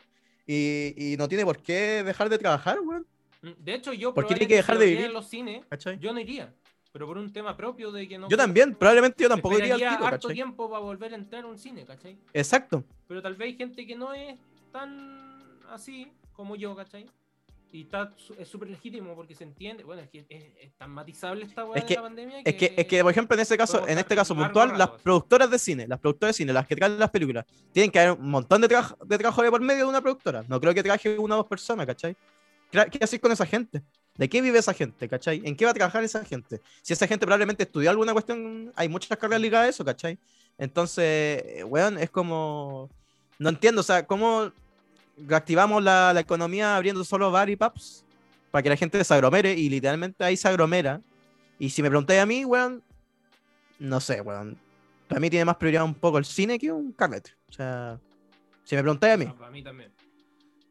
y, 0.47 0.95
y 1.12 1.16
no 1.16 1.27
tiene 1.29 1.45
por 1.45 1.61
qué 1.62 2.03
dejar 2.05 2.29
de 2.29 2.39
trabajar, 2.39 2.79
weón, 2.81 3.07
Mm, 3.43 3.51
De 3.59 3.74
hecho, 3.74 3.93
yo 3.93 4.14
¿Por 4.14 4.27
qué 4.27 4.35
tiene 4.35 4.49
que 4.49 4.57
dejar 4.57 4.79
de 4.79 4.87
vivir? 4.87 5.11
los 5.11 5.29
cines, 5.29 5.64
¿cachai? 5.68 5.99
yo 6.01 6.12
no 6.12 6.18
iría. 6.20 6.55
Pero 6.91 7.07
por 7.07 7.18
un 7.18 7.31
tema 7.31 7.55
propio 7.55 7.93
de 7.93 8.09
que 8.09 8.16
no. 8.18 8.29
Yo 8.31 8.37
también, 8.37 8.74
probablemente 8.74 9.22
yo 9.22 9.29
tampoco 9.29 9.59
iría 9.59 9.74
al 9.74 9.81
tiro, 9.81 10.07
harto 10.07 10.29
¿cachai? 10.29 10.35
tiempo 10.35 10.70
para 10.70 10.81
volver 10.81 11.12
a 11.12 11.16
entrar 11.16 11.45
a 11.45 11.47
un 11.47 11.59
cine, 11.59 11.85
¿cachai? 11.85 12.18
Exacto, 12.33 12.83
Pero 13.07 13.20
tal 13.20 13.35
vez 13.37 13.49
hay 13.49 13.57
gente 13.59 13.87
que 13.87 13.95
no 13.95 14.14
es 14.14 14.39
tan 14.72 15.61
así 15.68 16.11
como 16.33 16.57
yo, 16.57 16.74
¿cachai? 16.74 17.07
Y 17.73 17.83
está 17.83 18.12
es 18.39 18.49
súper 18.49 18.71
legítimo 18.71 19.14
porque 19.14 19.35
se 19.35 19.45
entiende. 19.45 19.85
Bueno, 19.85 20.03
es 20.03 20.09
que 20.09 20.25
es, 20.29 20.45
es 20.61 20.73
tan 20.79 20.91
matizable 20.91 21.45
esta 21.45 21.64
weá 21.64 21.77
Es 21.79 21.85
de 21.85 21.89
que- 21.89 21.95
la 21.95 22.03
pandemia. 22.03 22.41
Es 22.45 22.55
que, 22.55 22.75
es 22.77 22.87
que, 22.87 23.03
por 23.03 23.11
ejemplo, 23.12 23.35
en 23.35 23.41
este 23.41 23.57
caso, 23.57 23.87
en 23.87 23.99
este 23.99 24.14
caso 24.14 24.35
puntual, 24.35 24.71
las 24.71 24.79
rato, 24.79 24.95
así. 24.95 25.03
productoras 25.03 25.51
de 25.51 25.59
cine, 25.59 25.89
las 25.89 25.99
productoras 25.99 26.35
de 26.35 26.39
cine, 26.39 26.53
las 26.53 26.67
que 26.67 26.77
traen 26.77 26.99
las 26.99 27.11
películas, 27.11 27.45
tienen 27.73 27.91
que 27.91 28.01
haber 28.01 28.19
un 28.19 28.31
montón 28.31 28.61
de, 28.61 28.69
trabajo 28.69 28.97
de 29.05 29.19
trabajo 29.19 29.43
de 29.43 29.51
por 29.51 29.61
medio 29.61 29.85
de 29.85 29.91
una 29.91 30.01
productora. 30.01 30.45
No 30.49 30.61
creo 30.61 30.73
que 30.73 30.83
trabaje 30.83 31.19
una 31.19 31.35
o 31.35 31.39
dos 31.39 31.47
personas, 31.47 31.87
¿cachai? 31.87 32.17
¿Qué 32.71 32.99
hacer 33.03 33.21
con 33.21 33.33
esa 33.33 33.47
gente? 33.47 33.83
¿De 34.17 34.29
qué 34.29 34.41
vive 34.41 34.59
esa 34.59 34.73
gente, 34.73 35.09
cachai? 35.09 35.43
¿En 35.45 35.57
qué 35.57 35.64
va 35.64 35.73
a 35.73 35.75
trabajar 35.75 36.03
esa 36.03 36.25
gente? 36.25 36.61
Si 36.83 36.93
esa 36.93 37.07
gente 37.07 37.27
probablemente 37.27 37.64
estudió 37.64 37.91
alguna 37.91 38.12
cuestión, 38.12 38.73
hay 38.75 38.89
muchas 38.89 39.17
carreras 39.19 39.41
ligadas 39.41 39.67
a 39.67 39.71
eso, 39.71 39.85
¿cachai? 39.85 40.19
Entonces, 40.59 41.05
eh, 41.45 41.64
weón, 41.64 41.99
es 41.99 42.11
como... 42.11 42.89
No 43.39 43.51
entiendo, 43.51 43.83
o 43.83 43.85
sea, 43.85 44.07
¿cómo 44.07 44.51
reactivamos 45.17 45.83
la, 45.83 46.12
la 46.12 46.21
economía 46.21 46.77
abriendo 46.77 47.05
solo 47.05 47.31
bar 47.31 47.49
y 47.51 47.57
pubs? 47.57 48.05
Para 48.51 48.62
que 48.62 48.69
la 48.71 48.77
gente 48.77 49.03
se 49.03 49.12
agromere 49.14 49.53
y 49.55 49.69
literalmente 49.69 50.25
ahí 50.25 50.37
se 50.37 50.49
agromera. 50.49 51.01
Y 51.59 51.71
si 51.71 51.83
me 51.83 51.89
preguntáis 51.89 52.21
a 52.21 52.27
mí, 52.27 52.45
weón, 52.45 52.83
no 53.79 54.01
sé, 54.01 54.21
weón. 54.21 54.59
Para 55.09 55.21
mí 55.21 55.31
tiene 55.31 55.45
más 55.45 55.57
prioridad 55.57 55.85
un 55.85 55.95
poco 55.95 56.19
el 56.19 56.25
cine 56.25 56.59
que 56.59 56.73
un 56.73 56.93
carrete. 56.93 57.33
O 57.49 57.53
sea, 57.53 57.99
si 58.64 58.75
me 58.75 58.83
preguntáis 58.83 59.14
a 59.14 59.17
mí. 59.17 59.27
Ah, 59.29 59.35
para 59.39 59.51
mí 59.51 59.62
también. 59.62 59.93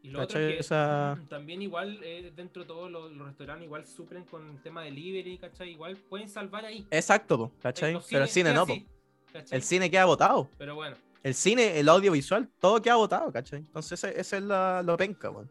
Y 0.04 0.10
lo 0.10 0.20
otro 0.22 0.34
¿Cachai? 0.36 0.44
es 0.50 0.54
que 0.56 0.60
Esa- 0.62 1.18
también 1.30 1.62
igual 1.62 2.00
eh, 2.04 2.32
dentro 2.36 2.64
de 2.64 2.68
todos 2.68 2.92
los, 2.92 3.12
los 3.12 3.28
restaurantes 3.28 3.66
igual 3.66 3.88
suplen 3.88 4.24
con 4.26 4.50
el 4.50 4.62
tema 4.62 4.84
delivery, 4.84 5.38
¿cachai? 5.38 5.72
Igual 5.72 5.96
pueden 5.98 6.30
salvar 6.30 6.66
ahí. 6.66 6.86
Exacto, 6.92 7.38
po, 7.38 7.52
¿cachai? 7.62 8.00
Pero 8.10 8.24
el 8.24 8.30
cine 8.30 8.54
no. 8.54 8.66
El 9.52 9.62
cine 9.64 9.90
queda 9.92 10.06
votado. 10.06 10.50
Pero 10.58 10.76
bueno, 10.76 10.96
El 11.26 11.34
cine, 11.34 11.80
el 11.80 11.90
audiovisual, 11.90 12.48
todo 12.60 12.80
queda 12.84 12.98
votado, 12.98 13.32
¿cachai? 13.32 13.58
Entonces 13.60 14.04
ese, 14.04 14.38
es 14.38 14.44
la, 14.44 14.84
lo 14.84 14.96
penca, 14.96 15.32
weón. 15.32 15.50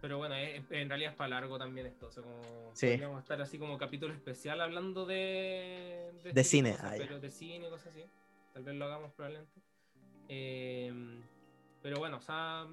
pero 0.00 0.16
bueno, 0.16 0.34
es- 0.34 0.64
en 0.70 0.88
realidad 0.88 1.10
es 1.12 1.16
para 1.18 1.28
largo 1.28 1.58
también 1.58 1.86
esto. 1.86 2.06
O 2.06 2.10
sea, 2.10 2.22
como 2.22 2.40
Sí. 2.72 2.86
podríamos 2.86 3.22
estar 3.22 3.38
así 3.42 3.58
como 3.58 3.76
capítulo 3.76 4.14
especial 4.14 4.62
hablando 4.62 5.04
de... 5.04 6.10
De 6.22 6.28
este 6.30 6.44
cine, 6.44 6.70
cosas, 6.72 6.86
ah, 6.92 6.96
ya. 6.96 7.02
pero 7.04 7.20
de 7.20 7.30
cine, 7.30 7.68
cosas 7.68 7.88
así. 7.88 8.04
Tal 8.54 8.62
vez 8.64 8.74
lo 8.76 8.86
hagamos 8.86 9.12
probablemente. 9.12 9.60
Eh, 10.30 10.90
pero 11.82 11.98
bueno, 11.98 12.16
o 12.16 12.20
sea, 12.22 12.66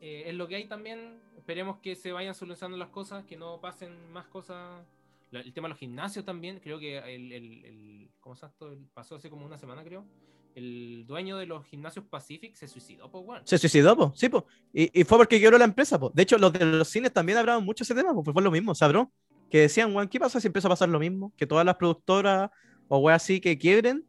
eh, 0.00 0.24
es 0.26 0.34
lo 0.34 0.48
que 0.48 0.56
hay 0.56 0.64
también. 0.64 1.20
Esperemos 1.36 1.78
que 1.78 1.94
se 1.94 2.10
vayan 2.10 2.34
solucionando 2.34 2.76
las 2.78 2.88
cosas, 2.88 3.24
que 3.24 3.36
no 3.36 3.60
pasen 3.60 4.10
más 4.12 4.26
cosas. 4.26 4.84
La- 5.32 5.40
El 5.40 5.52
tema 5.52 5.66
de 5.66 5.70
los 5.70 5.78
gimnasios 5.78 6.24
también, 6.24 6.60
creo 6.60 6.78
que 6.78 6.98
el, 6.98 7.32
el, 7.32 7.64
el- 7.64 8.10
¿cómo 8.20 8.36
se 8.36 8.46
esto? 8.46 8.76
Pasó 8.94 9.16
hace 9.16 9.28
como 9.28 9.44
una 9.44 9.58
semana, 9.58 9.82
creo. 9.82 10.06
El 10.54 11.04
dueño 11.06 11.38
de 11.38 11.46
los 11.46 11.64
gimnasios 11.66 12.04
Pacific 12.04 12.54
se 12.54 12.68
suicidó, 12.68 13.10
pues 13.10 13.24
bueno. 13.24 13.42
Se 13.46 13.56
suicidó, 13.58 13.96
po, 13.96 14.12
sí, 14.14 14.28
po. 14.28 14.46
Y, 14.72 15.00
y 15.00 15.04
fue 15.04 15.16
porque 15.18 15.40
quebró 15.40 15.56
la 15.58 15.64
empresa, 15.64 15.98
po. 15.98 16.10
De 16.14 16.22
hecho, 16.22 16.36
los 16.38 16.52
de 16.52 16.64
los 16.64 16.86
cines 16.88 17.12
también 17.12 17.38
hablaban 17.38 17.64
mucho 17.64 17.82
ese 17.84 17.94
tema, 17.94 18.12
pues 18.14 18.32
fue 18.32 18.42
lo 18.42 18.50
mismo, 18.50 18.74
¿sabró? 18.74 19.10
Que 19.50 19.60
decían, 19.62 19.94
weón, 19.96 20.08
¿qué 20.08 20.20
pasa 20.20 20.40
si 20.40 20.46
empieza 20.46 20.68
a 20.68 20.70
pasar 20.70 20.88
lo 20.90 20.98
mismo? 20.98 21.32
Que 21.36 21.46
todas 21.46 21.64
las 21.64 21.76
productoras 21.76 22.50
o 22.88 22.98
weón 22.98 23.16
así 23.16 23.40
que 23.40 23.56
quiebren. 23.58 24.04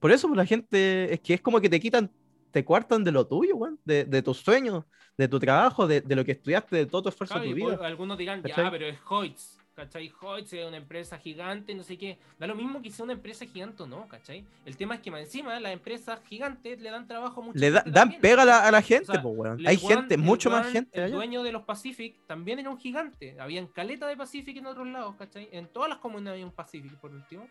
Por 0.00 0.10
eso, 0.10 0.26
pues 0.26 0.36
la 0.36 0.46
gente, 0.46 1.14
es 1.14 1.20
que 1.20 1.34
es 1.34 1.40
como 1.40 1.60
que 1.60 1.68
te 1.68 1.78
quitan, 1.78 2.10
te 2.50 2.64
cuartan 2.64 3.04
de 3.04 3.12
lo 3.12 3.24
tuyo, 3.28 3.54
weón, 3.54 3.78
de, 3.84 4.04
de 4.04 4.20
tus 4.22 4.38
sueños, 4.38 4.84
de 5.16 5.28
tu 5.28 5.38
trabajo, 5.38 5.86
de, 5.86 6.00
de 6.00 6.16
lo 6.16 6.24
que 6.24 6.32
estudiaste, 6.32 6.74
de 6.74 6.86
todo 6.86 7.02
tu 7.04 7.08
esfuerzo 7.10 7.34
Claro, 7.34 7.44
de 7.44 7.50
tu 7.50 7.56
vida. 7.56 7.76
pues, 7.76 7.86
algunos 7.86 8.18
dirán, 8.18 8.42
¿Cachai? 8.42 8.64
ya, 8.64 8.70
pero 8.72 8.86
es 8.86 8.98
Hoyts, 9.08 9.60
¿cachai? 9.84 10.12
Hoyts 10.20 10.52
es 10.52 10.66
una 10.66 10.76
empresa 10.76 11.18
gigante, 11.18 11.74
no 11.74 11.82
sé 11.82 11.96
qué. 11.98 12.18
Da 12.38 12.46
lo 12.46 12.54
mismo 12.54 12.80
que 12.82 12.90
sea 12.90 13.04
una 13.04 13.12
empresa 13.14 13.44
gigante 13.46 13.82
o 13.82 13.86
no, 13.86 14.06
¿cachai? 14.08 14.44
El 14.64 14.76
tema 14.76 14.94
es 14.96 15.00
que 15.00 15.10
más 15.10 15.20
encima 15.22 15.58
las 15.60 15.72
empresas 15.72 16.20
gigantes 16.28 16.80
le 16.80 16.90
dan 16.90 17.06
trabajo 17.06 17.40
a 17.40 17.44
mucha 17.44 17.58
Le 17.58 17.70
da- 17.70 17.82
dan 17.86 18.18
pega 18.20 18.42
a 18.42 18.44
la, 18.44 18.66
a 18.66 18.70
la 18.70 18.82
gente, 18.82 19.10
O 19.10 19.12
sea, 19.12 19.22
pues, 19.22 19.34
weón. 19.36 19.60
El 19.60 19.66
Hay 19.66 19.76
weón- 19.76 19.88
gente, 20.00 20.16
mucho 20.16 20.50
más 20.50 20.62
weón- 20.66 20.72
gente 20.72 20.98
El 20.98 21.04
allá. 21.04 21.14
dueño 21.16 21.42
de 21.42 21.52
los 21.52 21.62
Pacific 21.62 22.16
también 22.26 22.58
era 22.58 22.70
un 22.70 22.78
gigante. 22.78 23.36
Habían 23.40 23.66
caleta 23.66 24.06
de 24.06 24.16
Pacific 24.16 24.56
en 24.56 24.66
otros 24.66 24.86
lados, 24.86 25.14
¿cachai? 25.16 25.48
En 25.52 25.66
todas 25.68 25.88
las 25.88 25.98
comunidades 25.98 26.36
había 26.36 26.46
un 26.46 26.52
Pacific, 26.52 26.92
por 26.96 27.10
último. 27.12 27.48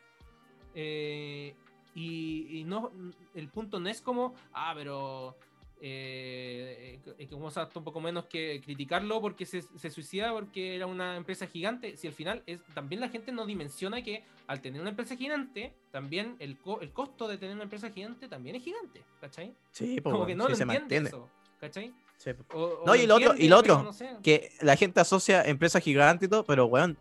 Eh, 0.75 1.53
y, 1.93 2.59
y 2.59 2.63
no, 2.63 2.91
el 3.35 3.49
punto 3.49 3.79
no 3.79 3.89
es 3.89 3.99
como, 4.01 4.33
ah, 4.53 4.71
pero 4.75 5.35
eh, 5.83 6.99
eh, 7.17 7.27
como 7.27 7.47
o 7.47 7.51
sea, 7.51 7.67
un 7.73 7.83
poco 7.83 7.99
menos 8.01 8.25
que 8.25 8.61
criticarlo 8.63 9.19
porque 9.21 9.45
se, 9.45 9.61
se 9.61 9.89
suicida 9.89 10.31
porque 10.31 10.75
era 10.75 10.85
una 10.87 11.15
empresa 11.17 11.47
gigante. 11.47 11.97
Si 11.97 12.07
al 12.07 12.13
final 12.13 12.43
es, 12.45 12.59
también 12.73 13.01
la 13.01 13.09
gente 13.09 13.31
no 13.31 13.45
dimensiona 13.45 14.03
que 14.03 14.23
al 14.47 14.61
tener 14.61 14.79
una 14.81 14.91
empresa 14.91 15.15
gigante, 15.15 15.73
también 15.91 16.35
el, 16.39 16.57
co- 16.59 16.81
el 16.81 16.91
costo 16.91 17.27
de 17.27 17.37
tener 17.37 17.55
una 17.55 17.63
empresa 17.63 17.89
gigante 17.89 18.27
también 18.27 18.55
es 18.55 18.63
gigante, 18.63 19.03
¿cachai? 19.19 19.53
Sí, 19.71 19.99
Como 20.01 20.25
que 20.25 20.35
no 20.35 20.45
sí 20.45 20.51
lo 20.51 20.55
se 20.55 20.65
mantiene. 20.65 21.07
eso, 21.09 21.29
¿cachai? 21.59 21.93
Sí. 22.17 22.31
O- 22.53 22.59
o 22.63 22.85
No, 22.85 22.95
y 22.95 23.07
lo 23.07 23.15
otro- 23.15 23.35
y 23.35 23.47
lo 23.47 23.57
otro, 23.57 23.81
no 23.83 23.93
sé. 23.93 24.09
que 24.21 24.51
la 24.61 24.75
gente 24.75 24.99
asocia 24.99 25.43
empresa 25.43 25.79
gigante 25.79 26.25
y 26.25 26.29
todo, 26.29 26.43
pero 26.45 26.65
weón, 26.67 26.97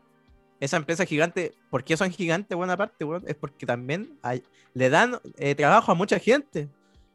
esa 0.61 0.77
empresa 0.77 1.05
gigante, 1.07 1.55
¿por 1.71 1.85
qué 1.85 1.97
son 1.97 2.11
gigantes 2.11 2.57
buena 2.57 2.77
parte, 2.77 3.05
weón? 3.05 3.25
Es 3.27 3.35
porque 3.35 3.67
también 3.67 4.19
hay- 4.23 4.43
le 4.75 4.89
dan 4.91 5.19
eh, 5.37 5.55
trabajo 5.55 5.93
a 5.93 5.95
mucha 5.95 6.19
gente. 6.19 6.69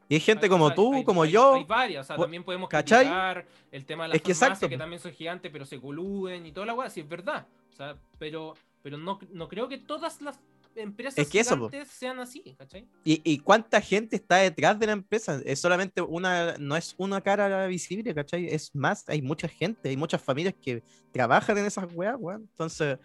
Y 0.08 0.14
hay 0.14 0.20
gente 0.20 0.46
Hay- 0.46 0.50
como 0.50 0.72
tú, 0.72 0.94
hay- 0.94 1.04
como 1.04 1.22
hay- 1.22 1.32
yo. 1.32 1.54
Hay 1.54 1.64
varias, 1.64 2.06
o 2.06 2.08
sea, 2.08 2.16
también 2.16 2.44
podemos 2.44 2.68
criticar 2.68 3.44
el 3.72 3.84
tema 3.84 4.04
de 4.04 4.08
las 4.10 4.16
Es 4.16 4.22
que 4.22 4.34
farmacias, 4.34 4.58
exacto, 4.58 4.68
que 4.68 4.78
también 4.78 5.00
son 5.00 5.12
gigantes, 5.12 5.50
pero 5.52 5.64
se 5.64 5.80
coluden 5.80 6.46
y 6.46 6.52
toda 6.52 6.66
la 6.66 6.74
weá, 6.74 6.88
sí 6.90 7.00
es 7.00 7.08
verdad. 7.08 7.46
O 7.72 7.76
sea, 7.76 7.96
pero, 8.18 8.54
pero 8.82 8.96
no, 8.98 9.18
no 9.32 9.48
creo 9.48 9.68
que 9.68 9.78
todas 9.78 10.20
las 10.22 10.38
empresas 10.76 11.18
Es 11.18 11.28
que 11.28 11.40
eso, 11.40 11.70
sean 11.90 12.20
así, 12.20 12.54
¿cachai? 12.58 12.86
Y, 13.02 13.20
y 13.24 13.38
cuánta 13.38 13.80
gente 13.80 14.16
está 14.16 14.36
detrás 14.36 14.78
de 14.78 14.86
la 14.86 14.92
empresa. 14.92 15.40
Es 15.44 15.58
solamente 15.60 16.02
una, 16.02 16.56
no 16.58 16.76
es 16.76 16.94
una 16.98 17.20
cara 17.20 17.66
visible, 17.66 18.14
¿cachai? 18.14 18.46
Es 18.46 18.74
más, 18.74 19.08
hay 19.08 19.22
mucha 19.22 19.48
gente, 19.48 19.88
hay 19.88 19.96
muchas 19.96 20.22
familias 20.22 20.54
que 20.62 20.82
trabajan 21.12 21.56
en 21.58 21.64
esas 21.66 21.86
weas, 21.94 22.16
weón. 22.18 22.42
Entonces, 22.42 22.98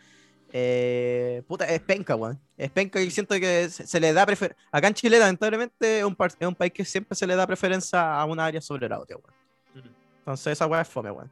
eh, 0.52 1.44
puta, 1.48 1.66
es 1.66 1.82
penca, 1.82 2.16
weón. 2.16 2.40
Es 2.58 2.72
penca 2.72 3.02
y 3.02 3.10
siento 3.12 3.36
que 3.36 3.70
se, 3.70 3.88
se 3.88 4.00
le 4.00 4.14
da 4.14 4.26
preferencia. 4.26 4.64
Acá 4.72 4.88
en 4.88 4.94
Chile, 4.94 5.20
lamentablemente, 5.20 6.00
es 6.00 6.04
un, 6.04 6.16
es 6.40 6.48
un 6.48 6.56
país 6.56 6.74
que 6.74 6.86
siempre 6.86 7.16
se 7.16 7.26
le 7.26 7.36
da 7.36 7.48
preferencia 7.48 8.20
a 8.20 8.26
una 8.26 8.46
área 8.46 8.62
sobre 8.62 8.88
la 8.88 9.00
otra, 9.00 9.18
weón. 9.18 9.34
Entonces, 10.20 10.54
esa 10.54 10.68
wea 10.68 10.82
es 10.82 10.88
fome, 10.88 11.12
weón. 11.12 11.32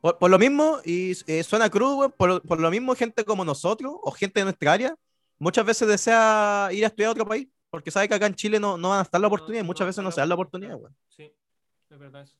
Por, 0.00 0.18
por 0.18 0.30
lo 0.30 0.38
mismo, 0.38 0.78
y 0.84 1.12
eh, 1.26 1.42
suena 1.42 1.70
crudo, 1.70 1.96
weón, 1.96 2.12
por, 2.16 2.42
por 2.42 2.60
lo 2.60 2.70
mismo, 2.70 2.94
gente 2.94 3.24
como 3.24 3.44
nosotros 3.44 3.94
o 4.02 4.10
gente 4.10 4.40
de 4.40 4.44
nuestra 4.44 4.72
área 4.72 4.94
muchas 5.38 5.64
veces 5.64 5.86
desea 5.86 6.68
ir 6.72 6.84
a 6.84 6.88
estudiar 6.88 7.08
a 7.08 7.12
otro 7.12 7.26
país, 7.26 7.48
porque 7.70 7.90
sabe 7.90 8.08
que 8.08 8.14
acá 8.14 8.26
en 8.26 8.34
Chile 8.34 8.58
no, 8.58 8.76
no 8.76 8.90
van 8.90 9.00
a 9.00 9.02
estar 9.02 9.20
la 9.20 9.26
oportunidad 9.26 9.62
y 9.62 9.66
muchas 9.66 9.86
veces 9.86 10.02
no 10.02 10.10
se 10.10 10.20
da 10.20 10.26
la 10.26 10.34
oportunidad, 10.34 10.76
weón. 10.76 10.96
Sí, 11.08 11.32
es 11.90 11.98
verdad 11.98 12.22
eso. 12.22 12.36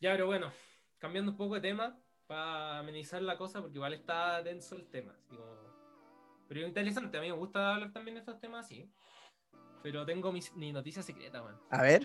Ya, 0.00 0.12
pero 0.12 0.26
bueno, 0.26 0.50
cambiando 0.98 1.30
un 1.32 1.36
poco 1.36 1.54
de 1.54 1.60
tema, 1.60 1.98
para 2.30 2.78
amenizar 2.78 3.20
la 3.22 3.36
cosa, 3.36 3.60
porque 3.60 3.76
igual 3.78 3.92
está 3.92 4.40
denso 4.44 4.76
el 4.76 4.86
tema. 4.86 5.12
así 5.12 5.24
como- 5.36 5.58
Pero 6.46 6.60
es 6.60 6.68
interesante, 6.68 7.18
a 7.18 7.20
mí 7.20 7.26
me 7.26 7.32
gusta 7.36 7.74
hablar 7.74 7.92
también 7.92 8.14
de 8.14 8.20
estos 8.20 8.38
temas 8.40 8.66
así. 8.66 8.88
Pero 9.82 10.06
tengo 10.06 10.30
mis- 10.30 10.54
mi 10.54 10.72
noticia 10.72 11.02
secreta, 11.02 11.42
weón. 11.42 11.58
A 11.70 11.82
ver. 11.82 12.02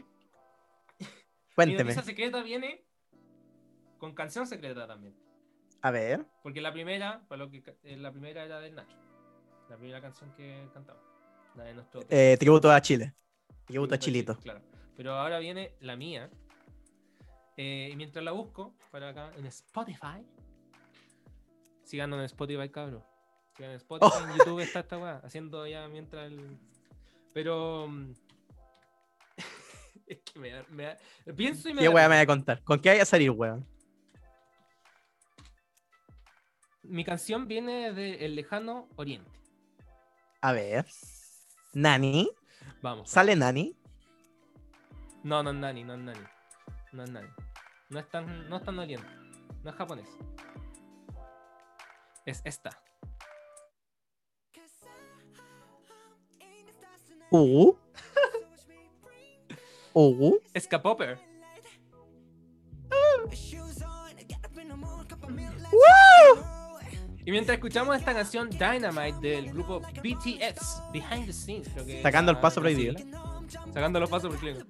Mi 0.99 1.53
Cuénteme. 1.55 1.83
noticia 1.83 2.01
secreta 2.03 2.41
viene 2.41 2.83
con 3.99 4.15
canción 4.15 4.47
secreta 4.47 4.87
también. 4.87 5.15
A 5.83 5.91
ver. 5.91 6.25
Porque 6.41 6.59
la 6.59 6.73
primera, 6.73 7.21
para 7.27 7.45
lo 7.45 7.51
que 7.51 7.63
eh, 7.83 7.95
la 7.97 8.11
primera 8.11 8.43
era 8.43 8.59
del 8.59 8.73
Nacho. 8.73 8.97
La 9.69 9.77
primera 9.77 10.01
canción 10.01 10.33
que 10.35 10.67
cantaba. 10.73 10.99
La 11.55 11.65
de 11.65 11.73
nuestro 11.75 12.01
Eh, 12.09 12.35
tributo 12.39 12.71
a 12.71 12.81
Chile. 12.81 13.13
Tributo 13.65 13.93
a 13.93 13.97
Sí, 13.97 13.99
pues, 13.99 14.05
Chilito. 14.05 14.33
sí, 14.35 14.41
claro. 14.41 14.61
Pero 14.97 15.13
ahora 15.13 15.37
viene 15.37 15.75
la 15.81 15.95
mía. 15.95 16.29
Eh, 17.57 17.89
y 17.91 17.95
mientras 17.95 18.23
la 18.23 18.31
busco, 18.31 18.75
para 18.91 19.09
acá 19.09 19.31
en 19.37 19.45
Spotify. 19.45 20.25
Síganos 21.83 22.19
en 22.19 22.25
Spotify, 22.25 22.69
cabrón. 22.69 23.03
Sigan 23.55 23.71
en 23.71 23.77
Spotify, 23.77 24.11
Oh. 24.13 24.27
en 24.27 24.37
YouTube 24.37 24.59
está 24.59 24.79
esta 24.81 24.97
weá. 24.97 25.21
Haciendo 25.23 25.65
ya 25.67 25.87
mientras 25.87 26.31
el. 26.31 26.57
Pero. 27.33 27.87
mm, 27.87 28.13
es 30.07 30.19
que 30.19 30.39
me 30.39 30.49
da, 30.51 30.65
me 30.69 30.83
da- 30.83 30.97
Pienso 31.35 31.69
y 31.69 31.73
me 31.73 31.81
¿Qué 31.81 31.89
weá 31.89 32.09
me 32.09 32.15
voy 32.15 32.23
a 32.23 32.27
contar? 32.27 32.63
¿Con 32.63 32.79
qué 32.81 32.89
vaya 32.89 33.03
a 33.03 33.05
salir, 33.05 33.31
weón? 33.31 33.65
Mi 36.83 37.03
canción 37.03 37.47
viene 37.47 37.93
del 37.93 38.35
lejano 38.35 38.87
Oriente. 38.95 39.31
A 40.41 40.51
ver. 40.51 40.85
Nani. 41.73 42.29
Vamos. 42.81 43.09
¿Sale 43.09 43.35
Nani? 43.35 43.75
No, 45.23 45.41
no 45.41 45.49
es 45.49 45.55
Nani, 45.55 45.83
no 45.83 45.93
es 45.95 45.99
Nani. 45.99 46.19
No 46.91 47.03
es 47.03 47.09
Nani. 47.09 47.27
No 47.89 47.99
es 47.99 48.09
tan, 48.09 48.49
no 48.49 48.57
es 48.57 48.63
tan 48.63 48.79
oriente. 48.79 49.07
No 49.63 49.69
es 49.69 49.75
japonés. 49.75 50.07
Es 52.25 52.41
esta. 52.43 52.71
Uh. 57.31 57.73
Uh. 59.97 60.37
Escapopper. 60.53 61.17
Y 67.25 67.31
mientras 67.31 67.55
escuchamos 67.55 67.95
esta 67.95 68.13
canción 68.13 68.49
Dynamite 68.49 69.19
del 69.19 69.51
grupo 69.51 69.79
BTS, 69.79 70.83
Behind 70.91 71.25
the 71.25 71.33
Scenes, 71.33 71.69
creo 71.69 71.85
que. 71.85 72.01
Sacando 72.03 72.31
el 72.31 72.39
paso 72.39 72.61
prohibido. 72.61 72.93
Sacando 73.73 73.99
los 73.99 74.09
pasos 74.09 74.35
prohibidos. 74.35 74.67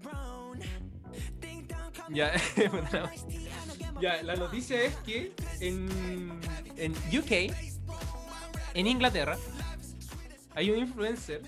Ya, 2.10 2.34
Ya, 4.02 4.22
la 4.24 4.36
noticia 4.36 4.82
es 4.84 4.96
que 4.98 5.34
en, 5.60 6.40
en 6.78 6.92
UK, 7.18 7.54
en 8.74 8.88
Inglaterra, 8.88 9.38
hay 10.54 10.70
un 10.72 10.80
influencer 10.80 11.42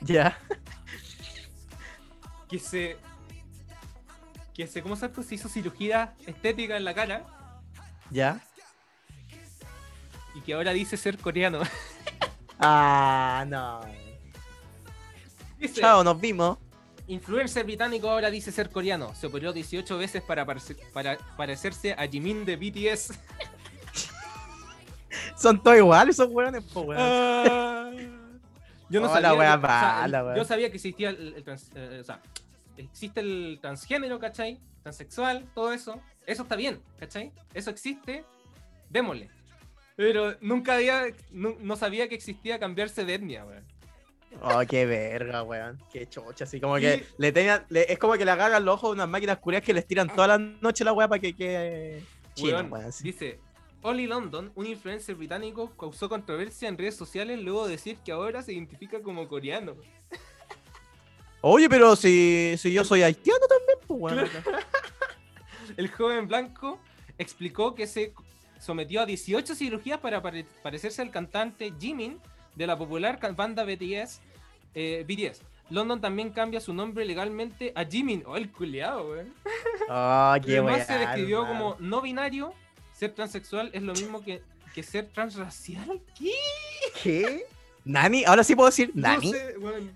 Ya. 0.00 0.38
que 2.48 2.58
se. 2.58 2.96
que 4.54 4.66
se. 4.66 4.82
¿Cómo 4.82 4.96
se? 4.96 5.10
Se 5.22 5.34
hizo 5.34 5.48
cirugía 5.48 6.14
estética 6.26 6.76
en 6.76 6.84
la 6.84 6.94
cara 6.94 7.24
Ya. 8.10 8.40
y 10.34 10.40
que 10.40 10.54
ahora 10.54 10.72
dice 10.72 10.96
ser 10.96 11.18
coreano. 11.18 11.60
Ah, 12.58 13.44
no. 13.48 13.80
Dice, 15.58 15.80
Chao, 15.80 16.04
nos 16.04 16.20
vimos. 16.20 16.58
Influencer 17.06 17.64
británico 17.64 18.08
ahora 18.10 18.30
dice 18.30 18.50
ser 18.50 18.70
coreano. 18.70 19.14
Se 19.14 19.26
operó 19.26 19.52
18 19.52 19.98
veces 19.98 20.22
para, 20.22 20.44
parece- 20.46 20.76
para 20.92 21.18
parecerse 21.36 21.92
a 21.92 22.06
Jimin 22.06 22.44
de 22.44 22.56
BTS. 22.56 23.18
Son 25.36 25.62
todos 25.62 25.76
iguales 25.76 26.16
esos 26.16 26.28
weones, 26.30 26.62
po, 26.64 26.80
weón. 26.82 27.00
Ah. 27.02 27.90
Yo 28.88 29.00
no 29.00 29.06
Oh, 29.06 29.12
sabía. 29.12 29.28
la 29.28 29.34
wea 29.34 29.60
que- 29.60 29.66
o 29.66 29.68
sea, 29.68 30.36
yo 30.36 30.44
sabía 30.44 30.70
que 30.70 30.76
existía 30.76 31.10
el, 31.10 31.34
el 31.36 31.44
trans- 31.44 31.70
eh, 31.74 31.98
o 32.00 32.04
sea, 32.04 32.20
existe 32.76 33.20
el 33.20 33.58
transgénero, 33.60 34.18
¿cachai? 34.18 34.58
Transexual, 34.82 35.44
todo 35.54 35.72
eso. 35.72 36.00
Eso 36.26 36.42
está 36.42 36.56
bien, 36.56 36.80
¿cachai? 36.98 37.32
Eso 37.54 37.70
existe, 37.70 38.24
démosle. 38.90 39.30
Pero 39.96 40.36
nunca 40.40 40.74
había, 40.74 41.04
no, 41.30 41.56
no 41.60 41.76
sabía 41.76 42.08
que 42.08 42.14
existía 42.14 42.58
cambiarse 42.58 43.04
de 43.04 43.14
etnia, 43.14 43.44
weón. 43.44 43.64
Oh, 44.42 44.60
qué 44.68 44.84
verga, 44.86 45.42
weón. 45.42 45.78
Qué 45.92 46.06
chocha, 46.06 46.44
así 46.44 46.60
como 46.60 46.76
que 46.76 47.04
le 47.18 47.32
tenían, 47.32 47.64
le- 47.68 47.90
es 47.92 47.98
como 47.98 48.14
que 48.14 48.24
le 48.24 48.30
agarran 48.30 48.64
los 48.64 48.74
ojos 48.74 48.90
de 48.90 48.94
unas 48.94 49.08
máquinas 49.08 49.38
curias 49.38 49.62
que 49.62 49.72
les 49.72 49.86
tiran 49.86 50.08
toda 50.14 50.26
la 50.28 50.38
noche 50.38 50.84
la 50.84 50.92
weá 50.92 51.08
para 51.08 51.20
que 51.20 51.34
quede 51.34 52.02
chino, 52.34 52.56
Weón, 52.58 52.72
weón. 52.72 52.92
sí. 52.92 53.04
Dice, 53.04 53.38
Oli 53.82 54.06
London, 54.06 54.50
un 54.54 54.66
influencer 54.66 55.14
británico, 55.14 55.70
causó 55.78 56.08
controversia 56.08 56.68
en 56.68 56.76
redes 56.78 56.96
sociales 56.96 57.38
luego 57.40 57.64
de 57.66 57.72
decir 57.72 57.96
que 58.04 58.12
ahora 58.12 58.42
se 58.42 58.52
identifica 58.52 59.00
como 59.02 59.26
coreano. 59.28 59.76
Oye, 61.40 61.68
pero 61.68 61.94
si, 61.94 62.54
si 62.58 62.72
yo 62.72 62.84
soy 62.84 63.02
haitiano 63.02 63.46
también, 63.46 63.78
pues 63.86 64.00
weón. 64.00 64.28
El 65.76 65.90
joven 65.90 66.26
blanco 66.28 66.78
explicó 67.18 67.74
que 67.74 67.86
se 67.86 68.12
sometió 68.60 69.00
a 69.02 69.06
18 69.06 69.54
cirugías 69.54 69.98
para 70.00 70.22
pare- 70.22 70.46
parecerse 70.62 71.02
al 71.02 71.10
cantante 71.10 71.72
Jimin 71.78 72.18
de 72.54 72.66
la 72.66 72.76
popular 72.76 73.18
banda 73.34 73.64
BTS. 73.64 74.20
eh, 74.74 75.04
BTS. 75.06 75.42
London 75.70 76.00
también 76.00 76.30
cambia 76.30 76.60
su 76.60 76.74
nombre 76.74 77.04
legalmente 77.06 77.72
a 77.74 77.84
Jimin. 77.84 78.22
Oh, 78.26 78.36
el 78.36 78.50
culiao, 78.52 79.10
weón. 79.10 79.34
Oh, 79.88 80.34
qué 80.44 80.58
Además 80.58 80.86
se 80.86 80.98
describió 80.98 81.46
como 81.46 81.76
no 81.80 82.00
binario. 82.00 82.54
Ser 82.92 83.12
transexual 83.12 83.70
es 83.72 83.82
lo 83.82 83.92
mismo 83.92 84.22
que, 84.22 84.42
que 84.74 84.82
ser 84.82 85.06
transracial. 85.08 86.00
¿Qué? 86.18 86.32
¿Qué? 87.02 87.44
¿Nani? 87.84 88.24
Ahora 88.24 88.44
sí 88.44 88.54
puedo 88.54 88.68
decir 88.70 88.90
¿Nani? 88.94 89.32
No 89.32 89.38
sé, 89.38 89.58
weón. 89.58 89.92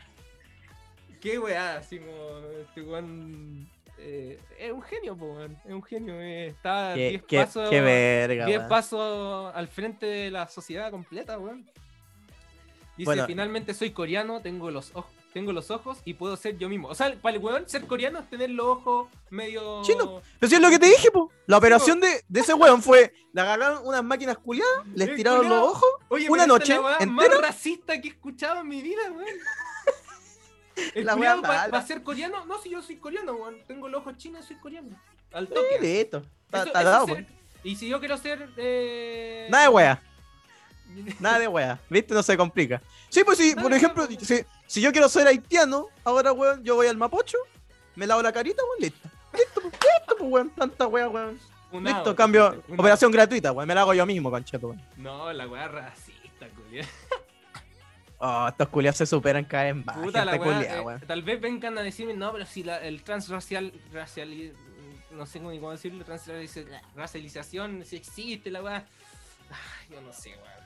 Qué 1.21 1.39
weá, 1.39 1.77
así 1.77 1.99
como 1.99 2.39
este 2.61 2.83
weón. 2.83 3.69
eh, 3.99 4.39
es 4.59 4.73
un 4.73 4.83
genio, 4.83 5.17
po, 5.17 5.27
weón. 5.35 5.57
Es 5.65 5.73
un 5.73 5.83
genio. 5.83 6.15
eh, 6.21 6.49
Está 6.49 6.93
Qué, 6.95 7.11
10 7.11 7.23
qué, 7.25 7.39
pasos. 7.39 7.71
qué 7.71 7.81
verga, 7.81 8.47
10 8.47 8.59
weón. 8.59 8.69
pasos 8.69 9.53
al 9.55 9.69
frente 9.69 10.07
de 10.07 10.31
la 10.31 10.49
sociedad 10.49 10.91
completa, 10.91 11.39
weón. 11.39 11.69
Dice, 12.99 13.05
Bueno. 13.07 13.27
finalmente 13.27 13.73
soy 13.75 13.91
coreano, 13.93 14.43
tengo 14.43 14.71
los 14.71 14.91
ojos. 14.95 15.11
Tengo 15.33 15.53
los 15.53 15.71
ojos 15.71 15.99
y 16.05 16.15
puedo 16.15 16.37
ser 16.37 16.59
yo 16.59 16.69
mismo. 16.69 16.89
O 16.89 16.95
sea, 16.95 17.15
para 17.21 17.37
el 17.37 17.43
weón, 17.43 17.69
ser 17.69 17.87
coreano 17.87 18.19
es 18.19 18.29
tener 18.29 18.51
los 18.51 18.67
ojos 18.67 19.09
medio. 19.31 19.83
Chino. 19.83 20.21
Pero 20.41 20.51
si 20.51 20.57
es 20.57 20.61
lo 20.61 20.69
que 20.71 20.79
te 20.79 20.87
dije, 20.87 21.11
po. 21.11 21.31
La 21.47 21.59
operación 21.59 22.01
de, 22.01 22.25
de 22.29 22.41
ese 22.41 22.55
weón 22.55 22.83
fue, 22.83 23.15
le 23.33 23.41
agarraron 23.41 23.87
unas 23.87 24.03
máquinas 24.03 24.37
culiadas, 24.39 24.87
les 24.95 25.15
tiraron 25.15 25.49
los 25.49 25.63
ojos, 25.63 25.89
Oye, 26.09 26.29
una 26.29 26.47
noche 26.47 26.75
la 26.75 26.93
entera. 26.99 27.07
más 27.13 27.41
racista 27.41 28.01
que 28.01 28.09
he 28.09 28.11
escuchado 28.11 28.61
en 28.63 28.69
mi 28.69 28.83
vida, 28.83 29.03
weón. 29.11 29.27
El 30.95 31.07
La 31.07 31.13
a 31.73 31.87
ser 31.87 32.03
coreano. 32.03 32.45
No, 32.47 32.61
si 32.61 32.71
yo 32.71 32.83
soy 32.83 32.97
coreano, 32.97 33.33
weón. 33.33 33.59
Tengo 33.67 33.89
los 33.89 34.01
ojos 34.01 34.17
chinos, 34.17 34.45
soy 34.45 34.57
coreano. 34.57 34.97
Al 35.33 35.47
toque. 35.49 35.79
listo. 35.81 36.23
Está, 36.47 36.59
Eso- 36.59 36.67
está 36.69 36.85
dado. 36.85 37.07
Y 37.65 37.77
si 37.77 37.89
yo 37.89 37.99
quiero 38.01 38.17
ser. 38.17 38.49
Eh... 38.57 39.47
Nada 39.51 39.65
de 39.65 39.69
wea. 39.69 40.03
Nada 41.21 41.39
de 41.39 41.49
wea. 41.49 41.79
¿Viste? 41.89 42.15
No 42.15 42.23
se 42.23 42.37
complica. 42.37 42.81
Sí, 43.09 43.23
pues 43.25 43.39
sí, 43.39 43.55
por 43.55 43.73
ejemplo, 43.73 44.07
si, 44.21 44.45
si 44.67 44.81
yo 44.81 44.93
quiero 44.93 45.09
ser 45.09 45.27
haitiano, 45.27 45.87
ahora, 46.05 46.33
weón, 46.33 46.63
yo 46.65 46.75
voy 46.75 46.87
al 46.87 46.97
Mapocho, 46.97 47.39
me 47.95 48.07
lavo 48.07 48.23
la 48.23 48.33
carita, 48.33 48.63
weón, 48.63 48.81
listo. 48.81 49.09
Listo, 49.33 49.61
pues, 49.61 49.73
listo, 49.73 50.17
pues, 50.19 50.31
weón. 50.31 50.51
Tanta 50.51 50.87
wea, 50.87 51.09
weón. 51.09 51.39
Listo, 51.83 52.17
cambio. 52.17 52.63
Operación 52.77 53.11
gratuita, 53.13 53.53
weón. 53.53 53.69
Me 53.69 53.75
la 53.75 53.83
hago 53.83 53.95
yo 53.95 54.07
mismo, 54.07 54.31
concheto, 54.31 54.69
weón. 54.69 54.83
No, 54.97 55.33
la 55.33 55.47
weá 55.47 55.69
racista, 55.69 56.49
culiao. 56.49 56.87
Oh, 58.21 58.49
estos 58.49 58.69
culiados 58.69 58.97
se 58.97 59.07
superan 59.07 59.45
cada 59.45 59.65
vez 59.73 59.77
más. 59.87 59.97
Puta 59.97 60.25
la 60.25 60.33
gente 60.33 60.49
weá. 60.49 60.77
eh, 60.77 60.81
weón. 60.81 61.01
tal 61.07 61.23
vez 61.23 61.41
vengan 61.41 61.79
a 61.79 61.83
decirme, 61.83 62.15
no, 62.15 62.33
pero 62.33 62.47
si 62.47 62.65
la, 62.65 62.79
el 62.79 63.05
transracial. 63.05 63.73
Racial, 63.93 64.53
no 65.13 65.25
sé 65.25 65.39
ni 65.39 65.59
cómo 65.61 65.71
decirlo, 65.71 66.05
transracialización, 66.05 67.85
si 67.85 67.97
existe 67.97 68.51
la 68.51 68.63
weá. 68.63 68.85
Ay, 69.51 69.95
yo 69.95 70.01
no 70.01 70.13
sé, 70.13 70.31
weá. 70.31 70.58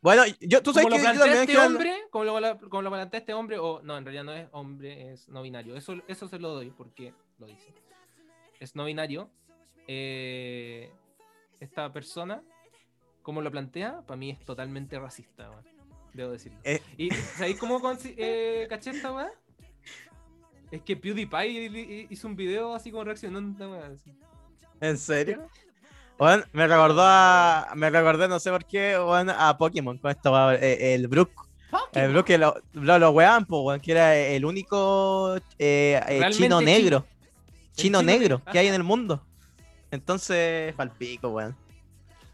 Bueno, 0.00 0.22
yo, 0.40 0.62
tú 0.62 0.72
sabes 0.72 0.86
Como 0.86 0.96
lo 0.96 1.02
que 1.02 1.02
yo 1.02 1.02
plantea 1.02 1.20
también 1.24 1.40
este 1.42 1.52
quiero- 1.52 1.66
hombre, 1.66 1.94
como 2.10 2.24
lo, 2.40 2.58
como 2.70 2.82
lo 2.82 2.90
plantea 2.90 3.20
este 3.20 3.34
hombre, 3.34 3.58
o 3.58 3.80
no, 3.82 3.96
en 3.98 4.04
realidad 4.04 4.24
no 4.24 4.32
es 4.32 4.48
hombre, 4.52 5.12
es 5.12 5.28
no 5.28 5.42
binario. 5.42 5.74
Eso, 5.76 5.94
eso 6.06 6.28
se 6.28 6.38
lo 6.38 6.50
doy 6.54 6.70
porque 6.70 7.12
lo 7.38 7.46
dice. 7.46 7.72
Es 8.60 8.76
no 8.76 8.84
binario. 8.84 9.28
Eh, 9.88 10.92
esta 11.60 11.92
persona, 11.92 12.42
como 13.22 13.40
lo 13.42 13.50
plantea, 13.50 14.02
para 14.02 14.16
mí 14.16 14.30
es 14.30 14.38
totalmente 14.44 14.98
racista. 15.00 15.50
Debo 16.14 16.30
decirlo. 16.30 16.58
Eh. 16.64 16.80
¿Y 16.96 17.10
sabéis 17.10 17.58
cómo 17.58 17.80
eh, 18.04 18.66
caché 18.68 18.90
esta 18.90 19.12
weá? 19.12 19.30
Es 20.70 20.82
que 20.82 20.96
PewDiePie 20.96 21.70
hi- 21.70 22.06
hizo 22.10 22.28
un 22.28 22.36
video 22.36 22.74
así 22.74 22.90
como 22.90 23.04
reaccionando 23.04 23.72
weá. 23.72 23.90
¿En 24.80 24.96
serio? 24.98 25.48
Bueno, 26.18 26.42
me 26.52 26.66
recordó 26.66 27.02
a. 27.04 27.68
Me 27.76 27.90
recordé, 27.90 28.26
no 28.26 28.40
sé 28.40 28.50
por 28.50 28.64
qué, 28.64 28.96
a 28.96 29.56
Pokémon 29.56 29.96
con 29.98 30.10
esto, 30.10 30.32
weón, 30.32 30.58
eh, 30.60 30.94
el 30.94 31.06
Brook. 31.06 31.30
El 31.92 32.12
Brook 32.12 32.26
que 32.26 32.38
lo, 32.38 32.56
lo, 32.72 32.98
lo 32.98 33.10
weaban, 33.10 33.44
po, 33.46 33.60
weón, 33.60 33.80
que 33.80 33.92
era 33.92 34.16
el 34.16 34.44
único 34.44 35.36
eh, 35.58 36.00
eh, 36.08 36.26
chino 36.30 36.60
negro. 36.60 37.06
El 37.06 37.82
Chino 37.84 38.00
chino 38.00 38.02
negro 38.02 38.42
que 38.50 38.58
hay 38.58 38.66
en 38.66 38.74
el 38.74 38.82
mundo. 38.82 39.22
Entonces, 39.92 40.74
palpico, 40.74 41.28
weón. 41.28 41.56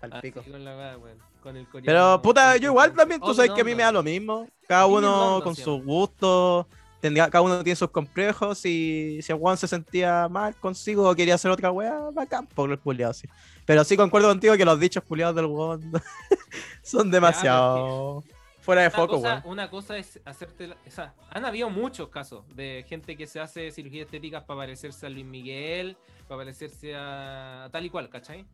Palpico. 0.00 0.42
con 0.42 0.64
la 0.64 0.76
weá, 0.76 0.96
weón, 0.96 1.18
con 1.42 1.56
el 1.56 1.68
coreano, 1.68 1.86
Pero 1.86 2.22
puta, 2.22 2.56
yo 2.56 2.70
igual 2.70 2.94
también, 2.94 3.20
tú 3.20 3.26
Old 3.26 3.36
sabes 3.36 3.50
que 3.50 3.60
a 3.60 3.64
mí 3.64 3.74
me 3.74 3.82
da 3.82 3.92
lo 3.92 4.02
mismo. 4.02 4.48
Cada 4.66 4.86
uno 4.86 5.40
con 5.44 5.54
sus 5.54 5.84
gustos. 5.84 6.64
Tendría- 7.04 7.28
cada 7.28 7.42
uno 7.42 7.62
tiene 7.62 7.76
sus 7.76 7.90
complejos. 7.90 8.64
Y 8.64 9.20
si 9.20 9.32
Juan 9.34 9.58
se 9.58 9.68
sentía 9.68 10.26
mal 10.28 10.54
consigo 10.56 11.06
o 11.10 11.14
quería 11.14 11.34
hacer 11.34 11.50
otra 11.50 11.70
weá, 11.70 12.08
bacán, 12.12 12.46
por 12.46 12.70
el 12.70 12.78
culiado, 12.78 13.12
sí. 13.12 13.28
Pero 13.66 13.84
sí 13.84 13.94
concuerdo 13.96 14.28
contigo 14.28 14.56
que 14.56 14.64
los 14.64 14.80
dichos 14.80 15.04
culiados 15.04 15.36
del 15.36 15.46
Juan 15.46 15.80
son 16.82 17.10
demasiado 17.10 18.24
fuera 18.60 18.80
de 18.80 18.88
Una 18.88 18.96
foco, 18.96 19.16
cosa, 19.16 19.42
una 19.44 19.68
cosa 19.68 19.98
es 19.98 20.18
hacerte. 20.24 20.68
la- 20.68 20.76
o 20.86 20.90
sea, 20.90 21.12
han 21.30 21.44
habido 21.44 21.68
muchos 21.68 22.08
casos 22.08 22.44
de 22.56 22.84
gente 22.88 23.14
que 23.16 23.26
se 23.26 23.38
hace 23.38 23.70
cirugías 23.70 24.06
estéticas 24.06 24.42
para 24.44 24.60
parecerse 24.60 25.04
a 25.04 25.10
Luis 25.10 25.26
Miguel, 25.26 25.98
para 26.26 26.38
parecerse 26.40 26.94
a 26.96 27.68
tal 27.70 27.84
y 27.84 27.90
cual, 27.90 28.08
¿cachai? 28.08 28.46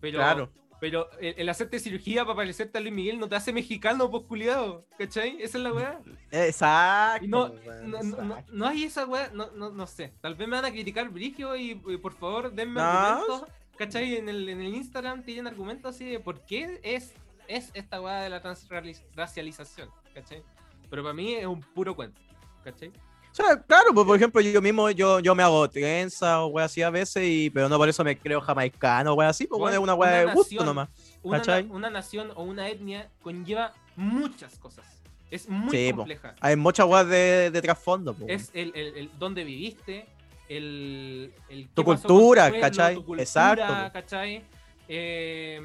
Pero, 0.00 0.18
Claro. 0.18 0.50
Pero 0.80 1.10
el, 1.20 1.34
el 1.38 1.48
hacerte 1.48 1.78
cirugía 1.78 2.24
para 2.24 2.36
parecerte 2.36 2.78
a 2.78 2.80
Luis 2.80 2.92
Miguel 2.94 3.18
no 3.18 3.28
te 3.28 3.36
hace 3.36 3.52
mexicano, 3.52 4.10
pues 4.10 4.24
culiado, 4.24 4.86
¿cachai? 4.98 5.36
Esa 5.42 5.58
es 5.58 5.64
la 5.64 5.72
weá. 5.72 6.00
Exacto. 6.30 7.24
Y 7.24 7.28
no, 7.28 7.48
no, 7.84 8.02
no- 8.02 8.44
no- 8.50 8.66
hay 8.66 8.84
esa 8.84 9.06
weá, 9.06 9.30
no, 9.34 9.50
no, 9.52 9.70
no 9.70 9.86
sé. 9.86 10.12
Tal 10.20 10.34
vez 10.34 10.48
me 10.48 10.56
van 10.56 10.64
a 10.64 10.70
criticar 10.70 11.08
Brigio 11.10 11.54
y, 11.56 11.80
y 11.86 11.96
por 11.98 12.14
favor 12.14 12.52
denme 12.52 12.80
argumentos, 12.80 13.44
¿cachai? 13.76 14.16
En 14.16 14.28
el, 14.28 14.48
en 14.48 14.60
el 14.60 14.74
Instagram 14.74 15.22
tienen 15.22 15.46
argumentos 15.46 15.94
así 15.94 16.04
de 16.06 16.18
por 16.20 16.40
qué 16.46 16.80
es, 16.82 17.12
es 17.48 17.70
esta 17.74 18.00
weá 18.00 18.22
de 18.22 18.30
la 18.30 18.40
transracialización, 18.40 19.90
¿cachai? 20.14 20.42
Pero 20.88 21.02
para 21.02 21.14
mí 21.14 21.34
es 21.34 21.46
un 21.46 21.60
puro 21.60 21.94
cuento, 21.94 22.20
¿cachai? 22.64 22.90
O 23.30 23.34
sea, 23.34 23.62
claro, 23.62 23.94
pues 23.94 24.06
por 24.06 24.16
ejemplo, 24.16 24.40
yo 24.40 24.60
mismo 24.60 24.90
yo, 24.90 25.20
yo 25.20 25.34
me 25.34 25.42
hago 25.42 25.68
trenza 25.70 26.42
o 26.42 26.48
wea 26.48 26.64
así 26.66 26.82
a 26.82 26.90
veces, 26.90 27.22
y, 27.24 27.48
pero 27.50 27.68
no 27.68 27.78
por 27.78 27.88
eso 27.88 28.02
me 28.02 28.18
creo 28.18 28.40
jamaicano 28.40 29.12
o 29.12 29.14
wea 29.14 29.28
así, 29.28 29.46
bueno, 29.50 29.68
es 29.70 29.78
una 29.78 29.94
wea 29.94 30.10
de 30.10 30.24
gusto 30.32 30.54
nación- 30.56 30.66
nomás. 30.66 30.88
Una, 31.22 31.42
una 31.70 31.90
nación 31.90 32.32
o 32.34 32.42
una 32.42 32.68
etnia 32.68 33.08
conlleva 33.22 33.72
muchas 33.96 34.58
cosas. 34.58 34.84
Es 35.30 35.48
muy 35.48 35.70
Sí, 35.70 35.92
po. 35.92 35.98
compleja. 35.98 36.34
Hay 36.40 36.56
muchas 36.56 36.86
weas 36.86 37.06
de, 37.06 37.50
de 37.52 37.62
trasfondo, 37.62 38.14
pues. 38.14 38.30
Es 38.30 38.50
el, 38.52 38.72
el, 38.74 38.96
el 38.96 39.10
dónde 39.16 39.44
viviste, 39.44 40.06
el, 40.48 41.32
el 41.48 41.68
Tu 41.68 41.84
cultura, 41.84 42.42
con 42.50 42.52
tu 42.52 42.58
pueblo, 42.58 42.60
¿cachai? 42.60 42.94
tu 42.96 43.04
cultura, 43.04 43.22
Exacto, 43.22 43.66
po. 43.86 43.92
¿cachai? 43.92 44.44
Eh, 44.88 45.60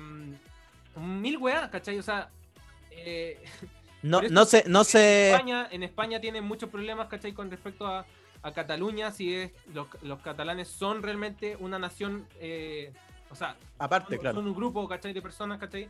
mil 0.98 1.38
weas, 1.38 1.68
¿cachai? 1.72 1.98
O 1.98 2.04
sea, 2.04 2.30
eh, 2.92 3.44
no, 4.10 4.22
no 4.22 4.46
sé, 4.46 4.64
no 4.68 4.80
en 4.80 4.86
sé. 4.86 5.32
España, 5.32 5.68
en 5.72 5.84
España 5.84 6.20
tienen 6.22 6.44
muchos 6.44 6.70
problemas, 6.70 7.08
¿cachai? 7.08 7.34
Con 7.34 7.50
respecto 7.52 7.86
a, 7.88 8.06
a 8.42 8.52
Cataluña 8.54 9.12
si 9.12 9.34
es 9.34 9.52
los, 9.74 9.88
los 10.02 10.20
catalanes 10.22 10.68
son 10.68 11.02
realmente 11.04 11.56
una 11.60 11.80
nación, 11.80 12.28
eh, 12.40 12.94
o 13.30 13.36
sea, 13.36 13.56
Aparte, 13.80 14.16
son, 14.16 14.22
claro. 14.22 14.36
son 14.38 14.48
un 14.48 14.56
grupo, 14.56 14.88
¿cachai? 14.88 15.14
De 15.14 15.22
personas, 15.22 15.60
¿cachai? 15.60 15.90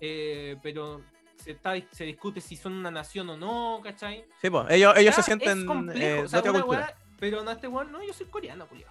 Eh, 0.00 0.56
pero 0.62 1.00
se, 1.36 1.52
está, 1.52 1.74
se 1.90 2.04
discute 2.04 2.40
si 2.40 2.56
son 2.56 2.72
una 2.72 2.90
nación 2.90 3.30
o 3.30 3.36
no, 3.36 3.80
¿cachai? 3.82 4.24
Sí, 4.40 4.50
pues, 4.50 4.66
ellos, 4.70 4.94
ellos 4.96 5.14
se 5.14 5.22
sienten 5.22 5.64
complejo, 5.66 6.00
eh, 6.00 6.22
o 6.24 6.28
sea, 6.28 6.40
de 6.42 6.48
otra 6.48 6.50
una 6.52 6.60
cultura. 6.62 6.86
weá, 6.86 6.96
pero 7.20 7.42
no 7.44 7.50
este 7.52 7.68
weón, 7.68 7.92
no, 7.92 8.02
yo 8.02 8.12
soy 8.12 8.26
coreano, 8.26 8.66
culiao. 8.66 8.90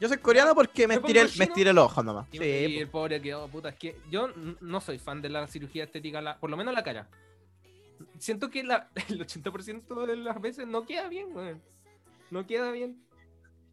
Yo 0.00 0.08
soy 0.08 0.18
coreano 0.18 0.52
porque 0.56 0.88
me 0.88 0.94
¿Me 0.94 1.00
estiré, 1.00 1.28
me 1.38 1.44
estiré 1.44 1.70
el 1.70 1.78
ojo 1.78 2.02
nomás. 2.02 2.26
Y, 2.32 2.38
Sí, 2.38 2.44
y 2.44 2.78
el 2.78 2.88
pobre 2.88 3.22
quedó, 3.22 3.46
puta, 3.46 3.68
es 3.68 3.76
que 3.76 3.96
yo 4.10 4.30
no 4.60 4.80
soy 4.80 4.98
fan 4.98 5.22
de 5.22 5.28
la 5.28 5.46
cirugía 5.46 5.84
estética, 5.84 6.20
la- 6.20 6.38
por 6.38 6.50
lo 6.50 6.56
menos 6.56 6.74
la 6.74 6.82
cara. 6.82 7.06
Siento 8.22 8.50
que 8.50 8.62
la, 8.62 8.88
el 9.08 9.18
80% 9.26 10.06
de 10.06 10.16
las 10.16 10.40
veces 10.40 10.64
no 10.68 10.86
queda 10.86 11.08
bien, 11.08 11.34
weón. 11.36 11.60
No 12.30 12.46
queda 12.46 12.70
bien. 12.70 13.02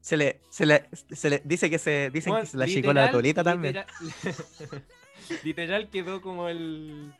se 0.01 0.17
le, 0.17 0.41
se 0.49 0.65
le, 0.65 0.89
se 1.11 1.29
le 1.29 1.41
dice 1.45 1.69
que 1.69 1.77
se 1.77 2.09
dicen 2.09 2.33
que 2.35 2.47
se 2.47 2.57
la 2.57 2.65
chicó 2.65 2.91
la 2.91 3.03
literal- 3.05 3.11
tolita 3.11 3.43
también. 3.43 3.75
literal- 3.75 4.83
Literal 5.43 5.89
quedó 5.91 6.19
como 6.21 6.49
el. 6.49 7.13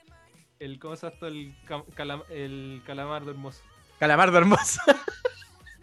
el 0.58 0.80
¿Cómo 0.80 0.96
se 0.96 1.08
esto? 1.08 1.28
El, 1.28 1.54
calam- 1.96 2.24
el 2.32 2.82
calamardo 2.84 3.30
hermoso. 3.30 3.62
Calamardo 4.00 4.40
hermoso. 4.40 4.82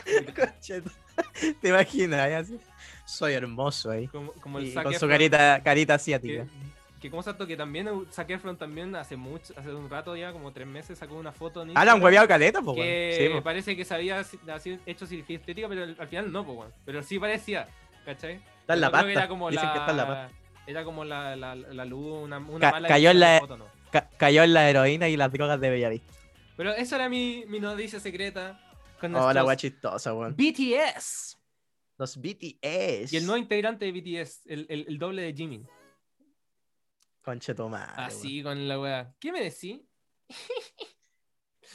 ¿Te 1.60 1.68
imaginas? 1.68 2.48
Soy 3.04 3.34
hermoso 3.34 3.90
ahí. 3.92 4.08
Como, 4.08 4.32
como 4.32 4.58
el 4.58 4.66
Y 4.66 4.74
con 4.74 4.92
su 4.94 5.06
carita, 5.06 5.62
carita 5.62 5.94
asiática. 5.94 6.42
que 6.44 6.50
como 7.10 7.20
esto 7.20 7.46
que 7.46 7.56
también 7.56 7.88
Zac 8.10 8.30
Efron 8.30 8.56
también 8.56 8.94
hace 8.96 9.16
mucho, 9.16 9.52
hace 9.56 9.72
un 9.74 9.88
rato 9.90 10.16
ya, 10.16 10.32
como 10.32 10.52
tres 10.52 10.66
meses, 10.66 10.98
sacó 10.98 11.14
una 11.16 11.32
foto 11.32 11.62
en 11.62 11.70
Ah, 11.70 11.72
la 11.72 11.80
han 11.80 11.86
Instagram 11.98 12.02
hueveado 12.04 12.28
caleta, 12.28 12.62
pues, 12.62 12.76
que 12.76 13.16
Sí, 13.18 13.28
po. 13.34 13.42
parece 13.42 13.76
que 13.76 13.84
se 13.84 13.94
había 13.94 14.24
hecho 14.86 15.06
cirugía 15.06 15.36
estética, 15.36 15.68
pero 15.68 15.82
al 15.84 15.96
al 15.98 16.08
final 16.08 16.32
no, 16.32 16.44
pues, 16.44 16.58
weón. 16.58 16.72
Pero 16.84 17.02
sí 17.02 17.18
parecía, 17.18 17.68
¿cachai? 18.04 18.40
Está 18.60 18.74
en 18.74 18.80
la 18.80 18.88
que 18.88 18.92
pasta. 18.92 19.10
Era 19.12 19.28
como 19.28 19.50
Dicen 19.50 19.66
la, 19.66 19.72
que 19.72 19.78
está 19.78 19.90
en 19.90 19.96
la 19.96 20.06
pasta. 20.06 20.30
Era 20.66 20.84
como 20.84 21.04
la, 21.04 21.36
la, 21.36 21.54
la 21.54 21.84
luz, 21.84 22.22
una, 22.24 22.38
una 22.38 22.58
Ca- 22.60 22.70
mala 22.72 22.88
cayó 22.88 23.10
en 23.10 23.20
la- 23.20 23.38
foto, 23.40 23.56
¿no? 23.56 23.66
Ca- 23.92 24.08
cayó 24.16 24.42
en 24.42 24.52
la 24.52 24.68
heroína 24.68 25.08
y 25.08 25.16
las 25.16 25.30
drogas 25.32 25.60
de 25.60 25.70
Bellavista. 25.70 26.12
Pero 26.56 26.72
esa 26.72 26.96
era 26.96 27.08
mi, 27.08 27.44
mi 27.46 27.60
noticia 27.60 28.00
secreta. 28.00 28.60
Con 29.00 29.14
Oh, 29.14 29.32
la 29.32 29.44
wea 29.44 29.56
chistosa, 29.56 30.12
weón. 30.14 30.34
BTS. 30.36 31.36
Los 31.98 32.16
BTS. 32.20 33.12
Y 33.12 33.16
el 33.16 33.24
nuevo 33.26 33.36
integrante 33.38 33.84
de 33.90 33.92
BTS, 33.92 34.42
el, 34.46 34.66
el, 34.68 34.84
el 34.88 34.98
doble 34.98 35.22
de 35.22 35.32
Jimmy. 35.34 35.64
Conche 37.26 37.54
tu 37.56 37.68
madre, 37.68 37.92
Así 37.96 38.40
con 38.40 38.68
la 38.68 38.78
wea. 38.78 39.12
¿Qué 39.18 39.32
me 39.32 39.42
decís? 39.42 39.80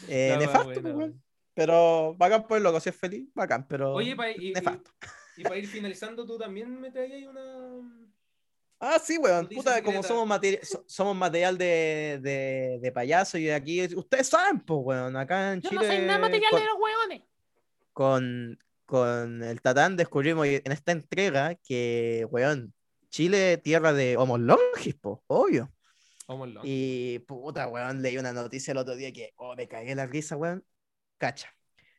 Eh, 0.08 0.34
nefasto, 0.40 0.66
pues, 0.72 0.84
weón. 0.84 0.96
weón. 0.98 1.24
Pero 1.54 2.16
bacán 2.18 2.48
por 2.48 2.56
el 2.58 2.64
loco, 2.64 2.80
si 2.80 2.88
es 2.88 2.96
feliz, 2.96 3.28
bacán, 3.36 3.68
pero 3.68 3.94
Oye, 3.94 4.16
pa- 4.16 4.32
y, 4.32 4.48
y, 4.50 4.54
nefasto. 4.54 4.90
y 5.36 5.44
para 5.44 5.58
ir 5.58 5.68
finalizando, 5.68 6.26
tú 6.26 6.38
también 6.38 6.80
me 6.80 6.90
traías 6.90 7.18
ahí 7.18 7.26
una. 7.28 8.08
Ah, 8.80 8.98
sí, 8.98 9.18
weón. 9.18 9.46
Puta, 9.50 9.84
como 9.84 10.02
secreta. 10.02 10.08
somos, 10.08 10.28
materi- 10.30 10.64
so- 10.64 10.86
somos 10.88 11.16
material 11.18 11.58
de, 11.58 12.20
de, 12.22 12.80
de 12.82 12.92
payaso 12.94 13.38
y 13.38 13.50
aquí, 13.50 13.84
ustedes 13.94 14.28
saben, 14.30 14.62
pues, 14.62 14.80
weón. 14.82 15.18
Acá 15.18 15.52
en 15.52 15.62
Chile. 15.62 15.76
con, 16.50 16.66
los 16.66 16.76
hueones. 16.80 17.22
con, 17.92 18.58
con 18.86 19.44
el 19.44 19.62
Tatán 19.62 19.98
descubrimos 19.98 20.48
en 20.48 20.72
esta 20.72 20.94
entrega 20.94 21.56
que, 21.56 22.26
weón, 22.32 22.74
Chile, 23.12 23.58
tierra 23.58 23.92
de 23.92 24.16
homos 24.16 24.40
longis, 24.40 24.96
pues, 25.00 25.20
obvio. 25.28 25.70
Vámonos. 26.28 26.64
Y 26.66 27.20
puta, 27.20 27.68
weón, 27.68 28.02
leí 28.02 28.18
una 28.18 28.32
noticia 28.32 28.72
el 28.72 28.78
otro 28.78 28.96
día 28.96 29.12
que, 29.12 29.34
oh, 29.36 29.54
me 29.54 29.68
cagué 29.68 29.94
la 29.96 30.08
risa, 30.08 30.38
weón. 30.38 30.64
Cacha. 31.18 31.50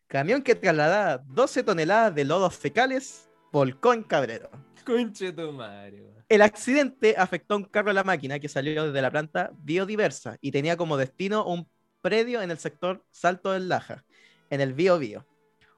Camión 0.07 0.43
que 0.43 0.55
trasladaba 0.55 1.23
12 1.27 1.65
toneladas 1.65 2.15
de 2.15 2.25
lodos 2.25 2.57
fecales 2.57 3.29
volcó 3.53 3.93
en 3.93 4.05
Cabrero. 4.05 4.51
Conche 4.87 5.33
tu 5.33 5.53
madre, 5.53 6.03
weón. 6.03 6.25
El 6.31 6.41
accidente 6.41 7.15
afectó 7.19 7.55
a 7.55 7.57
un 7.59 7.65
carro 7.65 7.89
de 7.89 7.95
la 7.95 8.05
máquina 8.05 8.39
que 8.39 8.49
salió 8.49 8.87
desde 8.87 9.03
la 9.03 9.11
planta 9.11 9.51
biodiversa 9.59 10.39
y 10.41 10.51
tenía 10.51 10.79
como 10.79 10.97
destino 10.97 11.45
un 11.45 11.69
predio 12.01 12.41
en 12.41 12.51
el 12.51 12.59
sector 12.59 13.05
Salto 13.11 13.53
del 13.53 13.69
Laja, 13.69 14.03
en 14.49 14.63
el 14.63 14.73
Bío 14.73 14.99
Bío. 14.99 15.27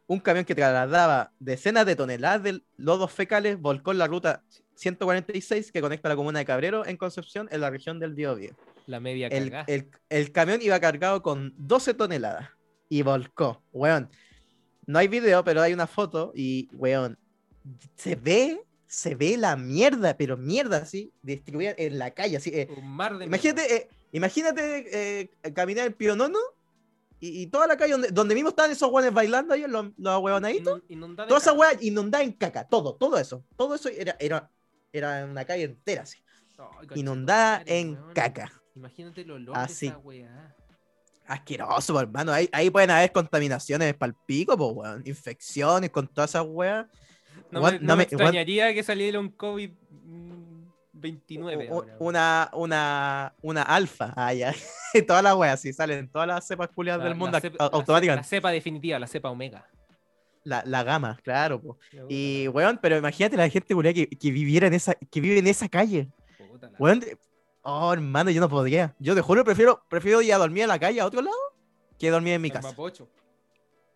Un 0.07 0.21
camión 0.21 0.45
que 0.45 0.55
trasladaba 0.55 1.33
decenas 1.41 1.87
de 1.87 1.97
toneladas 1.97 2.45
de 2.45 2.63
lodos 2.77 3.11
fecales 3.11 3.59
volcó 3.59 3.91
en 3.91 3.99
la 3.99 4.07
ruta 4.07 4.45
146 4.75 5.73
que 5.73 5.81
conecta 5.81 6.09
la 6.09 6.17
comuna 6.17 6.39
de 6.41 6.45
Cabrero 6.45 6.87
en 6.87 6.97
Concepción, 6.97 7.49
en 7.51 7.61
la 7.61 7.71
región 7.71 7.99
del 8.01 8.15
Bío 8.15 8.35
Bío. 8.35 8.53
La 8.87 9.01
media 9.01 9.29
El, 9.29 9.53
el- 9.67 9.91
el 10.11 10.33
camión 10.33 10.61
iba 10.63 10.79
cargado 10.81 11.23
con 11.23 11.55
12 11.57 11.95
toneladas 11.95 12.51
y 12.89 13.03
volcó. 13.03 13.63
Weón, 13.73 14.11
no 14.87 14.99
hay 14.99 15.09
video, 15.09 15.43
pero 15.45 15.63
hay 15.63 15.73
una 15.73 15.87
foto 15.87 16.33
y, 16.35 16.69
weón, 16.75 17.17
se 17.97 18.15
ve, 18.17 18.61
se 18.87 19.15
ve 19.15 19.37
la 19.39 19.57
mierda, 19.57 20.17
pero 20.17 20.37
mierda 20.37 20.79
así, 20.79 21.11
distribuida 21.23 21.75
en 21.79 21.99
la 21.99 22.11
calle. 22.11 22.37
Así, 22.37 22.51
eh, 22.53 22.69
Un 22.77 22.89
mar 22.95 23.17
de 23.17 23.25
imagínate, 23.25 23.75
eh, 23.75 23.89
imagínate 24.13 25.21
eh, 25.21 25.31
caminar 25.55 25.87
en 25.87 25.95
Pionono 25.95 26.39
y, 27.21 27.41
y 27.43 27.47
toda 27.47 27.67
la 27.67 27.79
calle 27.79 27.93
donde, 27.93 28.09
donde 28.09 28.35
mismo 28.35 28.51
estaban 28.51 28.71
esos 28.71 28.91
weones 28.93 29.15
bailando 29.15 29.55
ahí, 29.55 29.63
los, 29.63 29.71
los 29.71 29.95
mierda. 29.97 30.19
weonaditos. 30.19 30.81
Inun- 30.81 30.85
inundada 30.89 31.27
de 31.27 31.29
Toda 31.31 31.41
esa 31.73 31.83
inundada 31.83 32.23
en 32.23 32.33
caca, 32.33 32.69
todo, 32.69 32.95
todo 32.97 33.17
eso. 33.17 33.43
Todo 33.57 33.77
eso 33.77 33.89
era, 33.89 34.15
era, 34.21 34.51
era 34.95 35.25
una 35.25 35.45
calle 35.45 35.65
entera 35.65 36.03
así, 36.03 36.19
inundada 36.95 37.59
madre, 37.59 37.81
en 37.81 37.95
weón. 37.95 38.13
caca. 38.15 38.53
Imagínate 38.75 39.21
el 39.23 39.31
olor 39.33 39.57
Así. 39.59 39.87
de 39.87 39.93
esa 39.93 39.99
weá. 39.99 40.55
Asqueroso, 41.27 41.93
po, 41.95 42.01
hermano. 42.01 42.33
Ahí, 42.33 42.49
ahí 42.53 42.71
pueden 42.71 42.91
haber 42.91 43.11
contaminaciones 43.13 43.95
para 43.95 44.11
el 44.11 44.17
pico, 44.27 44.57
pues, 44.57 44.71
weón. 44.75 45.03
Infecciones 45.07 45.91
con 45.91 46.07
todas 46.09 46.31
esas 46.31 46.45
weas. 46.47 46.87
No, 47.51 47.61
Weón, 47.61 47.75
me, 47.75 47.81
no 47.81 47.87
no 47.87 47.97
me 47.97 48.03
me- 48.05 48.05
weón- 48.05 48.13
extrañaría 48.13 48.75
que 48.75 48.83
saliera 48.83 49.19
un 49.21 49.31
COVID-29 49.37 49.73
U- 51.39 51.73
ahora. 51.75 51.87
weón. 51.87 51.97
Una, 51.99 52.51
una, 52.53 53.35
una 53.43 53.63
alfa. 53.63 54.13
Ah, 54.17 54.33
ya. 54.35 54.55
Todas 55.07 55.23
las 55.23 55.35
weas, 55.35 55.61
sí, 55.61 55.73
salen 55.73 56.09
todas 56.09 56.29
las 56.29 56.47
cepas 56.47 56.69
culiadas 56.69 57.01
La- 57.03 57.09
del 57.09 57.17
mundo 57.19 57.33
la 57.39 57.41
cepa- 57.41 57.69
automáticamente. 57.73 58.25
La 58.25 58.29
cepa 58.29 58.51
definitiva, 58.51 58.99
la 58.99 59.07
cepa 59.07 59.31
omega. 59.31 59.67
La, 60.45 60.63
la 60.67 60.83
gama, 60.85 61.19
claro, 61.23 61.61
po. 61.61 61.79
Y, 62.09 62.49
weón, 62.49 62.79
pero 62.83 62.97
imagínate 62.99 63.37
la 63.37 63.49
gente 63.49 63.75
que, 63.95 64.09
que 64.09 64.31
viviera 64.31 64.67
en 64.67 64.75
esa, 64.75 64.95
que 64.95 65.21
vive 65.21 65.39
en 65.39 65.47
esa 65.47 65.69
calle. 65.69 66.09
Puta 66.51 66.69
la- 66.71 66.79
Weón, 66.79 67.03
oh, 67.63 67.93
hermano, 67.93 68.31
yo 68.31 68.41
no 68.41 68.49
podría. 68.49 68.95
Yo 68.99 69.15
te 69.15 69.23
juro, 69.23 69.43
prefiero, 69.43 69.83
prefiero 69.89 70.21
ir 70.23 70.33
a 70.35 70.39
dormir 70.39 70.65
en 70.65 70.69
la 70.69 70.79
calle 70.79 71.01
a 71.01 71.07
otro 71.07 71.23
lado 71.23 71.37
que 71.99 72.11
dormir 72.11 72.35
en 72.35 72.43
mi 72.43 72.51
casa. 72.51 72.69
mapocho. 72.69 73.09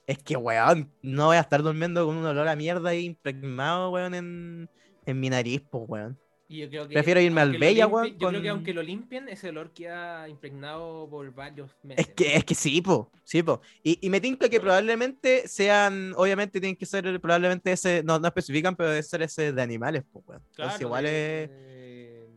Es 0.06 0.16
que, 0.18 0.36
weón, 0.36 0.90
no 1.02 1.26
voy 1.26 1.36
a 1.36 1.40
estar 1.40 1.62
durmiendo 1.62 2.06
con 2.06 2.16
un 2.16 2.24
olor 2.24 2.48
a 2.48 2.56
mierda 2.56 2.88
ahí 2.90 3.04
impregnado, 3.04 3.90
weón, 3.90 4.14
en, 4.14 4.70
en 5.04 5.20
mi 5.20 5.28
nariz, 5.28 5.62
pues, 5.70 5.84
weón. 5.86 6.18
Y 6.50 6.60
yo 6.60 6.68
creo 6.70 6.88
que 6.88 6.94
Prefiero 6.94 7.20
irme 7.20 7.42
al 7.42 7.58
Bella, 7.58 7.86
weón, 7.86 8.16
Yo 8.16 8.28
creo 8.30 8.40
que 8.40 8.48
aunque 8.48 8.72
lo 8.72 8.82
limpien, 8.82 9.28
ese 9.28 9.50
olor 9.50 9.70
queda 9.74 10.26
impregnado 10.30 11.06
por 11.10 11.30
varios 11.34 11.70
meses. 11.82 12.08
Es 12.08 12.14
que, 12.14 12.36
es 12.36 12.44
que 12.44 12.54
sí, 12.54 12.80
po, 12.80 13.10
sí, 13.22 13.42
po. 13.42 13.60
Y, 13.82 13.98
y 14.00 14.08
me 14.08 14.18
tinca 14.20 14.48
que 14.48 14.58
probablemente 14.58 15.46
sean, 15.46 16.14
obviamente 16.16 16.58
tienen 16.58 16.76
que 16.76 16.86
ser, 16.86 17.20
probablemente 17.20 17.70
ese, 17.72 18.02
no, 18.02 18.18
no 18.18 18.26
especifican, 18.28 18.74
pero 18.76 18.88
debe 18.88 19.02
ser 19.02 19.20
ese 19.22 19.52
de 19.52 19.60
animales, 19.62 20.04
pues, 20.10 20.24
weón. 20.26 20.40
Entonces 20.50 20.56
Claro, 20.78 20.82
igual 20.86 21.04
de- 21.04 21.44
es- 21.44 21.50
de- 21.50 22.28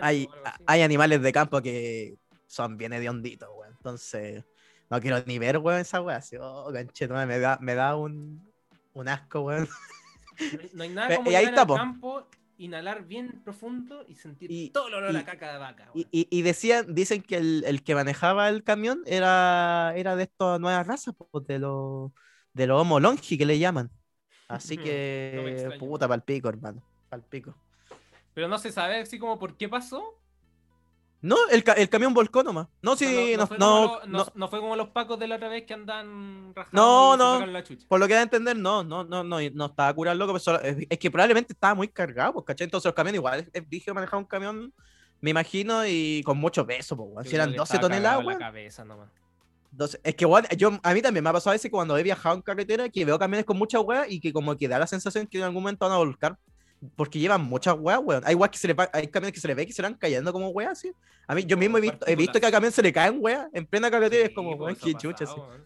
hay, 0.00 0.28
hay 0.66 0.82
animales 0.82 1.22
de 1.22 1.32
campo 1.32 1.60
que 1.60 2.14
son 2.46 2.76
bien 2.76 2.92
hedionditos, 2.92 3.48
weón. 3.52 3.72
Entonces, 3.76 4.44
no 4.90 5.00
quiero 5.00 5.24
ni 5.26 5.40
ver, 5.40 5.58
weón, 5.58 5.80
esa 5.80 6.00
weón. 6.00 6.18
Así, 6.18 6.36
oh, 6.40 6.70
conchetumare, 6.72 7.26
me 7.26 7.38
da, 7.40 7.58
me 7.60 7.74
da 7.74 7.96
un, 7.96 8.48
un 8.94 9.08
asco, 9.08 9.40
weón. 9.40 9.68
No 10.38 10.60
hay- 10.60 10.70
No 10.74 10.82
hay 10.84 10.88
nada 10.90 11.08
como 11.16 11.30
y 11.30 11.34
ahí 11.34 11.46
está, 11.46 11.62
al 11.62 11.66
po. 11.66 11.74
campo, 11.74 12.26
inhalar 12.58 13.06
bien 13.06 13.42
profundo 13.44 14.04
y 14.08 14.16
sentir 14.16 14.50
Y- 14.50 14.70
todo 14.70 14.88
el 14.88 14.94
olor 14.94 15.10
a 15.10 15.12
y- 15.12 15.14
la 15.14 15.24
caca 15.24 15.52
de 15.52 15.58
vaca. 15.58 15.90
Y, 15.94 15.98
weón. 16.00 16.08
y, 16.12 16.28
y 16.30 16.42
decían, 16.42 16.94
dicen 16.94 17.22
que 17.22 17.36
el, 17.36 17.64
el 17.66 17.82
que 17.84 17.94
manejaba 17.94 18.48
el 18.48 18.64
camión 18.64 19.02
era, 19.06 19.92
era 19.96 20.16
de 20.16 20.24
estas 20.24 20.60
nuevas 20.60 20.86
razas, 20.86 21.14
pues, 21.30 21.46
de 21.46 21.58
los 21.58 22.12
de 22.52 22.66
los 22.66 22.80
homo 22.80 23.00
longi 23.00 23.36
que 23.38 23.44
le 23.46 23.58
llaman. 23.58 23.90
Así 24.48 24.76
No 24.84 24.84
que, 24.84 25.50
extraña, 25.52 25.78
puta, 25.78 26.06
weón. 26.06 26.20
pal 26.20 26.24
pico, 26.24 26.48
hermano. 26.48 26.82
Pal 27.08 27.22
pico. 27.24 27.54
Pero 28.34 28.48
no 28.48 28.58
se 28.58 28.72
sabe 28.72 29.00
así 29.00 29.18
como 29.18 29.38
por 29.38 29.56
qué 29.56 29.68
pasó. 29.68 30.18
No, 31.26 31.36
el, 31.50 31.64
ca- 31.64 31.72
el 31.72 31.88
camión 31.88 32.14
volcó 32.14 32.42
nomás. 32.42 32.68
No, 32.82 32.94
sí, 32.96 33.34
no, 33.36 33.48
no, 33.58 33.58
no, 33.58 34.00
no- 34.06 34.26
no 34.34 34.48
fue 34.48 34.60
como 34.60 34.76
los 34.76 34.88
pacos 34.90 35.18
de 35.18 35.26
la 35.26 35.36
otra 35.36 35.48
vez 35.48 35.64
que 35.64 35.74
andan 35.74 36.52
rajados 36.54 36.72
No, 36.72 37.16
no. 37.16 37.32
sacaron 37.34 37.52
la 37.52 37.64
chucha. 37.64 37.84
por 37.88 37.98
lo 38.00 38.06
que 38.06 38.14
da 38.14 38.20
a 38.20 38.22
entender, 38.22 38.56
no, 38.56 38.84
no, 38.84 39.02
no, 39.04 39.24
no, 39.24 39.38
no 39.52 39.66
estaba 39.66 39.92
curado 39.94 40.16
loco, 40.16 40.32
pero 40.32 40.38
solo- 40.40 40.60
es, 40.60 40.76
es 40.88 40.98
que 40.98 41.10
probablemente 41.10 41.52
estaba 41.52 41.74
muy 41.74 41.88
cargado, 41.88 42.34
pues, 42.34 42.44
¿cachai? 42.46 42.64
Entonces 42.66 42.86
los 42.86 42.94
camiones 42.94 43.18
igual, 43.18 43.48
es, 43.52 43.68
brígido 43.68 43.94
manejar 43.94 44.18
un 44.18 44.24
camión, 44.24 44.72
me 45.20 45.30
imagino, 45.30 45.84
y 45.86 46.22
con 46.24 46.38
mucho 46.38 46.66
peso, 46.66 46.96
pues, 46.96 47.28
Si 47.28 47.34
eran 47.34 47.46
creo 47.48 47.54
que 47.54 47.58
12 47.58 47.76
estaba 47.76 47.88
cagado 47.88 47.88
toneladas, 47.88 48.20
en 48.20 48.24
la 48.24 48.28
weón. 48.28 48.38
cabeza 48.40 48.84
nomás. 48.84 49.08
Entonces, 49.72 50.00
es 50.04 50.14
que, 50.14 50.24
weón, 50.26 50.44
yo, 50.56 50.70
a 50.82 50.94
mí 50.94 51.02
también 51.02 51.24
me 51.24 51.30
ha 51.30 51.32
pasado 51.32 51.50
a 51.50 51.54
veces 51.54 51.70
cuando 51.70 51.98
he 51.98 52.02
viajado 52.02 52.36
en 52.36 52.42
carretera 52.42 52.88
que 52.88 53.04
veo 53.04 53.18
camiones 53.18 53.44
con 53.44 53.58
mucha 53.58 53.80
weá 53.80 54.06
y 54.08 54.20
que 54.20 54.32
como 54.32 54.56
que 54.56 54.68
da 54.68 54.78
la 54.78 54.86
sensación 54.86 55.26
que 55.26 55.38
en 55.38 55.44
algún 55.44 55.62
momento 55.62 55.84
van 55.86 55.92
a 55.94 55.98
volcar 55.98 56.38
porque 56.94 57.18
llevan 57.18 57.42
muchas 57.42 57.74
weas, 57.78 58.00
weón. 58.02 58.22
Hay 58.26 58.34
weas 58.34 58.50
que 58.50 58.58
se 58.58 58.68
le 58.68 58.74
va- 58.74 58.90
hay 58.92 59.08
camiones 59.08 59.32
que 59.34 59.40
se 59.40 59.48
le 59.48 59.54
ve 59.54 59.66
que 59.66 59.72
se 59.72 59.82
le 59.82 59.88
van 59.88 59.98
cayendo 59.98 60.32
como 60.32 60.48
weas, 60.50 60.72
así. 60.72 60.92
A 61.26 61.34
mí, 61.34 61.44
yo 61.44 61.56
mismo 61.56 61.78
he 61.78 61.80
visto, 61.80 62.06
he 62.06 62.14
visto 62.16 62.38
que 62.40 62.46
a 62.46 62.50
camión 62.50 62.70
se 62.72 62.82
le 62.82 62.92
caen 62.92 63.16
weas 63.20 63.48
en 63.52 63.66
plena 63.66 63.90
carretera 63.90 64.22
y 64.22 64.24
es 64.24 64.28
Sí, 64.30 64.34
como, 64.34 64.52
weón, 64.54 64.76
qué 64.76 64.90
ha 64.90 64.98
chucha, 64.98 65.24
así. 65.24 65.34
weón. 65.38 65.64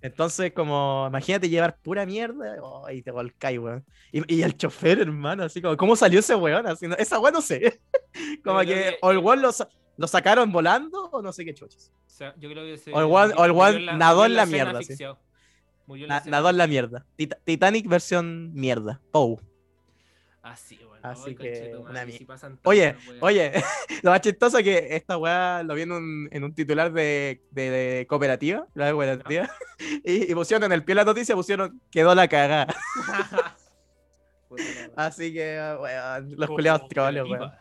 Entonces, 0.00 0.52
como, 0.52 1.04
imagínate 1.08 1.48
llevar 1.48 1.78
pura 1.80 2.04
mierda 2.04 2.56
oh, 2.60 2.90
y 2.90 3.02
te 3.02 3.10
volcáis, 3.12 3.58
weón. 3.58 3.84
Y, 4.10 4.34
y 4.34 4.42
el 4.42 4.56
chofer, 4.56 5.00
hermano, 5.00 5.44
así 5.44 5.62
como, 5.62 5.76
¿cómo 5.76 5.94
salió 5.96 6.18
ese 6.20 6.34
weón? 6.34 6.66
Así, 6.66 6.88
no- 6.88 6.96
esa 6.96 7.18
weón 7.20 7.34
no 7.34 7.40
sé. 7.40 7.80
como 8.44 8.58
que, 8.60 8.66
que- 8.66 8.96
o 9.00 9.10
el 9.12 9.18
weón 9.18 9.42
lo, 9.42 9.50
lo 9.96 10.06
sacaron 10.08 10.50
volando 10.50 11.08
o 11.10 11.22
no 11.22 11.32
sé 11.32 11.44
qué 11.44 11.54
chuches. 11.54 11.92
O 12.06 12.10
sea, 12.10 12.34
yo 12.38 12.50
creo 12.50 12.64
que 12.64 12.78
se. 12.78 12.92
O 12.92 13.00
el 13.00 13.06
guan- 13.06 13.32
o 13.36 13.44
el 13.66 13.76
en 13.76 13.86
la- 13.86 13.96
nadó 13.96 14.26
en 14.26 14.34
la 14.34 14.42
escena 14.42 14.64
mierda, 14.64 14.82
sí. 14.82 14.92
escena 14.92 16.22
nadó 16.26 16.50
en 16.50 16.56
la 16.56 16.66
mierda. 16.66 17.06
Tita- 17.16 17.38
Titanic 17.44 17.86
versión 17.88 18.52
mierda. 18.54 19.00
Oh. 19.12 19.40
Así, 20.42 20.76
bueno. 20.76 21.00
Así 21.02 21.36
que, 21.36 21.72
una 21.76 22.04
si 22.04 22.26
Oye. 22.64 22.96
Oye, 23.20 23.52
lo 24.02 24.10
más 24.10 24.20
chistoso 24.22 24.58
es 24.58 24.64
que 24.64 24.96
esta 24.96 25.16
weá 25.16 25.62
lo 25.62 25.74
vi 25.74 25.82
en 25.82 25.92
un, 25.92 26.28
en 26.32 26.42
un 26.42 26.52
titular 26.52 26.92
de, 26.92 27.42
de- 27.52 27.70
de 27.70 28.06
cooperativa, 28.08 28.66
la 28.74 28.86
de 28.86 28.92
cooperativa, 28.92 29.48
y, 30.04 30.30
y 30.30 30.34
pusieron 30.34 30.64
en 30.64 30.72
el 30.72 30.84
pie 30.84 30.94
de 30.96 31.00
la 31.02 31.04
noticia, 31.04 31.36
pusieron 31.36 31.80
quedó 31.90 32.12
la 32.14 32.26
cagada. 32.26 32.66
Así 34.96 35.32
que, 35.32 35.56
weón, 35.80 36.34
los 36.36 36.50
culiados 36.50 36.88
troles, 36.88 37.24
weón. 37.24 37.52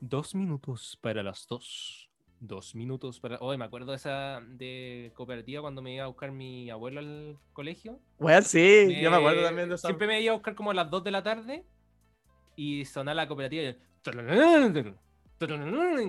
Dos 0.00 0.34
minutos 0.34 0.98
para 1.00 1.22
las 1.22 1.46
dos. 1.46 2.08
Dos 2.38 2.74
minutos 2.74 3.18
para. 3.20 3.38
Oye, 3.38 3.56
me 3.56 3.64
acuerdo 3.64 3.92
de 3.92 3.96
esa 3.96 4.40
de 4.46 5.10
cooperativa 5.14 5.62
cuando 5.62 5.80
me 5.82 5.94
iba 5.94 6.04
a 6.04 6.08
buscar 6.08 6.32
mi 6.32 6.68
abuelo 6.68 7.00
al 7.00 7.38
colegio. 7.52 7.98
Weón, 8.18 8.42
sí, 8.42 8.94
yo 9.00 9.10
me 9.10 9.16
acuerdo 9.16 9.42
también 9.42 9.68
de 9.68 9.74
eso. 9.76 9.86
Siempre 9.86 10.06
me 10.06 10.20
iba 10.20 10.32
a 10.32 10.36
buscar 10.36 10.54
como 10.54 10.70
a 10.70 10.74
las 10.74 10.90
2 10.90 11.04
de 11.04 11.10
la 11.10 11.22
tarde 11.22 11.64
y 12.56 12.84
sonaba 12.84 13.14
la 13.14 13.28
cooperativa 13.28 13.62
y 13.62 13.66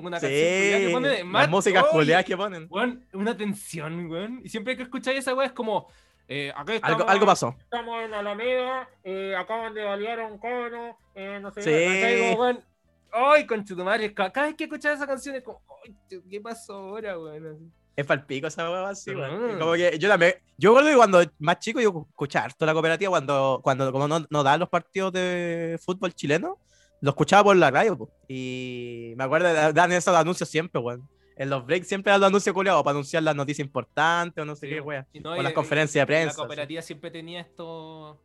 una 0.05 0.19
canción 0.19 0.31
culiá 0.31 0.79
que 0.79 0.87
Sí, 0.87 0.93
pone 0.93 1.23
las 1.25 1.49
músicas 1.49 1.83
que 2.23 2.37
ponen. 2.37 2.67
Weón, 2.69 3.05
una 3.13 3.35
tensión, 3.35 4.09
weón. 4.09 4.41
Y 4.43 4.49
siempre 4.49 4.77
que 4.77 4.83
escucháis 4.83 5.19
esa 5.19 5.33
weá 5.35 5.47
es 5.47 5.51
como. 5.51 5.87
Eh, 6.29 6.51
acá 6.55 6.73
estamos, 6.75 6.97
Algo, 6.99 7.09
algo 7.09 7.25
pasó. 7.25 7.55
Estamos 7.59 8.03
en 8.03 8.13
Alameda, 8.13 8.89
eh, 9.03 9.33
acaban 9.37 9.73
de 9.73 9.83
balear 9.83 10.19
un 10.31 10.37
cono, 10.37 10.97
eh, 11.15 11.39
no 11.41 11.51
sé 11.51 11.61
Sí. 11.61 12.29
Como, 12.31 12.41
weón, 12.41 12.63
Ay, 13.11 13.45
conchetumare, 13.45 14.13
ca- 14.13 14.31
cada 14.31 14.47
vez 14.47 14.55
que 14.57 14.65
escuchaba 14.65 14.93
esa 14.95 15.07
canción 15.07 15.35
es 15.35 15.43
como, 15.43 15.61
ay, 15.85 15.95
¿qué 16.29 16.41
pasó 16.41 16.73
ahora, 16.73 17.17
weón? 17.17 17.71
Es 17.97 18.05
palpico 18.05 18.45
esa 18.47 18.69
weá 18.69 18.89
así. 18.89 19.11
Mm. 19.11 19.57
Como 19.59 19.73
que 19.73 19.97
yo 19.99 20.07
también. 20.07 20.35
Yo 20.57 20.69
recuerdo 20.69 20.89
que 20.91 20.95
cuando 20.95 21.23
más 21.39 21.59
chico 21.59 21.81
yo 21.81 22.05
escuchaba 22.09 22.45
harto 22.45 22.65
la 22.65 22.73
cooperativa 22.73 23.09
cuando, 23.09 23.59
cuando 23.63 23.91
como 23.91 24.07
no, 24.07 24.25
no 24.29 24.43
daban 24.43 24.59
los 24.61 24.69
partidos 24.69 25.11
de 25.13 25.79
fútbol 25.83 26.13
chileno, 26.13 26.59
lo 27.01 27.09
escuchaba 27.09 27.43
por 27.45 27.57
la 27.57 27.71
radio, 27.71 27.97
po. 27.97 28.09
Y 28.27 29.13
me 29.17 29.23
acuerdo 29.23 29.47
de 29.51 29.73
dan 29.73 29.91
esos 29.91 30.15
anuncios 30.15 30.47
siempre, 30.47 30.79
weón. 30.79 31.09
En 31.35 31.49
los 31.49 31.65
breaks 31.65 31.87
siempre 31.87 32.11
dan 32.11 32.21
los 32.21 32.27
anuncios 32.29 32.53
culiados 32.53 32.83
para 32.83 32.91
anunciar 32.93 33.23
las 33.23 33.35
noticias 33.35 33.65
importantes 33.65 34.41
o 34.41 34.45
no 34.45 34.55
sé 34.55 34.67
Sí, 34.67 34.73
qué, 34.75 34.81
weón. 34.81 35.05
no, 35.21 35.31
o 35.33 35.37
y- 35.37 35.41
las 35.43 35.53
conferencias 35.53 36.01
de 36.03 36.07
prensa, 36.07 36.33
La 36.33 36.37
cooperativa 36.37 36.81
siempre 36.83 37.09
tenía 37.11 37.41
estos 37.41 38.17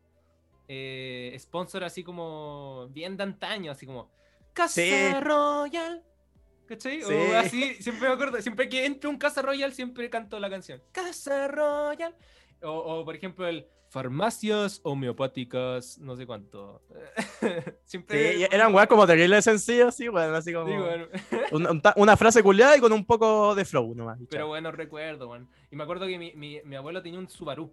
eh, 0.69 1.35
sponsor 1.41 1.85
así 1.85 2.05
como 2.05 2.89
bien 2.91 3.17
de 3.17 3.23
antaño, 3.25 3.73
así 3.73 3.87
como 3.87 4.11
Casa 4.53 4.75
Sí. 4.83 5.13
Royal. 5.21 6.03
¿Cachai? 6.73 7.03
Sí. 7.03 7.13
O 7.13 7.37
así, 7.37 7.75
siempre 7.75 8.09
me 8.09 8.15
acuerdo, 8.15 8.41
siempre 8.41 8.67
que 8.67 8.87
entra 8.87 9.11
un 9.11 9.19
Casa 9.19 9.43
Royal 9.43 9.75
siempre 9.75 10.09
canto 10.09 10.41
la 10.41 10.49
canción. 10.49 10.83
Casa 10.91 11.47
Royal. 11.49 12.17
O, 12.63 12.71
o, 12.71 13.05
por 13.05 13.15
ejemplo 13.15 13.47
el 13.47 13.67
farmacias 13.91 14.81
homeopáticas, 14.85 15.99
no 15.99 16.17
sé 16.17 16.27
cuánto. 16.27 16.81
Siempre 17.85 18.43
eran 18.45 18.75
weas 18.75 18.87
como 18.87 19.07
terribles 19.07 19.45
sencillos, 19.45 19.95
sí, 19.95 20.09
weón. 20.09 20.35
Así 20.35 20.51
como. 20.51 20.67
Sí, 20.67 20.73
bueno. 21.51 21.83
una 21.97 22.17
frase 22.17 22.43
culiada 22.43 22.75
y 22.75 22.81
con 22.81 22.91
un 22.91 23.05
poco 23.05 23.55
de 23.55 23.67
flow 23.67 23.95
nomás. 23.95 24.19
Pero 24.31 24.47
bueno, 24.47 24.73
recuerdo. 24.73 25.31
Y 25.71 25.77
me 25.77 25.83
acuerdo 25.83 26.07
que 26.07 26.19
mi, 26.19 26.33
mi, 26.33 26.63
mi 26.65 26.77
abuelo 26.77 27.03
tenía 27.03 27.19
un 27.19 27.29
Subaru. 27.29 27.71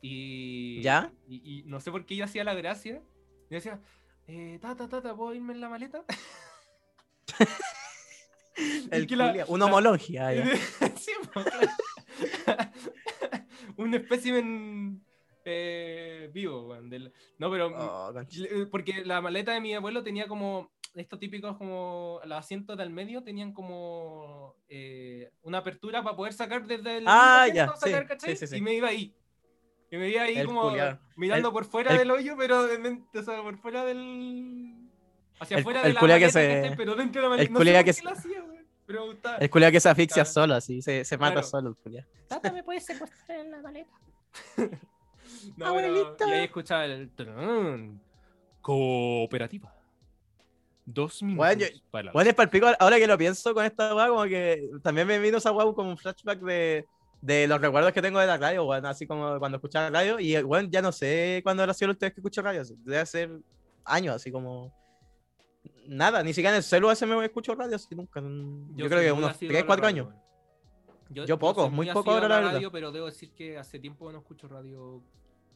Y, 0.00 0.80
¿Ya? 0.80 1.12
Y, 1.28 1.58
y 1.58 1.62
no 1.64 1.80
sé 1.80 1.90
por 1.90 2.06
qué 2.06 2.14
yo 2.14 2.24
hacía 2.24 2.44
la 2.44 2.54
gracia. 2.54 3.02
Y 3.50 3.54
decía, 3.54 3.80
eh, 4.28 4.60
tata, 4.62 4.88
tata, 4.88 5.16
¿puedo 5.16 5.34
irme 5.34 5.54
en 5.54 5.60
la 5.60 5.68
maleta? 5.68 6.04
El 8.90 9.06
que 9.06 9.16
la- 9.16 9.32
culia- 9.32 9.44
un 9.48 9.60
la-. 9.60 9.66
Sí, 10.96 11.12
claro. 11.32 11.50
un 13.76 13.94
espécimen 13.94 15.04
eh, 15.44 16.30
vivo, 16.32 16.68
weón. 16.68 16.90
del- 16.90 17.12
No, 17.38 17.50
pero 17.50 17.68
Oh, 17.74 18.12
concha. 18.12 18.42
eh, 18.44 18.66
Porque 18.70 19.04
la 19.04 19.20
maleta 19.20 19.52
de 19.52 19.60
mi 19.60 19.74
abuelo 19.74 20.02
tenía 20.02 20.26
como 20.26 20.70
estos 20.94 21.18
típicos 21.20 21.56
como 21.56 22.20
los 22.24 22.38
asientos 22.38 22.76
del 22.76 22.90
medio 22.90 23.22
tenían 23.22 23.52
como 23.52 24.56
eh, 24.68 25.30
una 25.42 25.58
apertura 25.58 26.02
para 26.02 26.16
poder 26.16 26.32
sacar 26.32 26.66
desde 26.66 26.98
el 26.98 27.04
Ah, 27.06 27.44
asiento, 27.44 27.74
ya, 27.74 27.76
sacar, 28.02 28.20
sí, 28.20 28.36
sí, 28.36 28.46
sí. 28.48 28.56
y 28.56 28.60
me 28.60 28.74
iba 28.74 28.88
ahí 28.88 29.14
y 29.92 29.96
me 29.96 30.08
iba 30.10 30.22
ahí 30.22 30.36
El 30.38 30.46
como 30.46 30.62
culiao. 30.68 30.98
mirando 31.16 31.48
El- 31.48 31.52
por 31.54 31.64
fuera 31.64 31.92
el- 31.92 31.98
del 31.98 32.10
hoyo 32.10 32.34
pero 32.36 32.62
o 32.64 33.22
sea, 33.22 33.40
por 33.42 33.56
fuera 33.58 33.84
del 33.84 34.79
hacia 35.40 35.56
El- 35.56 35.60
afuera 35.62 35.80
el 35.82 35.94
de 35.94 36.06
la 36.08 36.18
que 36.18 36.30
se- 36.30 36.74
pero 36.76 36.94
dentro 36.94 37.20
de 37.20 37.24
la 37.26 37.30
maleta 37.30 37.48
el 37.48 37.52
no 37.52 37.58
sé 37.58 37.64
que 37.78 37.84
qué 37.84 37.92
se- 37.92 38.04
lo 38.04 38.10
hacía, 38.10 38.42
weón, 38.42 38.66
pero. 38.86 39.04
El 39.40 39.50
culia 39.50 39.70
que 39.72 39.80
se 39.80 39.88
asfixia 39.88 40.22
Claro. 40.22 40.30
solo, 40.32 40.54
así. 40.54 40.82
Se, 40.82 41.04
se 41.04 41.16
mata 41.18 41.32
Claro. 41.34 41.46
solo 41.46 41.68
el 41.70 41.76
culia. 41.76 42.06
Tata, 42.28 42.52
¿me 42.52 42.62
puedes 42.62 42.84
secuestrar 42.86 43.40
en 43.40 43.50
la 43.50 43.60
maleta? 43.62 43.90
no, 44.58 44.76
pero- 45.56 45.66
Abuelita. 45.66 46.28
y 46.28 46.30
ahí 46.32 46.44
escuchaba 46.44 46.84
el 46.84 47.10
trun, 47.10 48.00
cooperativa. 48.60 49.74
Dos 50.84 51.22
minutos 51.22 51.36
Bueno, 51.46 51.60
yo- 51.60 51.66
para 51.90 52.12
Bueno, 52.12 52.30
es 52.30 52.36
palpico, 52.36 52.66
ahora 52.78 52.98
que 52.98 53.06
lo 53.06 53.16
pienso 53.16 53.54
con 53.54 53.64
esta 53.64 53.94
weá, 53.94 54.08
como 54.08 54.24
que 54.24 54.68
también 54.82 55.06
me 55.06 55.18
vino 55.18 55.38
esa 55.38 55.52
weá 55.52 55.72
como 55.72 55.90
un 55.90 55.96
flashback 55.98 56.40
de, 56.40 56.84
de 57.20 57.46
los 57.46 57.60
recuerdos 57.60 57.92
que 57.92 58.02
tengo 58.02 58.18
de 58.18 58.26
la 58.26 58.36
radio, 58.38 58.64
weón, 58.64 58.84
así 58.86 59.06
como 59.06 59.38
cuando 59.38 59.56
escuchaba 59.58 59.90
radio, 59.90 60.18
y 60.18 60.40
bueno, 60.42 60.68
ya 60.70 60.82
no 60.82 60.90
sé 60.90 61.40
cuándo 61.44 61.62
habrá 61.62 61.74
sido 61.74 61.88
la 61.88 61.92
última 61.92 62.06
vez 62.08 62.14
que 62.14 62.20
escuché 62.20 62.42
radio, 62.42 62.62
así, 62.62 62.74
debe 62.84 63.06
ser 63.06 63.30
años, 63.84 64.16
así 64.16 64.32
como 64.32 64.74
nada, 65.90 66.22
ni 66.22 66.32
siquiera 66.32 66.50
en 66.50 66.58
el 66.58 66.62
celular 66.62 66.96
se 66.96 67.04
me 67.04 67.22
escucho 67.24 67.54
radio, 67.54 67.76
así 67.76 67.94
nunca, 67.94 68.20
yo, 68.20 68.88
creo 68.88 69.00
que 69.00 69.12
unos 69.12 69.32
asiduo 69.32 69.50
3, 69.50 69.58
a 69.58 69.62
la 69.62 69.66
4 69.66 69.82
radio, 69.82 70.02
años. 70.04 70.14
Yo, 71.10 71.24
Yo 71.26 71.38
poco, 71.38 71.68
muy 71.68 71.90
poco 71.90 72.12
ahora, 72.12 72.28
verdad. 72.28 72.52
radio, 72.52 72.70
pero 72.70 72.92
debo 72.92 73.06
decir 73.06 73.32
que 73.32 73.58
hace 73.58 73.80
tiempo 73.80 74.10
no 74.12 74.18
escucho 74.18 74.46
radio. 74.46 75.02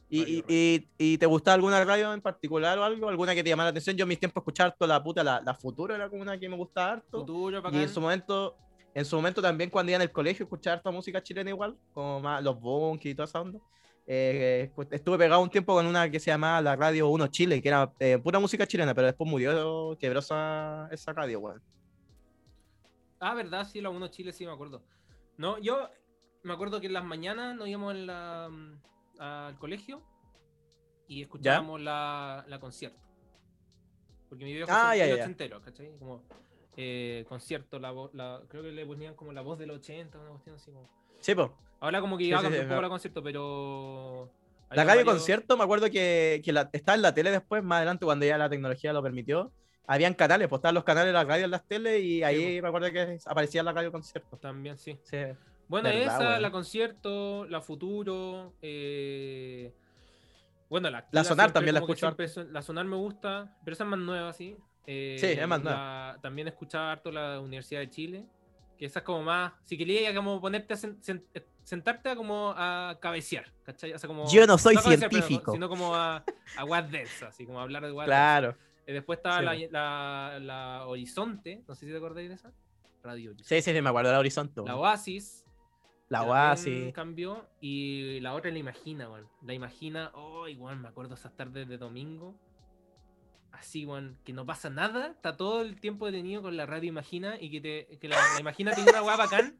¿Y, 0.09 0.21
Radio, 0.21 0.43
y, 0.47 0.53
y, 0.97 1.13
y 1.13 1.17
te 1.17 1.25
gusta 1.25 1.53
alguna 1.53 1.83
radio 1.83 2.13
en 2.13 2.21
particular 2.21 2.77
o 2.77 2.83
algo? 2.83 3.07
¿Alguna 3.07 3.33
que 3.33 3.41
te 3.41 3.49
llamara 3.49 3.67
la 3.67 3.71
atención? 3.71 3.95
Yo 3.95 4.03
en 4.03 4.09
mis 4.09 4.19
tiempos 4.19 4.41
escuchaba 4.41 4.71
harto 4.71 4.85
la 4.85 5.01
puta, 5.01 5.23
la, 5.23 5.41
la 5.41 5.53
Futuro 5.55 5.95
era 5.95 6.09
como 6.09 6.21
una 6.21 6.37
que 6.37 6.49
me 6.49 6.57
gustaba 6.57 6.93
harto. 6.93 7.21
Futuro, 7.21 7.63
Y 7.71 7.77
en 7.77 7.89
su 7.89 8.01
momento, 8.01 8.57
en 8.93 9.05
su 9.05 9.15
momento 9.15 9.41
también 9.41 9.69
cuando 9.69 9.91
iba 9.91 9.95
en 9.95 10.01
el 10.01 10.11
colegio 10.11 10.43
escuchar 10.43 10.73
harta 10.77 10.91
música 10.91 11.23
chilena 11.23 11.49
igual, 11.49 11.77
como 11.93 12.19
más 12.19 12.43
los 12.43 12.59
Bunky 12.59 13.11
y 13.11 13.15
toda 13.15 13.25
esa 13.25 13.39
onda. 13.39 13.59
Eh, 14.07 14.71
pues, 14.75 14.87
estuve 14.91 15.17
pegado 15.17 15.41
un 15.41 15.49
tiempo 15.49 15.73
con 15.73 15.85
una 15.85 16.09
que 16.09 16.19
se 16.19 16.29
llamaba 16.29 16.61
la 16.61 16.75
Radio 16.75 17.07
1 17.09 17.27
Chile, 17.27 17.61
que 17.61 17.69
era 17.69 17.91
eh, 17.99 18.19
pura 18.19 18.39
música 18.39 18.67
chilena, 18.67 18.93
pero 18.93 19.07
después 19.07 19.29
murió, 19.29 19.97
quebró 19.99 20.19
esa, 20.19 20.87
esa 20.91 21.13
radio, 21.13 21.39
weón. 21.39 21.61
Ah, 23.19 23.33
verdad, 23.33 23.67
sí, 23.67 23.81
la 23.81 23.89
1 23.89 24.07
Chile, 24.09 24.31
sí, 24.31 24.45
me 24.45 24.51
acuerdo. 24.51 24.83
No, 25.37 25.57
yo 25.57 25.89
me 26.43 26.53
acuerdo 26.53 26.79
que 26.79 26.87
en 26.87 26.93
las 26.93 27.03
mañanas 27.03 27.55
nos 27.55 27.67
íbamos 27.67 27.95
en 27.95 28.07
la, 28.07 28.47
mm, 28.49 29.21
al 29.21 29.57
colegio 29.57 30.03
y 31.07 31.23
escuchábamos 31.23 31.81
la, 31.81 32.45
la 32.47 32.59
concierto. 32.59 32.99
Porque 34.29 34.45
mi 34.45 34.53
viejo 34.53 34.69
Ah, 34.71 34.95
ya, 34.95 35.07
ya, 35.07 35.59
¿cachai? 35.61 35.97
Como 35.97 36.23
eh, 36.77 37.25
concierto, 37.27 37.79
la, 37.79 37.93
la, 38.13 38.41
creo 38.49 38.63
que 38.63 38.71
le 38.71 38.85
ponían 38.85 39.15
como 39.15 39.31
la 39.31 39.41
voz 39.41 39.57
del 39.57 39.71
80, 39.71 40.19
una 40.19 40.29
cuestión 40.31 40.55
así 40.55 40.71
como. 40.71 40.89
Sí, 41.19 41.33
pues. 41.35 41.49
Ahora 41.79 42.01
como 42.01 42.17
que 42.17 42.23
Sí, 42.25 42.29
iba 42.29 42.39
sí, 42.39 42.45
a 42.45 42.49
sí, 42.49 42.55
cambiar 42.55 42.65
un 42.65 42.69
poco 42.69 42.81
la 42.81 42.89
concierto, 42.89 43.23
pero. 43.23 44.29
La 44.71 44.83
varios- 44.83 45.05
concierto, 45.05 45.57
me 45.57 45.63
acuerdo 45.63 45.89
que, 45.89 46.41
que 46.43 46.51
la, 46.51 46.69
estaba 46.73 46.95
en 46.95 47.01
la 47.03 47.13
tele 47.13 47.31
después, 47.31 47.63
más 47.63 47.77
adelante, 47.77 48.05
cuando 48.05 48.25
ya 48.25 48.37
la 48.37 48.49
tecnología 48.49 48.91
lo 48.93 49.01
permitió. 49.03 49.51
Habían 49.87 50.15
canales, 50.15 50.47
pues 50.47 50.57
estaban 50.59 50.73
los 50.75 50.83
canales 50.83 51.07
de 51.09 51.13
la 51.13 51.23
radio 51.23 51.45
en 51.45 51.51
las 51.51 51.63
teles 51.67 52.01
y 52.03 52.23
ahí 52.23 52.59
me 52.61 52.67
acuerdo 52.67 52.91
que 52.91 53.19
aparecía 53.27 53.61
la 53.61 53.71
radio 53.71 53.91
concierto. 53.91 54.35
También, 54.37 54.77
sí. 54.77 54.97
Sí. 55.03 55.17
Bueno, 55.67 55.89
Verdad, 55.89 56.01
esa, 56.21 56.39
la 56.39 56.51
concierto, 56.51 57.45
la 57.45 57.61
futuro. 57.61 58.53
eh, 58.63 59.71
Bueno, 60.69 60.89
la, 60.89 61.07
La 61.11 61.23
Sonar 61.23 61.51
también 61.51 61.75
la 61.75 61.81
escucho 61.81 62.07
siempre 62.11 62.27
La 62.51 62.63
sonar 62.63 62.85
me 62.85 62.95
gusta, 62.95 63.55
pero 63.63 63.73
esa 63.73 63.83
es 63.83 63.89
más 63.91 63.99
nueva, 63.99 64.33
sí. 64.33 64.57
Eh, 64.87 65.17
Sí, 65.19 65.27
es 65.27 65.47
más 65.47 65.63
la- 65.63 66.17
También 66.21 66.47
escuchaba 66.47 66.91
harto 66.91 67.11
la 67.11 67.39
Universidad 67.39 67.81
de 67.81 67.89
Chile, 67.91 68.25
que 68.77 68.85
esa 68.85 68.99
es 68.99 69.05
como 69.05 69.23
más. 69.23 69.53
Si 69.63 69.77
querías 69.77 70.13
como 70.15 70.39
ponerte 70.41 70.73
a 70.73 70.77
sen- 70.77 70.99
sen- 71.01 71.23
eh, 71.33 71.45
sentarte 71.63 72.09
a 72.09 72.15
como 72.15 72.53
a 72.55 72.97
cabecear, 73.01 73.51
¿cachai? 73.63 73.93
O 73.93 73.99
sea, 73.99 74.07
como, 74.07 74.27
Yo 74.31 74.45
no 74.47 74.57
soy 74.57 74.75
cabecear, 74.75 75.09
pero 75.09 75.21
científico. 75.23 75.51
sino 75.53 75.67
como 75.69 75.95
a, 75.95 76.23
a 76.57 76.63
guas 76.63 76.89
densas, 76.91 77.29
así 77.29 77.45
como 77.45 77.59
a 77.59 77.63
hablar 77.63 77.83
de 77.83 77.91
guas 77.91 78.05
Claro. 78.05 78.55
Eh, 78.87 78.93
después 78.93 79.17
estaba 79.17 79.39
Sí, 79.39 79.67
la, 79.71 80.37
la, 80.37 80.39
la 80.39 80.85
Horizonte, 80.87 81.63
no 81.67 81.73
sé 81.75 81.85
si 81.85 81.91
te 81.91 81.97
acordáis 81.97 82.29
de 82.29 82.35
esa. 82.35 82.51
Radio 83.03 83.31
Horizonte. 83.31 83.55
Sí, 83.55 83.61
sí, 83.61 83.75
sí, 83.75 83.81
me 83.81 83.89
acuerdo 83.89 84.11
de 84.11 84.17
Horizonte. 84.17 84.61
La. 84.65 84.75
Oasis. 84.77 85.43
La 86.09 86.21
Oasis. 86.23 86.93
cambió. 86.93 87.47
Y 87.61 88.19
la 88.19 88.33
otra 88.35 88.51
la 88.51 88.59
Imagina, 88.59 89.09
weón. 89.09 89.27
La 89.43 89.53
Imagina, 89.53 90.11
oh, 90.13 90.47
igual 90.47 90.77
me 90.79 90.87
acuerdo 90.87 91.15
esas 91.15 91.35
tardes 91.35 91.67
de 91.67 91.77
domingo. 91.79 92.35
Así, 93.59 93.85
weón, 93.85 94.17
que 94.23 94.33
no 94.33 94.45
pasa 94.45 94.69
nada. 94.69 95.07
Está 95.07 95.37
todo 95.37 95.61
el 95.61 95.79
tiempo 95.79 96.05
detenido 96.05 96.41
con 96.41 96.57
la 96.57 96.65
radio 96.65 96.89
Imagina. 96.89 97.37
Y 97.39 97.49
que, 97.49 97.61
te, 97.61 97.97
que 97.97 98.07
la, 98.07 98.17
la 98.33 98.39
Imagina 98.39 98.73
tiene 98.73 98.91
una 98.91 99.01
weá 99.03 99.15
bacán. 99.15 99.57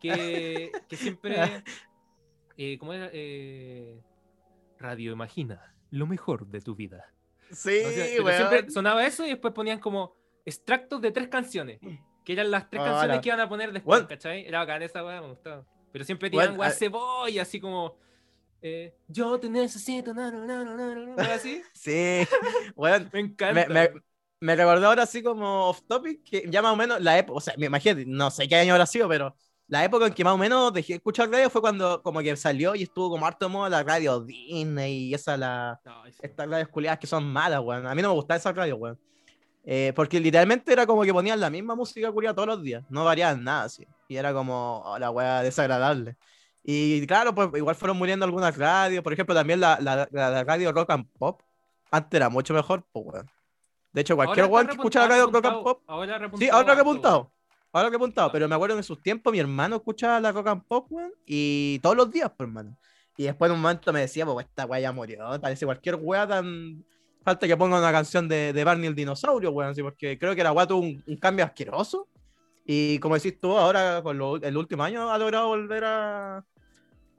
Que, 0.00 0.72
que 0.88 0.96
siempre. 0.96 1.36
eh, 2.56 2.78
¿cómo 2.78 2.92
era? 2.92 3.08
Eh, 3.12 4.02
Radio 4.78 5.12
Imagina, 5.12 5.74
lo 5.90 6.06
mejor 6.06 6.46
de 6.46 6.60
tu 6.60 6.74
vida. 6.74 7.12
Sí, 7.50 7.80
O 7.84 8.26
sea, 8.26 8.36
siempre 8.36 8.70
sonaba 8.70 9.06
eso 9.06 9.24
y 9.24 9.30
después 9.30 9.54
ponían 9.54 9.78
como 9.78 10.14
extractos 10.44 11.00
de 11.00 11.10
tres 11.12 11.28
canciones, 11.28 11.80
que 12.24 12.32
eran 12.32 12.50
las 12.50 12.68
tres 12.68 12.80
Ahora. 12.80 12.92
canciones 12.92 13.20
que 13.20 13.28
iban 13.28 13.40
a 13.40 13.48
poner 13.48 13.72
después. 13.72 14.02
¿cachai? 14.02 14.46
Era 14.46 14.58
bacán 14.58 14.82
esa 14.82 15.04
weá, 15.04 15.20
me 15.20 15.28
gustaba. 15.28 15.64
Pero 15.92 16.04
siempre 16.04 16.28
tiraban 16.30 16.58
weá 16.58 16.70
cebolla, 16.70 17.42
así 17.42 17.60
como. 17.60 17.96
Eh, 18.62 18.94
yo 19.06 19.38
te 19.38 19.48
necesito, 19.48 20.12
no, 20.14 20.30
no, 20.30 20.44
no, 20.46 20.64
no, 20.76 21.16
no, 21.16 21.22
así. 21.32 21.62
Sí, 21.74 22.26
weón. 22.76 23.08
Me 23.12 23.20
encanta. 23.20 23.66
Me, 23.68 23.88
me, 23.88 23.90
me 24.40 24.56
recordó 24.56 24.86
ahora 24.86 25.02
así 25.04 25.22
como 25.22 25.68
off 25.68 25.82
topic, 25.86 26.22
que 26.24 26.44
ya 26.48 26.62
más 26.62 26.72
o 26.72 26.76
menos 26.76 27.00
la 27.00 27.18
época, 27.18 27.38
o 27.38 27.40
sea, 27.40 27.54
me 27.56 27.66
imagino, 27.66 28.00
no 28.06 28.30
sé 28.30 28.48
qué 28.48 28.56
año 28.56 28.72
habrá 28.74 28.86
sido, 28.86 29.08
pero 29.08 29.34
la 29.66 29.84
época 29.84 30.06
en 30.06 30.14
que 30.14 30.24
más 30.24 30.34
o 30.34 30.38
menos 30.38 30.72
dejé 30.72 30.94
de 30.94 30.96
escuchar 30.98 31.30
radio 31.30 31.50
fue 31.50 31.60
cuando 31.60 32.02
como 32.02 32.20
que 32.20 32.36
salió 32.36 32.74
y 32.74 32.84
estuvo 32.84 33.10
como 33.10 33.26
harto 33.26 33.46
de 33.46 33.52
moda 33.52 33.68
la 33.68 33.82
radio 33.82 34.20
Disney 34.20 35.08
y 35.08 35.14
esa 35.14 35.36
la, 35.36 35.80
No, 35.84 36.06
es- 36.06 36.16
estas 36.22 36.48
radios 36.48 36.68
culiadas 36.68 36.98
que 36.98 37.06
son 37.06 37.24
malas, 37.30 37.60
weón. 37.60 37.86
A 37.86 37.94
mí 37.94 38.02
no 38.02 38.08
me 38.08 38.14
gustaba 38.14 38.38
esa 38.38 38.52
radio, 38.52 38.76
weón. 38.76 38.98
Eh, 39.64 39.92
porque 39.94 40.20
literalmente 40.20 40.72
era 40.72 40.86
como 40.86 41.02
que 41.02 41.12
ponían 41.12 41.40
la 41.40 41.50
misma 41.50 41.74
música 41.74 42.10
culiada 42.12 42.34
todos 42.34 42.48
los 42.48 42.62
días, 42.62 42.84
no 42.88 43.04
variaban 43.04 43.44
nada, 43.44 43.64
así. 43.64 43.86
Y 44.08 44.16
era 44.16 44.32
como, 44.32 44.82
oh, 44.84 44.98
la 44.98 45.10
weá 45.10 45.42
desagradable. 45.42 46.16
Y 46.70 47.06
claro, 47.06 47.34
pues 47.34 47.48
igual 47.54 47.74
fueron 47.76 47.96
muriendo 47.96 48.26
algunas 48.26 48.54
radios, 48.58 49.02
por 49.02 49.14
ejemplo, 49.14 49.34
también 49.34 49.58
la, 49.58 49.78
la, 49.80 50.06
la- 50.12 50.44
radio 50.44 50.70
Rock 50.70 50.90
and 50.90 51.06
Pop, 51.18 51.40
antes 51.90 52.14
era 52.14 52.28
mucho 52.28 52.52
mejor, 52.52 52.84
pues 52.92 53.06
weón. 53.06 53.30
De 53.94 54.02
hecho, 54.02 54.14
cualquier 54.16 54.44
weón 54.46 54.66
que 54.66 54.72
escucha 54.74 55.00
la 55.00 55.08
radio 55.08 55.24
Rock 55.30 55.36
and 55.36 55.44
repuntado, 55.46 55.64
Pop, 55.64 55.82
Ahora 55.86 56.16
ha 56.16 56.18
sí, 56.18 56.22
repuntado 56.24 56.52
ahora 56.52 56.64
que 56.66 56.68
he 56.68 56.72
harto, 56.72 56.90
apuntado. 56.90 57.32
Ahora 57.72 57.88
que 57.88 57.94
he 57.94 57.96
apuntado, 57.96 58.28
Ah. 58.28 58.32
pero 58.32 58.48
me 58.48 58.54
acuerdo 58.54 58.76
en 58.76 58.82
sus 58.82 59.00
tiempos 59.00 59.32
mi 59.32 59.38
hermano 59.38 59.76
escuchaba 59.76 60.20
la 60.20 60.30
Rock 60.30 60.46
and 60.48 60.62
Pop, 60.64 60.86
weón, 60.90 61.12
y 61.24 61.78
todos 61.78 61.96
los 61.96 62.10
días, 62.10 62.30
pues, 62.36 62.46
hermano. 62.46 62.76
Y 63.16 63.22
después 63.24 63.48
en 63.50 63.56
un 63.56 63.62
momento 63.62 63.90
me 63.90 64.00
decía, 64.00 64.26
pues 64.26 64.46
esta 64.46 64.66
weá 64.66 64.80
ya 64.80 64.92
murió, 64.92 65.40
parece 65.40 65.64
cualquier 65.64 65.94
weá 65.94 66.26
tan. 66.28 66.84
Falta 67.24 67.46
que 67.46 67.56
ponga 67.56 67.78
una 67.78 67.92
canción 67.92 68.28
de, 68.28 68.52
de 68.52 68.64
Barney 68.64 68.88
el 68.88 68.94
dinosaurio, 68.94 69.52
weón, 69.52 69.70
así, 69.70 69.82
porque 69.82 70.18
creo 70.18 70.34
que 70.36 70.44
la 70.44 70.52
weá 70.52 70.66
tuvo 70.66 70.80
un, 70.80 71.02
un 71.06 71.16
cambio 71.16 71.46
asqueroso. 71.46 72.06
Y 72.66 72.98
como 72.98 73.14
decís 73.14 73.40
tú, 73.40 73.56
ahora 73.56 74.02
con 74.02 74.18
lo- 74.18 74.36
el 74.36 74.54
último 74.54 74.82
año 74.84 75.10
ha 75.10 75.16
logrado 75.16 75.48
volver 75.48 75.84
a, 75.84 76.44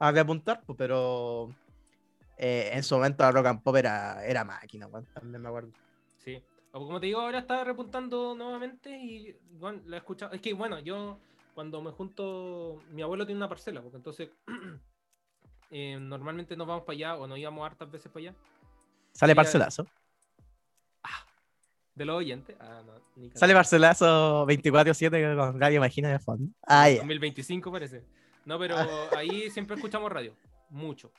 a 0.00 0.10
repuntar, 0.12 0.62
pues, 0.66 0.76
pero 0.76 1.50
eh, 2.36 2.70
en 2.72 2.82
su 2.82 2.94
momento 2.96 3.22
la 3.22 3.30
Rock 3.32 3.46
and 3.46 3.62
Pop 3.62 3.76
era, 3.76 4.24
era 4.24 4.44
máquina, 4.44 4.88
también 5.14 5.42
me 5.42 5.48
acuerdo. 5.48 5.70
Sí. 6.24 6.42
O 6.72 6.86
como 6.86 6.98
te 7.00 7.06
digo, 7.06 7.20
ahora 7.20 7.40
está 7.40 7.62
repuntando 7.64 8.34
nuevamente 8.34 8.90
y 8.90 9.36
bueno, 9.58 9.82
la 9.86 9.96
he 9.96 9.98
escuchado. 9.98 10.32
Es 10.32 10.40
que 10.40 10.54
bueno, 10.54 10.78
yo 10.78 11.18
cuando 11.54 11.82
me 11.82 11.90
junto, 11.90 12.80
mi 12.92 13.02
abuelo 13.02 13.26
tiene 13.26 13.38
una 13.38 13.48
parcela, 13.48 13.82
porque 13.82 13.96
entonces 13.98 14.30
eh, 15.70 15.98
normalmente 16.00 16.56
nos 16.56 16.66
vamos 16.66 16.84
para 16.84 16.94
allá 16.94 17.16
o 17.16 17.26
nos 17.26 17.38
íbamos 17.38 17.66
hartas 17.66 17.90
veces 17.90 18.10
para 18.10 18.20
allá. 18.30 18.34
Sale 19.12 19.32
ya- 19.32 19.36
parcelazo. 19.36 19.86
De 21.94 22.04
los 22.06 22.16
oyentes. 22.16 22.56
Ah, 22.60 22.82
no, 22.86 22.92
ni 23.16 23.30
Sale 23.34 23.52
parcelazo 23.52 24.46
24-7 24.46 25.36
con 25.36 25.60
Radio 25.60 25.76
Imagina 25.78 26.08
de 26.08 26.18
fondo. 26.20 26.50
Ah, 26.66 26.88
ya. 26.88 26.98
2025 26.98 27.70
parece. 27.70 28.04
No, 28.44 28.58
pero 28.58 28.76
ahí 29.16 29.50
siempre 29.50 29.76
escuchamos 29.76 30.10
radio, 30.10 30.34
mucho. 30.70 31.12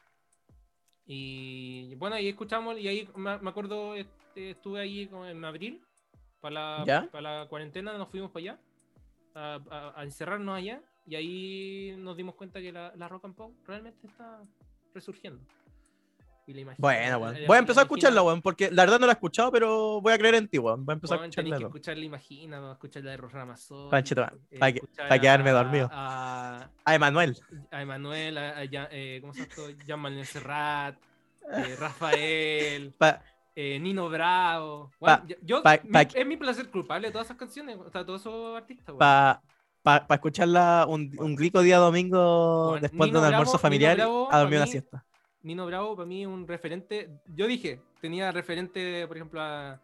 Y 1.05 1.95
bueno, 1.95 2.15
ahí 2.15 2.29
escuchamos, 2.29 2.77
y 2.79 2.87
ahí 2.87 3.09
me, 3.15 3.31
acuerdo, 3.31 3.95
este, 3.95 4.51
estuve 4.51 4.79
ahí 4.81 5.09
en 5.11 5.43
abril, 5.43 5.81
para 6.39 6.53
la, 6.79 6.83
¿Ya? 6.85 7.07
para 7.11 7.39
la 7.41 7.47
cuarentena, 7.47 7.97
nos 7.97 8.09
fuimos 8.09 8.31
para 8.31 8.41
allá, 8.43 8.59
a, 9.35 9.59
a- 9.69 9.99
a 9.99 10.03
encerrarnos 10.03 10.55
allá, 10.57 10.81
y 11.05 11.15
ahí 11.15 11.95
nos 11.97 12.15
dimos 12.15 12.35
cuenta 12.35 12.61
que 12.61 12.71
la, 12.71 12.93
la 12.95 13.07
rock 13.07 13.25
and 13.25 13.35
pop 13.35 13.51
realmente 13.65 14.07
está 14.07 14.41
resurgiendo. 14.93 15.41
Y 16.47 16.63
Bueno, 16.79 17.17
weón. 17.19 17.37
Voy 17.47 17.55
a 17.55 17.59
empezar 17.59 17.81
a 17.81 17.83
escucharla, 17.83 18.23
weón, 18.23 18.41
porque 18.41 18.71
la 18.71 18.83
verdad 18.83 18.99
no 18.99 19.05
la 19.05 19.13
he 19.13 19.15
escuchado, 19.15 19.51
pero 19.51 20.01
voy 20.01 20.11
a 20.11 20.17
creer 20.17 20.35
en 20.35 20.47
ti, 20.47 20.57
weón. 20.57 20.83
Voy 20.85 20.93
a 20.93 20.95
empezar 20.95 21.19
a 21.23 21.29
tenéis 21.29 21.55
que 21.57 21.63
escucharla. 21.63 22.03
imagina, 22.03 22.57
vamos 22.57 22.71
a 22.71 22.73
escuchar 22.73 23.03
la 23.03 23.11
de 23.11 23.17
Rosa 23.17 23.37
Ramazón. 23.37 23.89
Conche 23.89 24.15
tu 24.15 24.21
madre, 24.21 24.37
eh, 24.49 24.59
pa' 24.59 24.71
que- 24.71 24.79
escuchar 24.79 25.07
pa' 25.09 25.19
quedarme 25.19 25.49
a- 25.51 25.53
dormido. 25.53 25.89
a- 25.91 26.69
Ah, 26.83 26.95
Emanuel. 26.95 27.37
a 27.71 27.81
Emanuel, 27.81 28.37
a, 28.37 28.57
a 28.57 28.63
eh, 28.91 29.19
¿cómo 29.21 29.33
se 29.33 29.47
llama? 29.47 29.83
Jean 29.85 29.99
Manuel 29.99 30.25
Serrat, 30.25 30.95
eh, 31.53 31.75
Rafael, 31.79 32.93
Pa- 32.97 33.21
eh, 33.55 33.79
Nino 33.79 34.09
Bravo. 34.09 34.91
Pa- 34.99 35.17
Bueno, 35.19 35.23
yo, 35.27 35.35
yo- 35.43 35.63
pa- 35.63 35.79
mi- 35.83 35.91
pa- 35.91 36.01
es 36.01 36.25
mi 36.25 36.37
placer 36.37 36.69
culpable 36.69 37.07
de 37.07 37.11
todas 37.11 37.27
esas 37.27 37.37
canciones, 37.37 37.77
o 37.77 37.89
sea, 37.91 38.05
todos 38.05 38.21
esos 38.21 38.57
artistas. 38.57 38.87
weón. 38.87 38.99
Para 38.99 39.41
pa, 40.07 40.15
escucharla 40.15 40.85
un, 40.89 41.11
un 41.19 41.37
rico 41.37 41.61
día 41.61 41.77
domingo 41.77 42.69
Bueno, 42.71 42.81
después 42.81 43.07
Nino 43.09 43.21
de 43.21 43.27
un 43.27 43.33
almuerzo 43.33 43.51
Bravo- 43.53 43.61
familiar 43.61 43.95
Bravo, 43.97 44.27
a 44.31 44.39
dormir 44.39 44.57
pa' 44.59 44.63
una 44.63 44.71
siesta. 44.71 45.05
Nino 45.43 45.65
Bravo 45.65 45.95
para 45.95 46.05
mí 46.05 46.21
es 46.21 46.27
un 46.27 46.47
referente. 46.47 47.09
Yo 47.35 47.47
dije, 47.47 47.81
tenía 47.99 48.31
referente, 48.31 49.07
por 49.07 49.17
ejemplo, 49.17 49.41
a, 49.41 49.79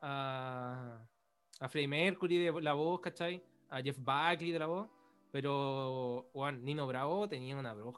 a, 0.00 1.68
Freddie 1.68 1.88
Mercury 1.88 2.38
de 2.38 2.62
la 2.62 2.74
voz, 2.74 3.00
¿cachai? 3.00 3.42
A 3.70 3.82
Jeff 3.82 3.98
Buckley 3.98 4.52
de 4.52 4.58
la 4.58 4.66
voz. 4.66 4.88
Pero, 5.32 6.28
weón, 6.34 6.64
Nino 6.64 6.86
Bravo 6.86 7.28
tenía 7.28 7.56
una 7.56 7.72
voz 7.74 7.96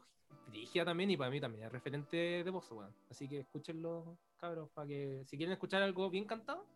dirigida 0.51 0.85
también 0.85 1.11
y 1.11 1.17
para 1.17 1.31
mí 1.31 1.41
también 1.41 1.65
es 1.65 1.73
referente 1.73 2.45
de 2.45 2.51
voz, 2.51 2.71
weón. 2.71 2.95
Así 3.11 3.29
que 3.29 3.41
escúchenlo, 3.41 4.19
cabros, 4.39 4.69
para 4.71 4.87
que 4.87 5.23
si 5.27 5.37
quieren 5.37 5.53
escuchar 5.53 5.83
algo 5.83 6.11
bien 6.11 6.25
cantado, 6.25 6.67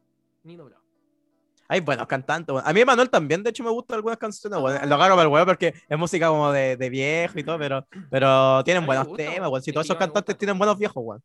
Nino 0.45 0.65
Bravo. 0.65 0.86
Hay 1.69 1.81
buenos 1.81 2.07
cantantes, 2.07 2.53
weón. 2.55 2.65
A 2.67 2.73
mí 2.73 2.81
Emanuel 2.81 3.11
también, 3.11 3.43
de 3.43 3.51
hecho, 3.51 3.65
me 3.65 3.71
gustan 3.71 3.97
algunas 3.97 4.19
canciones, 4.19 4.59
weón. 4.61 4.89
Lo 4.89 4.95
agarro 4.95 5.15
para 5.15 5.23
el 5.27 5.29
weón 5.33 5.47
porque 5.47 5.75
es 5.89 5.99
música 5.99 6.29
como 6.29 6.53
de, 6.53 6.77
de 6.77 6.91
viejo 6.91 7.39
y 7.39 7.45
todo, 7.45 7.59
pero, 7.59 7.87
pero 8.11 8.63
tienen 8.65 8.87
buenos 8.87 9.07
gusta, 9.09 9.25
temas, 9.25 9.51
weón. 9.51 9.63
Si 9.63 9.71
Es 9.71 9.75
todos 9.75 9.87
esos 9.87 9.97
cantantes 9.97 10.37
tienen 10.39 10.59
buenos 10.59 10.79
viejos, 10.79 11.03
weón. 11.05 11.23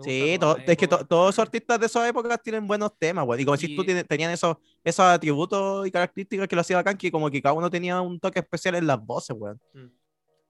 Sí, 0.00 0.36
es 0.66 0.76
que 0.76 0.88
to- 0.88 1.06
todos 1.06 1.32
esos 1.34 1.42
artistas 1.44 1.78
de 1.78 1.86
esas 1.86 2.08
épocas 2.08 2.42
tienen 2.42 2.66
buenos 2.66 2.98
temas, 2.98 3.24
weón. 3.26 3.40
Y 3.40 3.44
como 3.44 3.56
si 3.56 3.76
tú 3.76 3.82
Y- 3.82 3.86
tienes- 3.86 4.06
tenían 4.08 4.32
esos, 4.32 4.56
esos 4.82 5.04
atributos 5.06 5.86
y 5.86 5.90
características 5.92 6.48
que 6.48 6.56
lo 6.56 6.62
hacía 6.62 6.82
que 6.82 7.12
como 7.12 7.30
que 7.30 7.40
cada 7.40 7.52
uno 7.52 7.70
tenía 7.70 8.00
un 8.00 8.18
toque 8.18 8.40
especial 8.40 8.74
en 8.74 8.86
las 8.88 9.00
voces, 9.04 9.36
weón. 9.38 9.60
Mm. 9.72 9.86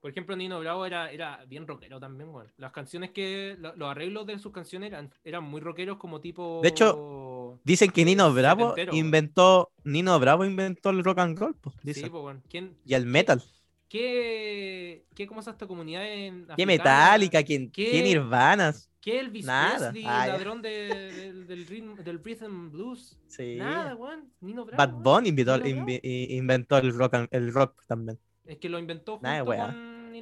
Por 0.04 0.10
ejemplo, 0.10 0.36
Nino 0.36 0.60
Bravo 0.60 0.84
era, 0.84 1.10
era 1.10 1.42
bien 1.46 1.66
rockero 1.66 1.98
también, 1.98 2.28
weón. 2.28 2.52
Las 2.58 2.72
canciones 2.72 3.10
que. 3.12 3.56
lo- 3.58 3.74
los 3.74 3.88
arreglos 3.90 4.26
de 4.26 4.38
sus 4.38 4.52
canciones 4.52 4.88
eran, 4.92 5.10
eran 5.24 5.44
muy 5.44 5.62
rockeros 5.62 5.96
como 5.96 6.20
tipo. 6.20 6.60
De 6.62 6.68
hecho, 6.68 7.58
Dicen 7.64 7.90
que 7.90 8.04
Nino 8.04 8.30
Bravo 8.34 8.74
inventó, 8.92 9.72
Nino 9.82 10.20
Bravo 10.20 10.44
inventó 10.44 10.90
el 10.90 11.02
rock 11.02 11.20
and 11.20 11.38
roll, 11.38 11.54
pues, 11.54 11.74
Sí, 11.96 12.02
pues, 12.02 12.12
weón. 12.22 12.42
¿Quién, 12.50 12.76
Y 12.84 12.92
el 12.92 13.06
metal. 13.06 13.42
qué, 13.88 15.06
qué, 15.14 15.26
cómo 15.26 15.40
es 15.40 15.46
esta 15.46 15.66
comunidad 15.66 16.06
en. 16.06 16.44
¿Qué 16.54 16.64
africana? 16.64 16.66
Metallica? 16.66 17.42
¿Quién, 17.42 17.70
¿Qué- 17.70 17.90
¿Qué 17.90 18.02
Nirvanas? 18.02 18.90
¿Qué 19.00 19.20
Elvis 19.20 19.46
Nada. 19.46 19.90
Presley, 19.90 20.04
Ah, 20.06 20.26
ladrón 20.26 20.60
de- 20.60 20.70
del, 21.12 21.46
del, 21.46 21.66
ritmo- 21.66 21.96
del 21.96 22.22
rhythm 22.22 22.70
blues? 22.70 23.18
Sí. 23.26 23.56
Nada, 23.56 23.94
weón. 23.96 24.30
Nino 24.40 24.64
Bravo. 24.66 24.76
Bad. 24.78 25.02
Bunny 25.02 25.28
invitó- 25.30 25.56
Nino 25.58 25.76
Bravo. 25.76 25.88
invi- 25.90 26.00
i- 26.02 26.36
inventó 26.36 26.76
el 26.76 26.92
rock, 26.94 27.14
and- 27.14 27.28
el 27.30 27.52
rock 27.54 27.82
también. 27.86 28.18
Es 28.46 28.58
que 28.58 28.68
lo 28.68 28.78
inventó 28.78 29.12
junto 29.12 29.26
Nada, 29.26 29.38
con 29.44 29.56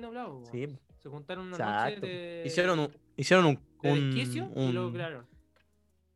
Nino. 0.00 0.42
Sí, 0.50 0.66
Se 0.98 1.08
juntaron 1.08 1.46
una 1.48 1.56
exacto. 1.56 1.94
noche 2.00 2.06
de. 2.06 2.42
Hicieron 2.46 2.78
un, 2.78 2.96
hicieron 3.16 3.46
un, 3.46 3.58
de 3.82 3.92
un- 3.92 4.16
y 4.16 4.72
lo. 4.72 4.90
¿Qué 4.92 5.26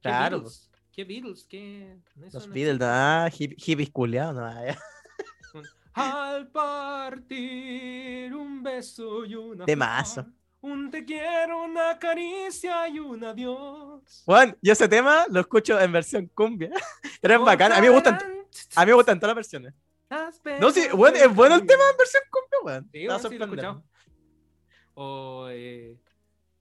Claro, 0.00 0.36
Beatles? 0.38 0.70
¿Qué 0.92 1.04
Beatles? 1.04 1.46
¿Qué? 1.48 1.98
eso 2.24 2.38
los 2.38 2.46
no 2.48 2.54
Beatles, 2.54 2.78
ah, 2.82 3.28
hip- 3.36 3.56
hippies 3.58 3.90
culiados, 3.90 4.34
no, 4.34 4.64
ya. 4.64 4.78
Al 5.94 6.48
partir 6.48 8.34
un 8.34 8.62
beso 8.62 9.24
y 9.24 9.34
una 9.34 9.64
Temazo. 9.64 10.22
flor, 10.24 10.34
un 10.60 10.90
te 10.90 11.04
quiero, 11.04 11.64
una 11.64 11.98
caricia 11.98 12.86
y 12.88 12.98
un 12.98 13.24
adiós. 13.24 14.22
Bueno, 14.26 14.54
yo 14.60 14.72
ese 14.72 14.88
tema 14.88 15.24
lo 15.30 15.40
escucho 15.40 15.80
en 15.80 15.92
versión 15.92 16.26
cumbia. 16.34 16.70
Pero 17.20 17.34
es 17.34 17.40
bacán. 17.40 17.72
A 17.72 17.80
mí 17.80 17.86
me 17.88 17.94
gustan, 17.94 18.18
a 18.74 18.80
mí 18.84 18.86
me 18.90 18.94
gustan 18.94 19.18
todas 19.18 19.30
las 19.30 19.36
versiones. 19.36 19.74
No, 20.60 20.70
sí, 20.70 20.86
bueno, 20.94 21.16
es 21.16 21.34
bueno 21.34 21.56
el 21.56 21.66
tema 21.66 21.82
en 21.90 21.96
versión 21.96 22.22
cumbia, 22.30 22.58
weón. 22.62 22.90
Sí, 22.92 23.06
bueno, 23.06 23.28
sí, 23.28 23.38
lo 23.38 23.44
he 23.44 23.48
escuchado. 23.48 23.84
O 24.94 25.48
eh, 25.50 25.96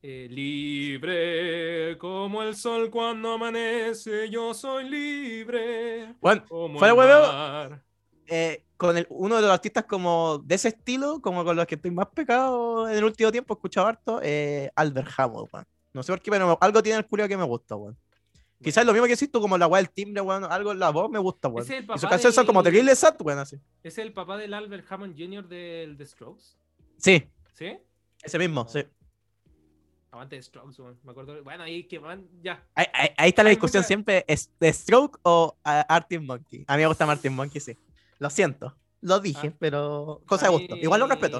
eh, 0.01 0.27
libre 0.29 1.97
como 1.97 2.43
el 2.43 2.55
sol 2.55 2.89
cuando 2.89 3.33
amanece, 3.33 4.29
yo 4.29 4.53
soy 4.53 4.89
libre. 4.89 6.15
Bueno, 6.19 6.43
Como 6.47 6.79
fuera 6.79 6.93
el 6.93 6.99
huevo, 6.99 7.79
eh, 8.27 8.65
con 8.77 8.97
el- 8.97 9.07
uno 9.09 9.35
de 9.37 9.41
los 9.43 9.51
artistas 9.51 9.85
como 9.85 10.39
de 10.39 10.55
ese 10.55 10.69
estilo, 10.69 11.21
como 11.21 11.45
con 11.45 11.55
los 11.55 11.65
que 11.65 11.75
estoy 11.75 11.91
más 11.91 12.07
pecado 12.07 12.89
en 12.89 12.97
el 12.97 13.03
último 13.03 13.31
tiempo, 13.31 13.53
he 13.53 13.55
escuchado 13.57 13.87
harto, 13.87 14.19
eh, 14.21 14.69
Albert 14.75 15.09
Hammond, 15.17 15.47
weón. 15.53 15.65
No 15.93 16.03
sé 16.03 16.11
por 16.11 16.21
qué, 16.21 16.29
pero 16.31 16.57
algo 16.59 16.83
tiene 16.83 16.99
el 16.99 17.05
curio 17.05 17.27
que 17.27 17.37
me 17.37 17.45
gusta, 17.45 17.75
weón. 17.75 17.97
Quizás 18.65 18.85
lo 18.85 18.91
mismo 18.91 19.07
que 19.07 19.13
hiciste 19.13 19.39
como 19.39 19.57
la 19.57 19.67
weá 19.67 19.81
del 19.81 19.89
timbre, 19.91 20.21
weón. 20.21 20.43
Algo 20.43 20.71
en 20.73 20.79
la 20.79 20.89
voz 20.89 21.09
me 21.09 21.19
gusta, 21.19 21.47
weón. 21.47 21.65
Y 21.65 21.99
sus 21.99 22.09
canciones 22.09 22.35
son 22.35 22.45
como 22.45 22.61
terribles 22.63 22.99
sad, 22.99 23.15
weón, 23.21 23.39
así. 23.39 23.57
¿Es 23.83 23.97
el 23.97 24.11
papá 24.11 24.35
del 24.37 24.53
Albert 24.53 24.85
Hammond 24.91 25.15
Jr. 25.17 25.47
del 25.47 25.95
The 25.97 26.05
Strokes? 26.05 26.43
Sí, 26.97 27.23
¿Sí? 27.53 27.77
ese 28.23 28.37
mismo, 28.39 28.67
sí. 28.67 28.83
Aguante 30.11 30.37
The 30.37 30.43
Strokes, 30.43 30.81
weón. 30.81 30.97
Me 31.03 31.11
acuerdo. 31.11 31.43
Bueno, 31.43 31.63
ahí 31.63 31.83
que 31.83 31.99
van. 31.99 32.27
Ya. 32.41 32.65
Ahí, 32.73 32.85
ahí- 32.93 33.09
ahí 33.17 33.29
está 33.29 33.43
la 33.43 33.49
discusión 33.49 33.81
mucha- 33.81 33.87
siempre, 33.87 34.25
¿es 34.27 34.49
The 34.59 34.71
Stroke 34.73 35.19
o 35.23 35.57
ah, 35.63 35.85
Arctic 35.89 36.21
Monkey? 36.21 36.63
A 36.67 36.75
mí 36.75 36.81
me 36.83 36.87
gusta 36.87 37.05
Martin 37.05 37.33
Monkey, 37.35 37.59
sí. 37.61 37.77
Lo 38.19 38.29
siento, 38.29 38.75
lo 39.01 39.19
dije, 39.19 39.49
Ah. 39.51 39.55
pero 39.59 40.21
cosa 40.25 40.47
de 40.47 40.51
gusto. 40.53 40.75
Igual 40.77 41.01
lo 41.01 41.07
respeto. 41.07 41.39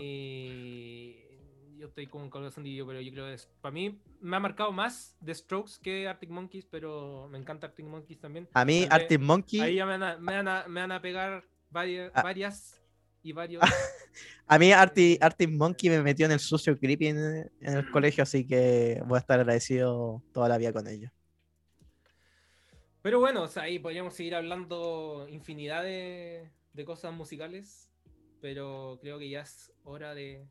Yo 1.86 1.90
estoy 1.90 2.08
con 2.08 2.24
un 2.24 2.30
corazón 2.32 2.64
dividido, 2.64 2.88
pero 2.88 3.00
yo 3.00 3.12
creo 3.12 3.26
que 3.28 3.34
es, 3.36 3.48
para 3.62 3.72
mí 3.72 4.02
me 4.20 4.36
ha 4.36 4.40
marcado 4.40 4.72
más 4.72 5.16
The 5.24 5.36
Strokes 5.36 5.74
que 5.82 6.08
Arctic 6.08 6.32
Monkeys, 6.32 6.66
pero 6.66 7.28
me 7.30 7.38
encanta 7.38 7.68
Arctic 7.68 7.86
Monkeys 7.86 8.20
también. 8.20 8.50
A 8.54 8.66
mí, 8.66 8.88
Arctic 8.90 9.20
Monkey, 9.22 9.60
Ahí 9.60 9.76
ya 9.76 9.86
me 9.86 9.92
van 9.98 10.04
a, 10.04 10.18
me 10.18 10.34
van 10.36 10.48
a- 10.48 10.68
me 10.68 10.82
van 10.82 10.92
a 10.92 11.02
pegar 11.02 11.44
varias, 11.70 12.12
Ah. 12.16 12.24
varias 12.24 12.82
y 13.22 13.34
varios. 13.34 13.62
a 14.48 14.58
mí 14.58 14.72
Arctic, 14.72 15.22
Arctic 15.22 15.50
Monkey 15.52 15.90
me 15.92 16.02
metió 16.02 16.26
en 16.26 16.32
el 16.32 16.40
sucio 16.40 16.76
creepy 16.80 17.08
en, 17.08 17.18
en 17.62 17.78
el 17.78 17.92
colegio, 17.92 18.24
así 18.24 18.48
que 18.48 19.00
voy 19.06 19.18
a 19.18 19.20
estar 19.20 19.40
agradecido 19.40 20.24
toda 20.34 20.50
la 20.50 20.58
vida 20.58 20.74
con 20.74 20.88
ellos. 20.88 21.12
Pero 23.04 23.20
bueno, 23.20 23.44
o 23.44 23.48
sea, 23.48 23.64
ahí 23.64 23.78
podríamos 23.78 24.16
seguir 24.16 24.34
hablando 24.34 25.28
infinidad 25.30 25.84
de, 25.84 26.50
de 26.74 26.86
cosas 26.86 27.14
musicales, 27.14 27.88
pero 28.42 28.98
creo 29.02 29.20
que 29.20 29.30
ya 29.30 29.42
es 29.42 29.72
hora 29.84 30.16
de 30.16 30.48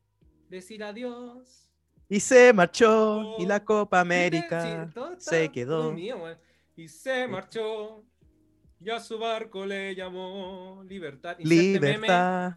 decir 0.48 0.82
adiós. 0.84 1.70
Y 2.08 2.20
se 2.20 2.52
marchó, 2.52 3.36
y 3.38 3.46
la 3.46 3.64
Copa 3.64 4.00
América 4.00 4.62
Sí, 4.62 4.68
está 4.88 5.18
se 5.18 5.50
quedó. 5.50 5.90
weón. 5.90 6.38
y 6.76 6.88
se 6.88 7.26
marchó. 7.26 8.04
Y 8.80 8.90
a 8.90 9.00
su 9.00 9.18
barco 9.18 9.64
le 9.64 9.94
llamó 9.94 10.84
Libertad. 10.86 11.36
Inserte 11.38 11.80
meme 11.80 12.08
Libertad. 12.08 12.56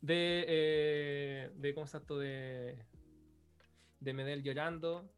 de, 0.00 0.44
eh, 0.48 1.50
de 1.54 1.74
¿cómo 1.74 1.86
llama 1.86 1.98
esto? 2.00 2.18
De, 2.18 2.78
de 4.00 4.12
Medel 4.12 4.42
llorando. 4.42 5.10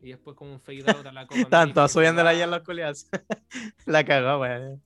Y 0.00 0.10
después 0.10 0.36
como 0.36 0.52
un 0.52 0.60
fade 0.60 0.84
out 0.90 1.06
a 1.06 1.12
la 1.12 1.26
Copa 1.26 1.38
y 1.86 1.88
subiéndola 1.88 2.30
ahí 2.30 2.42
en 2.42 2.50
los 2.50 2.62
culiados. 2.62 3.06
la 3.86 4.04
cagó, 4.04 4.40
weón. 4.40 4.82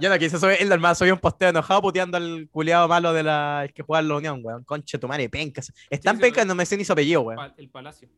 Yo 0.00 0.08
no 0.08 0.18
quise 0.18 0.38
subir, 0.38 0.56
el 0.60 0.72
hermano 0.72 0.94
subió 0.94 1.14
un 1.14 1.20
posteo 1.20 1.50
enojado 1.50 1.82
puteando 1.82 2.16
al 2.16 2.48
culiado 2.50 2.88
malo 2.88 3.12
de 3.12 3.22
la 3.22 3.64
el 3.64 3.72
que 3.72 3.82
juega 3.82 4.00
en 4.00 4.08
la 4.08 4.16
Unión, 4.16 4.40
weón. 4.42 4.64
Conche 4.64 4.98
tu 4.98 5.06
madre, 5.08 5.28
pencas. 5.28 5.72
Es 5.90 6.00
tan 6.00 6.16
sí, 6.16 6.22
penca, 6.22 6.40
lo- 6.42 6.48
no 6.48 6.54
me 6.54 6.64
sé 6.66 6.76
ni 6.76 6.84
su 6.84 6.92
apellido, 6.92 7.20
weón. 7.22 7.52
El 7.56 7.68
Palacio. 7.68 8.08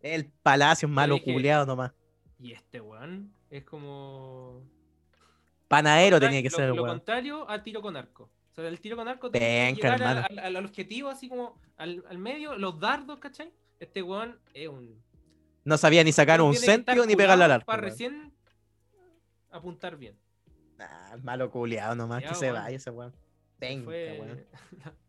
El 0.00 0.26
Palacio, 0.42 0.88
malo 0.88 1.14
dije- 1.16 1.32
culiado 1.32 1.66
nomás. 1.66 1.92
Y 2.38 2.52
este 2.52 2.80
weón 2.80 3.32
es 3.50 3.64
como. 3.64 4.62
Panadero 5.68 6.20
tenía 6.20 6.42
que 6.42 6.50
lo, 6.50 6.56
ser, 6.56 6.68
Lo 6.68 6.74
weón. 6.76 6.88
contrario 6.98 7.48
al 7.48 7.62
tiro 7.62 7.82
con 7.82 7.96
arco. 7.96 8.30
O 8.52 8.54
sea, 8.54 8.68
el 8.68 8.80
tiro 8.80 8.96
con 8.96 9.08
arco 9.08 9.30
tiene 9.30 9.74
que 9.74 9.82
llegar 9.82 10.00
al, 10.02 10.18
hermano. 10.18 10.26
al- 10.42 10.56
al 10.56 10.64
objetivo, 10.64 11.08
así 11.10 11.28
como 11.28 11.58
al, 11.76 12.04
al 12.08 12.18
medio, 12.18 12.56
los 12.56 12.78
dardos, 12.78 13.18
¿cachai? 13.18 13.52
Este 13.80 14.02
weón 14.02 14.38
es 14.54 14.68
un. 14.68 15.02
No 15.64 15.76
sabía 15.76 16.04
ni 16.04 16.12
sacar 16.12 16.40
un 16.40 16.54
centio 16.54 17.04
ni 17.04 17.16
pegarle 17.16 17.44
al 17.44 17.52
arco. 17.52 17.66
Para 17.66 17.82
weón. 17.82 17.90
recién 17.90 18.32
apuntar 19.50 19.96
bien. 19.96 20.16
Ah, 20.78 21.16
malo 21.22 21.50
culiado 21.50 21.94
nomás, 21.94 22.22
Ya, 22.22 22.28
que 22.28 22.34
se 22.34 22.50
weón. 22.50 22.62
vaya 22.62 22.76
ese 22.76 22.90
weón. 22.90 23.14
Penca, 23.58 23.84
fue 23.86 24.18
weón. 24.20 24.46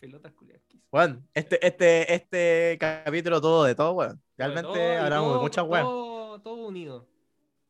pelotas 0.00 0.32
hizo. 0.32 0.78
Weón, 0.90 1.28
este, 1.34 1.64
este, 1.66 2.14
este 2.14 2.76
capítulo 2.80 3.40
todo 3.40 3.64
de 3.64 3.74
todo, 3.74 3.92
weón. 3.92 4.22
Realmente 4.36 4.96
hablamos 4.96 5.40
muchas. 5.40 5.64
Todo, 5.66 6.40
todo 6.40 6.66
unido. 6.66 7.08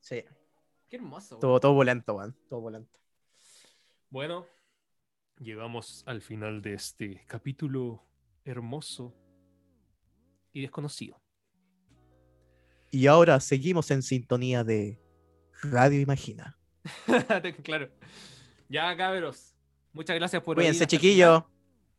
Sí, 0.00 0.24
Qué 0.88 0.96
hermoso. 0.96 1.34
weón. 1.34 1.40
todo, 1.40 1.60
todo 1.60 1.74
volento, 1.74 2.14
weón. 2.14 2.36
Todo 2.48 2.60
volento. 2.60 2.98
Bueno, 4.10 4.46
llegamos 5.38 6.02
al 6.06 6.22
final 6.22 6.62
de 6.62 6.74
este 6.74 7.24
capítulo 7.26 8.04
hermoso 8.44 9.14
y 10.52 10.62
desconocido. 10.62 11.20
Y 12.90 13.06
ahora 13.06 13.38
seguimos 13.40 13.90
en 13.90 14.02
sintonía 14.02 14.64
de 14.64 14.98
Radio 15.62 16.00
Imagina. 16.00 16.57
claro. 17.64 17.90
Ya, 18.68 18.96
cabros. 18.96 19.54
Muchas 19.92 20.16
gracias 20.16 20.42
por 20.42 20.56
Cuídense, 20.56 20.86
final. 20.86 21.44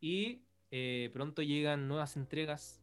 Y 0.00 0.42
eh, 0.70 1.10
pronto 1.12 1.42
llegan 1.42 1.88
nuevas 1.88 2.16
entregas 2.16 2.80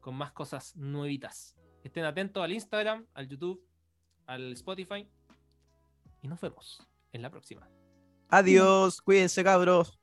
con 0.00 0.14
más 0.14 0.32
cosas 0.32 0.74
nuevitas. 0.76 1.56
Estén 1.84 2.04
atentos 2.04 2.42
al 2.42 2.52
Instagram, 2.52 3.06
al 3.14 3.28
YouTube, 3.28 3.62
al 4.26 4.52
Spotify. 4.52 5.08
Y 6.22 6.28
nos 6.28 6.40
vemos 6.40 6.82
en 7.12 7.22
la 7.22 7.30
próxima. 7.30 7.68
Adiós, 8.28 9.00
cuídense, 9.02 9.44
cabros. 9.44 9.98